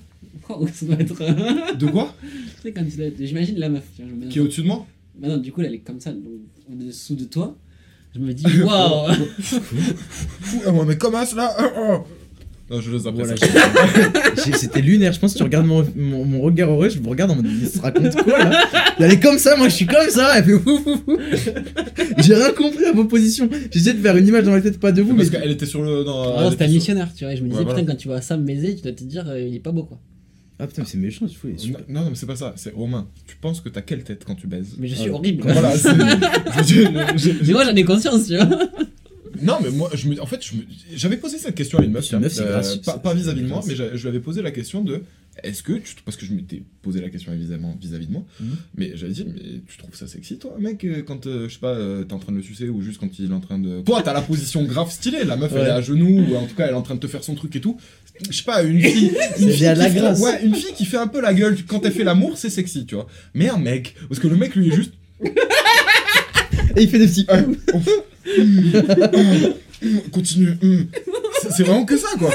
ça 0.74 0.86
doit 0.86 1.00
être. 1.00 1.72
tu 1.72 1.78
De 1.78 1.90
quoi 1.90 2.14
sais, 2.62 2.74
quand 2.74 2.84
il 2.84 2.96
doit 2.98 3.06
être. 3.06 3.26
J'imagine 3.26 3.58
la 3.58 3.70
meuf, 3.70 3.86
tu 3.96 4.04
vois, 4.04 4.12
me 4.14 4.28
Qui 4.28 4.40
est 4.40 4.42
au-dessus 4.42 4.64
de 4.64 4.68
moi 4.68 4.86
Maintenant, 5.18 5.38
du 5.38 5.54
coup, 5.54 5.62
elle 5.62 5.76
est 5.76 5.80
comme 5.80 6.02
ça, 6.02 6.12
donc, 6.12 6.24
au-dessous 6.70 7.16
de 7.16 7.24
toi. 7.24 7.58
Je 8.14 8.20
me 8.20 8.34
dis, 8.34 8.44
waouh! 8.64 9.14
Fou, 9.40 10.62
ah, 10.66 10.72
mais 10.86 10.98
comment 10.98 11.26
cela 11.26 11.56
Oh, 11.58 11.64
oh. 11.78 12.08
Non, 12.72 12.80
je 12.82 12.92
Voilà, 12.92 13.34
j'ai- 13.36 14.42
j'ai- 14.52 14.58
c'était 14.58 14.82
lunaire. 14.82 15.12
Je 15.12 15.20
pense 15.20 15.34
que 15.34 15.38
tu 15.38 15.44
regardes 15.44 15.66
mon, 15.66 15.84
mon, 15.96 16.24
mon 16.24 16.42
regard 16.42 16.70
heureux, 16.70 16.90
je 16.90 17.00
me 17.00 17.08
regarde 17.08 17.32
en 17.32 17.36
mode 17.36 17.48
il 17.48 17.68
se 17.68 17.80
raconte 17.80 18.16
quoi 18.24 18.38
là 18.38 18.68
Elle 19.00 19.12
est 19.14 19.20
comme 19.20 19.40
ça, 19.40 19.56
moi 19.58 19.70
je 19.70 19.74
suis 19.76 19.88
comme 19.88 20.08
ça. 20.10 20.38
Elle 20.38 20.44
fait 20.44 20.60
fou 20.60 20.78
fou 20.78 20.96
fou. 21.04 21.18
J'ai 22.20 22.36
rien 22.36 22.52
compris 22.52 22.86
à 22.86 22.92
vos 22.92 23.06
positions. 23.06 23.50
J'essaie 23.72 23.94
de 23.94 24.02
faire 24.02 24.16
une 24.18 24.28
image 24.28 24.44
dans 24.44 24.52
la 24.54 24.62
tête, 24.62 24.80
pas 24.80 24.92
de 24.92 25.02
vous, 25.02 25.14
mais 25.14 25.26
Parce 25.26 25.30
qu'elle 25.32 25.52
était 25.52 25.66
sur 25.66 25.82
le. 25.82 26.04
Dans, 26.04 26.36
Ah, 26.38 26.44
elle 26.46 26.52
c'était 26.52 26.66
un 26.66 26.68
missionnaire, 26.68 27.10
tu 27.16 27.24
vois. 27.24 27.34
et 27.34 27.38
Je 27.38 27.42
me 27.44 27.48
disais, 27.50 27.60
Ouais, 27.62 27.66
putain, 27.66 27.80
voilà. 27.82 27.92
quand 27.94 27.98
tu 27.98 28.08
vois 28.08 28.22
Sam 28.22 28.46
baiser, 28.46 28.76
tu 28.76 28.84
dois 28.84 28.92
te 28.92 29.04
dire, 29.04 29.28
euh, 29.28 29.40
il 29.42 29.56
est 29.56 29.60
pas 29.60 29.72
beau, 29.72 29.84
quoi. 29.84 29.98
ah 30.60 30.68
putain, 30.68 30.84
mais 30.84 30.88
c'est 30.88 30.98
méchant, 31.00 31.26
tu 31.26 31.38
fous. 31.38 31.48
Non, 31.88 32.02
non, 32.04 32.10
mais 32.10 32.16
c'est 32.16 32.26
pas 32.28 32.36
ça. 32.36 32.54
C'est 32.56 32.74
Romain. 32.76 33.08
Tu 33.26 33.36
penses 33.38 33.62
que 33.62 33.70
t'as 33.70 33.82
quelle 33.82 34.04
tête 34.04 34.24
quand 34.26 34.36
tu 34.36 34.46
baises 34.46 34.76
Mais 34.78 34.88
je 34.88 34.94
suis 34.96 35.10
Ah, 35.10 35.14
horrible. 35.16 35.42
quoi. 35.42 35.54
Voilà, 35.54 35.76
je- 35.78 36.64
je- 37.18 37.46
Mais 37.48 37.54
moi, 37.54 37.64
j'en 37.66 37.76
ai 37.76 37.84
conscience, 37.84 38.28
tu 38.28 38.36
vois. 38.36 38.48
Non, 39.42 39.58
mais 39.64 39.70
moi, 39.70 39.90
je 39.94 40.08
me, 40.10 40.22
en 40.22 40.26
fait, 40.26 40.44
je 40.46 40.54
j'avais 40.96 41.18
posé 41.18 41.38
cette 41.38 41.56
question 41.56 41.80
à 41.80 41.84
une 41.84 41.92
meuf, 41.92 42.06
C'est 42.06 42.16
une 42.16 42.22
meuf, 42.22 42.38
euh, 42.40 42.50
grâce- 42.52 42.78
pas, 42.78 43.14
vis-à-vis 43.14 43.42
de 43.44 43.48
moi, 43.48 43.62
mais 43.68 43.76
j'a- 43.76 43.96
je 43.96 44.02
lui 44.02 44.08
avais 44.10 44.20
posé 44.20 44.42
la 44.42 44.52
question 44.52 44.82
de 44.84 45.02
est-ce 45.44 45.64
que 45.64 45.74
tu, 45.74 45.96
parce 46.04 46.18
que 46.18 46.26
je 46.26 46.34
m'étais 46.34 46.64
posé 46.82 47.00
la 47.00 47.10
question 47.10 47.32
évidemment 47.32 47.78
vis-à-vis 47.82 48.08
de 48.08 48.12
moi, 48.12 48.24
Mhm. 48.42 48.48
mais 48.76 48.92
j'avais 48.96 49.14
dit 49.14 49.26
mais 49.26 49.62
tu 49.68 49.78
trouves 49.78 49.96
ça 49.96 50.06
sexy 50.08 50.38
toi, 50.38 50.56
mec, 50.60 50.84
euh, 50.84 51.02
quand 51.02 51.28
euh, 51.28 51.48
je 51.48 51.54
sais 51.54 51.60
pas, 51.60 51.74
euh, 51.76 52.04
t'es 52.04 52.12
en 52.14 52.20
train 52.20 52.34
de 52.34 52.38
le 52.38 52.44
sucer 52.44 52.68
ou 52.68 52.82
juste 52.82 53.00
quand 53.00 53.18
il 53.20 53.30
est 53.32 53.34
en 53.34 53.40
train 53.40 53.58
de, 53.58 53.80
toi 53.82 54.02
t'as 54.04 54.12
la 54.12 54.22
position 54.22 54.64
grave 54.66 54.92
stylée, 54.92 55.24
la 55.24 55.38
meuf 55.38 55.54
elle 55.56 55.68
est 55.68 55.70
à 55.70 55.82
genoux 55.82 56.26
ou 56.30 56.36
en 56.36 56.46
tout 56.46 56.56
cas 56.56 56.66
elle 56.66 56.72
est 56.74 56.78
en 56.78 56.82
train 56.82 56.96
de 56.96 57.00
te 57.00 57.08
faire 57.08 57.24
son 57.24 57.36
truc 57.36 57.56
et 57.56 57.62
tout, 57.62 57.78
je 58.30 58.36
sais 58.36 58.44
pas 58.44 58.64
une 58.64 58.82
fille, 58.82 59.12
une 59.40 59.50
fille 59.52 59.62
la 59.64 59.90
fait- 59.90 60.00
grâce. 60.00 60.20
ouais, 60.20 60.44
une 60.44 60.56
fille 60.56 60.74
qui 60.76 60.84
fait 60.84 60.98
un 60.98 61.08
peu 61.08 61.22
la 61.22 61.34
gueule 61.34 61.58
quand 61.66 61.86
elle 61.86 61.94
fait 61.94 62.04
l'amour 62.04 62.38
c'est 62.38 62.50
sexy, 62.50 62.86
tu 62.86 62.96
vois, 62.96 63.08
mais 63.34 63.48
un 63.48 63.58
mec, 63.58 63.96
parce 64.10 64.20
que 64.20 64.28
le 64.28 64.36
mec 64.36 64.56
lui 64.56 64.68
est 64.70 64.76
juste 64.76 64.92
Et 66.76 66.84
il 66.84 66.90
fait 66.90 67.00
des 67.00 67.08
petits. 67.08 67.26
Continue. 70.12 70.58
hum. 70.62 70.88
C'est 71.52 71.64
vraiment 71.64 71.86
que 71.86 71.98
ça, 71.98 72.08
quoi. 72.18 72.30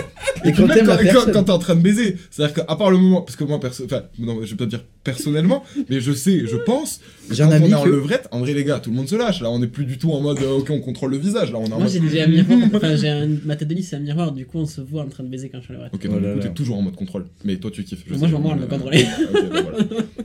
Et 0.45 0.53
puis 0.53 0.63
quand 0.63 0.67
même 0.67 0.85
quand, 0.87 0.97
quand- 0.97 1.33
quand 1.33 1.43
t'es 1.45 1.51
en 1.51 1.59
train 1.59 1.75
de 1.77 1.81
baiser, 1.81 2.17
c'est-à-dire 2.31 2.55
qu'à 2.65 2.77
part 2.77 2.91
le 2.91 2.99
moment, 2.99 3.23
parce 3.23 3.37
que 3.37 3.45
moi, 3.45 3.59
perso, 3.61 3.85
enfin, 3.85 4.03
non, 4.19 4.39
je 4.43 4.51
vais 4.51 4.57
pas 4.57 4.67
dire 4.67 4.85
personnellement, 5.03 5.63
mais 5.91 6.01
je 6.01 6.13
sais, 6.13 6.47
je 6.47 6.57
pense, 6.57 7.01
que 7.29 7.35
J'ai 7.35 7.43
un 7.43 7.49
quand 7.49 7.53
ami 7.55 7.67
on 7.67 7.71
est 7.71 7.75
en 7.75 7.83
que- 7.85 7.89
levrette, 7.91 8.29
en 8.31 8.41
vrai, 8.41 8.55
les 8.55 8.65
gars, 8.65 8.81
tout 8.81 8.91
le 8.91 8.97
monde 8.97 9.09
se 9.09 9.17
lâche. 9.17 9.41
Là, 9.43 9.51
on 9.51 9.63
est 9.63 9.67
plus 9.67 9.85
du 9.85 9.99
tout 9.99 10.11
en 10.13 10.21
mode, 10.21 10.39
euh, 10.43 10.59
ok, 10.59 10.71
on 10.71 10.81
contrôle 10.81 11.11
le 11.13 11.19
visage. 11.19 11.53
Là, 11.53 11.59
on 11.59 11.67
est 11.67 11.73
en 11.73 11.79
Moi, 11.81 11.89
j'ai 11.89 12.01
j'ai 12.11 12.23
un 12.23 12.27
miroir. 12.29 12.59
Enfin, 12.75 12.97
j'ai 12.97 13.09
un- 13.09 13.29
ma 13.45 13.57
tête 13.57 13.69
de 13.69 13.75
lit, 13.75 13.83
c'est 13.83 13.97
un 13.97 14.01
miroir. 14.01 14.33
Du 14.33 14.47
coup, 14.47 14.59
on 14.59 14.67
se 14.67 14.81
voit 14.81 15.03
en 15.03 15.09
train 15.09 15.23
de 15.25 15.29
baiser 15.29 15.49
quand 15.51 15.59
je 15.61 15.65
suis 15.65 15.75
à 15.75 15.77
l'heure. 15.79 15.91
Ok, 15.93 16.01
Oh 16.05 16.09
donc 16.09 16.23
là 16.23 16.29
du 16.29 16.35
coup, 16.35 16.41
là. 16.41 16.49
t'es 16.49 16.55
toujours 16.55 16.79
en 16.79 16.83
mode 16.83 16.97
contrôle. 16.97 17.27
Mais 17.45 17.57
toi, 17.57 17.71
tu 17.71 17.85
kiffes. 17.85 18.05
Moi, 18.09 18.19
sais. 18.19 18.29
je 18.29 18.33
m'en 18.37 18.55
me 18.57 18.67
contrôler. 18.67 19.07
bah. 19.33 19.51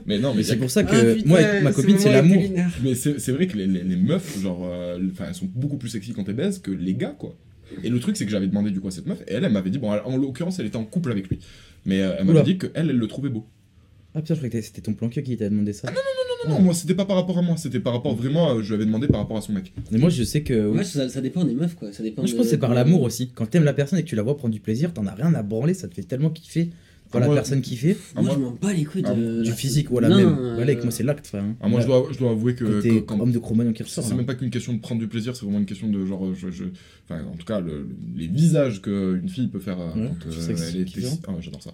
Mais 0.06 0.18
non, 0.18 0.34
mais 0.34 0.42
c'est 0.42 0.56
pour 0.56 0.70
ça 0.70 0.82
que 0.84 0.94
Ah, 0.94 1.14
putain, 1.14 1.28
moi, 1.28 1.38
ma 1.62 1.72
copine, 1.72 1.98
c'est 1.98 2.12
l'amour. 2.12 2.42
Mais 2.82 2.94
c'est 2.94 3.32
vrai 3.32 3.46
que 3.46 3.56
les, 3.56 3.66
meufs, 3.96 4.40
genre, 4.42 4.62
euh, 4.64 4.98
enfin, 5.12 5.26
elles 5.28 5.34
sont 5.34 5.48
beaucoup 5.54 5.76
plus 5.76 5.88
sexy 5.90 6.12
quand 6.12 6.28
elles 6.28 6.34
baisent 6.34 6.58
que 6.58 6.70
les 6.70 6.94
gars, 6.94 7.14
quoi. 7.18 7.34
Et 7.84 7.88
le 7.90 7.98
truc, 8.00 8.16
c'est 8.16 8.24
que 8.24 8.30
j'avais 8.30 8.46
demandé 8.46 8.70
du 8.70 8.80
coup 8.80 8.88
à 8.88 8.90
cette 8.90 9.06
meuf, 9.06 9.20
et 9.28 9.32
elle, 9.34 9.44
elle 9.44 9.52
m'avait 9.52 9.70
dit, 9.70 9.78
bon, 9.78 9.90
en 9.92 10.16
l'occurrence, 10.16 10.58
elle 10.58 10.66
était 10.66 10.76
en 10.76 10.84
couple 10.84 11.10
avec 11.12 11.28
lui. 11.28 11.38
Mais 11.86 12.02
euh, 12.02 12.12
elle 12.18 12.24
Oula. 12.24 12.32
m'avait 12.40 12.44
dit 12.52 12.58
qu'elle, 12.58 12.70
elle 12.90 12.96
le 12.98 13.06
trouvait 13.06 13.28
beau. 13.30 13.46
Ah 14.14 14.20
putain, 14.20 14.34
je 14.34 14.40
croyais 14.40 14.50
que 14.50 14.60
c'était 14.66 14.80
ton 14.82 14.92
plan 14.94 15.08
cul 15.08 15.22
qui 15.22 15.36
t'a 15.36 15.48
demandé 15.48 15.72
ça. 15.72 15.88
Non, 16.48 16.54
non, 16.54 16.60
moi, 16.62 16.74
c'était 16.74 16.94
pas 16.94 17.04
par 17.04 17.16
rapport 17.16 17.38
à 17.38 17.42
moi, 17.42 17.56
c'était 17.56 17.80
par 17.80 17.92
rapport 17.92 18.14
vraiment, 18.14 18.50
euh, 18.50 18.62
je 18.62 18.68
lui 18.68 18.74
avais 18.74 18.86
demandé 18.86 19.06
par 19.06 19.20
rapport 19.20 19.36
à 19.36 19.40
son 19.42 19.52
mec. 19.52 19.72
Mais 19.92 19.98
moi, 19.98 20.08
je 20.10 20.22
sais 20.24 20.42
que. 20.42 20.68
Ouais, 20.68 20.84
ça, 20.84 21.08
ça 21.08 21.20
dépend 21.20 21.44
des 21.44 21.54
meufs, 21.54 21.76
quoi. 21.76 21.92
Ça 21.92 22.02
dépend 22.02 22.22
Moi, 22.22 22.26
je 22.26 22.32
de- 22.32 22.36
pense 22.38 22.46
que 22.46 22.50
c'est 22.50 22.58
par 22.58 22.74
l'amour 22.74 23.02
aussi. 23.02 23.30
Quand 23.34 23.46
t'aimes 23.46 23.64
la 23.64 23.72
personne 23.74 23.98
et 23.98 24.02
que 24.02 24.08
tu 24.08 24.16
la 24.16 24.22
vois 24.22 24.36
prendre 24.36 24.52
du 24.54 24.60
plaisir, 24.60 24.92
t'en 24.92 25.06
as 25.06 25.14
rien 25.14 25.32
à 25.34 25.42
branler, 25.42 25.74
ça 25.74 25.86
te 25.86 25.94
fait 25.94 26.02
tellement 26.02 26.30
kiffer. 26.30 26.70
Quand 27.10 27.18
Ah, 27.18 27.20
la 27.22 27.26
moi- 27.26 27.34
personne 27.34 27.60
kiffer, 27.60 27.96
Ah, 28.14 28.22
Moi, 28.22 28.24
moi- 28.24 28.34
je 28.34 28.38
m'en 28.40 28.50
bats 28.52 28.72
les 28.72 28.84
couilles 28.84 29.02
Ah, 29.04 29.14
de. 29.14 29.42
du 29.42 29.50
physique, 29.52 29.90
voilà, 29.90 30.08
Non, 30.08 30.16
même. 30.16 30.28
euh, 30.28 30.54
Voilà, 30.54 30.62
avec 30.62 30.82
moi, 30.84 30.92
c'est 30.92 31.02
l'acte, 31.02 31.32
hein. 31.34 31.56
Ah, 31.60 31.68
moi, 31.68 31.80
je, 31.80 31.86
dois, 31.86 32.06
je 32.12 32.18
dois 32.18 32.30
avouer 32.30 32.54
que. 32.54 32.64
Quand 32.64 32.80
t'es 32.82 32.88
que 32.88 32.98
quand- 33.00 33.18
homme 33.20 33.32
de 33.32 33.38
Cro-Magnon 33.40 33.72
qui 33.72 33.82
ressort. 33.82 34.04
C'est 34.04 34.10
là. 34.10 34.16
même 34.18 34.26
pas 34.26 34.36
qu'une 34.36 34.50
question 34.50 34.72
de 34.74 34.78
prendre 34.78 35.00
du 35.00 35.08
plaisir, 35.08 35.34
c'est 35.34 35.44
vraiment 35.44 35.58
une 35.58 35.66
question 35.66 35.88
de 35.88 36.06
genre, 36.06 36.32
je, 36.34 36.50
je- 36.50 36.64
enfin, 37.08 37.22
en 37.24 37.36
tout 37.36 37.44
cas, 37.46 37.58
le- 37.60 37.88
les 38.16 38.28
visages 38.28 38.80
qu'une 38.80 39.28
fille 39.28 39.48
peut 39.48 39.58
faire 39.58 39.80
euh, 39.80 39.86
Ouais, 39.88 40.10
quand 40.22 40.30
euh, 40.30 40.56
elle 40.72 40.76
est. 40.82 41.20
Ah, 41.26 41.32
ouais, 41.32 41.38
j'adore 41.40 41.62
ça. 41.62 41.72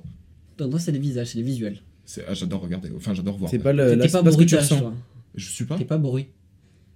Donc, 0.57 0.71
moi, 0.71 0.81
c'est 0.81 0.93
les 0.93 0.99
visages, 0.99 1.29
c'est 1.29 1.39
les 1.39 1.45
visuels. 1.45 1.79
C'est- 2.07 2.25
ah, 2.27 2.33
j'adore 2.33 2.63
regarder, 2.63 2.89
enfin, 2.97 3.13
j'adore 3.13 3.37
voir. 3.37 3.51
C'est 3.51 3.59
pas 3.59 3.75
le. 3.75 3.99
T'es 3.99 4.09
pas 4.09 4.23
bruitage, 4.23 4.61
ressens. 4.61 4.79
toi. 4.81 4.95
Je 5.35 5.51
suis 5.51 5.65
pas. 5.67 5.77
T'es 5.77 5.85
pas 5.85 5.99
bruit. 5.99 6.29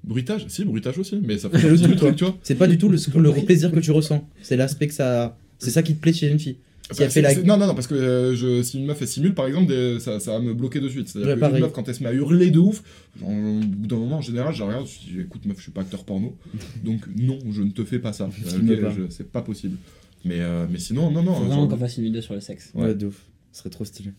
Bruitage 0.02 0.46
Si, 0.48 0.64
bruitage 0.64 0.98
aussi, 0.98 1.20
mais 1.22 1.36
ça 1.36 1.50
fait 1.50 1.58
C'est 1.58 1.86
le 1.88 1.94
truc, 1.96 2.16
tu 2.16 2.24
vois. 2.24 2.38
C'est 2.42 2.54
pas 2.54 2.66
du 2.66 2.78
tout 2.78 2.88
le, 2.88 2.96
le 2.96 3.32
plaisir 3.44 3.70
que 3.70 3.80
tu 3.80 3.90
ressens. 3.90 4.26
C'est 4.40 4.56
l'aspect 4.56 4.86
que 4.88 4.94
ça. 4.94 5.36
C'est 5.58 5.70
ça 5.70 5.82
qui 5.82 5.94
te 5.94 6.00
plaît 6.00 6.14
chez 6.14 6.30
une 6.30 6.38
fille. 6.38 6.56
Bah, 6.98 7.08
fait 7.08 7.20
la. 7.22 7.34
Non, 7.42 7.56
non, 7.56 7.66
non, 7.68 7.74
parce 7.74 7.86
que 7.86 7.94
euh, 7.94 8.34
je, 8.34 8.62
si 8.62 8.78
une 8.78 8.86
meuf 8.86 9.00
elle 9.00 9.08
simule, 9.08 9.34
par 9.34 9.46
exemple, 9.46 9.66
des- 9.68 10.00
ça, 10.00 10.18
ça 10.20 10.32
va 10.32 10.40
me 10.40 10.54
bloquer 10.54 10.80
de 10.80 10.88
suite. 10.88 11.08
C'est-à-dire 11.08 11.36
Ouais, 11.40 11.50
une 11.56 11.60
meuf, 11.60 11.72
quand 11.72 11.88
elle 11.88 11.94
se 11.94 12.02
met 12.02 12.08
à 12.08 12.12
hurler 12.12 12.50
de 12.50 12.58
ouf, 12.58 12.82
genre, 13.20 13.30
au 13.30 13.60
bout 13.60 13.86
d'un 13.86 13.96
moment, 13.96 14.16
en 14.18 14.22
général, 14.22 14.54
je 14.54 14.62
regarde, 14.62 14.86
je 14.86 15.12
dis 15.12 15.20
écoute, 15.20 15.44
meuf, 15.46 15.56
je 15.58 15.62
suis 15.62 15.72
pas 15.72 15.82
acteur 15.82 16.04
porno, 16.04 16.36
donc 16.84 17.00
non, 17.16 17.38
je 17.50 17.62
ne 17.62 17.70
te 17.70 17.84
fais 17.84 17.98
pas 17.98 18.12
ça. 18.12 18.28
Euh, 18.70 19.06
C'est 19.10 19.30
pas 19.30 19.42
possible. 19.42 19.76
Mais, 20.24 20.40
euh, 20.40 20.66
mais 20.70 20.78
sinon, 20.78 21.10
non, 21.10 21.22
non. 21.22 21.34
Faut 21.34 21.44
vraiment 21.44 21.66
qu'on 21.68 21.76
fasse 21.78 21.96
une 21.96 22.04
vidéo 22.04 22.20
sur 22.20 22.34
le 22.34 22.40
sexe. 22.40 22.70
Ouais, 22.74 22.94
de 22.94 23.06
ouf. 23.06 23.16
Ce 23.52 23.60
serait 23.60 23.70
trop 23.70 23.84
stylé. 23.84 24.10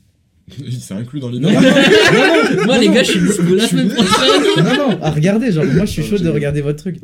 c'est 0.80 0.93
inclus 0.95 1.19
dans 1.19 1.30
Non, 1.30 1.38
l'idée. 1.49 1.53
non, 1.53 1.61
non, 1.61 2.65
Moi, 2.65 2.76
non, 2.76 2.82
les 2.82 2.89
gars, 2.89 3.03
je 3.03 3.11
suis 3.11 3.19
la 3.55 3.67
semaine 3.67 3.89
prochaine. 3.89 4.63
non, 4.63 4.89
non, 4.89 5.01
à 5.01 5.11
regarder, 5.11 5.51
genre, 5.51 5.65
moi 5.65 5.86
je 5.86 5.91
suis 5.91 6.03
chaud 6.03 6.17
de 6.17 6.30
regarder 6.30 6.61
votre 6.61 6.80
truc. 6.80 6.97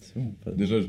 C'est 0.00 0.14
bon, 0.16 0.32
Déjà, 0.56 0.80
je... 0.80 0.86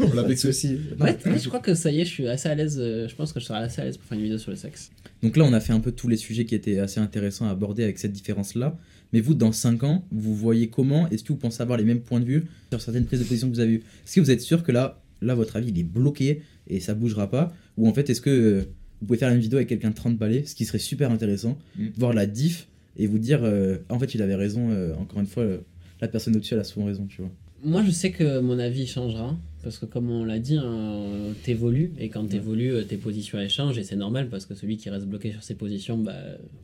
on 0.00 0.14
l'a 0.14 0.36
soucis. 0.36 0.78
Ouais, 1.00 1.16
ouais, 1.26 1.38
je 1.38 1.48
crois 1.48 1.60
que 1.60 1.74
ça 1.74 1.90
y 1.90 2.00
est, 2.00 2.04
je 2.04 2.10
suis 2.10 2.28
assez 2.28 2.48
à 2.48 2.54
l'aise. 2.54 2.76
euh, 2.80 3.08
Je 3.08 3.14
pense 3.14 3.32
que 3.32 3.40
je 3.40 3.44
serai 3.46 3.58
assez 3.58 3.80
à 3.80 3.84
l'aise 3.84 3.96
pour 3.96 4.06
faire 4.06 4.16
une 4.18 4.24
vidéo 4.24 4.38
sur 4.38 4.50
le 4.50 4.56
sexe. 4.56 4.90
Donc 5.22 5.36
là, 5.36 5.44
on 5.44 5.52
a 5.52 5.60
fait 5.60 5.72
un 5.72 5.80
peu 5.80 5.92
tous 5.92 6.08
les 6.08 6.16
sujets 6.16 6.44
qui 6.44 6.54
étaient 6.54 6.78
assez 6.78 7.00
intéressants 7.00 7.46
à 7.46 7.50
aborder 7.50 7.84
avec 7.84 7.98
cette 7.98 8.12
différence-là. 8.12 8.76
Mais 9.12 9.20
vous, 9.20 9.34
dans 9.34 9.52
5 9.52 9.82
ans, 9.84 10.04
vous 10.10 10.34
voyez 10.34 10.68
comment? 10.68 11.08
Est-ce 11.10 11.22
que 11.22 11.28
vous 11.28 11.38
pensez 11.38 11.62
avoir 11.62 11.78
les 11.78 11.84
mêmes 11.84 12.00
points 12.00 12.20
de 12.20 12.24
vue 12.24 12.44
sur 12.70 12.80
certaines 12.80 13.04
prises 13.04 13.20
de 13.20 13.24
position 13.24 13.48
que 13.50 13.54
vous 13.54 13.60
avez 13.60 13.72
eues? 13.74 13.82
Est-ce 14.06 14.16
que 14.16 14.20
vous 14.20 14.30
êtes 14.30 14.40
sûr 14.40 14.62
que 14.62 14.72
là, 14.72 15.02
là, 15.20 15.34
votre 15.34 15.56
avis, 15.56 15.68
il 15.70 15.78
est 15.78 15.82
bloqué 15.84 16.42
et 16.66 16.80
ça 16.80 16.94
bougera 16.94 17.30
pas? 17.30 17.52
Ou 17.76 17.88
en 17.88 17.92
fait, 17.94 18.08
est-ce 18.08 18.20
que 18.22 18.30
euh, 18.30 18.62
vous 19.00 19.06
pouvez 19.06 19.18
faire 19.18 19.30
une 19.30 19.40
vidéo 19.40 19.58
avec 19.58 19.68
quelqu'un 19.68 19.90
de 19.90 19.94
30 19.94 20.16
balais, 20.16 20.44
ce 20.46 20.54
qui 20.54 20.64
serait 20.64 20.78
super 20.78 21.10
intéressant, 21.10 21.58
Mm. 21.78 21.86
voir 21.98 22.12
la 22.14 22.24
diff 22.26 22.68
et 22.96 23.06
vous 23.06 23.18
dire, 23.18 23.40
euh, 23.42 23.78
en 23.90 23.98
fait, 23.98 24.14
il 24.14 24.22
avait 24.22 24.34
raison, 24.34 24.70
euh, 24.70 24.94
encore 24.94 25.20
une 25.20 25.26
fois, 25.26 25.42
euh, 25.42 25.58
la 26.00 26.08
personne 26.08 26.34
au-dessus, 26.36 26.54
elle 26.54 26.60
a 26.60 26.64
souvent 26.64 26.86
raison, 26.86 27.06
tu 27.06 27.20
vois. 27.22 27.30
Moi, 27.64 27.82
je 27.84 27.90
sais 27.90 28.10
que 28.10 28.40
mon 28.40 28.58
avis 28.58 28.86
changera. 28.86 29.36
Parce 29.62 29.78
que, 29.78 29.86
comme 29.86 30.10
on 30.10 30.24
l'a 30.24 30.40
dit, 30.40 30.56
hein, 30.56 31.04
t'évolues. 31.44 31.92
Et 31.96 32.08
quand 32.08 32.26
t'évolues, 32.26 32.72
euh, 32.72 32.82
tes 32.82 32.96
positions 32.96 33.38
elles 33.38 33.48
changent. 33.48 33.78
Et 33.78 33.84
c'est 33.84 33.94
normal 33.94 34.28
parce 34.28 34.44
que 34.44 34.56
celui 34.56 34.76
qui 34.76 34.90
reste 34.90 35.06
bloqué 35.06 35.30
sur 35.30 35.44
ses 35.44 35.54
positions, 35.54 35.98
bah, 35.98 36.16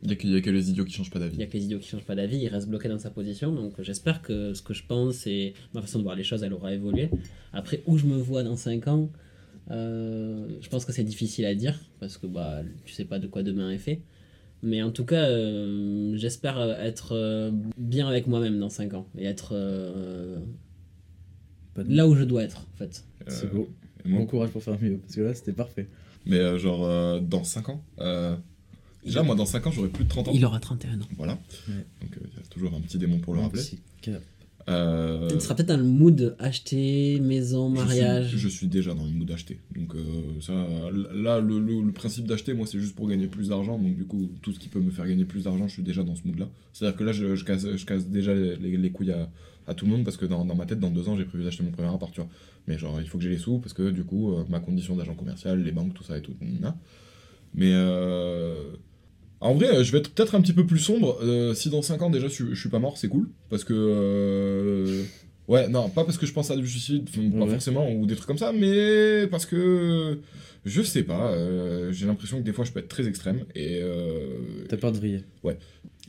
Il 0.03 0.09
y, 0.11 0.13
a 0.13 0.17
que- 0.17 0.27
il 0.27 0.33
y 0.33 0.37
a 0.37 0.41
que 0.41 0.51
les 0.51 0.71
idiots 0.71 0.85
qui 0.85 0.95
changent 0.95 1.11
pas 1.11 1.21
il 1.21 1.27
y 1.27 1.29
d'avis. 1.31 1.43
a 1.45 1.47
que 1.47 1.53
les 1.57 1.65
idiots 1.65 1.79
qui 1.79 1.89
changent 1.89 2.05
pas 2.05 2.17
d'avis. 2.17 2.39
Il 2.39 2.49
reste 2.49 2.69
bloqué 2.69 2.89
dans 2.89 2.99
sa 2.99 3.11
position. 3.11 3.53
Donc, 3.55 3.75
j'espère 3.83 4.21
que 4.21 4.53
ce 4.53 4.63
que 4.63 4.75
je 4.75 4.83
pense 4.85 5.29
et 5.29 5.55
ma 5.75 5.81
façon 5.81 5.99
de 5.99 6.03
voir 6.03 6.17
les 6.17 6.25
choses, 6.25 6.43
elle 6.43 6.53
aura 6.53 6.75
évolué. 6.75 7.09
Après, 7.53 7.85
où 7.87 7.97
je 7.99 8.07
me 8.07 8.17
vois 8.17 8.43
dans 8.43 8.57
5 8.57 8.89
ans, 8.89 9.11
euh, 9.71 10.49
je 10.61 10.69
pense 10.69 10.85
que 10.85 10.91
c'est 10.93 11.05
difficile 11.05 11.45
à 11.45 11.55
dire. 11.55 11.79
Parce 12.01 12.19
que 12.19 12.27
bah, 12.27 12.63
tu 12.85 12.93
sais 12.95 13.05
pas 13.05 13.21
de 13.21 13.29
quoi 13.29 13.45
demain 13.45 13.71
est 13.71 13.79
fait. 13.79 14.01
Mais 14.65 14.83
en 14.83 14.91
tout 14.91 15.05
cas, 15.05 15.29
euh, 15.31 16.17
j'espère 16.17 16.59
être 16.81 17.13
euh, 17.13 17.53
bien 17.77 18.09
avec 18.09 18.27
moi-même 18.27 18.59
dans 18.59 18.71
5 18.71 18.95
ans. 18.95 19.07
Et 19.17 19.25
être 19.27 19.51
euh, 19.53 20.39
là 21.89 22.09
où 22.09 22.15
je 22.17 22.25
dois 22.25 22.43
être, 22.45 22.67
en 22.75 22.77
fait. 22.79 23.05
C'est 23.29 23.47
Euh, 23.47 23.51
beau. 23.51 23.69
et 24.05 24.09
moi- 24.09 24.21
Bon 24.21 24.27
courage 24.27 24.51
pour 24.51 24.63
faire 24.63 24.81
mieux, 24.81 24.97
parce 24.99 25.15
que 25.17 25.21
là, 25.21 25.35
c'était 25.35 25.53
parfait. 25.53 25.87
Mais 26.27 26.37
euh, 26.39 26.59
genre, 26.59 26.85
euh, 26.85 27.21
dans 27.21 27.45
5 27.45 27.69
ans, 27.69 27.83
euh, 28.01 28.37
déjà, 29.05 29.23
moi, 29.23 29.35
dans 29.35 29.47
5 29.47 29.67
ans, 29.67 29.71
j'aurai 29.71 29.89
plus 29.89 30.05
de 30.05 30.09
30 30.09 30.29
ans. 30.29 30.33
Il 30.35 30.45
aura 30.45 30.61
31 30.61 31.01
ans. 31.01 31.09
Voilà. 31.17 31.35
Ouais. 31.69 31.75
Donc, 32.03 32.17
euh, 32.17 32.21
il 32.33 32.37
y 32.39 32.41
a 32.41 32.47
toujours 32.51 32.75
un 32.75 32.81
petit 32.81 32.99
démon 32.99 33.19
pour 33.19 33.35
le 33.35 33.41
rappeler. 33.41 33.63
C'est. 33.63 33.79
Euh, 34.69 35.29
Il 35.33 35.41
sera 35.41 35.55
peut-être 35.55 35.69
dans 35.69 35.79
le 35.79 35.83
mood 35.85 36.37
acheter, 36.39 37.21
maison, 37.21 37.75
je 37.75 37.81
mariage. 37.81 38.29
suis- 38.29 38.39
Je 38.39 38.49
suis, 38.49 38.67
déjà 38.67 38.93
dans 38.93 39.05
le 39.05 39.11
mood 39.13 39.27
d'acheter. 39.27 39.59
Donc, 39.75 39.95
euh, 39.95 40.03
ça, 40.43 40.53
là, 41.15 41.41
le, 41.41 41.59
le- 41.59 41.81
le 41.81 41.93
principe 41.93 42.27
d'acheter, 42.27 42.53
moi, 42.53 42.67
c'est 42.67 42.79
juste 42.79 42.95
pour 42.95 43.09
gagner 43.09 43.29
plus 43.29 43.49
d'argent. 43.49 43.79
Donc, 43.79 43.97
du 43.97 44.05
coup, 44.05 44.29
tout 44.43 44.53
ce 44.53 44.59
qui 44.59 44.69
peut 44.69 44.81
me 44.81 44.91
faire 44.91 45.07
gagner 45.07 45.25
plus 45.25 45.45
d'argent, 45.45 45.67
je 45.69 45.73
suis 45.73 45.83
déjà 45.83 46.03
dans 46.03 46.17
ce 46.17 46.27
mood-là. 46.27 46.51
C'est-à-dire 46.75 46.99
que 46.99 47.05
là, 47.05 47.13
je, 47.13 47.35
je 47.35 47.45
casse, 47.47 47.67
je 47.77 47.87
casse 47.87 48.09
déjà 48.09 48.35
les 48.35 48.91
couilles 48.91 49.13
à, 49.13 49.31
à 49.69 49.75
tout 49.75 49.85
le 49.87 49.93
monde 49.93 50.05
parce 50.05 50.17
que 50.17 50.25
dans, 50.27 50.45
dans 50.45 50.55
ma 50.55 50.67
tête, 50.67 50.81
dans 50.81 50.91
deux 50.91 51.09
ans, 51.09 51.17
j'ai 51.17 51.25
prévu 51.25 51.45
d'acheter 51.45 51.63
mon 51.63 51.71
premier 51.71 51.89
appart, 51.89 52.13
tu 52.13 52.21
vois. 52.21 52.31
Mais 52.67 52.79
genre, 52.79 53.01
il 53.01 53.07
faut 53.09 53.19
que 53.19 53.25
j'ai 53.25 53.31
les 53.31 53.39
sous 53.39 53.59
parce 53.59 53.73
que 53.75 53.91
du 53.91 54.05
coup, 54.05 54.33
euh, 54.33 54.45
ma 54.49 54.61
condition 54.61 54.97
d'agent 54.97 55.15
commercial, 55.15 55.63
les 55.63 55.73
banques, 55.73 55.95
tout 55.95 56.03
ça 56.05 56.17
et 56.19 56.23
tout. 56.23 56.35
Mais 57.55 57.71
euh, 57.73 58.55
en 59.41 59.55
vrai, 59.55 59.85
je 59.85 59.93
vais 59.93 59.99
être 59.99 60.13
peut-être 60.13 60.35
un 60.35 60.41
petit 60.41 60.53
peu 60.53 60.67
plus 60.67 60.79
sombre. 60.81 61.19
Euh, 61.23 61.55
si 61.55 61.71
dans 61.71 61.83
5 61.83 62.03
ans 62.03 62.11
déjà 62.11 62.29
je, 62.29 62.33
suis- 62.33 62.45
je 62.51 62.61
suis 62.61 62.69
pas 62.69 62.79
mort, 62.79 62.99
c'est 62.99 63.09
cool. 63.09 63.29
Parce 63.51 63.65
que. 63.65 65.05
Ouais, 65.47 65.67
non, 65.69 65.89
pas 65.89 66.05
parce 66.05 66.19
que 66.19 66.27
je 66.27 66.33
pense 66.35 66.51
à 66.51 66.57
du 66.57 66.67
suicide, 66.69 67.09
pas 67.09 67.45
Ouais. 67.45 67.51
forcément, 67.53 67.91
ou 67.91 68.05
des 68.05 68.15
trucs 68.17 68.27
comme 68.27 68.39
ça, 68.39 68.53
mais 68.53 69.27
parce 69.31 69.47
que. 69.47 70.19
Je 70.65 70.83
sais 70.83 71.05
pas, 71.05 71.33
euh, 71.33 71.93
j'ai 71.93 72.05
l'impression 72.07 72.39
que 72.41 72.43
des 72.45 72.53
fois 72.53 72.65
je 72.67 72.73
peux 72.73 72.81
être 72.81 72.89
très 72.89 73.07
extrême. 73.07 73.45
Et. 73.55 73.79
euh, 73.81 74.65
T'as 74.69 74.77
peur 74.77 74.93
de 74.93 74.99
vriller. 74.99 75.21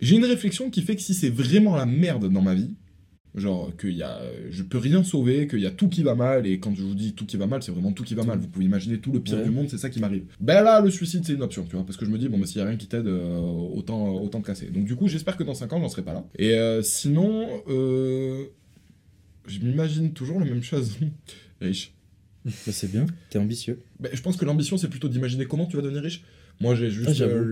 j'ai 0.01 0.15
une 0.17 0.25
réflexion 0.25 0.69
qui 0.69 0.81
fait 0.81 0.95
que 0.97 1.01
si 1.01 1.13
c'est 1.13 1.29
vraiment 1.29 1.77
la 1.77 1.85
merde 1.85 2.29
dans 2.31 2.41
ma 2.41 2.55
vie, 2.55 2.73
genre 3.35 3.71
que 3.77 3.87
y 3.87 4.01
a, 4.01 4.19
je 4.49 4.63
peux 4.63 4.77
rien 4.79 5.03
sauver, 5.03 5.47
qu'il 5.47 5.59
y 5.59 5.65
a 5.65 5.71
tout 5.71 5.87
qui 5.87 6.01
va 6.03 6.15
mal, 6.15 6.47
et 6.47 6.59
quand 6.59 6.73
je 6.75 6.81
vous 6.81 6.95
dis 6.95 7.13
tout 7.13 7.25
qui 7.25 7.37
va 7.37 7.45
mal, 7.47 7.61
c'est 7.61 7.71
vraiment 7.71 7.91
tout 7.91 8.03
qui 8.03 8.15
va 8.15 8.23
mal. 8.23 8.39
Vous 8.39 8.47
pouvez 8.47 8.65
imaginer 8.65 8.97
tout 8.99 9.11
le 9.11 9.19
pire 9.19 9.37
Ouais. 9.37 9.43
du 9.43 9.51
monde, 9.51 9.67
c'est 9.69 9.77
ça 9.77 9.89
qui 9.89 9.99
m'arrive. 9.99 10.23
Ben 10.39 10.63
là, 10.63 10.81
le 10.81 10.89
suicide, 10.89 11.23
c'est 11.25 11.33
une 11.33 11.43
option, 11.43 11.63
tu 11.65 11.75
vois, 11.75 11.85
parce 11.85 11.97
que 11.97 12.05
je 12.05 12.09
me 12.11 12.17
dis, 12.17 12.27
bon, 12.27 12.37
bah, 12.39 12.45
s'il 12.47 12.57
y 12.57 12.61
a 12.61 12.65
rien 12.67 12.75
qui 12.77 12.87
t'aide, 12.87 13.07
euh, 13.07 13.37
autant, 13.39 14.09
autant 14.15 14.41
te 14.41 14.47
casser. 14.47 14.67
Donc 14.67 14.85
du 14.85 14.95
coup, 14.95 15.07
j'espère 15.07 15.37
que 15.37 15.43
dans 15.43 15.53
5 15.53 15.71
ans, 15.73 15.79
j'en 15.79 15.89
serai 15.89 16.01
pas 16.01 16.13
là. 16.13 16.25
Et 16.37 16.55
euh, 16.55 16.81
sinon, 16.81 17.47
euh, 17.67 18.45
je 19.47 19.59
m'imagine 19.59 20.11
toujours 20.13 20.39
la 20.39 20.45
même 20.45 20.63
chose. 20.63 20.97
Riche. 21.61 21.93
Ça, 22.47 22.71
c'est 22.71 22.89
bien. 22.91 23.05
T'es 23.29 23.37
ambitieux. 23.37 23.81
Ben, 23.99 24.09
je 24.13 24.21
pense 24.21 24.37
que 24.37 24.45
l'ambition, 24.45 24.77
c'est 24.77 24.87
plutôt 24.87 25.09
d'imaginer 25.09 25.45
comment 25.45 25.65
tu 25.65 25.75
vas 25.75 25.81
devenir 25.83 26.01
riche. 26.01 26.23
Moi, 26.61 26.75
j'ai 26.75 26.87
Ah, 26.87 26.89
juste 26.89 27.13
j'avoue. 27.13 27.35
euh, 27.35 27.43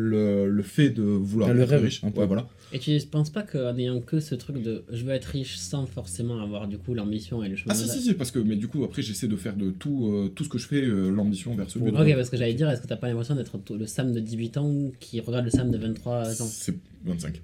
le, 0.46 0.50
le 0.50 0.64
fait 0.64 0.90
de 0.90 1.02
vouloir 1.02 1.54
le 1.54 1.62
être 1.62 1.70
rêve, 1.70 1.84
riche. 1.84 2.04
un 2.04 2.12
peu. 2.12 2.20
Ouais, 2.22 2.28
voilà. 2.28 2.48
Et 2.74 2.80
tu 2.80 2.98
penses 3.10 3.30
pas 3.30 3.44
qu'en 3.44 3.78
ayant 3.78 4.02
que 4.02 4.20
ce 4.20 4.36
truc 4.36 4.62
de 4.62 4.84
je 4.92 5.06
veux 5.06 5.14
être 5.14 5.26
riche 5.26 5.56
sans 5.56 5.86
forcément 5.86 6.42
avoir 6.42 6.68
du 6.68 6.78
coup 6.78 6.94
l'ambition 6.94 7.42
et 7.42 7.48
le 7.48 7.56
chemin 7.56 7.74
Ah 7.74 7.76
si 7.78 7.88
si 7.88 8.02
si 8.02 8.14
parce 8.14 8.32
que 8.32 8.40
mais 8.40 8.58
du 8.58 8.68
coup 8.68 8.84
après 8.84 9.02
j'essaie 9.02 9.30
de 9.30 9.38
faire 9.38 9.56
de 9.56 9.72
tout 9.72 10.08
euh, 10.12 10.28
tout 10.36 10.44
ce 10.44 10.50
que 10.50 10.58
je 10.58 10.68
fais 10.68 10.82
euh, 10.84 11.10
l'ambition 11.10 11.56
vers 11.56 11.70
ce 11.70 11.80
but. 11.80 11.92
Ok, 11.92 12.14
parce 12.16 12.30
que 12.30 12.36
j'allais 12.36 12.54
dire, 12.56 12.70
est-ce 12.70 12.82
que 12.82 12.88
t'as 12.88 12.98
pas 12.98 13.08
l'impression 13.08 13.36
d'être 13.36 13.58
le 13.74 13.86
Sam 13.86 14.12
de 14.12 14.20
18 14.20 14.58
ans 14.58 14.92
qui 15.00 15.22
regarde 15.22 15.46
le 15.46 15.52
Sam 15.52 15.72
de 15.72 15.78
23 15.78 16.42
ans? 16.42 16.46
C'est 16.46 16.76
25. 17.06 17.42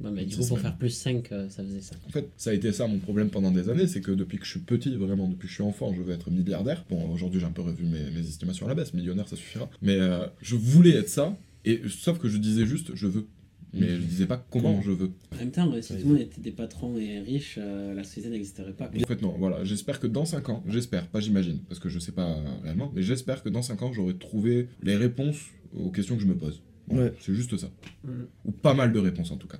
Ouais, 0.00 0.10
mais 0.10 0.24
du 0.26 0.36
coup, 0.36 0.46
pour 0.46 0.58
faire 0.58 0.76
plus 0.76 0.90
5, 0.90 1.32
euh, 1.32 1.48
ça 1.48 1.64
faisait 1.64 1.80
ça. 1.80 1.96
En 2.06 2.10
fait, 2.10 2.28
ça 2.36 2.50
a 2.50 2.52
été 2.52 2.70
ça 2.72 2.86
mon 2.86 2.98
problème 2.98 3.30
pendant 3.30 3.50
des 3.50 3.68
années, 3.70 3.86
c'est 3.86 4.00
que 4.02 4.12
depuis 4.12 4.38
que 4.38 4.44
je 4.44 4.50
suis 4.50 4.60
petit, 4.60 4.94
vraiment 4.94 5.26
depuis 5.26 5.46
que 5.46 5.48
je 5.48 5.54
suis 5.54 5.62
enfant, 5.62 5.92
je 5.94 6.02
veux 6.02 6.12
être 6.12 6.30
milliardaire. 6.30 6.84
Bon, 6.90 7.10
aujourd'hui 7.10 7.40
j'ai 7.40 7.46
un 7.46 7.50
peu 7.50 7.62
revu 7.62 7.84
mes, 7.84 8.10
mes 8.10 8.20
estimations 8.20 8.66
à 8.66 8.68
la 8.68 8.74
baisse, 8.74 8.92
millionnaire 8.92 9.28
ça 9.28 9.36
suffira. 9.36 9.70
Mais 9.80 9.96
euh, 9.98 10.26
je 10.42 10.56
voulais 10.56 10.90
être 10.90 11.08
ça, 11.08 11.36
et 11.64 11.80
sauf 11.88 12.18
que 12.18 12.28
je 12.28 12.36
disais 12.38 12.66
juste 12.66 12.94
je 12.94 13.06
veux. 13.06 13.26
Mais 13.72 13.88
je 13.88 14.02
disais 14.02 14.26
pas 14.26 14.42
comment 14.50 14.70
Comment 14.70 14.82
je 14.82 14.90
veux. 14.90 15.10
En 15.34 15.36
même 15.38 15.50
temps, 15.50 15.70
si 15.82 15.94
tout 15.94 16.00
le 16.00 16.04
monde 16.06 16.20
était 16.20 16.40
des 16.40 16.52
patrons 16.52 16.96
et 16.96 17.18
riches, 17.18 17.58
euh, 17.60 17.92
la 17.94 18.04
société 18.04 18.30
n'existerait 18.30 18.72
pas. 18.72 18.88
En 18.88 19.06
fait 19.06 19.20
non, 19.20 19.34
voilà, 19.38 19.64
j'espère 19.64 20.00
que 20.00 20.06
dans 20.06 20.24
5 20.24 20.48
ans, 20.48 20.62
j'espère, 20.66 21.06
pas 21.08 21.20
j'imagine, 21.20 21.58
parce 21.68 21.78
que 21.78 21.88
je 21.88 21.98
sais 21.98 22.12
pas 22.12 22.38
réellement, 22.62 22.90
mais 22.94 23.02
j'espère 23.02 23.42
que 23.42 23.48
dans 23.48 23.62
5 23.62 23.82
ans 23.82 23.92
j'aurai 23.92 24.14
trouvé 24.16 24.68
les 24.82 24.96
réponses 24.96 25.46
aux 25.74 25.90
questions 25.90 26.16
que 26.16 26.22
je 26.22 26.26
me 26.28 26.36
pose. 26.36 26.62
Voilà, 26.88 27.06
Ouais. 27.06 27.12
C'est 27.20 27.34
juste 27.34 27.56
ça. 27.56 27.68
Mm. 28.04 28.10
Ou 28.46 28.52
pas 28.52 28.74
mal 28.74 28.92
de 28.92 28.98
réponses 28.98 29.30
en 29.30 29.36
tout 29.36 29.48
cas. 29.48 29.58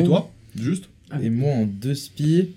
Et 0.00 0.04
toi 0.04 0.30
Juste 0.56 0.88
Ah. 1.10 1.20
Et 1.22 1.30
moi, 1.30 1.52
en 1.52 1.66
deux 1.66 1.94
spies, 1.94 2.50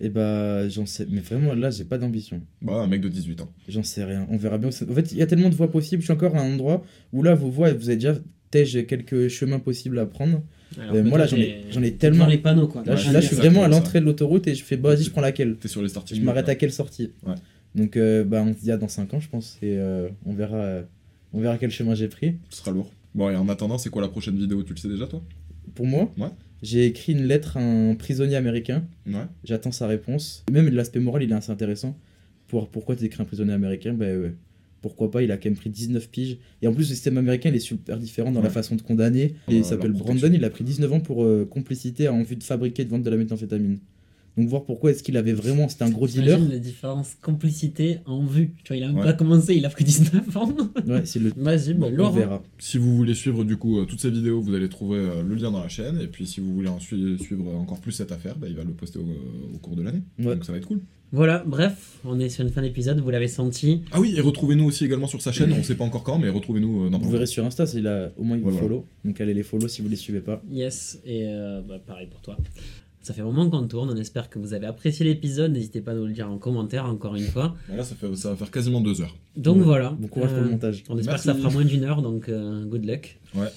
et 0.00 0.08
bah, 0.08 0.68
j'en 0.68 0.86
sais. 0.86 1.06
Mais 1.10 1.20
vraiment, 1.20 1.54
là, 1.54 1.70
j'ai 1.70 1.84
pas 1.84 1.98
d'ambition. 1.98 2.40
Bah, 2.62 2.74
un 2.74 2.86
mec 2.86 3.00
de 3.00 3.08
18 3.08 3.40
ans. 3.42 3.52
J'en 3.68 3.82
sais 3.82 4.02
rien. 4.04 4.26
On 4.30 4.36
verra 4.36 4.58
bien. 4.58 4.68
En 4.68 4.94
fait, 4.94 5.12
il 5.12 5.18
y 5.18 5.22
a 5.22 5.26
tellement 5.26 5.48
de 5.50 5.54
voies 5.54 5.70
possibles. 5.70 6.00
Je 6.02 6.06
suis 6.06 6.12
encore 6.12 6.34
à 6.36 6.40
un 6.40 6.52
endroit 6.52 6.84
où 7.12 7.22
là, 7.22 7.34
vos 7.34 7.50
voies, 7.50 7.72
vous 7.72 7.88
avez 7.88 7.96
déjà 7.96 8.14
tège 8.50 8.86
quelques 8.86 9.28
chemins 9.28 9.58
possibles 9.58 9.98
à 9.98 10.06
prendre. 10.06 10.42
Alors 10.78 10.94
Euh, 10.96 11.04
moi, 11.04 11.18
là, 11.18 11.26
j'en 11.26 11.36
ai, 11.36 11.62
j'en 11.70 11.82
tellement. 11.98 12.26
les 12.26 12.38
panneaux, 12.38 12.66
quoi. 12.68 12.82
Là, 12.84 12.92
Ouais, 12.94 12.98
je, 12.98 13.12
là, 13.12 13.20
je 13.20 13.26
suis 13.26 13.36
vraiment 13.36 13.62
à 13.62 13.68
l'entrée 13.68 14.00
de 14.00 14.04
l'autoroute 14.06 14.46
et 14.48 14.54
je 14.54 14.64
fais, 14.64 14.76
bah, 14.76 14.94
vas-y, 14.94 15.04
je 15.04 15.10
prends 15.10 15.20
laquelle 15.20 15.56
T'es 15.56 15.68
sur 15.68 15.82
les 15.82 15.88
starting 15.88 16.16
Je 16.16 16.22
m'arrête 16.22 16.48
à 16.48 16.54
quelle 16.54 16.72
sortie 16.72 17.10
Ouais. 17.26 17.34
Donc, 17.74 17.96
euh, 17.96 18.24
bah, 18.24 18.42
on 18.44 18.52
se 18.54 18.58
dit 18.60 18.72
à 18.72 18.76
dans 18.76 18.88
5 18.88 19.12
ans, 19.14 19.20
je 19.20 19.28
pense. 19.28 19.58
Et 19.62 19.76
euh, 19.78 20.08
on, 20.24 20.32
verra, 20.32 20.56
euh, 20.56 20.82
on 21.32 21.40
verra 21.40 21.58
quel 21.58 21.70
chemin 21.70 21.94
j'ai 21.94 22.08
pris. 22.08 22.36
Ce 22.48 22.58
sera 22.58 22.70
lourd. 22.72 22.90
Bon, 23.14 23.28
et 23.30 23.36
en 23.36 23.48
attendant, 23.48 23.76
c'est 23.78 23.90
quoi 23.90 24.02
la 24.02 24.08
prochaine 24.08 24.36
vidéo? 24.36 24.62
Tu 24.62 24.72
le 24.72 24.78
sais 24.78 24.88
déjà, 24.88 25.06
toi? 25.06 25.22
Pour 25.74 25.86
moi, 25.86 26.12
Ouais. 26.18 26.28
J'ai 26.62 26.86
écrit 26.86 27.12
une 27.12 27.24
lettre 27.24 27.56
à 27.56 27.60
un 27.60 27.94
prisonnier 27.94 28.36
américain. 28.36 28.84
Ouais. 29.06 29.26
J'attends 29.44 29.72
sa 29.72 29.86
réponse. 29.86 30.44
Même 30.50 30.68
l'aspect 30.68 31.00
moral, 31.00 31.22
il 31.22 31.30
est 31.30 31.34
assez 31.34 31.50
intéressant. 31.50 31.96
Pour, 32.48 32.68
pourquoi 32.68 32.96
tu 32.96 33.04
écris 33.04 33.22
un 33.22 33.24
prisonnier 33.24 33.52
américain? 33.52 33.94
Ben 33.94 34.20
ouais. 34.20 34.34
Pourquoi 34.82 35.10
pas? 35.10 35.22
Il 35.22 35.30
a 35.30 35.36
quand 35.36 35.46
même 35.46 35.56
pris 35.56 35.70
19 35.70 36.08
piges. 36.08 36.38
Et 36.62 36.66
en 36.66 36.72
plus, 36.72 36.88
le 36.88 36.94
système 36.94 37.18
américain, 37.18 37.50
il 37.50 37.56
est 37.56 37.58
super 37.58 37.98
différent 37.98 38.32
dans 38.32 38.40
la 38.40 38.50
façon 38.50 38.76
de 38.76 38.82
condamner. 38.82 39.34
Euh, 39.48 39.52
il 39.52 39.64
s'appelle 39.64 39.92
Brandon, 39.92 40.30
il 40.32 40.44
a 40.44 40.50
pris 40.50 40.64
19 40.64 40.92
ans 40.92 41.00
pour 41.00 41.24
euh, 41.24 41.44
complicité 41.44 42.08
en 42.08 42.22
vue 42.22 42.36
de 42.36 42.42
fabriquer 42.42 42.82
et 42.82 42.84
de 42.86 42.90
vendre 42.90 43.04
de 43.04 43.10
la 43.10 43.16
méthamphétamine. 43.16 43.78
Donc 44.36 44.48
voir 44.48 44.64
pourquoi 44.64 44.90
est-ce 44.92 45.02
qu'il 45.02 45.16
avait 45.16 45.32
vraiment... 45.32 45.68
C'était 45.68 45.84
un 45.84 45.90
gros 45.90 46.06
dealer. 46.06 46.38
La 46.48 46.58
différence 46.58 47.16
complicité 47.20 47.98
en 48.06 48.24
vue. 48.24 48.54
Tu 48.64 48.68
vois, 48.68 48.76
il 48.76 48.82
a 48.84 48.88
même 48.88 48.96
Ouais. 48.98 49.04
pas 49.04 49.12
commencé, 49.12 49.54
il 49.56 49.66
a 49.66 49.70
pris 49.70 49.84
19 49.84 50.36
ans. 50.36 50.54
Ouais, 50.86 51.02
c'est 51.04 51.18
le... 51.18 51.32
Vas-y, 51.36 51.74
bah, 51.74 51.88
on 51.98 52.10
verra. 52.10 52.42
Si 52.58 52.78
vous 52.78 52.96
voulez 52.96 53.14
suivre 53.14 53.44
du 53.44 53.56
coup 53.56 53.78
euh, 53.80 53.84
toutes 53.84 54.00
ces 54.00 54.10
vidéos, 54.10 54.40
vous 54.40 54.54
allez 54.54 54.68
trouver 54.68 54.98
euh, 54.98 55.22
le 55.22 55.34
lien 55.34 55.50
dans 55.50 55.60
la 55.62 55.68
chaîne. 55.68 56.00
Et 56.00 56.06
puis 56.06 56.26
si 56.26 56.40
vous 56.40 56.54
voulez 56.54 56.68
en 56.68 56.78
sui- 56.80 57.18
suivre 57.18 57.54
encore 57.54 57.80
plus 57.80 57.92
cette 57.92 58.12
affaire, 58.12 58.36
bah, 58.38 58.46
il 58.48 58.54
va 58.54 58.64
le 58.64 58.70
poster 58.72 58.98
au, 58.98 59.02
au 59.54 59.58
cours 59.58 59.76
de 59.76 59.82
l'année. 59.82 60.02
Ouais. 60.18 60.34
Donc 60.34 60.44
ça 60.44 60.52
va 60.52 60.58
être 60.58 60.66
cool. 60.66 60.80
Voilà, 61.12 61.42
bref, 61.44 61.98
on 62.04 62.20
est 62.20 62.28
sur 62.28 62.44
une 62.44 62.52
fin 62.52 62.62
d'épisode, 62.62 63.00
vous 63.00 63.10
l'avez 63.10 63.26
senti. 63.26 63.82
Ah 63.90 64.00
oui, 64.00 64.14
et 64.16 64.20
retrouvez-nous 64.20 64.64
aussi 64.66 64.84
également 64.84 65.08
sur 65.08 65.20
sa 65.20 65.32
chaîne. 65.32 65.52
On 65.52 65.62
sait 65.64 65.74
pas 65.74 65.82
encore 65.82 66.04
quand, 66.04 66.20
mais 66.20 66.28
retrouvez-nous 66.28 66.84
euh, 66.86 66.88
dans 66.88 67.00
Vous 67.00 67.10
verrez 67.10 67.26
sur 67.26 67.44
Insta, 67.44 67.66
c'est 67.66 67.80
là, 67.80 68.12
au 68.16 68.22
moins 68.22 68.36
il 68.36 68.44
vous 68.44 68.50
voilà. 68.50 68.62
follow. 68.62 68.86
Donc 69.04 69.20
allez 69.20 69.34
les 69.34 69.42
follow 69.42 69.66
si 69.66 69.82
vous 69.82 69.88
les 69.88 69.96
suivez 69.96 70.20
pas. 70.20 70.40
Yes, 70.48 71.00
et 71.04 71.24
euh, 71.26 71.62
bah, 71.68 71.80
pareil 71.84 72.06
pour 72.08 72.20
toi. 72.20 72.36
Ça 73.02 73.14
fait 73.14 73.22
un 73.22 73.24
moment 73.24 73.48
qu'on 73.48 73.66
tourne, 73.66 73.88
on 73.90 73.96
espère 73.96 74.28
que 74.28 74.38
vous 74.38 74.52
avez 74.52 74.66
apprécié 74.66 75.06
l'épisode, 75.06 75.52
n'hésitez 75.52 75.80
pas 75.80 75.92
à 75.92 75.94
nous 75.94 76.04
le 76.06 76.12
dire 76.12 76.30
en 76.30 76.36
commentaire 76.36 76.84
encore 76.84 77.16
une 77.16 77.22
fois. 77.24 77.56
Bah 77.68 77.76
Là, 77.76 77.82
ça, 77.84 77.94
fait, 77.94 78.14
ça 78.14 78.30
va 78.30 78.36
faire 78.36 78.50
quasiment 78.50 78.80
deux 78.82 79.00
heures. 79.00 79.16
Donc 79.36 79.56
Ouais. 79.56 79.62
voilà. 79.64 79.96
Bon 79.98 80.06
courage 80.08 80.30
pour 80.32 80.42
le 80.42 80.50
montage. 80.50 80.84
On 80.90 80.98
espère 80.98 81.14
Merci. 81.14 81.28
que 81.28 81.32
ça 81.32 81.38
fera 81.38 81.50
moins 81.50 81.64
d'une 81.64 81.84
heure, 81.84 82.02
donc 82.02 82.28
euh, 82.28 82.64
good 82.66 82.84
luck. 82.84 83.18
Ouais. 83.34 83.48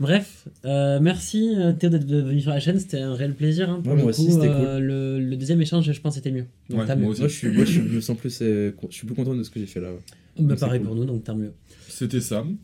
Bref, 0.00 0.46
euh, 0.64 0.98
merci 1.00 1.54
euh, 1.56 1.72
Théo 1.72 1.90
d'être 1.90 2.04
venu 2.06 2.40
sur 2.40 2.50
la 2.50 2.60
chaîne, 2.60 2.78
c'était 2.78 2.98
un 2.98 3.14
réel 3.14 3.34
plaisir. 3.34 3.70
hein, 3.70 3.80
pour 3.82 3.92
Ouais, 3.92 3.98
le 3.98 4.02
moi 4.04 4.12
coup, 4.12 4.20
aussi, 4.22 4.32
c'était 4.32 4.48
euh, 4.48 4.78
le, 4.80 5.20
le 5.20 5.36
deuxième 5.36 5.60
échange, 5.60 5.90
je 5.90 6.00
pense, 6.00 6.14
c'était 6.14 6.30
mieux. 6.32 6.46
Donc 6.68 6.84
moi 6.86 6.96
mieux. 6.96 7.06
aussi. 7.06 7.20
Moi, 7.20 7.28
je 7.28 7.34
suis, 7.34 7.48
moi, 7.52 7.64
je, 7.64 7.70
suis- 7.72 7.88
je 7.88 7.94
me 7.96 8.00
sens 8.00 8.16
plus, 8.16 8.38
euh, 8.42 8.72
je 8.90 8.94
suis 8.96 9.06
plus 9.06 9.14
content 9.16 9.34
de 9.34 9.42
ce 9.44 9.50
que 9.50 9.58
j'ai 9.60 9.66
fait 9.66 9.80
là. 9.80 9.90
Bah, 10.38 10.42
Donc, 10.54 10.58
pareil 10.58 10.78
cool. 10.80 10.86
pour 10.88 10.96
nous, 10.96 11.04
donc 11.04 11.22
tant 11.24 11.36
mieux. 11.36 11.52
C'était 11.88 12.20
Sam. 12.20 12.56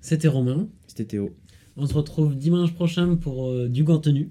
C'était 0.00 0.28
Romain. 0.28 0.68
C'était 0.86 1.04
Théo. 1.04 1.34
On 1.76 1.86
se 1.86 1.94
retrouve 1.94 2.36
dimanche 2.36 2.72
prochain 2.74 3.16
pour 3.16 3.48
euh, 3.50 3.68
du 3.68 3.84
contenu. 3.84 4.30